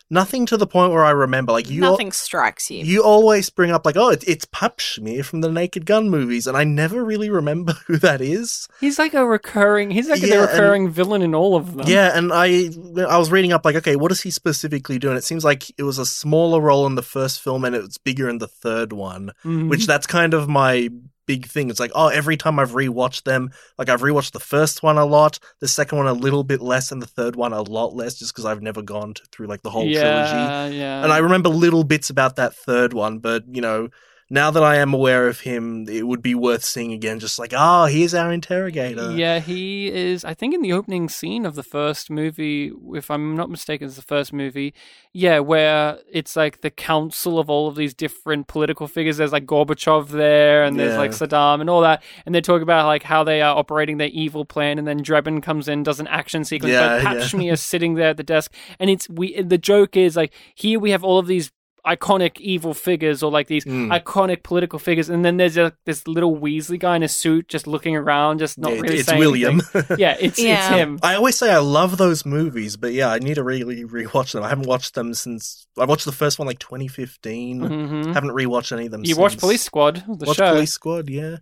nothing 0.09 0.45
to 0.47 0.57
the 0.57 0.67
point 0.67 0.91
where 0.93 1.03
I 1.03 1.11
remember. 1.11 1.51
Like 1.51 1.69
you, 1.69 1.83
al- 1.83 1.91
Nothing 1.91 2.11
strikes 2.11 2.69
you. 2.69 2.83
you 2.83 3.03
always 3.03 3.49
bring 3.49 3.71
up 3.71 3.85
like, 3.85 3.97
oh, 3.97 4.09
it, 4.09 4.23
it's 4.27 4.45
Pahpshmir 4.45 5.23
from 5.25 5.41
the 5.41 5.51
Naked 5.51 5.85
Gun 5.85 6.09
movies, 6.09 6.47
and 6.47 6.55
I 6.57 6.63
never 6.63 7.03
really 7.03 7.29
remember 7.29 7.73
who 7.87 7.97
that 7.97 8.21
is. 8.21 8.67
He's 8.79 8.99
like 8.99 9.13
a 9.13 9.25
recurring. 9.25 9.91
He's 9.91 10.09
like 10.09 10.21
Yeah, 10.21 10.27
the 10.27 10.41
and- 10.43 10.51
recurring 10.51 10.89
villain 10.89 11.21
in 11.21 11.33
all 11.35 11.55
of 11.55 11.75
them. 11.75 11.87
Yeah, 11.87 12.17
and 12.17 12.31
I 12.33 12.69
I 13.09 13.17
was 13.17 13.31
reading 13.31 13.53
up 13.53 13.65
like, 13.65 13.75
okay, 13.77 13.95
what 13.95 14.09
does 14.09 14.21
he 14.21 14.31
specifically 14.31 14.99
do? 14.99 15.09
And 15.09 15.17
it 15.17 15.23
seems 15.23 15.43
like 15.43 15.69
it 15.77 15.83
was 15.83 15.97
a 15.97 16.05
smaller 16.05 16.61
role 16.61 16.85
in 16.87 16.95
the 16.95 17.01
first 17.03 17.41
film, 17.41 17.65
and 17.65 17.75
it 17.75 17.81
was 17.81 17.97
bigger 17.97 18.29
in 18.29 18.37
the 18.37 18.47
third 18.47 18.93
one. 18.93 19.31
Mhm. 19.43 19.69
Which 19.69 19.87
that's 19.87 20.07
kind 20.07 20.33
of 20.33 20.47
my 20.47 20.89
big 21.25 21.47
thing. 21.47 21.69
It's 21.69 21.79
like, 21.79 21.91
oh, 21.95 22.07
every 22.07 22.37
time 22.37 22.59
I've 22.59 22.71
rewatched 22.71 23.23
them, 23.23 23.51
like 23.77 23.89
I've 23.89 24.01
rewatched 24.01 24.31
the 24.31 24.39
first 24.39 24.83
one 24.83 24.97
a 24.97 25.05
lot, 25.05 25.39
the 25.59 25.67
second 25.67 25.97
one 25.97 26.07
a 26.07 26.13
little 26.13 26.43
bit 26.43 26.61
less, 26.61 26.91
and 26.91 27.01
the 27.01 27.07
third 27.07 27.35
one 27.35 27.53
a 27.53 27.61
lot 27.61 27.95
less, 27.95 28.15
just 28.15 28.33
because 28.33 28.45
I've 28.45 28.61
never 28.61 28.81
gone 28.81 29.13
to, 29.13 29.23
through 29.31 29.47
like 29.47 29.61
the 29.61 29.69
whole 29.69 29.83
trilogy. 29.83 29.99
yeah, 30.01 30.67
yeah. 30.67 31.03
And 31.03 31.11
I 31.11 31.19
remember 31.19 31.49
little 31.49 31.83
bits 31.83 32.09
about 32.09 32.35
that 32.37 32.55
third 32.55 32.93
one, 32.93 33.19
but 33.19 33.43
you 33.47 33.61
know, 33.61 33.89
now 34.29 34.49
that 34.49 34.63
I 34.63 34.77
am 34.77 34.93
aware 34.93 35.27
of 35.27 35.41
him, 35.41 35.87
it 35.87 36.07
would 36.07 36.21
be 36.23 36.33
worth 36.33 36.63
seeing 36.63 36.91
again. 36.91 37.19
Just 37.19 37.37
like, 37.37 37.53
ah, 37.55 37.85
here's 37.85 38.13
our 38.15 38.31
interrogator. 38.31 39.11
Yeah, 39.11 39.39
he 39.39 39.87
is. 39.91 40.25
I 40.25 40.33
think 40.33 40.53
in 40.55 40.61
the 40.63 40.73
opening 40.73 41.09
scene 41.09 41.45
of 41.45 41.53
the 41.53 41.61
first 41.63 42.09
movie, 42.09 42.71
if 42.93 43.11
I'm 43.11 43.35
not 43.35 43.51
mistaken, 43.51 43.85
it's 43.87 43.97
the 43.97 44.01
first 44.01 44.33
movie. 44.33 44.73
Yeah, 45.13 45.39
where 45.39 45.99
it's 46.11 46.35
like 46.35 46.61
the 46.61 46.71
council 46.71 47.37
of 47.37 47.49
all 47.49 47.67
of 47.67 47.75
these 47.75 47.93
different 47.93 48.47
political 48.47 48.87
figures. 48.87 49.17
There's 49.17 49.31
like 49.31 49.45
Gorbachev 49.45 50.07
there, 50.09 50.63
and 50.63 50.79
there's 50.79 50.93
Yeah. 50.93 50.97
like 50.99 51.11
Saddam 51.11 51.61
and 51.61 51.69
all 51.69 51.81
that, 51.81 52.01
and 52.25 52.33
they 52.33 52.41
talk 52.41 52.61
about 52.63 52.87
like 52.87 53.03
how 53.03 53.23
they 53.23 53.41
are 53.41 53.55
operating 53.55 53.97
their 53.97 54.09
evil 54.09 54.43
plan. 54.43 54.79
And 54.79 54.87
then 54.87 55.01
Drebin 55.03 55.43
comes 55.43 55.67
in, 55.67 55.83
does 55.83 55.99
an 55.99 56.07
action 56.07 56.43
sequence, 56.43 56.71
Yeah, 56.73 57.03
but 57.03 57.33
yeah. 57.33 57.53
Is 57.53 57.61
sitting 57.61 57.93
there 57.93 58.09
at 58.09 58.17
the 58.17 58.23
desk, 58.23 58.51
and 58.79 58.89
it's 58.89 59.07
we. 59.07 59.39
The 59.41 59.57
joke 59.59 59.95
is 59.95 60.15
like 60.15 60.33
here 60.55 60.79
we 60.79 60.89
have 60.91 61.03
all 61.03 61.19
of 61.19 61.27
these 61.27 61.51
iconic 61.85 62.39
evil 62.39 62.73
figures 62.73 63.21
or 63.21 63.29
like 63.31 63.47
these 63.47 63.63
Mm. 63.65 63.89
iconic 63.97 64.43
political 64.43 64.79
figures 64.79 65.09
and 65.09 65.23
then 65.23 65.37
there's 65.37 65.55
a, 65.57 65.71
this 65.85 66.07
little 66.07 66.35
Weasley 66.37 66.79
guy 66.79 66.95
in 66.95 67.03
a 67.03 67.07
suit 67.07 67.47
just 67.47 67.67
looking 67.67 67.95
around 67.95 68.39
just 68.39 68.57
not 68.57 68.73
It- 68.73 68.81
really 68.81 68.97
it's 68.97 69.07
saying 69.07 69.19
William. 69.19 69.61
yeah 69.97 70.15
it's 70.19 70.39
it's 70.39 70.67
him 70.67 70.99
I 71.03 71.15
always 71.15 71.37
say 71.37 71.51
I 71.51 71.59
love 71.59 71.97
those 71.97 72.25
movies, 72.25 72.75
but 72.77 72.93
yeah, 72.93 73.09
I 73.11 73.19
need 73.19 73.35
to 73.35 73.43
really 73.43 73.83
rewatch 73.83 74.33
them. 74.33 74.43
I 74.43 74.49
haven't 74.49 74.67
watched 74.67 74.95
them 74.95 75.13
since 75.13 75.67
I 75.77 75.85
watched 75.85 76.05
the 76.05 76.11
first 76.11 76.39
one 76.39 76.47
like 76.47 76.59
2015. 76.59 77.59
Mhm. 77.61 78.13
Haven't 78.13 78.31
rewatched 78.31 78.71
any 78.71 78.85
of 78.85 78.91
them. 78.91 79.01
Since 79.01 79.09
you 79.09 79.15
since. 79.15 79.21
watched 79.21 79.39
Police 79.39 79.61
Squad 79.63 80.03
the 80.07 80.25
Watched 80.25 80.37
show 80.39 80.53
Police 80.53 80.71
Squad, 80.71 81.09
yeah. 81.09 81.37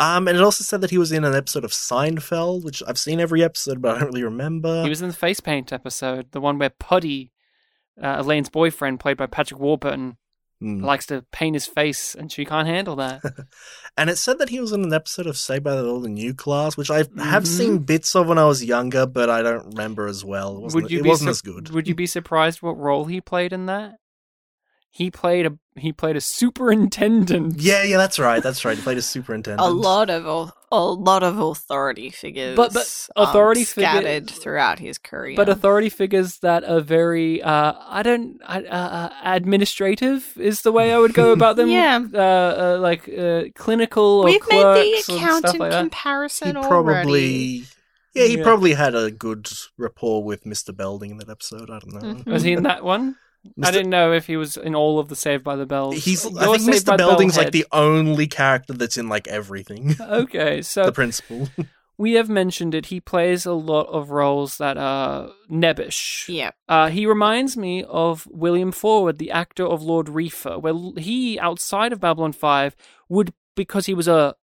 Um, 0.00 0.28
and 0.28 0.36
it 0.38 0.42
also 0.44 0.62
said 0.62 0.80
that 0.82 0.90
he 0.90 0.98
was 0.98 1.10
in 1.10 1.24
an 1.24 1.34
episode 1.34 1.64
of 1.64 1.72
Seinfeld, 1.72 2.64
which 2.64 2.84
I've 2.86 2.98
seen 3.00 3.18
every 3.18 3.42
episode, 3.42 3.82
but 3.82 3.96
I 3.96 3.98
don't 3.98 4.08
really 4.10 4.22
remember. 4.22 4.84
he 4.84 4.88
was 4.88 5.02
in 5.02 5.08
the 5.08 5.14
face 5.14 5.40
paint 5.40 5.72
episode 5.72 6.26
the 6.30 6.40
one 6.40 6.56
where 6.58 6.70
Puddy 6.70 7.32
uh, 8.02 8.16
Elaine's 8.20 8.48
boyfriend 8.48 9.00
played 9.00 9.16
by 9.16 9.26
Patrick 9.26 9.60
Warburton 9.60 10.16
Hmm. 10.60 10.82
likes 10.82 11.06
to 11.06 11.24
paint 11.30 11.54
his 11.54 11.68
face 11.68 12.16
and 12.16 12.32
she 12.32 12.44
can't 12.44 12.66
handle 12.66 12.96
that 12.96 13.22
And 13.96 14.10
it 14.10 14.18
said 14.18 14.38
that 14.40 14.48
he 14.48 14.58
was 14.58 14.72
in 14.72 14.82
an 14.82 14.92
episode 14.92 15.28
of 15.28 15.36
Saved 15.36 15.62
by 15.62 15.76
the 15.76 15.84
Bell, 15.84 16.00
the 16.00 16.08
new 16.08 16.34
class, 16.34 16.76
which 16.76 16.90
I 16.90 16.98
have 17.16 17.44
Mhm. 17.44 17.46
seen 17.46 17.78
bits 17.78 18.16
of 18.16 18.26
when 18.26 18.38
I 18.38 18.44
was 18.44 18.64
younger, 18.64 19.06
but 19.06 19.30
I 19.30 19.42
don't 19.42 19.66
remember 19.66 20.08
as 20.08 20.24
well. 20.24 20.56
It 20.56 20.60
wasn't, 20.62 20.82
would 20.82 20.90
you 20.90 20.98
it 20.98 21.02
be 21.04 21.08
wasn't 21.10 21.26
sur- 21.28 21.30
as 21.30 21.42
good. 21.42 21.70
would 21.70 21.86
you 21.86 21.94
be 21.94 22.06
surprised 22.06 22.60
what 22.60 22.76
role 22.76 23.04
he 23.04 23.20
played 23.20 23.52
in 23.52 23.66
that 23.66 23.98
he 24.90 25.12
played 25.12 25.46
a 25.46 25.56
he 25.78 25.92
played 25.92 26.16
a 26.16 26.20
superintendent 26.20 27.60
Yeah, 27.60 27.82
yeah, 27.82 27.96
that's 27.96 28.18
right. 28.18 28.42
That's 28.42 28.64
right. 28.64 28.76
He 28.76 28.82
played 28.82 28.98
a 28.98 29.02
superintendent. 29.02 29.60
a 29.60 29.70
lot 29.72 30.10
of 30.10 30.26
a 30.70 30.78
lot 30.84 31.22
of 31.22 31.38
authority 31.38 32.10
figures, 32.10 32.54
But- 32.54 32.74
but 32.74 33.08
um, 33.16 33.28
authority 33.28 33.64
figure- 33.64 33.88
scattered 33.88 34.28
throughout 34.30 34.78
his 34.78 34.98
career. 34.98 35.34
but 35.34 35.48
authority 35.48 35.88
figures 35.88 36.38
that 36.40 36.62
are 36.64 36.80
very 36.82 37.42
uh 37.42 37.72
i 37.88 38.02
don't 38.02 38.38
I- 38.46 38.64
uh, 38.64 38.88
uh, 39.00 39.08
administrative 39.24 40.36
is 40.36 40.62
the 40.62 40.70
way 40.72 40.92
i 40.92 40.98
would 40.98 41.14
go 41.14 41.32
about 41.38 41.56
them 41.56 41.68
Yeah. 41.70 42.00
uh, 42.12 42.18
uh 42.18 42.78
like 42.80 43.08
uh, 43.08 43.44
clinical 43.54 44.20
or 44.20 44.24
we've 44.26 44.42
made 44.50 44.62
the 44.62 45.14
accountant 45.14 45.48
stuff 45.48 45.58
like 45.60 45.70
that 45.70 45.76
he 45.78 45.82
comparison 45.88 46.56
already. 46.56 46.68
probably. 46.68 47.64
Yeah, 48.14 48.24
he 48.24 48.36
Yeah. 48.38 48.42
probably 48.44 48.74
had 48.74 48.94
a 48.94 49.10
good 49.10 49.48
rapport 49.76 50.24
with 50.24 50.44
Mr. 50.44 50.74
Belding 50.76 51.10
in 51.12 51.18
that 51.18 51.28
episode. 51.30 51.70
I 51.70 51.78
don't 51.78 51.94
know. 51.94 52.14
Mhm. 52.14 52.26
was 52.32 52.42
he 52.42 52.52
in 52.52 52.64
that 52.64 52.82
one 52.82 53.16
i 53.62 53.70
didn't 53.70 53.90
know 53.90 54.12
if 54.12 54.26
he 54.26 54.36
was 54.36 54.56
in 54.56 54.74
all 54.74 54.98
of 54.98 55.08
the 55.08 55.16
saved 55.16 55.44
by 55.44 55.56
the 55.56 55.66
bells 55.66 56.04
He's. 56.04 56.24
You're 56.24 56.38
I 56.38 56.44
think 56.46 56.60
Saved 56.62 56.76
Mr. 56.78 56.84
the 56.84 56.96
Bell 56.96 57.08
Belding's 57.10 57.36
like 57.36 57.52
the 57.52 57.66
only 57.72 58.26
character 58.26 58.72
that's 58.72 58.96
in 58.96 59.08
like 59.08 59.26
everything. 59.28 59.94
okay 60.00 60.62
so 60.62 60.86
the 60.86 60.92
principal. 60.92 61.48
we 61.98 62.12
have 62.12 62.28
mentioned 62.28 62.74
it 62.74 62.86
he 62.86 63.00
plays 63.00 63.44
a 63.44 63.52
lot 63.52 63.84
of 63.88 64.10
roles 64.10 64.58
that 64.58 64.78
are 64.78 65.30
nebbish 65.50 66.28
Yeah, 66.28 66.52
Uh, 66.68 66.88
he 66.88 67.06
reminds 67.06 67.56
me 67.56 67.82
of 67.82 68.26
William 68.30 68.72
Forward, 68.72 69.18
the 69.18 69.30
actor 69.30 69.66
of 69.66 69.82
Lord 69.82 70.06
Refa, 70.06 70.60
where 70.60 70.74
he, 71.02 71.38
outside 71.40 71.92
of 71.92 72.00
Babylon 72.00 72.32
5, 72.32 72.76
would, 73.08 73.32
because 73.56 73.86
he 73.86 73.94
was 73.94 74.06
a 74.06 74.36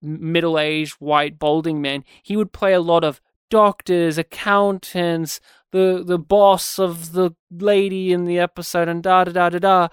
middle 0.00 0.58
aged, 0.58 0.94
white, 0.94 1.38
balding 1.38 1.82
man, 1.82 2.04
he 2.22 2.36
would 2.36 2.52
play 2.52 2.72
a 2.72 2.80
lot 2.80 3.04
of 3.04 3.20
doctors, 3.50 4.16
accountants, 4.18 5.40
the, 5.72 6.02
the 6.04 6.18
boss 6.18 6.78
of 6.78 7.12
the 7.12 7.32
lady 7.50 8.12
in 8.12 8.24
the 8.24 8.38
episode, 8.38 8.88
and 8.88 9.02
da 9.02 9.24
da 9.24 9.32
da 9.32 9.48
da 9.50 9.58
da. 9.58 9.88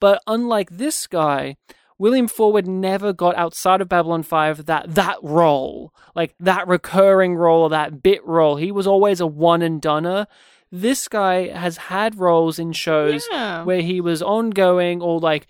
But 0.00 0.22
unlike 0.26 0.70
this 0.70 1.06
guy, 1.06 1.56
William 1.98 2.26
Forward 2.26 2.66
never 2.66 3.12
got 3.12 3.36
outside 3.36 3.80
of 3.80 3.88
Babylon 3.88 4.22
5 4.24 4.66
that 4.66 4.94
that 4.94 5.18
role, 5.22 5.94
like 6.16 6.34
that 6.40 6.66
recurring 6.66 7.36
role 7.36 7.62
or 7.62 7.70
that 7.70 8.02
bit 8.02 8.24
role. 8.26 8.56
He 8.56 8.72
was 8.72 8.86
always 8.86 9.20
a 9.20 9.26
one 9.26 9.62
and 9.62 9.80
doneer. 9.80 10.26
This 10.72 11.06
guy 11.06 11.48
has 11.48 11.76
had 11.76 12.18
roles 12.18 12.58
in 12.58 12.72
shows 12.72 13.26
yeah. 13.30 13.62
where 13.62 13.82
he 13.82 14.00
was 14.00 14.22
ongoing 14.22 15.00
or 15.02 15.20
like 15.20 15.46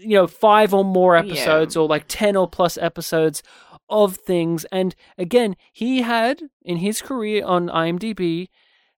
you 0.00 0.16
know 0.16 0.26
5 0.26 0.74
or 0.74 0.84
more 0.84 1.14
Yeah. 1.14 1.20
episodes 1.24 1.76
or 1.76 1.86
like 1.86 2.04
10 2.08 2.36
or 2.36 2.48
plus 2.48 2.78
episodes 2.78 3.42
of 3.92 4.16
things 4.16 4.64
and 4.72 4.96
again 5.16 5.54
he 5.72 6.02
had 6.02 6.42
in 6.62 6.78
his 6.78 7.00
career 7.00 7.44
on 7.44 7.68
IMDb 7.68 8.48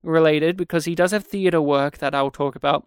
related 0.03 0.57
because 0.57 0.87
he 0.87 0.95
does 0.95 1.11
have 1.11 1.27
theater 1.27 1.61
work 1.61 1.99
that 1.99 2.15
I'll 2.15 2.31
talk 2.31 2.57
about 2.57 2.87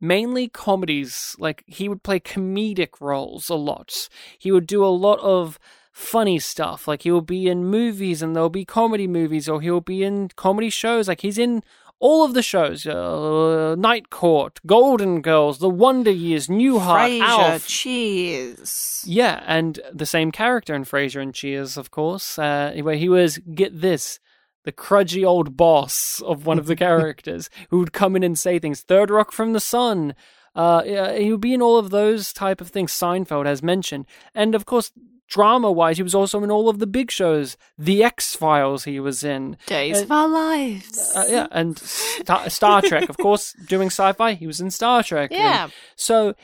mainly 0.00 0.48
comedies. 0.48 1.36
Like 1.38 1.62
he 1.66 1.88
would 1.88 2.02
play 2.02 2.18
comedic 2.18 3.00
roles 3.00 3.48
a 3.48 3.54
lot. 3.54 4.08
He 4.38 4.50
would 4.50 4.66
do 4.66 4.84
a 4.84 4.88
lot 4.88 5.20
of 5.20 5.58
funny 5.92 6.38
stuff. 6.38 6.88
Like 6.88 7.02
he 7.02 7.10
will 7.10 7.20
be 7.20 7.48
in 7.48 7.64
movies 7.64 8.22
and 8.22 8.34
there'll 8.34 8.48
be 8.48 8.64
comedy 8.64 9.06
movies, 9.06 9.48
or 9.48 9.60
he'll 9.60 9.80
be 9.80 10.02
in 10.02 10.28
comedy 10.36 10.70
shows. 10.70 11.08
Like 11.08 11.20
he's 11.20 11.38
in 11.38 11.62
all 12.00 12.24
of 12.24 12.34
the 12.34 12.42
shows: 12.42 12.86
uh, 12.86 13.76
Night 13.78 14.10
Court, 14.10 14.58
Golden 14.66 15.20
Girls, 15.20 15.58
The 15.58 15.68
Wonder 15.68 16.10
Years, 16.10 16.48
Newhart, 16.48 17.20
Frasier, 17.20 17.22
Alf. 17.22 17.66
Cheers. 17.68 19.04
Yeah, 19.06 19.44
and 19.46 19.78
the 19.92 20.06
same 20.06 20.32
character 20.32 20.74
in 20.74 20.84
Frasier 20.84 21.22
and 21.22 21.34
Cheers, 21.34 21.76
of 21.76 21.90
course, 21.90 22.38
uh, 22.38 22.72
where 22.82 22.96
he 22.96 23.08
was, 23.08 23.38
get 23.54 23.80
this, 23.80 24.18
the 24.64 24.72
crudgy 24.72 25.24
old 25.24 25.56
boss 25.56 26.20
of 26.22 26.46
one 26.46 26.58
of 26.58 26.66
the 26.66 26.76
characters 26.88 27.48
who 27.68 27.78
would 27.78 27.92
come 27.92 28.16
in 28.16 28.22
and 28.22 28.38
say 28.38 28.58
things. 28.58 28.80
Third 28.80 29.10
Rock 29.10 29.30
from 29.30 29.52
the 29.52 29.60
Sun. 29.60 30.14
Uh, 30.54 31.12
he 31.12 31.30
would 31.30 31.40
be 31.40 31.54
in 31.54 31.62
all 31.62 31.78
of 31.78 31.90
those 31.90 32.32
type 32.32 32.60
of 32.60 32.70
things. 32.70 32.92
Seinfeld 32.92 33.46
has 33.46 33.62
mentioned, 33.62 34.04
and 34.34 34.56
of 34.56 34.66
course, 34.66 34.90
drama-wise, 35.30 35.96
he 35.96 36.02
was 36.02 36.14
also 36.14 36.42
in 36.44 36.50
all 36.50 36.68
of 36.68 36.78
the 36.78 36.86
big 36.86 37.10
shows. 37.10 37.56
The 37.78 38.04
X 38.04 38.34
Files, 38.36 38.84
he 38.84 39.00
was 39.00 39.24
in. 39.24 39.56
Days 39.66 39.98
Uh, 40.00 40.02
of 40.02 40.10
our 40.12 40.28
lives. 40.28 41.12
Uh, 41.16 41.24
yeah, 41.28 41.46
and 41.50 41.78
Star, 41.78 42.50
Star 42.50 42.82
Trek, 42.82 43.08
of 43.08 43.16
course, 43.16 43.54
doing 43.68 43.86
sci-fi. 43.88 44.34
He 44.34 44.46
was 44.46 44.60
in 44.60 44.70
Star 44.70 45.02
Trek. 45.02 45.30
and- 45.32 45.40
Yeah. 45.40 45.68
so 45.96 46.34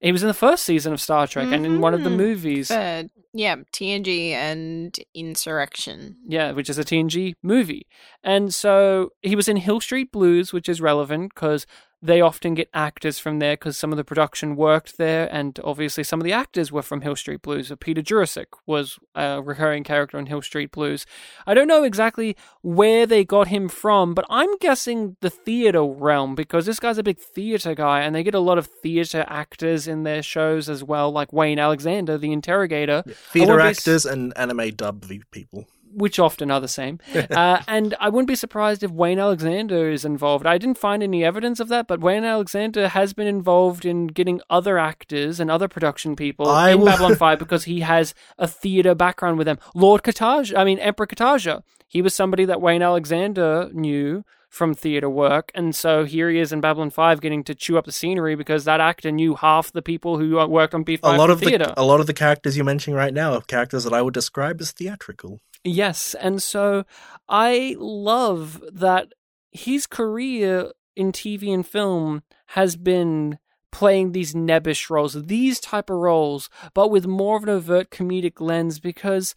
he 0.00 0.12
was 0.12 0.22
in 0.22 0.28
the 0.28 0.34
first 0.34 0.64
season 0.64 0.92
of 0.92 1.00
Star 1.00 1.26
Trek 1.26 1.50
and 1.50 1.64
in 1.66 1.80
one 1.80 1.94
of 1.94 2.04
the 2.04 2.10
Mhm. 2.10 2.16
movies. 2.16 2.70
Uh, 2.70 3.04
yeah, 3.32 3.56
TNG 3.72 4.32
and 4.32 4.94
Insurrection. 5.14 6.16
Yeah, 6.28 6.52
which 6.52 6.70
is 6.70 6.78
a 6.78 6.84
TNG 6.84 7.34
movie. 7.42 7.86
And 8.22 8.54
so 8.54 9.10
he 9.22 9.34
was 9.34 9.48
in 9.48 9.56
Hill 9.56 9.80
Street 9.80 10.12
Blues, 10.12 10.52
which 10.52 10.68
is 10.68 10.80
relevant 10.80 11.34
because 11.34 11.66
they 12.04 12.20
often 12.20 12.52
get 12.52 12.68
actors 12.74 13.18
from 13.18 13.38
there 13.38 13.54
because 13.54 13.78
some 13.78 13.90
of 13.90 13.96
the 13.96 14.04
production 14.04 14.56
worked 14.56 14.98
there, 14.98 15.26
and 15.32 15.58
obviously 15.64 16.04
some 16.04 16.20
of 16.20 16.24
the 16.24 16.34
actors 16.34 16.70
were 16.70 16.82
from 16.82 17.00
Hill 17.00 17.16
Street 17.16 17.40
Blues. 17.40 17.72
Peter 17.80 18.02
Jurasik 18.02 18.44
was 18.66 18.98
a 19.14 19.40
recurring 19.40 19.84
character 19.84 20.18
on 20.18 20.26
Hill 20.26 20.42
Street 20.42 20.70
Blues. 20.70 21.06
I 21.46 21.54
don't 21.54 21.66
know 21.66 21.82
exactly 21.82 22.36
where 22.60 23.06
they 23.06 23.24
got 23.24 23.48
him 23.48 23.70
from, 23.70 24.12
but 24.12 24.26
I'm 24.28 24.54
guessing 24.58 25.16
the 25.22 25.30
theater 25.30 25.82
realm 25.82 26.34
because 26.34 26.66
this 26.66 26.78
guy's 26.78 26.98
a 26.98 27.02
big 27.02 27.18
theater 27.18 27.74
guy, 27.74 28.02
and 28.02 28.14
they 28.14 28.22
get 28.22 28.34
a 28.34 28.38
lot 28.38 28.58
of 28.58 28.66
theater 28.66 29.24
actors 29.26 29.88
in 29.88 30.02
their 30.02 30.22
shows 30.22 30.68
as 30.68 30.84
well, 30.84 31.10
like 31.10 31.32
Wayne 31.32 31.58
Alexander, 31.58 32.18
the 32.18 32.32
interrogator. 32.32 33.02
I 33.06 33.12
Theater 33.12 33.60
s- 33.60 33.78
actors 33.78 34.04
and 34.04 34.36
anime 34.36 34.72
dub 34.74 35.06
people. 35.30 35.66
Which 35.94 36.18
often 36.18 36.50
are 36.50 36.60
the 36.60 36.68
same. 36.68 36.98
uh, 37.30 37.60
and 37.68 37.94
I 38.00 38.08
wouldn't 38.08 38.28
be 38.28 38.34
surprised 38.34 38.82
if 38.82 38.90
Wayne 38.90 39.18
Alexander 39.18 39.88
is 39.90 40.04
involved. 40.04 40.46
I 40.46 40.58
didn't 40.58 40.78
find 40.78 41.02
any 41.02 41.24
evidence 41.24 41.60
of 41.60 41.68
that, 41.68 41.86
but 41.86 42.00
Wayne 42.00 42.24
Alexander 42.24 42.88
has 42.88 43.12
been 43.12 43.26
involved 43.26 43.84
in 43.84 44.08
getting 44.08 44.40
other 44.50 44.78
actors 44.78 45.38
and 45.40 45.50
other 45.50 45.68
production 45.68 46.16
people 46.16 46.48
I 46.48 46.70
in 46.72 46.78
will- 46.80 46.86
Babylon 46.86 47.14
5 47.16 47.38
because 47.38 47.64
he 47.64 47.80
has 47.80 48.14
a 48.38 48.48
theater 48.48 48.94
background 48.94 49.38
with 49.38 49.46
them. 49.46 49.58
Lord 49.74 50.02
Cartagia, 50.02 50.56
I 50.58 50.64
mean, 50.64 50.78
Emperor 50.78 51.06
Cartagia, 51.06 51.62
he 51.86 52.02
was 52.02 52.14
somebody 52.14 52.44
that 52.44 52.60
Wayne 52.60 52.82
Alexander 52.82 53.70
knew 53.72 54.24
from 54.48 54.72
theater 54.72 55.10
work, 55.10 55.50
and 55.52 55.74
so 55.74 56.04
here 56.04 56.30
he 56.30 56.38
is 56.38 56.52
in 56.52 56.60
Babylon 56.60 56.88
5 56.90 57.20
getting 57.20 57.42
to 57.42 57.56
chew 57.56 57.76
up 57.76 57.86
the 57.86 57.90
scenery 57.92 58.36
because 58.36 58.64
that 58.64 58.80
actor 58.80 59.10
knew 59.10 59.34
half 59.34 59.72
the 59.72 59.82
people 59.82 60.16
who 60.18 60.36
worked 60.48 60.74
on 60.74 60.84
B5 60.84 61.00
A 61.02 61.16
lot 61.16 61.28
of 61.30 61.40
theater. 61.40 61.66
the 61.66 61.80
a 61.80 61.82
lot 61.82 61.98
of 61.98 62.06
the 62.06 62.12
characters 62.14 62.56
you're 62.56 62.64
mentioning 62.64 62.96
right 62.96 63.12
now 63.12 63.32
are 63.34 63.40
characters 63.40 63.82
that 63.82 63.92
I 63.92 64.00
would 64.00 64.14
describe 64.14 64.60
as 64.60 64.70
theatrical. 64.70 65.40
Yes, 65.64 66.14
and 66.14 66.42
so 66.42 66.84
I 67.28 67.74
love 67.78 68.62
that 68.70 69.14
his 69.50 69.86
career 69.86 70.72
in 70.94 71.10
TV 71.10 71.52
and 71.52 71.66
film 71.66 72.22
has 72.48 72.76
been 72.76 73.38
playing 73.72 74.12
these 74.12 74.34
nebbish 74.34 74.90
roles, 74.90 75.20
these 75.24 75.58
type 75.58 75.90
of 75.90 75.96
roles, 75.96 76.50
but 76.74 76.90
with 76.90 77.06
more 77.06 77.38
of 77.38 77.44
an 77.44 77.48
overt 77.48 77.90
comedic 77.90 78.40
lens 78.40 78.78
because 78.78 79.34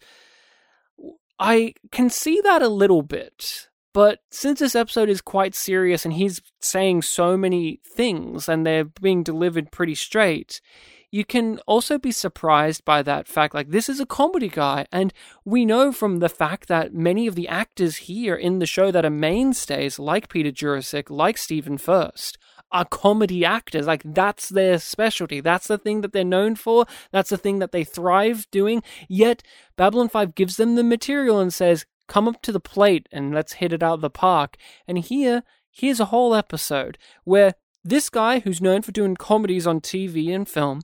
I 1.38 1.74
can 1.90 2.10
see 2.10 2.40
that 2.42 2.62
a 2.62 2.68
little 2.68 3.02
bit. 3.02 3.68
But 3.94 4.20
since 4.30 4.60
this 4.60 4.76
episode 4.76 5.08
is 5.08 5.20
quite 5.20 5.54
serious 5.54 6.04
and 6.04 6.14
he's 6.14 6.40
saying 6.60 7.02
so 7.02 7.36
many 7.36 7.80
things 7.84 8.48
and 8.48 8.64
they're 8.64 8.84
being 8.84 9.22
delivered 9.22 9.72
pretty 9.72 9.94
straight, 9.94 10.60
you 11.10 11.24
can 11.24 11.58
also 11.66 11.98
be 11.98 12.12
surprised 12.12 12.84
by 12.84 13.02
that 13.02 13.26
fact. 13.26 13.54
Like, 13.54 13.70
this 13.70 13.88
is 13.88 14.00
a 14.00 14.06
comedy 14.06 14.48
guy, 14.48 14.86
and 14.92 15.12
we 15.44 15.64
know 15.64 15.92
from 15.92 16.18
the 16.18 16.28
fact 16.28 16.68
that 16.68 16.94
many 16.94 17.26
of 17.26 17.34
the 17.34 17.48
actors 17.48 17.96
here 17.96 18.34
in 18.34 18.58
the 18.58 18.66
show 18.66 18.90
that 18.90 19.04
are 19.04 19.10
mainstays, 19.10 19.98
like 19.98 20.28
Peter 20.28 20.50
Jurasik, 20.50 21.10
like 21.10 21.38
Stephen 21.38 21.78
Furst, 21.78 22.38
are 22.70 22.84
comedy 22.84 23.44
actors. 23.44 23.86
Like, 23.86 24.02
that's 24.04 24.48
their 24.48 24.78
specialty. 24.78 25.40
That's 25.40 25.66
the 25.66 25.78
thing 25.78 26.02
that 26.02 26.12
they're 26.12 26.24
known 26.24 26.54
for. 26.54 26.86
That's 27.12 27.30
the 27.30 27.38
thing 27.38 27.58
that 27.60 27.72
they 27.72 27.84
thrive 27.84 28.46
doing. 28.50 28.82
Yet, 29.08 29.42
Babylon 29.76 30.08
5 30.08 30.34
gives 30.34 30.56
them 30.56 30.74
the 30.74 30.84
material 30.84 31.40
and 31.40 31.52
says, 31.52 31.86
come 32.08 32.26
up 32.28 32.42
to 32.42 32.52
the 32.52 32.60
plate 32.60 33.08
and 33.12 33.34
let's 33.34 33.54
hit 33.54 33.72
it 33.72 33.82
out 33.82 33.94
of 33.94 34.00
the 34.00 34.10
park. 34.10 34.56
And 34.86 34.98
here, 34.98 35.44
here's 35.70 36.00
a 36.00 36.06
whole 36.06 36.34
episode 36.34 36.98
where 37.24 37.54
this 37.84 38.10
guy 38.10 38.40
who's 38.40 38.60
known 38.60 38.82
for 38.82 38.92
doing 38.92 39.14
comedies 39.14 39.66
on 39.66 39.80
TV 39.80 40.34
and 40.34 40.48
film 40.48 40.82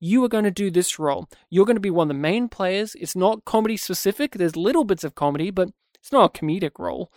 you 0.00 0.22
are 0.24 0.28
going 0.28 0.44
to 0.44 0.50
do 0.50 0.70
this 0.70 0.98
role. 0.98 1.28
You're 1.50 1.66
going 1.66 1.76
to 1.76 1.80
be 1.80 1.90
one 1.90 2.10
of 2.10 2.16
the 2.16 2.20
main 2.20 2.48
players. 2.48 2.94
It's 2.96 3.16
not 3.16 3.44
comedy 3.44 3.76
specific. 3.76 4.32
There's 4.32 4.56
little 4.56 4.84
bits 4.84 5.04
of 5.04 5.14
comedy, 5.14 5.50
but 5.50 5.70
it's 5.94 6.12
not 6.12 6.36
a 6.36 6.38
comedic 6.38 6.78
role. 6.78 7.12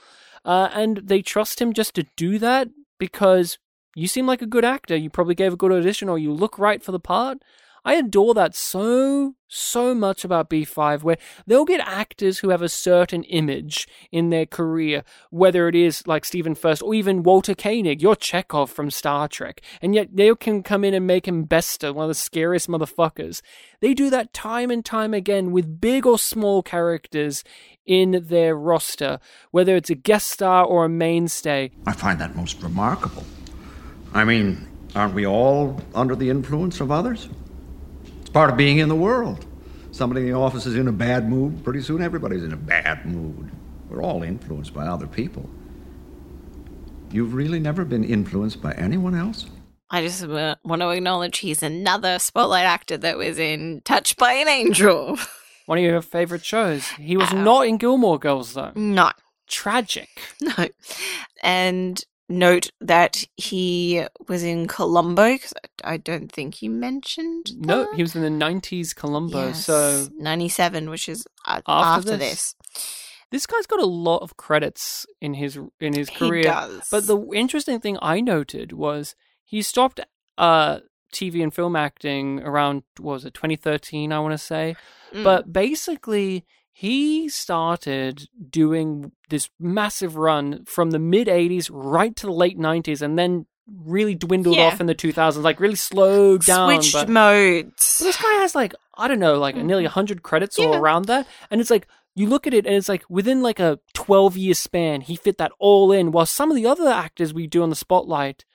Uh, 0.46 0.70
and 0.74 1.02
they 1.04 1.22
trust 1.22 1.62
him 1.62 1.74
just 1.74 1.94
to 1.96 2.06
do 2.16 2.40
that 2.40 2.70
because 2.98 3.58
you 3.96 4.08
seem 4.08 4.26
like 4.26 4.42
a 4.42 4.48
good 4.48 4.66
actor. 4.66 4.96
You 4.96 5.10
probably 5.10 5.36
gave 5.36 5.54
a 5.54 5.58
good 5.58 5.72
audition 5.72 6.10
or 6.10 6.18
you 6.18 6.32
look 6.32 6.58
right 6.58 6.82
for 6.82 6.92
the 6.92 7.00
part. 7.00 7.40
I 7.86 7.96
adore 7.96 8.34
that 8.34 8.56
so, 8.56 9.36
so 9.48 9.96
much 9.96 10.24
about 10.24 10.50
B5, 10.50 11.04
where 11.04 11.18
they'll 11.48 11.66
get 11.66 11.80
actors 11.80 12.40
who 12.40 12.50
have 12.50 12.62
a 12.62 12.70
certain 12.70 13.24
image 13.24 13.88
in 14.12 14.30
their 14.30 14.46
career, 14.46 15.04
whether 15.30 15.68
it 15.68 15.76
is 15.76 16.06
like 16.06 16.26
Stephen 16.26 16.56
Furst 16.56 16.82
or 16.82 16.94
even 16.94 17.24
Walter 17.24 17.56
Koenig, 17.56 18.02
your 18.02 18.16
Chekhov 18.16 18.70
from 18.70 18.92
Star 18.92 19.28
Trek, 19.28 19.62
and 19.82 19.96
yet 19.96 20.16
they 20.16 20.34
can 20.36 20.64
come 20.64 20.84
in 20.84 20.94
and 20.94 21.08
make 21.08 21.28
him 21.28 21.44
Bester, 21.44 21.94
one 21.94 22.06
of 22.06 22.10
the 22.10 22.16
scariest 22.16 22.68
motherfuckers. 22.68 23.42
They 23.80 23.94
do 23.94 24.10
that 24.10 24.34
time 24.34 24.72
and 24.72 24.84
time 24.84 25.14
again 25.14 25.52
with 25.52 25.80
big 25.80 26.06
or 26.06 26.20
small 26.20 26.62
characters 26.62 27.44
in 27.86 28.26
their 28.28 28.56
roster, 28.56 29.20
whether 29.52 29.76
it's 29.76 29.90
a 29.90 29.96
guest 29.96 30.30
star 30.30 30.64
or 30.64 30.86
a 30.86 30.90
mainstay. 30.90 31.72
I 31.88 31.94
find 31.94 32.20
that 32.20 32.36
most 32.36 32.62
remarkable. 32.62 33.26
I 34.14 34.24
mean, 34.26 34.68
aren't 34.96 35.14
we 35.14 35.26
all 35.26 35.82
under 35.96 36.16
the 36.16 36.30
influence 36.30 36.82
of 36.82 36.92
others? 36.92 37.30
It's 38.30 38.34
part 38.36 38.52
of 38.52 38.58
being 38.58 38.78
in 38.78 38.90
the 38.90 38.96
world. 38.96 39.48
Somebody 39.90 40.22
in 40.22 40.28
the 40.28 40.34
office 40.38 40.68
is 40.68 40.76
in 40.76 40.88
a 40.88 40.92
bad 40.92 41.28
mood, 41.28 41.64
pretty 41.64 41.82
soon 41.82 42.00
everybody's 42.00 42.44
in 42.44 42.54
a 42.54 42.58
bad 42.58 43.04
mood. 43.04 43.50
We're 43.90 44.04
all 44.04 44.22
influenced 44.22 44.72
by 44.72 44.86
other 44.86 45.08
people. 45.08 45.50
You've 47.10 47.34
really 47.34 47.60
never 47.60 47.84
been 47.86 48.04
influenced 48.04 48.62
by 48.62 48.74
anyone 48.74 49.16
else? 49.16 49.48
I 49.90 50.04
just 50.04 50.24
uh, 50.24 50.58
want 50.64 50.84
to 50.84 50.90
acknowledge 50.90 51.40
he's 51.40 51.64
another 51.64 52.20
spotlight 52.20 52.66
actor 52.66 52.98
that 52.98 53.18
was 53.18 53.40
in 53.40 53.82
Touched 53.84 54.18
by 54.18 54.34
an 54.34 54.48
Angel. 54.48 55.18
One 55.66 55.80
of 55.80 55.84
your 55.84 56.00
favorite 56.04 56.46
shows. 56.46 56.88
He 56.90 57.18
was 57.18 57.34
Ow. 57.34 57.42
not 57.44 57.62
in 57.66 57.78
Gilmore 57.78 58.20
Girls, 58.20 58.54
though. 58.54 58.74
No, 58.76 59.10
Tragic. 59.48 60.22
no. 60.40 60.68
And 61.42 62.06
note 62.30 62.72
that 62.80 63.24
he 63.36 64.06
was 64.28 64.44
in 64.44 64.68
Columbo 64.68 65.34
because 65.34 65.54
I 65.84 65.98
don't 65.98 66.32
think 66.32 66.62
you 66.62 66.70
mentioned. 66.70 67.52
No, 67.58 67.92
he 67.94 68.02
was 68.02 68.16
in 68.16 68.22
the 68.22 68.46
90s 68.46 68.96
Columbo. 68.96 69.48
Yes, 69.48 69.66
so 69.66 70.08
97, 70.18 70.90
which 70.90 71.10
is 71.10 71.28
uh, 71.46 71.62
After 71.68 72.12
after, 72.12 72.18
this. 72.18 72.56
this. 72.74 72.96
this 73.32 73.46
guy's 73.48 73.66
got 73.66 73.82
a 73.82 73.86
lot 73.86 74.20
of 74.20 74.38
credits 74.38 75.06
in 75.20 75.34
his 75.34 75.58
in 75.80 75.94
his 75.94 76.10
career. 76.10 76.38
He 76.38 76.44
does. 76.44 76.88
But 76.90 77.08
the 77.08 77.20
interesting 77.34 77.80
thing 77.80 77.98
I 78.02 78.22
noted 78.22 78.72
was 78.72 79.16
he 79.44 79.62
stopped 79.62 80.00
uh, 80.38 80.80
TV 81.12 81.42
and 81.42 81.54
film 81.54 81.76
acting 81.76 82.40
around 82.42 82.84
what 83.00 83.14
was 83.14 83.26
it 83.26 83.34
2013, 83.34 84.14
I 84.14 84.20
want 84.20 84.34
to 84.34 84.38
say. 84.38 84.76
Mm. 85.14 85.24
But 85.24 85.52
basically, 85.52 86.46
he 86.82 87.28
started 87.28 88.30
doing 88.50 89.12
this 89.30 89.50
massive 89.60 90.16
run 90.16 90.64
from 90.66 90.92
the 90.92 91.00
mid 91.00 91.28
80s 91.28 91.70
right 91.74 92.16
to 92.16 92.26
the 92.26 92.32
late 92.32 92.58
90s, 92.58 93.02
and 93.02 93.20
then 93.20 93.46
really 93.86 94.16
dwindled 94.16 94.56
Yeah. 94.56 94.68
off 94.68 94.80
in 94.80 94.88
the 94.88 94.96
2000s, 94.96 95.44
like 95.44 95.60
really 95.60 95.76
slowed 95.76 96.46
down. 96.46 96.70
switched 96.82 96.94
but- 96.94 97.10
modes. 97.10 97.98
but 98.00 98.06
this 98.06 98.22
guy 98.22 98.34
has 98.42 98.56
like 98.56 98.74
I 98.98 99.08
don't 99.10 99.20
know, 99.20 99.38
like 99.38 99.56
nearly 99.58 99.86
hundred 99.86 100.24
credits 100.24 100.58
all 100.58 100.68
Mm-hmm. 100.68 100.82
Around 100.82 101.06
that, 101.06 101.28
and 101.52 101.60
it's 101.60 101.70
like 101.70 101.86
you 102.16 102.28
look 102.28 102.48
at 102.48 102.54
it 102.54 102.66
and 102.66 102.76
it's 102.76 102.88
like 102.90 103.04
within 103.10 103.42
like 103.42 103.60
a 103.60 103.80
twelve 103.94 104.38
year 104.38 104.54
span, 104.54 105.02
he 105.02 105.16
fit 105.18 105.38
that 105.38 105.52
all 105.60 105.92
in. 105.92 106.12
While 106.12 106.26
some 106.28 106.50
of 106.50 106.56
the 106.56 106.66
other 106.66 106.88
actors 106.88 107.34
we 107.34 107.46
do 107.46 107.62
on 107.62 107.70
the 107.70 107.76
spotlight, 107.76 108.46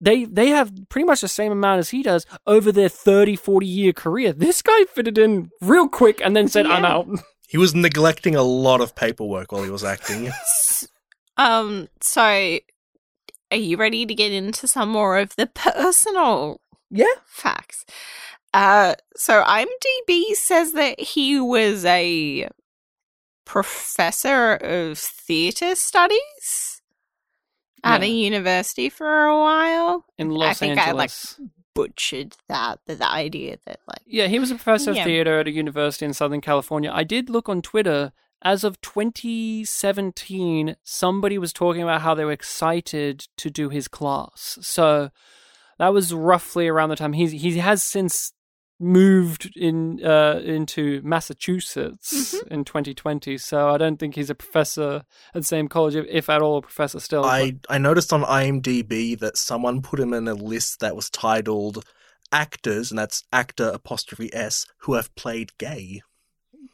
they 0.00 0.24
they 0.24 0.48
have 0.50 0.72
pretty 0.88 1.04
much 1.04 1.20
the 1.20 1.28
same 1.28 1.52
amount 1.52 1.80
as 1.80 1.90
he 1.90 2.02
does 2.02 2.26
over 2.46 2.72
their 2.72 2.88
30, 2.88 3.34
40 3.36 3.66
year 3.66 3.92
career. 3.92 4.32
This 4.32 4.62
guy 4.62 4.84
fitted 4.84 5.18
in 5.18 5.50
real 5.60 5.88
quick 5.88 6.20
and 6.24 6.34
then 6.36 6.46
said, 6.48 6.66
"I'm 6.66 6.84
out." 6.84 7.06
He 7.50 7.58
was 7.58 7.74
neglecting 7.74 8.36
a 8.36 8.44
lot 8.44 8.80
of 8.80 8.94
paperwork 8.94 9.50
while 9.50 9.64
he 9.64 9.70
was 9.70 9.82
acting. 9.82 10.30
Um, 11.36 11.88
so 12.02 12.58
are 13.50 13.56
you 13.56 13.78
ready 13.78 14.04
to 14.04 14.14
get 14.14 14.30
into 14.30 14.68
some 14.68 14.90
more 14.90 15.16
of 15.18 15.34
the 15.36 15.46
personal 15.46 16.60
Yeah. 16.90 17.06
facts? 17.26 17.86
Uh, 18.52 18.94
so 19.16 19.42
IMDb 19.42 20.34
says 20.34 20.72
that 20.74 21.00
he 21.00 21.40
was 21.40 21.86
a 21.86 22.48
professor 23.46 24.56
of 24.56 24.98
theater 24.98 25.74
studies 25.76 26.82
at 27.82 28.02
a 28.02 28.08
university 28.08 28.90
for 28.90 29.24
a 29.24 29.38
while. 29.38 30.04
In 30.18 30.28
Los 30.30 30.58
think 30.58 30.78
I, 30.78 30.92
like, 30.92 31.10
Angeles. 31.10 31.40
Butchered 31.74 32.36
that, 32.48 32.80
the, 32.86 32.96
the 32.96 33.08
idea 33.10 33.58
that 33.66 33.80
like 33.86 34.02
Yeah, 34.06 34.26
he 34.26 34.38
was 34.38 34.50
a 34.50 34.54
professor 34.56 34.92
Yeah. 34.92 35.00
of 35.02 35.06
theater 35.06 35.38
at 35.40 35.48
a 35.48 35.52
university 35.52 36.04
in 36.04 36.12
Southern 36.14 36.40
California. 36.40 36.90
I 36.92 37.04
did 37.04 37.30
look 37.30 37.48
on 37.48 37.62
Twitter. 37.62 38.12
As 38.42 38.64
of 38.64 38.80
2017, 38.80 40.76
somebody 40.82 41.38
was 41.38 41.52
talking 41.52 41.82
about 41.82 42.00
how 42.02 42.14
they 42.14 42.24
were 42.24 42.32
excited 42.32 43.26
to 43.36 43.50
do 43.50 43.68
his 43.68 43.86
class. 43.88 44.58
So 44.62 45.10
that 45.78 45.92
was 45.92 46.12
roughly 46.14 46.66
around 46.68 46.88
the 46.90 46.96
time 46.96 47.12
he's 47.12 47.32
he 47.32 47.58
has 47.58 47.82
since 47.82 48.32
moved 48.80 49.52
in 49.54 50.02
uh, 50.04 50.40
into 50.42 51.00
Massachusetts 51.04 52.34
in 52.50 52.64
2020. 52.64 53.36
So 53.38 53.68
I 53.68 53.76
don't 53.78 53.98
think 53.98 54.14
he's 54.14 54.30
a 54.30 54.34
professor 54.34 55.02
at 55.34 55.42
the 55.42 55.44
same 55.44 55.68
college, 55.68 55.94
if, 55.94 56.06
if 56.08 56.28
at 56.30 56.40
all 56.42 56.56
a 56.58 56.62
professor 56.62 56.98
still. 56.98 57.24
I, 57.24 57.56
I 57.68 57.78
noticed 57.78 58.12
on 58.12 58.22
IMDb 58.22 59.18
that 59.18 59.36
someone 59.36 59.82
put 59.82 60.00
him 60.00 60.12
in 60.14 60.26
a 60.26 60.34
list 60.34 60.80
that 60.80 60.96
was 60.96 61.10
titled 61.10 61.84
actors, 62.32 62.90
and 62.90 62.98
that's 62.98 63.24
actor 63.32 63.68
apostrophe 63.74 64.32
S, 64.32 64.64
who 64.78 64.94
have 64.94 65.14
played 65.14 65.56
gay. 65.58 66.02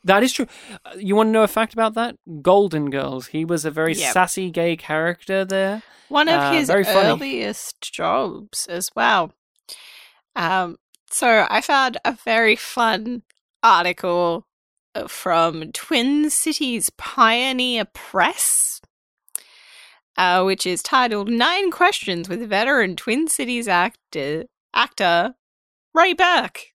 That 0.05 0.23
is 0.23 0.33
true. 0.33 0.47
Uh, 0.85 0.93
You 0.97 1.17
want 1.17 1.29
to 1.29 1.33
know 1.33 1.43
a 1.43 1.49
fact 1.49 1.73
about 1.73 1.95
that? 1.95 2.17
Golden 2.41 2.91
Girls. 2.91 3.29
He 3.29 3.45
was 3.45 3.65
a 3.65 3.71
very 3.71 3.95
Yep. 3.95 4.13
sassy 4.13 4.51
gay 4.51 4.77
character 4.77 5.45
there. 5.45 5.83
One 6.09 6.29
of 6.29 6.41
Uh, 6.41 6.53
his 6.53 6.71
earliest 6.71 7.93
jobs 7.93 8.67
as 8.69 8.91
well. 8.95 9.33
Um, 10.37 10.77
so 11.11 11.47
I 11.49 11.61
found 11.61 11.99
a 12.05 12.13
very 12.25 12.57
fun 12.57 13.23
article 13.63 14.47
uh, 14.95 15.07
from 15.09 15.73
Twin 15.73 16.31
Cities 16.31 16.91
Pioneer 16.97 17.85
Press, 17.87 18.81
uh, 20.17 20.43
which 20.45 20.67
is 20.67 20.83
titled 20.83 21.29
Nine 21.29 21.71
Questions 21.71 22.29
with 22.29 22.49
Veteran 22.49 22.97
Twin 22.97 23.29
Cities 23.29 23.69
actor, 23.69 24.45
actor 24.75 25.35
Raye 25.95 26.15
Birk. 26.15 26.67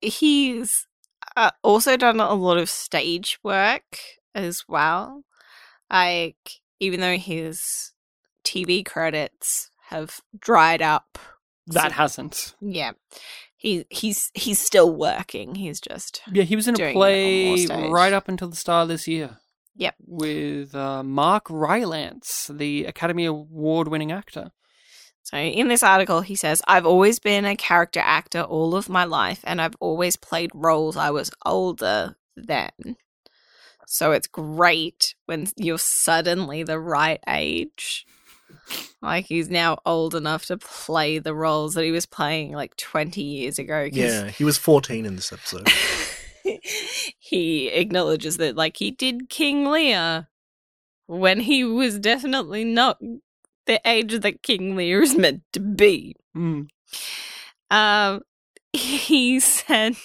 He's 0.00 0.86
uh, 1.36 1.50
also 1.62 1.96
done 1.96 2.20
a 2.20 2.34
lot 2.34 2.58
of 2.58 2.70
stage 2.70 3.38
work 3.42 3.98
as 4.34 4.64
well. 4.68 5.22
Like, 5.90 6.36
even 6.80 7.00
though 7.00 7.16
his 7.16 7.92
TV 8.44 8.84
credits 8.84 9.70
have 9.88 10.20
dried 10.38 10.82
up. 10.82 11.18
That 11.68 11.90
So- 11.90 11.96
hasn't. 11.96 12.54
yeah. 12.60 12.92
He 13.56 13.86
he's 13.90 14.30
he's 14.34 14.58
still 14.58 14.94
working. 14.94 15.54
He's 15.54 15.80
just 15.80 16.22
Yeah, 16.30 16.44
he 16.44 16.56
was 16.56 16.68
in 16.68 16.74
a 16.74 16.76
Doing 16.76 16.90
it 16.90 17.70
on 17.70 17.78
more 17.78 17.78
play 17.78 17.90
right 17.90 18.12
up 18.12 18.28
until 18.28 18.48
the 18.48 18.56
start 18.56 18.84
of 18.84 18.88
this 18.88 19.08
year. 19.08 19.38
Yep. 19.76 19.94
With 20.06 20.74
uh, 20.74 21.02
Mark 21.02 21.46
Rylance, 21.50 22.50
the 22.52 22.84
Academy 22.86 23.26
Award 23.26 23.88
winning 23.88 24.12
actor. 24.12 24.52
So 25.22 25.36
in 25.36 25.68
this 25.68 25.82
article 25.82 26.20
he 26.20 26.34
says, 26.34 26.62
I've 26.68 26.86
always 26.86 27.18
been 27.18 27.44
a 27.44 27.56
character 27.56 28.00
actor 28.00 28.42
all 28.42 28.76
of 28.76 28.88
my 28.88 29.04
life 29.04 29.40
and 29.44 29.60
I've 29.60 29.76
always 29.80 30.16
played 30.16 30.50
roles 30.54 30.96
I 30.96 31.10
was 31.10 31.30
older 31.44 32.16
than. 32.36 32.96
So 33.86 34.12
it's 34.12 34.26
great 34.26 35.14
when 35.26 35.48
you're 35.56 35.78
suddenly 35.78 36.62
the 36.62 36.78
right 36.78 37.20
age. 37.28 38.06
Like 39.02 39.26
he's 39.26 39.48
now 39.48 39.78
old 39.86 40.14
enough 40.14 40.46
to 40.46 40.56
play 40.56 41.18
the 41.18 41.34
roles 41.34 41.74
that 41.74 41.84
he 41.84 41.92
was 41.92 42.06
playing 42.06 42.52
like 42.52 42.76
20 42.76 43.22
years 43.22 43.58
ago. 43.58 43.88
'cause 43.88 43.96
Yeah, 43.96 44.28
he 44.30 44.42
was 44.44 44.58
14 44.58 45.06
in 45.06 45.16
this 45.16 45.32
episode. 45.32 45.68
he 47.18 47.68
acknowledges 47.68 48.36
that 48.38 48.56
like 48.56 48.76
he 48.78 48.90
did 48.90 49.28
King 49.28 49.66
Lear 49.66 50.28
when 51.06 51.40
he 51.40 51.62
was 51.64 51.98
definitely 51.98 52.64
not 52.64 52.98
the 53.66 53.80
age 53.84 54.18
that 54.20 54.42
King 54.42 54.76
Lear 54.76 55.02
is 55.02 55.16
meant 55.16 55.42
to 55.52 55.60
be. 55.60 56.16
Mm. 56.36 56.68
Um 57.70 58.20
he 58.72 59.38
said 59.40 59.96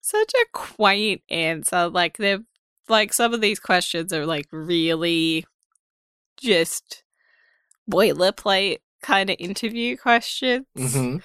such 0.00 0.32
a 0.34 0.46
quaint 0.52 1.22
answer. 1.28 1.88
Like 1.88 2.16
they're 2.18 2.40
like 2.88 3.12
some 3.12 3.34
of 3.34 3.40
these 3.40 3.58
questions 3.58 4.12
are 4.12 4.26
like 4.26 4.46
really 4.52 5.44
just 6.36 7.02
boilerplate 7.90 8.78
kind 9.02 9.30
of 9.30 9.36
interview 9.38 9.96
questions. 9.96 10.66
hmm 10.76 11.16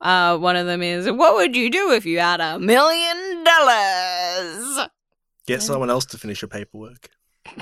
Uh, 0.00 0.36
one 0.38 0.56
of 0.56 0.66
them 0.66 0.82
is, 0.82 1.10
"What 1.10 1.34
would 1.34 1.54
you 1.54 1.70
do 1.70 1.92
if 1.92 2.06
you 2.06 2.18
had 2.20 2.40
a 2.40 2.58
million 2.58 3.44
dollars?" 3.44 4.88
Get 5.46 5.62
someone 5.62 5.90
else 5.90 6.04
to 6.06 6.18
finish 6.18 6.42
your 6.42 6.48
paperwork. 6.48 7.10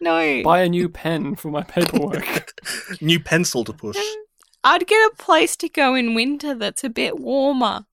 No, 0.00 0.42
Buy 0.42 0.60
a 0.60 0.68
new 0.68 0.88
pen 0.88 1.36
for 1.36 1.50
my 1.50 1.62
paperwork. 1.62 2.52
New 3.00 3.18
pencil 3.18 3.64
to 3.64 3.72
push. 3.72 3.98
I'd 4.64 4.86
get 4.86 5.12
a 5.12 5.16
place 5.16 5.56
to 5.56 5.68
go 5.68 5.94
in 5.94 6.14
winter 6.14 6.54
that's 6.54 6.84
a 6.84 6.90
bit 6.90 7.18
warmer. 7.18 7.86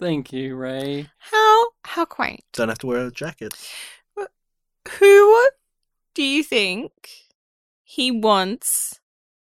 Thank 0.00 0.32
you, 0.32 0.54
Raye. 0.54 1.08
How 1.18 1.66
how 1.84 2.04
quaint. 2.04 2.40
Don't 2.52 2.68
have 2.68 2.78
to 2.80 2.86
wear 2.86 3.06
a 3.06 3.10
jacket. 3.10 3.54
Who 4.98 5.48
do 6.14 6.22
you 6.22 6.42
think 6.42 6.92
he 7.82 8.10
wants 8.10 9.00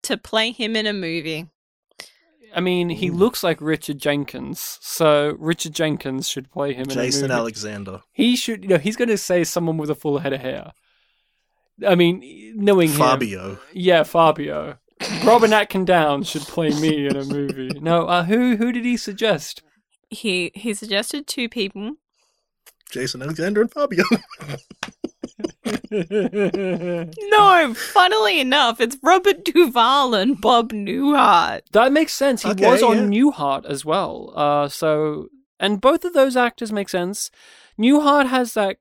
to 0.02 0.16
play 0.16 0.52
him 0.52 0.76
in 0.76 0.86
a 0.86 0.92
movie? 0.92 1.48
I 2.54 2.60
mean, 2.60 2.88
he 2.88 3.10
looks 3.10 3.42
like 3.42 3.60
Richard 3.60 3.98
Jenkins, 3.98 4.78
so 4.80 5.34
Richard 5.40 5.74
Jenkins 5.74 6.28
should 6.28 6.52
play 6.52 6.72
him 6.72 6.84
in 6.84 6.90
a 6.92 6.94
Jason 6.94 7.22
movie. 7.22 7.34
Alexander. 7.34 8.02
He 8.12 8.36
should, 8.36 8.62
you 8.62 8.68
know, 8.68 8.78
he's 8.78 8.96
going 8.96 9.08
to 9.08 9.18
say 9.18 9.42
someone 9.42 9.76
with 9.76 9.90
a 9.90 9.94
full 9.96 10.18
head 10.18 10.32
of 10.32 10.40
hair. 10.40 10.72
I 11.84 11.96
mean, 11.96 12.22
knowing 12.54 12.90
him, 12.90 12.98
Fabio. 12.98 13.58
yeah, 13.72 14.04
Fabio. 14.04 14.78
Robin 15.24 15.52
Atkin 15.52 15.84
Downes 15.84 16.28
should 16.28 16.42
play 16.42 16.70
me 16.80 17.08
in 17.08 17.16
a 17.16 17.24
movie. 17.24 17.70
No, 17.80 18.06
uh, 18.06 18.22
who 18.22 18.56
who 18.56 18.70
did 18.70 18.84
he 18.84 18.96
suggest? 18.96 19.62
He 20.08 20.52
he 20.54 20.72
suggested 20.74 21.26
two 21.26 21.48
people. 21.48 21.96
Jason 22.94 23.20
Alexander 23.22 23.60
and 23.60 23.70
Fabio. 23.72 24.04
No, 25.94 27.74
funnily 27.74 28.40
enough, 28.40 28.80
it's 28.80 28.96
Robert 29.02 29.44
Duvall 29.44 30.14
and 30.14 30.40
Bob 30.40 30.72
Newhart. 30.72 31.62
That 31.72 31.92
makes 31.92 32.12
sense. 32.12 32.42
He 32.42 32.50
Okay, 32.50 32.70
was 32.70 32.82
on 32.82 33.12
yeah. 33.12 33.20
Newhart 33.22 33.64
as 33.66 33.84
well. 33.84 34.32
Uh, 34.36 34.68
so, 34.68 35.28
and 35.58 35.80
both 35.80 36.04
of 36.04 36.12
those 36.12 36.36
actors 36.36 36.72
make 36.72 36.88
sense. 36.88 37.30
Newhart 37.80 38.28
has 38.28 38.54
that 38.54 38.76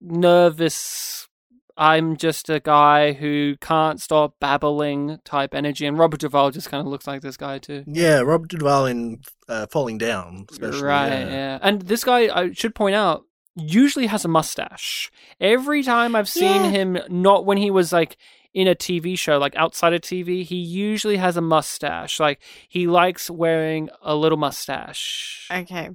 nervous, 0.00 1.28
I'm 1.76 2.16
just 2.16 2.48
a 2.50 2.60
guy 2.60 3.12
who 3.12 3.56
can't 3.60 4.00
stop 4.00 4.34
babbling 4.40 5.18
type 5.24 5.54
energy, 5.54 5.86
and 5.86 5.98
Robert 5.98 6.20
Duvall 6.20 6.50
just 6.50 6.70
kind 6.70 6.80
of 6.80 6.86
looks 6.86 7.06
like 7.06 7.22
this 7.22 7.36
guy 7.36 7.58
too. 7.58 7.84
yeah, 7.86 8.20
Robert 8.20 8.48
Duvall 8.50 8.86
in 8.86 9.20
uh, 9.48 9.66
Falling 9.66 9.98
Down, 9.98 10.46
especially. 10.50 10.82
right, 10.82 11.08
yeah. 11.08 11.28
yeah. 11.30 11.58
And 11.62 11.82
this 11.82 12.04
guy, 12.04 12.28
I 12.34 12.52
should 12.52 12.74
point 12.74 12.94
out, 12.94 13.24
usually 13.56 14.06
has 14.06 14.24
a 14.24 14.28
mustache. 14.28 15.10
Every 15.40 15.82
time 15.82 16.14
I've 16.14 16.28
seen 16.28 16.64
Yeah. 16.64 16.70
him, 16.70 16.98
not 17.08 17.44
when 17.44 17.58
he 17.58 17.70
was 17.70 17.92
like 17.92 18.16
in 18.54 18.66
a 18.66 18.74
TV 18.74 19.16
show, 19.18 19.38
like 19.38 19.54
outside 19.56 19.92
of 19.92 20.00
TV, 20.00 20.42
he 20.44 20.56
usually 20.56 21.16
has 21.16 21.36
a 21.36 21.40
mustache. 21.40 22.18
Like 22.20 22.40
he 22.68 22.86
likes 22.86 23.30
wearing 23.30 23.90
a 24.02 24.14
little 24.14 24.38
mustache. 24.38 25.48
Okay. 25.50 25.90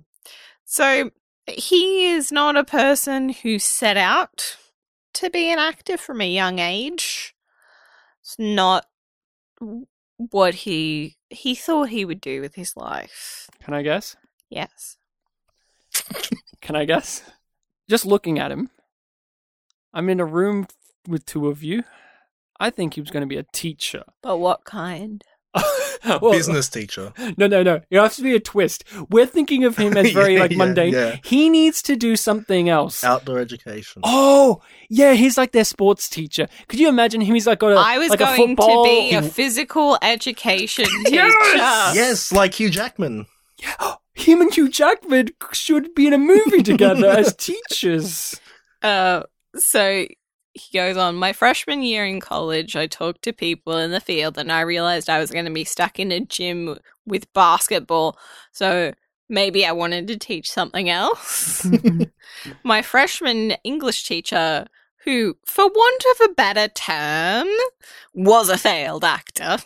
So 0.65 1.11
he 1.47 2.07
is 2.07 2.31
not 2.31 2.57
a 2.57 2.63
person 2.63 3.29
who 3.29 3.59
set 3.59 3.97
out 3.97 4.57
to 5.13 5.29
be 5.29 5.51
an 5.51 5.59
actor 5.59 5.97
from 5.97 6.21
a 6.21 6.29
young 6.29 6.59
age. 6.59 7.35
It's 8.21 8.35
not 8.39 8.85
what 10.17 10.53
he 10.55 11.17
he 11.29 11.55
thought 11.55 11.89
he 11.89 12.05
would 12.05 12.21
do 12.21 12.41
with 12.41 12.55
his 12.55 12.75
life. 12.77 13.49
Can 13.63 13.73
I 13.73 13.81
guess? 13.81 14.15
Yes. 14.49 14.97
Can 16.61 16.75
I 16.75 16.85
guess? 16.85 17.23
Just 17.89 18.05
looking 18.05 18.39
at 18.39 18.51
him, 18.51 18.69
I'm 19.93 20.09
in 20.09 20.19
a 20.19 20.25
room 20.25 20.67
with 21.07 21.25
two 21.25 21.47
of 21.47 21.63
you. 21.63 21.83
I 22.59 22.69
think 22.69 22.93
he 22.93 23.01
was 23.01 23.11
going 23.11 23.21
to 23.21 23.27
be 23.27 23.37
a 23.37 23.45
teacher. 23.53 24.03
But 24.21 24.37
what 24.37 24.63
kind? 24.65 25.23
Well, 26.21 26.33
Business 26.33 26.69
teacher. 26.69 27.13
No, 27.37 27.47
no, 27.47 27.63
no. 27.63 27.81
It 27.89 27.99
has 27.99 28.15
to 28.17 28.21
be 28.21 28.35
a 28.35 28.39
twist. 28.39 28.83
We're 29.09 29.25
thinking 29.25 29.63
of 29.63 29.75
him 29.75 29.97
as 29.97 30.11
very 30.13 30.35
Yeah, 30.35 30.41
like 30.41 30.51
mundane. 30.55 30.93
yeah. 30.93 31.15
He 31.23 31.49
needs 31.49 31.81
to 31.83 31.95
do 31.95 32.15
something 32.15 32.69
else. 32.69 33.03
Outdoor 33.03 33.39
education. 33.39 34.03
Oh, 34.05 34.61
yeah, 34.87 35.13
he's 35.13 35.35
like 35.35 35.51
their 35.51 35.63
sports 35.63 36.07
teacher. 36.07 36.47
Could 36.67 36.79
you 36.79 36.89
imagine 36.89 37.21
him? 37.21 37.33
He's 37.33 37.47
like 37.47 37.57
got 37.57 37.71
a 37.71 37.75
I 37.79 37.97
was 37.97 38.11
like 38.11 38.21
a 38.21 38.25
going 38.25 38.55
to 38.55 38.83
be 38.83 39.15
a 39.15 39.23
physical 39.23 39.97
education 40.03 40.85
teacher. 40.85 41.15
Yes, 41.15 41.95
yes, 41.95 42.31
like 42.31 42.53
Hugh 42.53 42.69
Jackman. 42.69 43.25
Him 44.15 44.41
and 44.41 44.53
Hugh 44.53 44.69
Jackman 44.69 45.29
should 45.51 45.93
be 45.93 46.07
in 46.07 46.13
a 46.13 46.17
movie 46.17 46.63
together 46.63 47.09
as 47.09 47.35
teachers. 47.35 48.39
Uh, 48.81 49.23
so 49.55 50.07
he 50.53 50.77
goes 50.77 50.95
on. 50.95 51.15
My 51.15 51.33
freshman 51.33 51.83
year 51.83 52.05
in 52.05 52.21
college, 52.21 52.75
I 52.75 52.87
talked 52.87 53.23
to 53.23 53.33
people 53.33 53.77
in 53.77 53.91
the 53.91 53.99
field, 53.99 54.37
and 54.37 54.51
I 54.51 54.61
realized 54.61 55.09
I 55.09 55.19
was 55.19 55.31
going 55.31 55.45
to 55.45 55.51
be 55.51 55.65
stuck 55.65 55.99
in 55.99 56.11
a 56.11 56.21
gym 56.21 56.77
with 57.05 57.31
basketball. 57.33 58.17
So 58.53 58.93
maybe 59.27 59.65
I 59.65 59.73
wanted 59.73 60.07
to 60.07 60.17
teach 60.17 60.49
something 60.49 60.89
else. 60.89 61.67
My 62.63 62.81
freshman 62.81 63.51
English 63.65 64.07
teacher, 64.07 64.65
who, 65.03 65.35
for 65.45 65.67
want 65.67 66.03
of 66.13 66.29
a 66.29 66.33
better 66.33 66.69
term, 66.69 67.47
was 68.13 68.47
a 68.47 68.57
failed 68.57 69.03
actor 69.03 69.57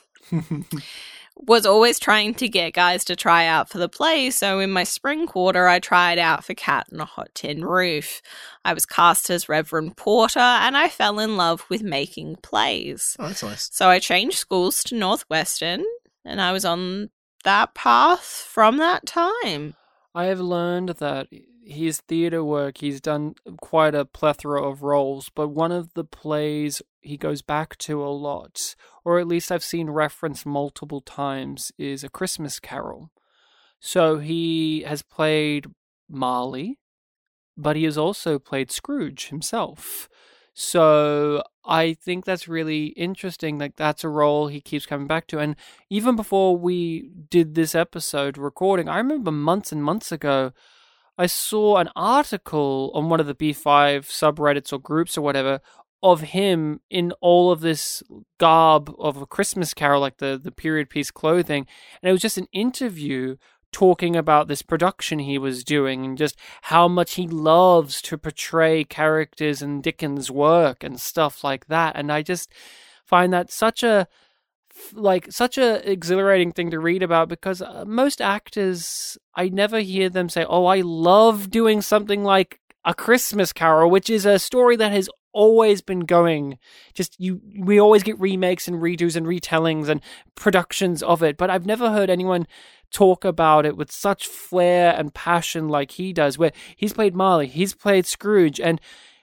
was 1.48 1.66
always 1.66 2.00
trying 2.00 2.34
to 2.36 2.50
get 2.50 2.74
guys 2.74 3.04
to 3.06 3.16
try 3.16 3.46
out 3.46 3.70
for 3.70 3.78
the 3.78 3.90
play, 3.90 4.30
so 4.30 4.60
in 4.60 4.72
my 4.72 4.84
spring 4.84 5.26
quarter, 5.26 5.68
I 5.68 5.80
tried 5.80 6.20
out 6.20 6.44
for 6.44 6.54
Cat 6.54 6.88
on 6.92 7.00
a 7.00 7.06
Hot 7.06 7.30
Tin 7.34 7.64
Roof. 7.66 8.22
I 8.66 8.74
was 8.74 8.86
cast 8.86 9.30
as 9.30 9.50
Reverend 9.50 9.96
Porter, 9.98 10.40
and 10.40 10.76
I 10.76 10.90
fell 10.90 11.20
in 11.20 11.38
love 11.38 11.66
with 11.70 11.82
making 11.82 12.38
plays. 12.38 13.16
Oh, 13.20 13.28
that's 13.28 13.44
nice. 13.44 13.70
So 13.72 13.90
I 13.90 14.00
changed 14.00 14.38
schools 14.38 14.84
to 14.86 14.96
Northwestern, 14.96 15.86
and 16.26 16.42
I 16.42 16.52
was 16.52 16.66
on 16.66 17.10
that 17.46 17.74
path 17.74 18.46
from 18.48 18.78
that 18.78 19.06
time. 19.06 19.76
I 20.14 20.26
have 20.26 20.42
learned 20.42 20.90
that 20.90 21.28
his 21.70 22.02
theatre 22.02 22.44
work, 22.44 22.80
he's 22.80 23.00
done 23.00 23.36
quite 23.62 23.94
a 23.94 24.06
plethora 24.06 24.62
of 24.68 24.82
roles, 24.82 25.30
but 25.30 25.50
one 25.50 25.72
of 25.72 25.94
the 25.94 26.04
plays 26.04 26.82
he 27.02 27.16
goes 27.16 27.42
back 27.42 27.78
to 27.78 28.04
a 28.04 28.10
lot, 28.10 28.76
or 29.06 29.20
at 29.20 29.28
least 29.28 29.52
I've 29.52 29.64
seen 29.64 29.90
referenced 29.90 30.46
multiple 30.46 31.02
times, 31.02 31.72
is 31.78 32.04
A 32.04 32.10
Christmas 32.10 32.60
Carol. 32.60 33.12
So 33.80 34.18
he 34.18 34.82
has 34.82 35.04
played 35.04 35.68
Marley, 36.10 36.80
but 37.56 37.76
he 37.76 37.84
has 37.84 37.98
also 37.98 38.40
played 38.40 38.72
Scrooge 38.72 39.28
himself. 39.30 40.10
So 40.54 41.44
I 41.64 41.94
think 41.94 42.26
that's 42.26 42.48
really 42.48 42.88
interesting. 42.88 43.60
Like 43.60 43.76
that's 43.76 44.04
a 44.04 44.10
role 44.10 44.48
he 44.48 44.60
keeps 44.60 44.86
coming 44.86 45.08
back 45.08 45.28
to. 45.28 45.40
And 45.40 45.56
even 45.90 46.16
before 46.16 46.58
we 46.58 47.12
did 47.30 47.54
this 47.54 47.76
episode 47.76 48.38
recording, 48.38 48.90
I 48.90 48.98
remember 48.98 49.32
months 49.32 49.72
and 49.72 49.84
months 49.84 50.12
ago, 50.12 50.52
I 51.20 51.26
saw 51.26 51.78
an 51.78 51.90
article 51.98 52.92
on 52.96 53.10
one 53.10 53.20
of 53.20 53.28
the 53.28 53.36
B5 53.36 54.06
subreddits 54.06 54.72
or 54.72 54.80
groups 54.80 55.18
or 55.18 55.22
whatever 55.22 55.60
of 56.02 56.22
him 56.22 56.80
in 56.90 57.12
all 57.20 57.52
of 57.52 57.60
this 57.60 58.02
garb 58.40 58.96
of 58.98 59.22
a 59.22 59.26
Christmas 59.26 59.74
carol, 59.74 60.00
like 60.00 60.18
the, 60.20 60.40
the 60.42 60.52
period 60.52 60.90
piece 60.90 61.12
clothing. 61.12 61.68
And 62.02 62.10
it 62.10 62.14
was 62.14 62.22
just 62.22 62.38
an 62.38 62.48
interview 62.54 63.36
talking 63.74 64.16
about 64.16 64.48
this 64.48 64.62
production 64.62 65.20
he 65.20 65.38
was 65.38 65.66
doing 65.66 66.06
and 66.06 66.18
just 66.18 66.40
how 66.64 66.88
much 66.88 67.16
he 67.16 67.28
loves 67.28 68.02
to 68.04 68.18
portray 68.18 68.86
characters 68.86 69.62
in 69.62 69.82
Dickens' 69.82 70.32
work 70.32 70.86
and 70.86 71.02
stuff 71.02 71.44
like 71.44 71.68
that. 71.68 71.98
And 71.98 72.14
I 72.14 72.22
just 72.22 72.50
find 73.06 73.34
that 73.34 73.52
such 73.52 73.84
a 73.84 74.08
like 74.94 75.32
such 75.32 75.58
a 75.58 75.90
exhilarating 75.90 76.52
thing 76.52 76.72
to 76.72 76.80
read 76.80 77.04
about 77.04 77.30
because 77.30 77.62
uh, 77.62 77.86
most 77.86 78.22
actors 78.22 79.18
I 79.36 79.50
never 79.50 79.80
hear 79.80 80.10
them 80.10 80.30
say, 80.30 80.46
"Oh, 80.48 80.66
I 80.66 80.82
love 80.82 81.50
doing 81.50 81.82
something 81.82 82.24
like 82.24 82.60
a 82.86 82.94
Christmas 82.94 83.54
Carol," 83.54 83.90
which 83.90 84.10
is 84.10 84.26
a 84.26 84.40
story 84.40 84.76
that 84.78 84.92
has 84.92 85.10
always 85.32 85.82
been 85.82 86.02
going. 86.02 86.58
Just 86.94 87.20
you 87.20 87.42
we 87.58 87.80
always 87.80 88.04
get 88.04 88.20
remakes 88.20 88.68
and 88.68 88.82
redos 88.82 89.16
and 89.16 89.26
retellings 89.26 89.90
and 89.90 90.02
productions 90.36 91.04
of 91.04 91.22
it 91.22 91.38
but 91.38 91.50
i've 91.50 91.66
never 91.66 91.92
heard 91.92 92.10
anyone 92.10 92.48
talk 92.92 93.24
about 93.26 93.66
it 93.66 93.76
with 93.78 93.92
such 93.92 94.26
flair 94.26 94.96
and 94.98 95.14
passion 95.14 95.68
like 95.68 95.92
he 95.92 96.14
does 96.14 96.38
where 96.38 96.52
he's 96.76 96.94
played 96.94 97.14
marley 97.14 97.46
he's 97.46 97.74
played 97.74 98.06
scrooge 98.06 98.60
and 98.60 98.80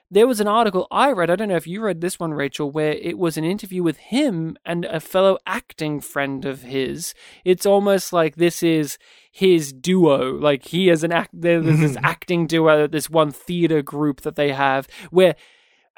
there 0.09 0.27
was 0.27 0.39
an 0.39 0.47
article 0.47 0.87
I 0.89 1.11
read, 1.11 1.29
I 1.29 1.35
don't 1.35 1.49
know 1.49 1.57
if 1.57 1.67
you 1.67 1.81
read 1.81 1.99
this 1.99 2.19
one, 2.19 2.33
Rachel, 2.33 2.71
where 2.71 2.93
it 2.93 3.17
was 3.17 3.37
an 3.37 3.43
interview 3.43 3.83
with 3.83 3.97
him 3.97 4.57
and 4.65 4.85
a 4.85 4.99
fellow 4.99 5.37
acting 5.45 5.99
friend 5.99 6.45
of 6.45 6.61
his. 6.61 7.13
It's 7.43 7.65
almost 7.65 8.13
like 8.13 8.35
this 8.35 8.63
is 8.63 8.97
his 9.31 9.73
duo. 9.73 10.37
Like 10.37 10.65
he 10.65 10.89
is 10.89 11.03
an 11.03 11.11
act, 11.11 11.31
there's 11.33 11.65
this 11.65 11.97
acting 12.03 12.47
duo, 12.47 12.87
this 12.87 13.09
one 13.09 13.31
theater 13.31 13.81
group 13.81 14.21
that 14.21 14.35
they 14.35 14.53
have, 14.53 14.87
where 15.11 15.35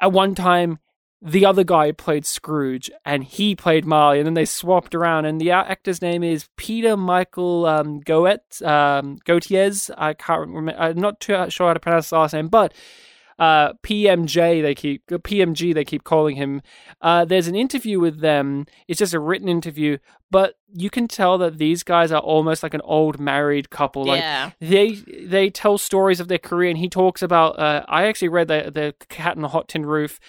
at 0.00 0.10
one 0.10 0.34
time 0.34 0.80
the 1.22 1.44
other 1.44 1.64
guy 1.64 1.92
played 1.92 2.24
Scrooge 2.24 2.90
and 3.04 3.22
he 3.22 3.54
played 3.54 3.84
Marley, 3.84 4.18
and 4.18 4.26
then 4.26 4.34
they 4.34 4.44
swapped 4.44 4.94
around. 4.94 5.26
And 5.26 5.40
the 5.40 5.52
actor's 5.52 6.02
name 6.02 6.24
is 6.24 6.48
Peter 6.56 6.96
Michael 6.96 7.66
um, 7.66 8.00
Goet 8.00 8.60
um, 8.62 9.18
Gautiez. 9.24 9.90
I 9.96 10.14
can't 10.14 10.48
remember. 10.48 10.80
I'm 10.80 10.98
not 10.98 11.20
too 11.20 11.48
sure 11.50 11.68
how 11.68 11.74
to 11.74 11.80
pronounce 11.80 12.06
his 12.06 12.12
last 12.12 12.32
name, 12.32 12.48
but 12.48 12.72
uh, 13.40 13.72
PMJ 13.82 14.62
they 14.62 14.74
keep 14.74 15.06
PMG 15.08 15.74
they 15.74 15.84
keep 15.84 16.04
calling 16.04 16.36
him. 16.36 16.62
Uh, 17.00 17.24
there's 17.24 17.48
an 17.48 17.56
interview 17.56 17.98
with 17.98 18.20
them. 18.20 18.66
It's 18.86 18.98
just 18.98 19.14
a 19.14 19.18
written 19.18 19.48
interview, 19.48 19.98
but 20.30 20.54
you 20.72 20.90
can 20.90 21.08
tell 21.08 21.38
that 21.38 21.58
these 21.58 21.82
guys 21.82 22.12
are 22.12 22.20
almost 22.20 22.62
like 22.62 22.74
an 22.74 22.82
old 22.84 23.18
married 23.18 23.70
couple. 23.70 24.04
Like 24.04 24.20
Yeah. 24.20 24.50
they 24.60 24.92
they 24.92 25.50
tell 25.50 25.78
stories 25.78 26.20
of 26.20 26.28
their 26.28 26.38
career, 26.38 26.70
and 26.70 26.78
he 26.78 26.88
talks 26.88 27.22
about. 27.22 27.58
Uh, 27.58 27.82
I 27.88 28.04
actually 28.04 28.28
read 28.28 28.46
the 28.48 28.70
the 28.72 28.94
Cat 29.08 29.34
in 29.36 29.42
the 29.42 29.48
Hot 29.48 29.66
Tin 29.68 29.84
Roof. 29.86 30.20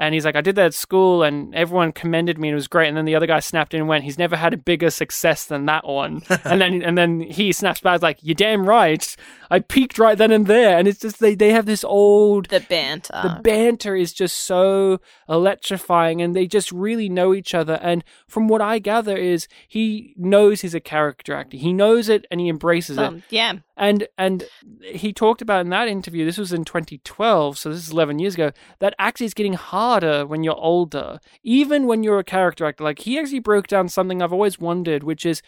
And 0.00 0.14
he's 0.14 0.24
like, 0.24 0.34
I 0.34 0.40
did 0.40 0.56
that 0.56 0.66
at 0.66 0.74
school, 0.74 1.22
and 1.22 1.54
everyone 1.54 1.92
commended 1.92 2.38
me, 2.38 2.48
and 2.48 2.52
it 2.54 2.56
was 2.56 2.66
great. 2.66 2.88
And 2.88 2.96
then 2.96 3.04
the 3.04 3.14
other 3.14 3.26
guy 3.26 3.38
snapped 3.38 3.74
in 3.74 3.80
and 3.80 3.88
went, 3.88 4.02
"He's 4.02 4.18
never 4.18 4.34
had 4.34 4.52
a 4.54 4.56
bigger 4.56 4.90
success 4.90 5.44
than 5.44 5.66
that 5.66 5.86
one." 5.86 6.22
and 6.44 6.60
then, 6.60 6.82
and 6.82 6.96
then 6.98 7.20
he 7.20 7.52
snaps 7.52 7.80
back 7.80 8.02
like, 8.02 8.18
"You're 8.22 8.34
damn 8.34 8.66
right. 8.66 9.14
I 9.50 9.60
peaked 9.60 9.98
right 9.98 10.16
then 10.18 10.32
and 10.32 10.46
there." 10.46 10.76
And 10.78 10.88
it's 10.88 11.00
just 11.00 11.20
they 11.20 11.34
they 11.36 11.52
have 11.52 11.66
this 11.66 11.84
old 11.84 12.46
The 12.48 12.60
banter. 12.60 13.12
the 13.22 13.40
banter 13.42 13.94
is 13.94 14.12
just 14.12 14.40
so 14.40 15.00
electrifying 15.28 16.22
and 16.22 16.34
they 16.36 16.46
just 16.46 16.70
really 16.70 17.08
know 17.08 17.34
each 17.34 17.54
other 17.54 17.74
and 17.82 18.04
from 18.28 18.46
what 18.46 18.60
i 18.60 18.78
gather 18.78 19.16
is 19.16 19.48
he 19.66 20.14
knows 20.16 20.60
he's 20.60 20.74
a 20.74 20.80
character 20.80 21.34
actor 21.34 21.56
he 21.56 21.72
knows 21.72 22.08
it 22.08 22.24
and 22.30 22.40
he 22.40 22.48
embraces 22.48 22.96
it 22.98 23.02
Um, 23.02 23.22
yeah. 23.30 23.54
and 23.76 24.06
and 24.16 24.44
he 24.84 25.12
talked 25.12 25.42
about 25.42 25.62
in 25.62 25.70
that 25.70 25.88
interview 25.88 26.24
this 26.24 26.38
was 26.38 26.52
in 26.52 26.64
2012 26.64 27.58
so 27.58 27.70
this 27.70 27.78
is 27.78 27.90
11 27.90 28.18
years 28.18 28.34
ago 28.34 28.52
that 28.78 28.94
acting 28.98 29.24
is 29.24 29.34
getting 29.34 29.54
harder 29.54 29.89
when 29.98 30.44
you're 30.44 30.54
older 30.54 31.18
even 31.42 31.86
when 31.86 32.02
you're 32.02 32.18
a 32.18 32.24
character 32.24 32.66
actor. 32.66 32.84
Like 32.84 33.00
he 33.00 33.18
actually 33.18 33.40
broke 33.40 33.66
down 33.66 33.88
something 33.88 34.22
i've 34.22 34.32
always 34.32 34.58
wondered 34.58 35.02
which 35.02 35.24
is 35.26 35.42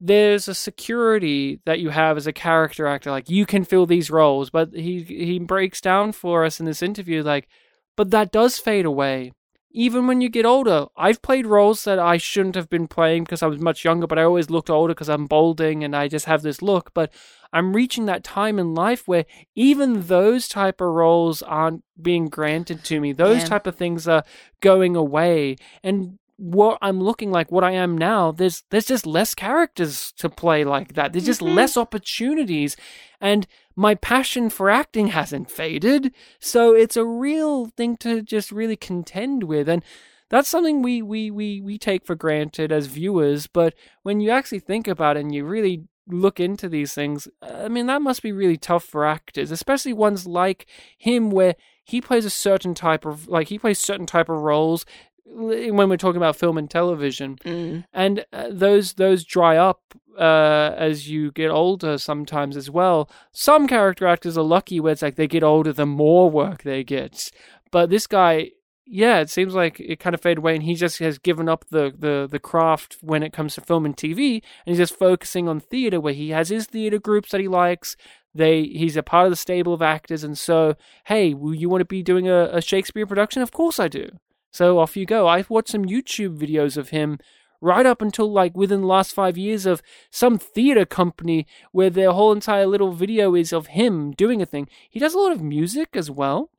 there's 0.00 0.48
a 0.48 0.54
security 0.54 1.60
that 1.64 1.80
you 1.80 1.90
have 1.90 2.16
as 2.16 2.26
a 2.26 2.32
character 2.32 2.86
actor. 2.86 3.10
Like 3.10 3.30
you 3.30 3.46
can 3.46 3.64
fill 3.64 3.86
these 3.86 4.10
roles 4.10 4.50
but 4.50 4.74
he 4.74 5.02
he 5.02 5.38
breaks 5.38 5.80
down 5.80 6.12
for 6.12 6.44
us 6.44 6.60
in 6.60 6.66
this 6.66 6.82
interview 6.82 7.22
like 7.22 7.48
but 7.96 8.10
that 8.10 8.32
does 8.32 8.58
fade 8.58 8.84
away 8.84 9.32
even 9.74 10.06
when 10.06 10.20
you 10.20 10.28
get 10.28 10.46
older 10.46 10.86
i've 10.96 11.20
played 11.20 11.46
roles 11.46 11.84
that 11.84 11.98
i 11.98 12.16
shouldn't 12.16 12.54
have 12.54 12.70
been 12.70 12.88
playing 12.88 13.24
because 13.24 13.42
i 13.42 13.46
was 13.46 13.60
much 13.60 13.84
younger 13.84 14.06
but 14.06 14.18
i 14.18 14.22
always 14.22 14.48
looked 14.48 14.70
older 14.70 14.94
because 14.94 15.10
i'm 15.10 15.26
balding 15.26 15.84
and 15.84 15.94
i 15.94 16.08
just 16.08 16.26
have 16.26 16.42
this 16.42 16.62
look. 16.62 16.92
But 16.94 17.12
i'm 17.52 17.74
reaching 17.74 18.06
that 18.06 18.24
time 18.24 18.58
in 18.58 18.74
life 18.74 19.06
where 19.06 19.26
even 19.54 20.06
those 20.06 20.48
type 20.48 20.80
of 20.80 20.88
roles 20.88 21.42
aren't 21.42 21.82
being 22.00 22.28
granted 22.28 22.84
to 22.84 23.00
me. 23.00 23.12
Those 23.12 23.38
Yeah. 23.42 23.46
type 23.46 23.66
of 23.66 23.76
things 23.76 24.08
are 24.08 24.24
going 24.60 24.96
away. 24.96 25.56
And 25.82 26.18
what 26.36 26.78
I'm 26.82 27.00
looking 27.00 27.30
like, 27.30 27.52
what 27.52 27.62
I 27.64 27.72
am 27.72 27.96
now, 27.96 28.32
there's 28.32 28.64
there's 28.70 28.86
just 28.86 29.06
less 29.06 29.34
characters 29.34 30.12
to 30.18 30.28
play 30.28 30.64
like 30.64 30.94
that. 30.94 31.12
There's 31.12 31.26
just 31.26 31.40
mm-hmm. 31.40 31.54
less 31.54 31.76
opportunities, 31.76 32.76
and 33.20 33.46
my 33.76 33.94
passion 33.94 34.50
for 34.50 34.70
acting 34.70 35.08
hasn't 35.08 35.50
faded. 35.50 36.14
So 36.38 36.74
it's 36.74 36.96
a 36.96 37.04
real 37.04 37.66
thing 37.66 37.96
to 37.98 38.22
just 38.22 38.52
really 38.52 38.76
contend 38.76 39.44
with, 39.44 39.68
and 39.68 39.84
that's 40.30 40.48
something 40.48 40.82
we 40.82 41.02
we 41.02 41.30
we 41.30 41.60
we 41.60 41.78
take 41.78 42.04
for 42.06 42.14
granted 42.14 42.72
as 42.72 42.86
viewers. 42.86 43.46
But 43.46 43.74
when 44.02 44.20
you 44.20 44.30
actually 44.30 44.60
think 44.60 44.88
about 44.88 45.16
it 45.16 45.20
and 45.20 45.34
you 45.34 45.44
really 45.44 45.84
look 46.06 46.38
into 46.38 46.68
these 46.68 46.94
things, 46.94 47.28
I 47.42 47.68
mean 47.68 47.86
that 47.86 48.02
must 48.02 48.22
be 48.22 48.32
really 48.32 48.56
tough 48.56 48.84
for 48.84 49.04
actors, 49.04 49.50
especially 49.50 49.92
ones 49.92 50.26
like 50.26 50.66
him 50.98 51.30
where 51.30 51.54
he 51.84 52.00
plays 52.00 52.24
a 52.24 52.30
certain 52.30 52.74
type 52.74 53.04
of 53.04 53.28
like 53.28 53.48
he 53.48 53.58
plays 53.58 53.78
certain 53.78 54.06
type 54.06 54.28
of 54.28 54.40
roles 54.40 54.84
when 55.26 55.88
we're 55.88 55.96
talking 55.96 56.18
about 56.18 56.36
film 56.36 56.58
and 56.58 56.70
television 56.70 57.36
Mm. 57.44 57.84
and 57.92 58.24
uh, 58.32 58.48
those 58.50 58.94
those 58.94 59.24
dry 59.24 59.56
up 59.56 59.80
uh, 60.18 60.74
as 60.76 61.08
you 61.10 61.32
get 61.32 61.50
older 61.50 61.98
sometimes 61.98 62.56
as 62.56 62.70
well. 62.70 63.10
Some 63.32 63.66
character 63.66 64.06
actors 64.06 64.38
are 64.38 64.44
lucky 64.44 64.78
where 64.80 64.92
it's 64.92 65.02
like 65.02 65.16
they 65.16 65.26
get 65.26 65.42
older 65.42 65.72
the 65.72 65.86
more 65.86 66.30
work 66.30 66.62
they 66.62 66.84
get. 66.84 67.30
But 67.72 67.90
this 67.90 68.06
guy 68.06 68.50
yeah 68.86 69.20
it 69.20 69.30
seems 69.30 69.54
like 69.54 69.80
it 69.80 69.98
kind 69.98 70.12
of 70.14 70.20
faded 70.20 70.38
away 70.38 70.54
and 70.54 70.62
he 70.62 70.74
just 70.74 70.98
has 70.98 71.16
given 71.18 71.48
up 71.48 71.64
the, 71.70 71.90
the, 71.98 72.28
the 72.30 72.38
craft 72.38 72.98
when 73.00 73.22
it 73.22 73.32
comes 73.32 73.54
to 73.54 73.62
film 73.62 73.86
and 73.86 73.96
tv 73.96 74.34
and 74.34 74.42
he's 74.76 74.76
just 74.76 74.98
focusing 74.98 75.48
on 75.48 75.58
theater 75.58 75.98
where 75.98 76.12
he 76.12 76.28
has 76.30 76.50
his 76.50 76.66
theater 76.66 76.98
groups 76.98 77.30
that 77.30 77.40
he 77.40 77.48
likes. 77.48 77.96
They 78.34 78.64
he's 78.64 78.96
a 78.96 79.02
part 79.02 79.24
of 79.26 79.30
the 79.32 79.36
stable 79.36 79.72
of 79.72 79.80
actors 79.80 80.22
and 80.22 80.36
so 80.36 80.76
hey 81.06 81.32
will 81.34 81.54
you 81.54 81.68
want 81.70 81.80
to 81.80 81.86
be 81.86 82.02
doing 82.02 82.28
a, 82.28 82.50
a 82.52 82.60
shakespeare 82.60 83.06
production? 83.06 83.40
Of 83.42 83.52
course 83.52 83.80
i 83.80 83.88
do 83.88 84.10
so 84.54 84.78
off 84.78 84.96
you 84.96 85.04
go. 85.04 85.26
I've 85.26 85.50
watched 85.50 85.70
some 85.70 85.84
YouTube 85.84 86.38
videos 86.38 86.76
of 86.76 86.90
him 86.90 87.18
right 87.60 87.84
up 87.84 88.00
until 88.00 88.30
like 88.30 88.56
within 88.56 88.82
the 88.82 88.86
last 88.86 89.12
five 89.12 89.36
years 89.36 89.66
of 89.66 89.82
some 90.12 90.38
theater 90.38 90.84
company 90.84 91.44
where 91.72 91.90
their 91.90 92.12
whole 92.12 92.30
entire 92.30 92.64
little 92.64 92.92
video 92.92 93.34
is 93.34 93.52
of 93.52 93.66
him 93.66 94.12
doing 94.12 94.40
a 94.40 94.46
thing. 94.46 94.68
He 94.88 95.00
does 95.00 95.12
a 95.12 95.18
lot 95.18 95.32
of 95.32 95.42
music 95.42 95.88
as 95.94 96.08
well. 96.08 96.50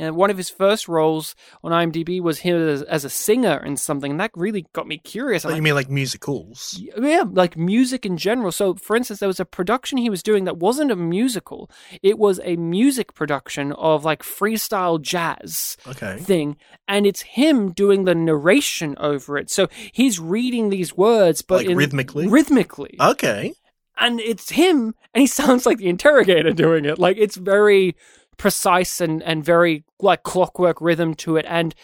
And 0.00 0.16
one 0.16 0.30
of 0.30 0.36
his 0.38 0.48
first 0.48 0.88
roles 0.88 1.34
on 1.62 1.72
IMDb 1.72 2.20
was 2.22 2.38
him 2.40 2.56
as, 2.56 2.80
as 2.82 3.04
a 3.04 3.10
singer 3.10 3.62
in 3.64 3.76
something, 3.76 4.12
and 4.12 4.20
that 4.20 4.30
really 4.34 4.66
got 4.72 4.86
me 4.86 4.96
curious. 4.98 5.44
Oh, 5.44 5.54
you 5.54 5.60
mean 5.60 5.74
like 5.74 5.90
musicals? 5.90 6.80
yeah, 6.98 7.24
like 7.30 7.56
music 7.56 8.06
in 8.06 8.16
general. 8.16 8.50
So, 8.50 8.74
for 8.74 8.96
instance, 8.96 9.20
there 9.20 9.28
was 9.28 9.40
a 9.40 9.44
production 9.44 9.98
he 9.98 10.08
was 10.08 10.22
doing 10.22 10.44
that 10.44 10.56
wasn't 10.56 10.90
a 10.90 10.96
musical. 10.96 11.70
It 12.02 12.18
was 12.18 12.40
a 12.44 12.56
music 12.56 13.12
production 13.14 13.72
of 13.72 14.04
like 14.04 14.22
freestyle 14.22 15.00
jazz 15.00 15.76
Okay. 15.86 16.16
thing, 16.18 16.56
and 16.88 17.06
it's 17.06 17.20
him 17.22 17.72
doing 17.72 18.04
the 18.04 18.14
narration 18.14 18.94
over 18.98 19.36
it. 19.36 19.50
So 19.50 19.68
he's 19.92 20.18
reading 20.18 20.70
these 20.70 20.96
words, 20.96 21.42
but 21.42 21.58
Like 21.58 21.68
in, 21.68 21.76
rhythmically? 21.76 22.26
rhythmically, 22.26 22.96
Okay. 22.98 23.52
and 23.98 24.18
it's 24.20 24.48
him, 24.50 24.94
and 25.12 25.20
he 25.20 25.26
sounds 25.40 25.66
like 25.66 25.76
the 25.78 25.88
interrogator 25.88 26.52
doing 26.52 26.84
it. 26.86 26.98
Like 26.98 27.18
it's 27.18 27.36
very 27.36 27.96
precise 28.40 29.00
and 29.00 29.22
and 29.22 29.44
very 29.44 29.84
like 30.00 30.22
clockwork 30.22 30.80
rhythm 30.80 31.14
to 31.14 31.36
it, 31.36 31.44
and 31.48 31.74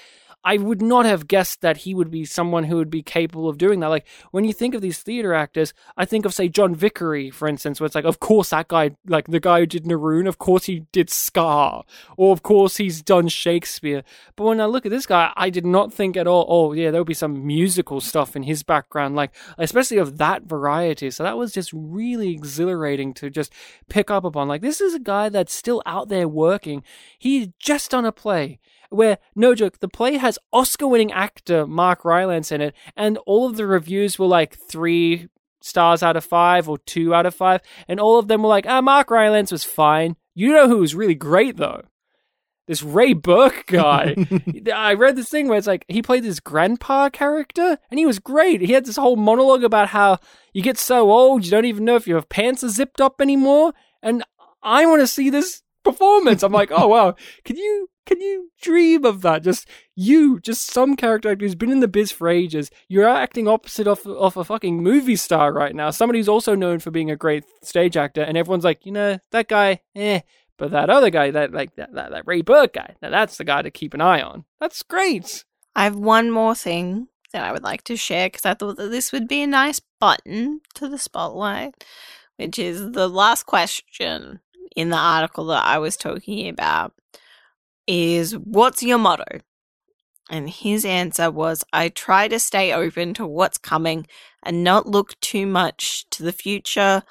I 0.46 0.58
would 0.58 0.80
not 0.80 1.06
have 1.06 1.26
guessed 1.26 1.60
that 1.62 1.78
he 1.78 1.92
would 1.92 2.08
be 2.08 2.24
someone 2.24 2.62
who 2.62 2.76
would 2.76 2.88
be 2.88 3.02
capable 3.02 3.48
of 3.48 3.58
doing 3.58 3.80
that. 3.80 3.88
Like 3.88 4.06
when 4.30 4.44
you 4.44 4.52
think 4.52 4.76
of 4.76 4.80
these 4.80 5.02
theater 5.02 5.34
actors, 5.34 5.74
I 5.96 6.04
think 6.04 6.24
of 6.24 6.32
say 6.32 6.48
John 6.48 6.72
Vickery, 6.72 7.30
for 7.30 7.48
instance, 7.48 7.80
where 7.80 7.86
it's 7.86 7.96
like, 7.96 8.04
of 8.04 8.20
course 8.20 8.50
that 8.50 8.68
guy, 8.68 8.92
like 9.08 9.26
the 9.26 9.40
guy 9.40 9.58
who 9.58 9.66
did 9.66 9.82
Neroon, 9.82 10.28
of 10.28 10.38
course 10.38 10.66
he 10.66 10.86
did 10.92 11.10
Scar, 11.10 11.82
or 12.16 12.32
of 12.32 12.44
course 12.44 12.76
he's 12.76 13.02
done 13.02 13.26
Shakespeare. 13.26 14.04
But 14.36 14.44
when 14.44 14.60
I 14.60 14.66
look 14.66 14.86
at 14.86 14.92
this 14.92 15.04
guy, 15.04 15.32
I 15.36 15.50
did 15.50 15.66
not 15.66 15.92
think 15.92 16.16
at 16.16 16.28
all, 16.28 16.46
oh 16.48 16.72
yeah, 16.72 16.92
there'll 16.92 17.04
be 17.04 17.12
some 17.12 17.44
musical 17.44 18.00
stuff 18.00 18.36
in 18.36 18.44
his 18.44 18.62
background, 18.62 19.16
like 19.16 19.34
especially 19.58 19.98
of 19.98 20.18
that 20.18 20.44
variety. 20.44 21.10
So 21.10 21.24
that 21.24 21.36
was 21.36 21.50
just 21.50 21.72
really 21.74 22.30
exhilarating 22.30 23.14
to 23.14 23.30
just 23.30 23.52
pick 23.88 24.12
up 24.12 24.22
upon. 24.22 24.46
Like 24.46 24.62
this 24.62 24.80
is 24.80 24.94
a 24.94 25.00
guy 25.00 25.28
that's 25.28 25.52
still 25.52 25.82
out 25.86 26.08
there 26.08 26.28
working. 26.28 26.84
He's 27.18 27.48
just 27.58 27.90
done 27.90 28.04
a 28.04 28.12
play 28.12 28.60
where 28.90 29.18
no 29.34 29.54
joke, 29.54 29.78
the 29.80 29.88
play 29.88 30.16
has 30.16 30.38
Oscar-winning 30.52 31.12
actor 31.12 31.66
Mark 31.66 32.04
Rylance 32.04 32.52
in 32.52 32.60
it, 32.60 32.74
and 32.96 33.18
all 33.26 33.48
of 33.48 33.56
the 33.56 33.66
reviews 33.66 34.18
were 34.18 34.26
like 34.26 34.56
three 34.56 35.28
stars 35.60 36.02
out 36.02 36.16
of 36.16 36.24
five 36.24 36.68
or 36.68 36.78
two 36.78 37.14
out 37.14 37.26
of 37.26 37.34
five, 37.34 37.60
and 37.88 38.00
all 38.00 38.18
of 38.18 38.28
them 38.28 38.42
were 38.42 38.48
like, 38.48 38.66
"Ah, 38.66 38.80
Mark 38.80 39.10
Rylance 39.10 39.52
was 39.52 39.64
fine." 39.64 40.16
You 40.34 40.52
know 40.52 40.68
who 40.68 40.78
was 40.78 40.94
really 40.94 41.14
great 41.14 41.56
though? 41.56 41.82
This 42.66 42.82
Raye 42.82 43.12
Birk 43.12 43.66
guy. 43.66 44.16
I 44.74 44.94
read 44.94 45.14
this 45.14 45.28
thing 45.28 45.46
where 45.46 45.56
it's 45.56 45.68
like 45.68 45.84
he 45.88 46.02
played 46.02 46.24
this 46.24 46.40
grandpa 46.40 47.10
character, 47.10 47.78
and 47.90 47.98
he 47.98 48.06
was 48.06 48.18
great. 48.18 48.60
He 48.60 48.72
had 48.72 48.86
this 48.86 48.96
whole 48.96 49.16
monologue 49.16 49.64
about 49.64 49.88
how 49.88 50.18
you 50.52 50.62
get 50.62 50.78
so 50.78 51.10
old 51.10 51.44
you 51.44 51.50
don't 51.50 51.64
even 51.64 51.84
know 51.84 51.96
if 51.96 52.08
your 52.08 52.22
pants 52.22 52.64
are 52.64 52.68
zipped 52.68 53.00
up 53.00 53.20
anymore, 53.20 53.72
and 54.02 54.24
I 54.62 54.84
want 54.86 55.00
to 55.00 55.06
see 55.06 55.30
this 55.30 55.62
performance. 55.84 56.42
I'm 56.42 56.52
like, 56.52 56.72
oh 56.72 56.88
wow, 56.88 57.14
can 57.44 57.56
you 57.56 57.88
can 58.06 58.20
you 58.20 58.50
dream 58.62 59.04
of 59.04 59.20
that? 59.22 59.42
Just 59.42 59.68
you, 59.94 60.40
just 60.40 60.68
some 60.68 60.96
character 60.96 61.30
actor 61.30 61.44
who's 61.44 61.54
been 61.54 61.72
in 61.72 61.80
the 61.80 61.88
biz 61.88 62.12
for 62.12 62.28
ages. 62.28 62.70
You're 62.88 63.08
acting 63.08 63.48
opposite 63.48 63.86
of 63.86 64.06
of 64.06 64.36
a 64.36 64.44
fucking 64.44 64.82
movie 64.82 65.16
star 65.16 65.52
right 65.52 65.74
now. 65.74 65.90
Somebody 65.90 66.20
who's 66.20 66.28
also 66.28 66.54
known 66.54 66.78
for 66.78 66.90
being 66.90 67.10
a 67.10 67.16
great 67.16 67.44
stage 67.62 67.96
actor, 67.96 68.22
and 68.22 68.38
everyone's 68.38 68.64
like, 68.64 68.86
you 68.86 68.92
know, 68.92 69.18
that 69.32 69.48
guy, 69.48 69.80
eh. 69.94 70.20
But 70.58 70.70
that 70.70 70.88
other 70.88 71.10
guy, 71.10 71.30
that 71.32 71.52
like 71.52 71.76
that 71.76 71.92
that, 71.94 72.12
that 72.12 72.26
Raye 72.26 72.40
Birk 72.40 72.72
guy, 72.74 72.94
now 73.02 73.10
that's 73.10 73.36
the 73.36 73.44
guy 73.44 73.62
to 73.62 73.70
keep 73.70 73.92
an 73.92 74.00
eye 74.00 74.22
on. 74.22 74.44
That's 74.60 74.82
great. 74.82 75.44
I 75.74 75.84
have 75.84 75.96
one 75.96 76.30
more 76.30 76.54
thing 76.54 77.08
that 77.32 77.44
I 77.44 77.52
would 77.52 77.62
like 77.62 77.84
to 77.84 77.96
share 77.96 78.28
because 78.28 78.46
I 78.46 78.54
thought 78.54 78.76
that 78.76 78.88
this 78.88 79.12
would 79.12 79.28
be 79.28 79.42
a 79.42 79.46
nice 79.46 79.80
button 80.00 80.60
to 80.74 80.88
the 80.88 80.98
spotlight, 80.98 81.84
which 82.36 82.58
is 82.58 82.92
the 82.92 83.08
last 83.08 83.44
question 83.44 84.40
in 84.74 84.90
the 84.90 84.96
article 84.96 85.46
that 85.46 85.64
I 85.64 85.78
was 85.78 85.96
talking 85.96 86.48
about 86.48 86.94
is 87.86 88.36
what's 88.36 88.82
your 88.82 88.98
motto? 88.98 89.40
And 90.28 90.50
his 90.50 90.84
answer 90.84 91.30
was 91.30 91.64
I 91.72 91.88
try 91.88 92.28
to 92.28 92.38
stay 92.38 92.72
open 92.72 93.14
to 93.14 93.26
what's 93.26 93.58
coming 93.58 94.06
and 94.42 94.64
not 94.64 94.86
look 94.86 95.18
too 95.20 95.46
much 95.46 96.04
to 96.10 96.22
the 96.22 96.32
future 96.32 97.02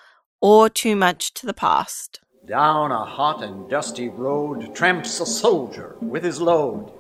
or 0.41 0.69
too 0.69 0.95
much 0.95 1.34
to 1.35 1.45
the 1.45 1.53
past. 1.53 2.19
Down 2.45 2.91
a 2.91 3.06
hot 3.06 3.41
and 3.41 3.69
dusty 3.69 4.10
road 4.10 4.76
tramps 4.76 5.19
a 5.19 5.26
soldier 5.26 5.95
with 6.02 6.23
his 6.23 6.41
load. 6.41 6.91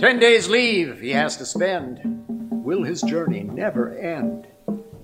Ten 0.00 0.18
days' 0.18 0.48
leave 0.48 1.00
he 1.00 1.10
has 1.10 1.36
to 1.36 1.46
spend. 1.46 2.00
Will 2.50 2.82
his 2.82 3.02
journey 3.02 3.42
never 3.42 3.96
end? 3.96 4.46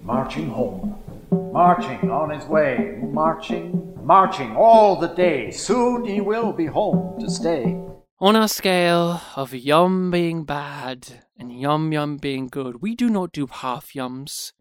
Marching 0.02 0.48
home, 0.48 1.01
marching 1.32 2.10
on 2.10 2.30
his 2.30 2.44
way, 2.46 2.98
marching, 3.02 3.94
marching 4.02 4.54
all 4.56 4.96
the 4.96 5.08
day. 5.08 5.50
Soon 5.50 6.04
he 6.04 6.20
will 6.20 6.52
be 6.52 6.66
home 6.66 7.18
to 7.20 7.30
stay. 7.30 7.80
On 8.20 8.36
our 8.36 8.48
scale 8.48 9.20
of 9.34 9.52
yum 9.52 10.10
being 10.10 10.44
bad 10.44 11.24
and 11.36 11.58
yum 11.58 11.92
yum 11.92 12.18
being 12.18 12.46
good, 12.48 12.80
we 12.80 12.94
do 12.94 13.10
not 13.10 13.32
do 13.32 13.46
half 13.46 13.94
yums. 13.94 14.52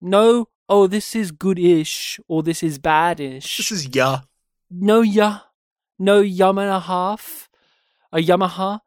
No, 0.00 0.48
oh, 0.68 0.86
this 0.86 1.14
is 1.14 1.30
good-ish 1.30 2.18
or 2.26 2.42
this 2.42 2.62
is 2.62 2.78
bad-ish. 2.78 3.58
This 3.58 3.70
is 3.70 3.94
yeah. 3.94 4.20
no 4.70 5.02
ya, 5.02 5.40
no 5.98 6.20
yum 6.20 6.58
and 6.58 6.70
a 6.70 6.80
half, 6.80 7.48
a 8.12 8.18
Yamaha. 8.18 8.80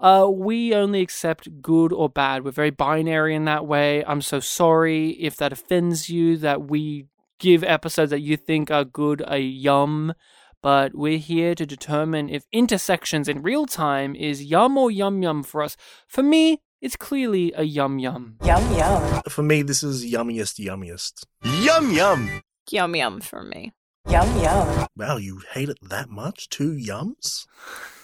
Uh, 0.00 0.28
we 0.32 0.74
only 0.74 1.00
accept 1.00 1.60
good 1.60 1.92
or 1.92 2.08
bad. 2.08 2.44
We're 2.44 2.52
very 2.52 2.70
binary 2.70 3.34
in 3.34 3.44
that 3.46 3.66
way. 3.66 4.04
I'm 4.04 4.22
so 4.22 4.38
sorry 4.40 5.10
if 5.10 5.36
that 5.36 5.52
offends 5.52 6.08
you 6.08 6.36
that 6.38 6.68
we 6.68 7.06
give 7.38 7.64
episodes 7.64 8.10
that 8.10 8.20
you 8.20 8.36
think 8.36 8.70
are 8.70 8.84
good 8.84 9.22
a 9.26 9.38
yum, 9.38 10.14
but 10.62 10.94
we're 10.94 11.18
here 11.18 11.54
to 11.54 11.66
determine 11.66 12.28
if 12.28 12.44
intersections 12.52 13.28
in 13.28 13.42
real 13.42 13.66
time 13.66 14.14
is 14.14 14.44
yum 14.44 14.76
or 14.76 14.90
yum 14.90 15.22
yum 15.22 15.42
for 15.42 15.62
us. 15.62 15.76
For 16.06 16.22
me, 16.22 16.60
it's 16.80 16.96
clearly 16.96 17.52
a 17.56 17.64
yum 17.64 17.98
yum. 17.98 18.36
Yum 18.44 18.76
yum. 18.76 19.22
For 19.28 19.42
me, 19.42 19.62
this 19.62 19.82
is 19.82 20.04
yummiest, 20.04 20.64
yummiest. 20.64 21.24
Yum 21.64 21.90
yum. 21.92 22.40
Yum 22.70 22.94
yum 22.94 23.20
for 23.20 23.42
me. 23.42 23.72
Yum 24.08 24.40
yum. 24.40 24.86
Wow, 24.96 25.16
you 25.16 25.42
hate 25.52 25.68
it 25.68 25.78
that 25.82 26.08
much? 26.08 26.48
Two 26.48 26.72
yums? 26.72 27.46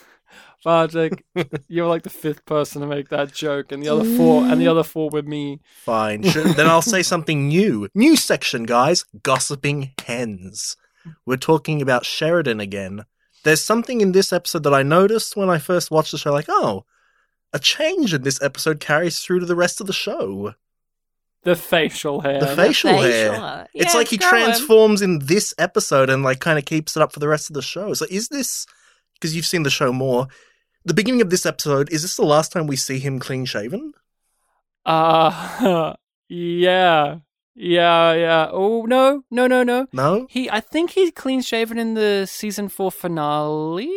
Bartek, 0.65 1.25
you're 1.69 1.87
like 1.87 2.03
the 2.03 2.11
fifth 2.11 2.45
person 2.47 2.81
to 2.81 2.87
make 2.87 3.11
that 3.11 3.33
joke, 3.33 3.71
and 3.71 3.83
the 3.83 3.89
other 3.89 4.05
four, 4.17 4.45
and 4.45 4.61
the 4.61 4.67
other 4.67 4.83
four 4.83 5.11
were 5.11 5.23
me. 5.23 5.61
Fine. 5.85 6.23
Sh- 6.25 6.55
then 6.57 6.67
I'll 6.67 6.83
say 6.83 7.03
something 7.03 7.49
new. 7.49 7.89
New 7.95 8.17
section, 8.17 8.65
guys. 8.65 9.05
Gossiping 9.23 9.93
hens. 10.05 10.77
We're 11.27 11.37
talking 11.37 11.83
about 11.83 12.07
Sheridan 12.07 12.61
again. 12.61 13.05
There's 13.45 13.63
something 13.63 14.01
in 14.01 14.13
this 14.13 14.33
episode 14.33 14.63
that 14.63 14.73
I 14.75 14.83
noticed 14.83 15.37
when 15.37 15.51
I 15.51 15.59
first 15.59 15.91
watched 15.91 16.13
the 16.13 16.19
show, 16.19 16.33
like, 16.33 16.47
oh, 16.49 16.87
a 17.53 17.59
change 17.59 18.15
in 18.15 18.23
this 18.23 18.41
episode 18.43 18.81
carries 18.81 19.21
through 19.21 19.41
to 19.41 19.47
the 19.47 19.55
rest 19.55 19.83
of 19.83 19.87
the 19.87 19.93
show. 19.93 20.55
The 21.43 21.55
facial 21.55 22.23
hair. 22.23 22.41
The 22.41 22.57
facial, 22.57 22.97
hair. 23.03 23.35
hair. 23.35 23.69
it's 23.75 23.93
Yeah, 23.93 23.99
like 23.99 24.09
he 24.09 24.17
it's 24.17 24.27
growing. 24.27 24.45
transforms 24.47 25.03
in 25.03 25.19
this 25.19 25.53
episode 25.59 26.09
and 26.09 26.23
like 26.23 26.41
kind 26.41 26.59
of 26.59 26.65
keeps 26.65 26.97
it 26.97 27.03
up 27.03 27.13
for 27.13 27.21
the 27.21 27.29
rest 27.29 27.51
of 27.51 27.55
the 27.55 27.61
show. 27.61 27.93
So 27.93 28.07
is 28.11 28.29
this 28.29 28.67
because 29.13 29.37
you've 29.37 29.45
seen 29.45 29.63
the 29.63 29.69
show 29.71 29.93
more? 29.93 30.27
The 30.87 30.95
beginning 30.95 31.23
of 31.23 31.31
this 31.31 31.47
episode 31.47 31.91
is 31.91 32.03
this 32.03 32.17
the 32.17 32.27
last 32.27 32.53
time 32.53 32.67
we 32.67 32.77
see 32.77 32.99
him 32.99 33.19
clean 33.19 33.47
shaven? 33.47 33.95
Uh, 34.85 35.95
yeah, 36.29 37.21
yeah, 37.55 38.13
yeah. 38.13 38.49
Oh 38.53 38.85
no, 38.85 39.23
no, 39.31 39.47
no, 39.47 39.63
no. 39.63 39.87
No. 39.95 40.27
He, 40.29 40.51
I 40.51 40.61
think 40.61 40.91
he's 40.91 41.11
clean 41.13 41.41
shaven 41.41 41.79
in 41.79 41.95
the 41.95 42.27
season 42.27 42.69
four 42.69 42.93
finale. 42.93 43.89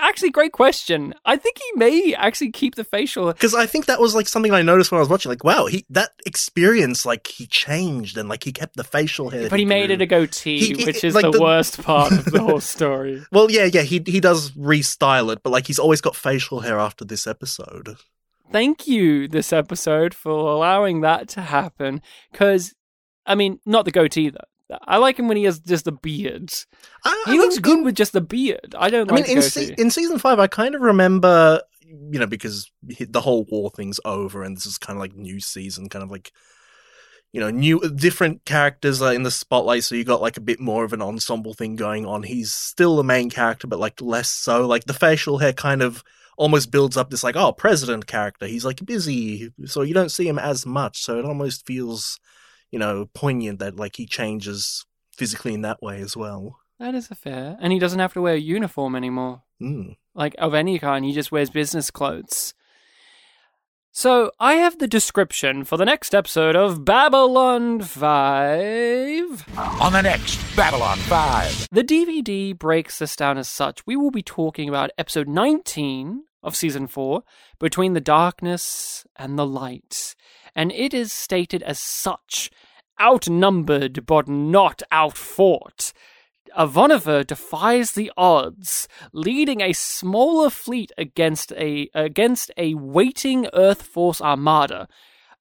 Actually, 0.00 0.30
great 0.30 0.52
question. 0.52 1.14
I 1.24 1.36
think 1.36 1.58
he 1.58 1.78
may 1.78 2.14
actually 2.14 2.50
keep 2.52 2.74
the 2.74 2.84
facial. 2.84 3.26
Because 3.32 3.54
I 3.54 3.66
think 3.66 3.86
that 3.86 4.00
was 4.00 4.14
like 4.14 4.28
something 4.28 4.52
I 4.52 4.62
noticed 4.62 4.90
when 4.92 4.98
I 4.98 5.00
was 5.00 5.08
watching. 5.08 5.30
Like, 5.30 5.44
wow, 5.44 5.66
he 5.66 5.84
that 5.90 6.10
experience, 6.24 7.04
like 7.06 7.26
he 7.26 7.46
changed 7.46 8.16
and 8.16 8.28
like 8.28 8.44
he 8.44 8.52
kept 8.52 8.76
the 8.76 8.84
facial 8.84 9.30
hair. 9.30 9.48
But 9.48 9.58
he 9.58 9.64
made 9.64 9.90
it 9.90 10.00
a 10.00 10.06
goatee, 10.06 10.58
He- 10.58 10.74
he- 10.74 10.84
which 10.84 11.02
is 11.04 11.14
like 11.14 11.24
the, 11.24 11.30
the- 11.32 11.42
worst 11.42 11.82
part 11.82 12.12
of 12.12 12.24
the 12.26 12.40
whole 12.42 12.60
story. 12.76 13.24
Well, 13.32 13.50
yeah, 13.50 13.64
yeah, 13.72 13.82
he 13.82 14.02
he 14.06 14.20
does 14.20 14.50
restyle 14.52 15.32
it, 15.32 15.42
but 15.42 15.50
like 15.50 15.66
he's 15.66 15.78
always 15.78 16.00
got 16.00 16.16
facial 16.16 16.60
hair 16.60 16.78
after 16.78 17.04
this 17.04 17.26
episode. 17.26 17.96
Thank 18.52 18.86
you, 18.86 19.26
this 19.26 19.52
episode, 19.52 20.14
for 20.14 20.30
allowing 20.30 21.00
that 21.00 21.28
to 21.30 21.40
happen. 21.40 22.00
Because, 22.30 22.74
I 23.26 23.34
mean, 23.34 23.58
not 23.66 23.84
the 23.84 23.90
goatee 23.90 24.30
though. 24.30 24.38
I 24.86 24.96
like 24.96 25.18
him 25.18 25.28
when 25.28 25.36
he 25.36 25.44
has 25.44 25.58
just 25.60 25.86
a 25.86 25.92
beard. 25.92 26.52
I, 27.04 27.24
I 27.26 27.32
He 27.32 27.38
looks 27.38 27.54
mean, 27.56 27.62
good 27.62 27.84
with 27.84 27.94
just 27.94 28.14
a 28.14 28.20
beard. 28.20 28.74
I 28.76 28.90
don't 28.90 29.10
I 29.10 29.14
mean, 29.14 29.24
in 29.24 29.42
se- 29.42 29.74
in 29.78 29.90
season 29.90 30.18
five, 30.18 30.38
I 30.38 30.46
kind 30.48 30.74
of 30.74 30.80
remember, 30.80 31.62
you 31.82 32.18
know, 32.18 32.26
because 32.26 32.70
he- 32.88 33.04
the 33.04 33.20
whole 33.20 33.44
war 33.44 33.70
thing's 33.70 34.00
over, 34.04 34.42
and 34.42 34.56
this 34.56 34.66
is 34.66 34.78
kind 34.78 34.96
of 34.96 35.00
like 35.00 35.14
new 35.14 35.38
season, 35.40 35.88
kind 35.88 36.02
of 36.02 36.10
like, 36.10 36.32
you 37.32 37.40
know, 37.40 37.50
new 37.50 37.80
different 37.94 38.44
characters 38.44 39.00
are 39.02 39.14
in 39.14 39.22
the 39.22 39.30
spotlight, 39.30 39.84
so 39.84 39.94
you 39.94 40.04
got 40.04 40.20
like 40.22 40.36
a 40.36 40.40
bit 40.40 40.58
more 40.58 40.84
of 40.84 40.92
an 40.92 41.02
ensemble 41.02 41.54
thing 41.54 41.76
going 41.76 42.04
on. 42.06 42.24
He's 42.24 42.52
still 42.52 42.96
the 42.96 43.04
main 43.04 43.30
character, 43.30 43.66
but 43.68 43.78
like 43.78 44.00
less 44.00 44.28
so. 44.28 44.66
Like 44.66 44.84
the 44.84 44.94
facial 44.94 45.38
hair 45.38 45.52
kind 45.52 45.82
of 45.82 46.02
almost 46.38 46.70
builds 46.70 46.96
up 46.96 47.10
this 47.10 47.22
like, 47.24 47.36
oh, 47.36 47.52
president 47.52 48.06
character. 48.06 48.46
He's 48.46 48.64
like 48.64 48.84
busy, 48.84 49.52
so 49.64 49.82
you 49.82 49.94
don't 49.94 50.10
see 50.10 50.26
him 50.28 50.38
as 50.38 50.66
much. 50.66 51.02
So 51.02 51.18
it 51.18 51.24
almost 51.24 51.66
feels, 51.66 52.18
you 52.70 52.78
know, 52.78 53.08
poignant 53.14 53.58
that 53.58 53.76
like 53.76 53.96
he 53.96 54.06
changes 54.06 54.84
physically 55.12 55.54
in 55.54 55.62
that 55.62 55.82
way 55.82 56.00
as 56.00 56.16
well. 56.16 56.58
That 56.78 56.94
is 56.94 57.10
a 57.10 57.14
fair. 57.14 57.56
And 57.60 57.72
he 57.72 57.78
doesn't 57.78 57.98
have 57.98 58.12
to 58.14 58.20
wear 58.20 58.34
a 58.34 58.38
uniform 58.38 58.94
anymore. 58.94 59.42
Mm. 59.60 59.96
like 60.14 60.34
of 60.38 60.52
any 60.52 60.78
kind. 60.78 61.02
He 61.04 61.12
just 61.12 61.32
wears 61.32 61.48
business 61.48 61.90
clothes. 61.90 62.52
So 63.90 64.30
I 64.38 64.56
have 64.56 64.78
the 64.78 64.86
description 64.86 65.64
for 65.64 65.78
the 65.78 65.86
next 65.86 66.14
episode 66.14 66.54
of 66.54 66.84
Babylon 66.84 67.80
5. 67.80 69.58
On 69.80 69.92
the 69.94 70.02
next 70.02 70.36
Babylon 70.54 70.98
5. 70.98 71.68
The 71.72 71.82
DVD 71.82 72.56
breaks 72.58 72.98
this 72.98 73.16
down 73.16 73.38
as 73.38 73.48
such. 73.48 73.86
We 73.86 73.96
will 73.96 74.10
be 74.10 74.22
talking 74.22 74.68
about 74.68 74.90
episode 74.98 75.28
19 75.28 76.24
of 76.42 76.54
season 76.54 76.86
4, 76.86 77.22
Between 77.58 77.94
the 77.94 78.00
Darkness 78.02 79.06
and 79.16 79.38
the 79.38 79.46
Light. 79.46 80.14
And 80.56 80.72
it 80.72 80.92
is 80.94 81.12
stated 81.12 81.62
as 81.62 81.78
such 81.78 82.50
outnumbered 83.00 84.06
but 84.06 84.26
not 84.26 84.82
outfought. 84.90 85.92
Ivanova 86.58 87.26
defies 87.26 87.92
the 87.92 88.10
odds, 88.16 88.88
leading 89.12 89.60
a 89.60 89.74
smaller 89.74 90.48
fleet 90.48 90.90
against 90.96 91.52
a 91.52 91.90
against 91.94 92.50
a 92.56 92.74
waiting 92.74 93.46
Earth 93.52 93.82
Force 93.82 94.22
armada. 94.22 94.88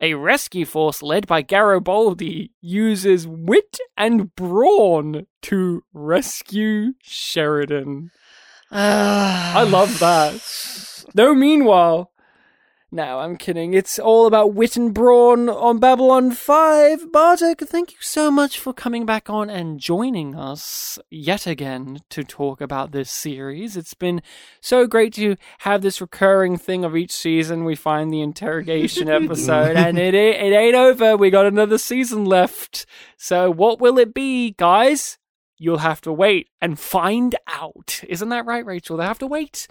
A 0.01 0.13
rescue 0.15 0.65
force 0.65 1.01
led 1.01 1.25
by 1.25 1.41
Garibaldi 1.41 2.51
uses 2.59 3.25
wit 3.25 3.77
and 3.95 4.35
brawn 4.35 5.25
to 5.43 5.83
rescue 5.93 6.93
Sheridan. 7.01 8.11
I 8.71 9.63
love 9.63 9.99
that. 9.99 11.05
No, 11.13 11.33
meanwhile. 11.33 12.11
No, 12.91 13.19
I'm 13.19 13.35
kidding. 13.35 13.73
It's 13.73 13.97
all 13.97 14.27
about 14.27 14.53
wit 14.53 14.77
and 14.77 14.93
brawn 14.93 15.49
on 15.49 15.79
Babylon 15.79 16.31
5. 16.31 17.11
Bartek, 17.11 17.61
thank 17.61 17.91
you 17.91 17.97
so 17.99 18.29
much 18.29 18.59
for 18.59 18.73
coming 18.73 19.07
back 19.07 19.27
on 19.27 19.49
and 19.49 19.79
joining 19.79 20.35
us 20.35 20.99
yet 21.09 21.47
again 21.47 22.01
to 22.11 22.23
talk 22.23 22.61
about 22.61 22.91
this 22.91 23.09
series. 23.09 23.75
It's 23.75 23.95
been 23.95 24.21
so 24.61 24.85
great 24.85 25.13
to 25.15 25.35
have 25.59 25.81
this 25.81 25.99
recurring 25.99 26.57
thing 26.57 26.85
of 26.85 26.95
each 26.95 27.11
season. 27.11 27.65
We 27.65 27.75
find 27.75 28.13
the 28.13 28.21
interrogation 28.21 29.09
episode, 29.09 29.75
and 29.75 29.97
it, 29.97 30.13
it 30.13 30.53
ain't 30.53 30.75
over. 30.75 31.17
We 31.17 31.31
got 31.31 31.47
another 31.47 31.79
season 31.79 32.23
left. 32.23 32.85
So, 33.17 33.49
what 33.49 33.81
will 33.81 33.97
it 33.97 34.13
be, 34.13 34.51
guys? 34.51 35.17
You'll 35.57 35.79
have 35.79 36.01
to 36.01 36.13
wait 36.13 36.49
and 36.61 36.79
find 36.79 37.35
out. 37.47 38.03
Isn't 38.07 38.29
that 38.29 38.45
right, 38.45 38.65
Rachel? 38.65 38.97
They 38.97 39.05
have 39.05 39.19
to 39.19 39.27
wait 39.27 39.67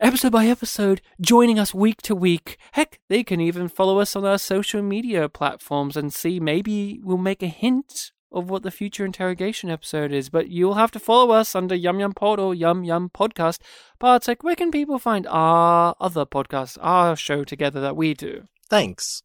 episode 0.00 0.32
by 0.32 0.46
episode, 0.46 1.00
joining 1.20 1.58
us 1.58 1.74
week 1.74 2.00
to 2.02 2.14
week. 2.14 2.56
Heck, 2.72 3.00
they 3.08 3.22
can 3.22 3.40
even 3.40 3.68
follow 3.68 4.00
us 4.00 4.16
on 4.16 4.24
our 4.24 4.38
social 4.38 4.82
media 4.82 5.28
platforms 5.28 5.96
and 5.96 6.12
see 6.12 6.40
maybe 6.40 7.00
we'll 7.02 7.18
make 7.18 7.42
a 7.42 7.48
hint 7.48 8.12
of 8.32 8.48
what 8.48 8.62
the 8.62 8.70
future 8.70 9.04
interrogation 9.04 9.70
episode 9.70 10.12
is. 10.12 10.28
But 10.28 10.48
you'll 10.48 10.74
have 10.74 10.90
to 10.92 10.98
follow 10.98 11.32
us 11.32 11.54
under 11.54 11.74
Yum 11.74 12.00
Yum 12.00 12.12
Pod 12.12 12.40
or 12.40 12.54
Yum 12.54 12.84
Yum 12.84 13.10
Podcast. 13.10 13.58
Bartek, 13.98 14.42
where 14.42 14.56
can 14.56 14.70
people 14.70 14.98
find 14.98 15.26
our 15.28 15.94
other 16.00 16.24
podcast, 16.24 16.78
our 16.80 17.16
show 17.16 17.44
together 17.44 17.80
that 17.80 17.96
we 17.96 18.14
do? 18.14 18.48
Thanks. 18.68 19.22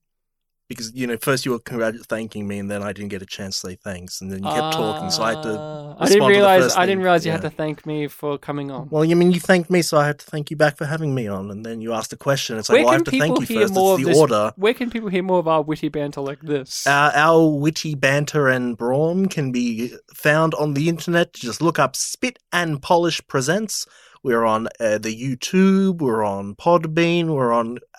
Because, 0.68 0.92
you 0.96 1.06
know, 1.06 1.16
first 1.22 1.46
you 1.46 1.52
were 1.52 1.60
congrat- 1.60 2.04
thanking 2.08 2.48
me 2.48 2.58
and 2.58 2.72
then 2.72 2.82
I 2.82 2.92
didn't 2.92 3.10
get 3.10 3.22
a 3.22 3.26
chance 3.28 3.62
to 3.62 3.68
say 3.68 3.76
thanks. 3.76 4.20
And 4.20 4.32
then 4.32 4.40
you 4.44 4.50
kept 4.50 4.74
talking, 4.74 5.12
so 5.12 5.22
I 5.22 5.36
had 5.36 5.44
to. 5.44 5.58
Ah, 5.60 5.96
I 6.00 6.08
didn't 6.10 6.28
realize. 6.28 6.76
I 6.76 6.88
didn't 6.88 7.04
realize 7.04 7.24
you 7.24 7.30
Yeah. 7.30 7.34
had 7.34 7.44
to 7.44 7.50
thank 7.52 7.86
me 7.86 8.08
for 8.08 8.40
coming 8.40 8.72
on. 8.72 8.88
Well, 8.90 9.06
you 9.06 9.16
mean 9.16 9.32
you 9.32 9.40
thanked 9.40 9.70
me, 9.70 9.84
so 9.84 9.98
I 10.00 10.08
had 10.08 10.18
to 10.20 10.26
thank 10.26 10.50
you 10.50 10.58
back 10.58 10.76
for 10.76 10.86
having 10.86 11.14
me 11.14 11.28
on. 11.28 11.52
And 11.52 11.64
then 11.64 11.82
you 11.82 11.94
asked 11.94 12.12
a 12.14 12.18
question. 12.18 12.58
It's 12.58 12.68
like, 12.70 12.78
where 12.78 12.86
well, 12.86 12.94
I 12.94 12.96
have 12.96 13.04
to 13.04 13.12
thank 13.12 13.22
people 13.38 13.42
you 13.44 13.48
hear 13.48 13.62
first. 13.68 13.74
more 13.76 13.94
It's 13.94 14.02
of 14.02 14.06
the 14.06 14.12
this? 14.12 14.20
order. 14.20 14.54
Where 14.56 14.74
can 14.74 14.90
people 14.90 15.10
hear 15.10 15.22
more 15.24 15.38
of 15.38 15.48
our 15.48 15.62
witty 15.62 15.90
banter 15.90 16.22
like 16.22 16.42
this? 16.42 16.88
Uh, 16.88 17.12
our 17.14 17.48
witty 17.48 17.94
banter 17.94 18.48
and 18.48 18.76
brawn 18.76 19.28
can 19.28 19.52
be 19.52 19.94
found 20.16 20.56
on 20.56 20.74
the 20.74 20.90
internet. 20.90 21.34
Just 21.34 21.62
look 21.62 21.78
up 21.78 21.96
Spit 21.96 22.40
and 22.52 22.82
Polish 22.82 23.22
Presents. 23.28 23.86
We're 24.24 24.46
on 24.46 24.68
uh, 24.80 24.98
the 24.98 25.16
YouTube. 25.16 26.00
We're 26.00 26.24
on 26.24 26.56
Podbean. 26.56 27.28
We're 27.28 27.54
on 27.54 27.78
uh, 27.78 27.95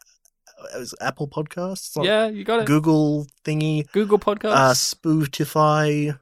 Apple 1.00 1.28
Podcasts. 1.28 2.02
Yeah, 2.02 2.26
you 2.28 2.44
got 2.44 2.60
it. 2.60 2.66
Google 2.66 3.26
thingy. 3.44 3.90
Google 3.92 4.18
Podcasts. 4.18 4.52
Uh, 4.52 4.72
Spotify. 4.72 6.18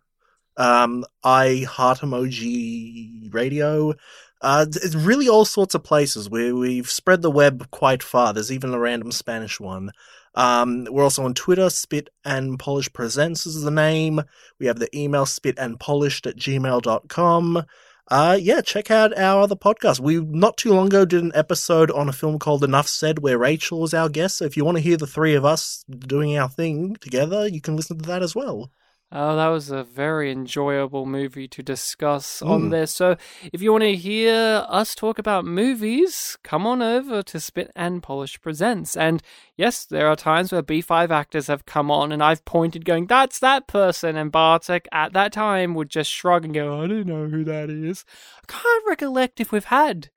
Um, 0.56 1.04
I 1.22 1.66
Heart 1.68 2.00
Emoji 2.00 3.32
Radio. 3.32 3.94
Uh, 4.40 4.66
it's 4.68 4.94
really 4.94 5.28
all 5.28 5.44
sorts 5.44 5.74
of 5.74 5.82
places 5.82 6.28
where 6.28 6.54
we've 6.54 6.90
spread 6.90 7.22
the 7.22 7.30
web 7.30 7.70
quite 7.70 8.02
far. 8.02 8.32
There's 8.32 8.52
even 8.52 8.74
a 8.74 8.78
random 8.78 9.10
Spanish 9.10 9.58
one. 9.58 9.90
Um, 10.34 10.86
we're 10.90 11.04
also 11.04 11.24
on 11.24 11.34
Twitter. 11.34 11.70
Spit 11.70 12.10
and 12.24 12.58
Polish 12.58 12.92
Presents 12.92 13.46
is 13.46 13.62
the 13.62 13.70
name. 13.70 14.20
We 14.58 14.66
have 14.66 14.78
the 14.78 14.94
email 14.96 15.26
spit 15.26 15.56
spitandpolished 15.56 16.26
at 16.26 16.36
gmail.com. 16.36 17.64
Uh, 18.10 18.36
yeah, 18.38 18.60
check 18.60 18.90
out 18.90 19.16
our 19.16 19.42
other 19.42 19.56
podcast. 19.56 19.98
We 19.98 20.20
not 20.20 20.58
too 20.58 20.72
long 20.74 20.86
ago 20.88 21.04
did 21.06 21.22
an 21.22 21.32
episode 21.34 21.90
on 21.90 22.08
a 22.08 22.12
film 22.12 22.38
called 22.38 22.62
Enough 22.62 22.86
Said 22.86 23.20
where 23.20 23.38
Rachel 23.38 23.80
was 23.80 23.94
our 23.94 24.10
guest. 24.10 24.38
So 24.38 24.44
if 24.44 24.56
you 24.56 24.64
want 24.64 24.76
to 24.76 24.82
hear 24.82 24.98
the 24.98 25.06
three 25.06 25.34
of 25.34 25.44
us 25.44 25.84
doing 25.88 26.36
our 26.36 26.48
thing 26.48 26.96
together, 27.00 27.48
you 27.48 27.62
can 27.62 27.76
listen 27.76 27.98
to 27.98 28.06
that 28.08 28.22
as 28.22 28.34
well. 28.34 28.70
Oh, 29.16 29.36
that 29.36 29.46
was 29.46 29.70
a 29.70 29.84
very 29.84 30.32
enjoyable 30.32 31.06
movie 31.06 31.46
to 31.46 31.62
discuss 31.62 32.42
on 32.42 32.62
Mm. 32.62 32.70
there. 32.70 32.86
So, 32.86 33.16
if 33.52 33.62
you 33.62 33.70
want 33.70 33.84
to 33.84 33.94
hear 33.94 34.66
us 34.68 34.96
talk 34.96 35.20
about 35.20 35.44
movies, 35.44 36.36
come 36.42 36.66
on 36.66 36.82
over 36.82 37.22
to 37.22 37.38
Spit 37.38 37.70
and 37.76 38.02
Polish 38.02 38.40
Presents. 38.40 38.96
And 38.96 39.22
yes, 39.56 39.84
there 39.84 40.08
are 40.08 40.16
times 40.16 40.50
where 40.50 40.62
B5 40.62 41.12
actors 41.12 41.46
have 41.46 41.64
come 41.64 41.92
on 41.92 42.10
and 42.10 42.24
I've 42.24 42.44
pointed, 42.44 42.84
going, 42.84 43.06
That's 43.06 43.38
that 43.38 43.68
person. 43.68 44.16
And 44.16 44.32
Bartek 44.32 44.88
at 44.90 45.12
that 45.12 45.32
time 45.32 45.74
would 45.74 45.90
just 45.90 46.10
shrug 46.10 46.44
and 46.44 46.52
go, 46.52 46.82
I 46.82 46.88
don't 46.88 47.06
know 47.06 47.26
who 47.28 47.44
that 47.44 47.70
is. 47.70 48.04
I 48.42 48.52
can't 48.52 48.84
recollect 48.88 49.40
if 49.40 49.52
we've 49.52 49.64
had 49.66 50.10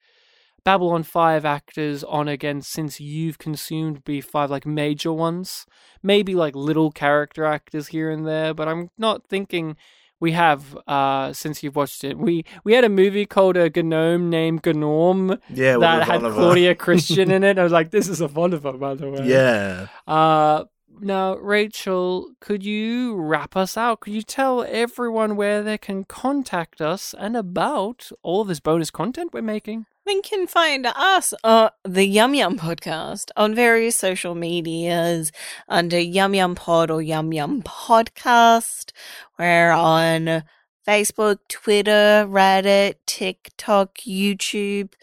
Babylon 0.68 1.04
5 1.04 1.46
actors 1.46 2.04
on 2.04 2.28
again 2.28 2.62
since 2.62 3.00
you've 3.00 3.38
consumed 3.38 4.04
B5, 4.04 4.50
like 4.50 4.66
major 4.66 5.14
ones. 5.14 5.66
Maybe 6.04 6.36
like 6.36 6.58
little 6.58 6.92
character 6.92 7.46
actors 7.46 7.88
here 7.88 8.12
and 8.12 8.28
there, 8.28 8.54
but 8.54 8.68
I'm 8.68 8.90
not 8.98 9.26
thinking 9.30 9.78
we 10.20 10.34
have 10.34 10.78
uh 10.86 11.32
since 11.32 11.64
you've 11.64 11.78
watched 11.78 12.04
it. 12.04 12.18
We 12.18 12.44
we 12.66 12.74
had 12.74 12.84
a 12.84 12.90
movie 12.90 13.26
called 13.26 13.56
a 13.56 13.70
Gnome 13.70 14.30
named 14.30 14.64
Gnorm 14.64 15.40
Yeah, 15.50 15.78
that 15.78 16.04
had 16.06 16.20
Ivanova. 16.20 16.34
Claudia 16.34 16.76
Christian 16.76 17.32
in 17.32 17.44
it. 17.50 17.58
I 17.58 17.64
was 17.64 17.72
like, 17.72 17.92
this 17.92 18.10
is 18.10 18.20
a 18.20 18.28
Ivanova, 18.28 18.78
by 18.78 18.96
the 18.96 19.10
way. 19.10 19.26
Yeah. 19.26 19.88
Uh 20.06 20.66
now, 21.00 21.38
Rachel, 21.38 22.32
could 22.42 22.66
you 22.66 23.16
wrap 23.16 23.56
us 23.56 23.78
out? 23.78 24.02
Could 24.02 24.14
you 24.14 24.22
tell 24.22 24.66
everyone 24.68 25.38
where 25.38 25.64
they 25.64 25.78
can 25.78 26.04
contact 26.04 26.82
us 26.82 27.16
and 27.18 27.38
about 27.38 28.10
all 28.22 28.44
this 28.44 28.60
bonus 28.60 28.92
content 28.92 29.30
we're 29.32 29.42
making? 29.42 29.86
They 30.08 30.22
can 30.22 30.48
find 30.48 30.86
us, 30.86 31.34
uh, 31.44 31.72
the 31.84 32.06
Yum 32.06 32.34
Yum 32.34 32.58
Podcast, 32.58 33.30
on 33.36 33.54
various 33.54 33.98
social 33.98 34.36
medias 34.36 35.34
under 35.68 36.00
Yum 36.00 36.34
Yum 36.34 36.56
Pod 36.56 36.90
or 36.90 37.02
Yum 37.02 37.34
Yum 37.34 37.62
Podcast. 37.62 38.94
We're 39.38 39.72
on 39.72 40.46
Facebook, 40.88 41.40
Twitter, 41.50 42.26
Reddit, 42.26 42.94
TikTok, 43.06 43.96
YouTube. 44.08 44.94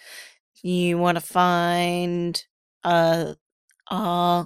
You 0.62 0.97
want 0.97 1.18
to 1.18 1.20
find 1.20 2.43
uh, 2.82 3.35
uh, 3.90 4.44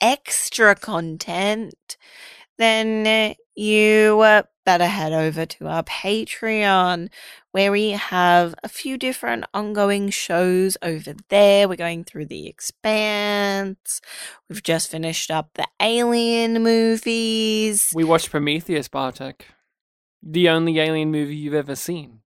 extra 0.00 0.76
content, 0.76 1.98
then 2.56 3.34
you 3.54 4.20
uh, 4.20 4.44
better 4.64 4.86
head 4.86 5.12
over 5.12 5.44
to 5.44 5.66
our 5.66 5.82
Patreon 5.82 7.10
where 7.52 7.72
we 7.72 7.90
have 7.90 8.54
a 8.62 8.68
few 8.68 8.96
different 8.96 9.44
ongoing 9.52 10.10
shows 10.10 10.76
over 10.82 11.14
there. 11.28 11.68
We're 11.68 11.76
going 11.76 12.04
through 12.04 12.26
The 12.26 12.46
Expanse. 12.46 14.00
We've 14.48 14.62
just 14.62 14.90
finished 14.90 15.30
up 15.30 15.50
the 15.54 15.66
Alien 15.80 16.62
movies. 16.62 17.90
We 17.94 18.04
watched 18.04 18.30
Prometheus, 18.30 18.88
Bartek. 18.88 19.46
The 20.22 20.48
only 20.50 20.78
alien 20.78 21.10
movie 21.10 21.36
you've 21.36 21.54
ever 21.54 21.74
seen. 21.74 22.20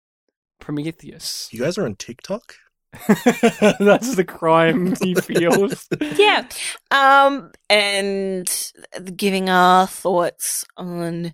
Prometheus. 0.59 1.49
You 1.53 1.61
guys 1.61 1.77
are 1.77 1.85
on 1.85 1.97
TikTok? 1.97 2.55
That's 3.09 4.17
the 4.17 4.25
crime 4.27 4.95
he 5.03 5.15
feels. 5.15 5.89
Yeah. 6.17 6.47
Um 6.91 7.53
and 7.69 8.73
giving 9.17 9.49
our 9.49 9.87
thoughts 9.87 10.65
on 10.77 11.33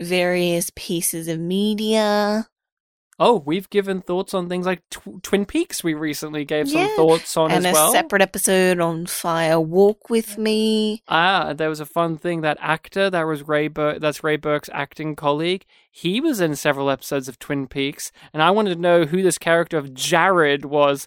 various 0.00 0.70
pieces 0.74 1.28
of 1.28 1.38
media. 1.38 2.48
Oh, 3.22 3.42
we've 3.44 3.68
given 3.68 4.00
thoughts 4.00 4.32
on 4.32 4.48
things 4.48 4.64
like 4.64 4.80
tw- 4.90 5.22
Twin 5.22 5.44
Peaks. 5.44 5.84
We 5.84 5.92
recently 5.92 6.46
gave 6.46 6.70
some 6.70 6.80
Yeah. 6.80 6.96
thoughts 6.96 7.36
on 7.36 7.50
and 7.50 7.66
as 7.66 7.76
a 7.76 7.90
separate 7.90 8.22
episode 8.22 8.80
on 8.80 9.04
Fire 9.04 9.60
Walk 9.60 10.08
with 10.08 10.38
Me. 10.38 11.02
Ah, 11.06 11.52
there 11.54 11.68
was 11.68 11.80
a 11.80 11.84
fun 11.86 12.16
thing. 12.16 12.40
That 12.40 12.56
actor 12.60 13.10
that 13.10 13.26
was 13.26 13.46
Ray 13.46 13.68
Bur- 13.68 13.98
that's 13.98 14.24
Raye 14.24 14.36
Birk's 14.38 14.70
acting 14.72 15.16
colleague. 15.16 15.66
He 15.90 16.18
was 16.20 16.40
in 16.40 16.56
several 16.56 16.88
episodes 16.90 17.28
of 17.28 17.38
Twin 17.38 17.66
Peaks, 17.66 18.10
and 18.32 18.42
I 18.42 18.50
wanted 18.52 18.74
to 18.76 18.80
know 18.80 19.04
who 19.04 19.22
this 19.22 19.36
character 19.36 19.76
of 19.76 19.92
Jared 19.92 20.64
was. 20.64 21.06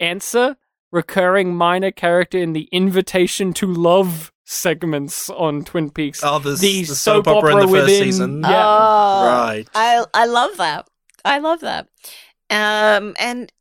Answer: 0.00 0.56
recurring 0.92 1.56
minor 1.56 1.90
character 1.90 2.38
in 2.38 2.52
the 2.52 2.68
Invitation 2.72 3.52
to 3.54 3.66
Love 3.66 4.32
segments 4.44 5.28
on 5.30 5.64
Twin 5.64 5.90
Peaks. 5.90 6.20
Oh, 6.22 6.38
the, 6.38 6.50
the, 6.56 6.84
the 6.84 6.94
soap, 6.94 7.26
opera 7.26 7.52
in 7.52 7.56
the 7.60 7.62
first 7.62 7.72
within- 7.72 8.04
season. 8.04 8.40
Yeah. 8.42 8.48
Oh, 8.66 9.26
Right. 9.26 9.64
I 9.74 10.04
I 10.14 10.26
love 10.26 10.56
that. 10.58 10.86
I 11.28 11.38
love 11.38 11.60
that. 11.60 11.88
Um, 12.50 13.14
and 13.18 13.52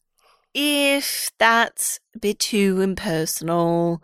if 0.54 1.32
that's 1.38 2.00
a 2.16 2.20
bit 2.20 2.40
too 2.40 2.82
impersonal, 2.82 4.02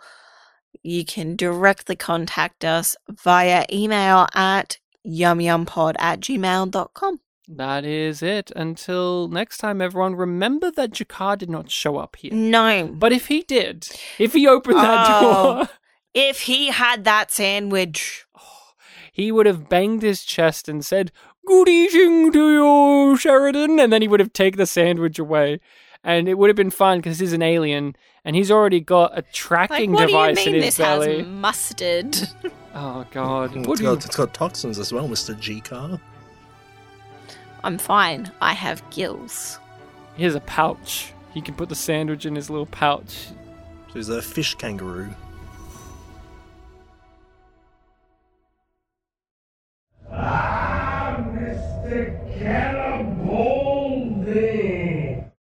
you 0.83 1.05
can 1.05 1.35
directly 1.35 1.95
contact 1.95 2.65
us 2.65 2.95
via 3.09 3.65
email 3.71 4.27
at 4.35 4.77
yumyumpod 5.07 5.95
at 5.99 6.19
gmail.com. 6.19 7.19
That 7.47 7.83
is 7.85 8.21
it. 8.21 8.51
Until 8.55 9.27
next 9.27 9.57
time, 9.57 9.81
everyone, 9.81 10.15
remember 10.15 10.71
that 10.71 10.91
G'Kar 10.91 11.37
did 11.37 11.49
not 11.49 11.69
show 11.71 11.97
up 11.97 12.15
here. 12.15 12.33
No. 12.33 12.87
But 12.93 13.11
if 13.11 13.27
he 13.27 13.41
did, 13.41 13.87
if 14.19 14.33
he 14.33 14.47
opened 14.47 14.77
that 14.77 15.07
Oh. 15.09 15.55
door, 15.55 15.69
If 16.13 16.41
he 16.41 16.67
had 16.67 17.03
that 17.05 17.31
sandwich. 17.31 18.25
he 19.13 19.31
would 19.31 19.45
have 19.45 19.67
banged 19.67 20.03
his 20.03 20.23
chest 20.23 20.69
and 20.69 20.85
said, 20.85 21.11
good 21.45 21.69
evening 21.69 22.31
to 22.31 22.51
you, 22.51 23.17
Sheridan. 23.17 23.79
And 23.79 23.91
then 23.91 24.01
he 24.01 24.07
would 24.07 24.19
have 24.19 24.33
taken 24.33 24.57
the 24.57 24.65
sandwich 24.65 25.19
away. 25.19 25.59
And 26.03 26.27
it 26.27 26.37
would 26.37 26.49
have 26.49 26.55
been 26.55 26.69
fun 26.69 26.99
because 26.99 27.19
he's 27.19 27.33
an 27.33 27.41
alien 27.41 27.95
and 28.25 28.35
he's 28.35 28.51
already 28.51 28.81
got 28.81 29.17
a 29.17 29.21
tracking 29.21 29.93
like, 29.93 30.11
what 30.11 30.35
device 30.35 30.37
do 30.37 30.41
you 30.41 30.45
mean 30.47 30.55
in 30.55 30.63
his 30.63 30.77
this 30.77 30.85
belly. 30.85 31.17
Has 31.19 31.27
mustard. 31.27 32.17
oh, 32.75 33.05
God. 33.11 33.55
It's 33.55 33.67
got, 33.67 33.79
you... 33.79 33.93
it's 33.93 34.15
got 34.15 34.33
toxins 34.33 34.79
as 34.79 34.91
well, 34.91 35.07
Mr. 35.07 35.33
G'Kar. 35.35 35.99
I'm 37.63 37.77
fine. 37.77 38.31
I 38.41 38.53
have 38.53 38.87
gills. 38.89 39.59
Here's 40.15 40.35
a 40.35 40.41
pouch. 40.41 41.13
He 41.33 41.41
can 41.41 41.55
put 41.55 41.69
the 41.69 41.75
sandwich 41.75 42.25
in 42.25 42.35
his 42.35 42.49
little 42.49 42.65
pouch. 42.65 43.27
So 43.87 43.93
he's 43.93 44.09
a 44.09 44.21
fish 44.21 44.55
kangaroo. 44.55 45.13
Ah 50.11 51.02
a 51.93 52.92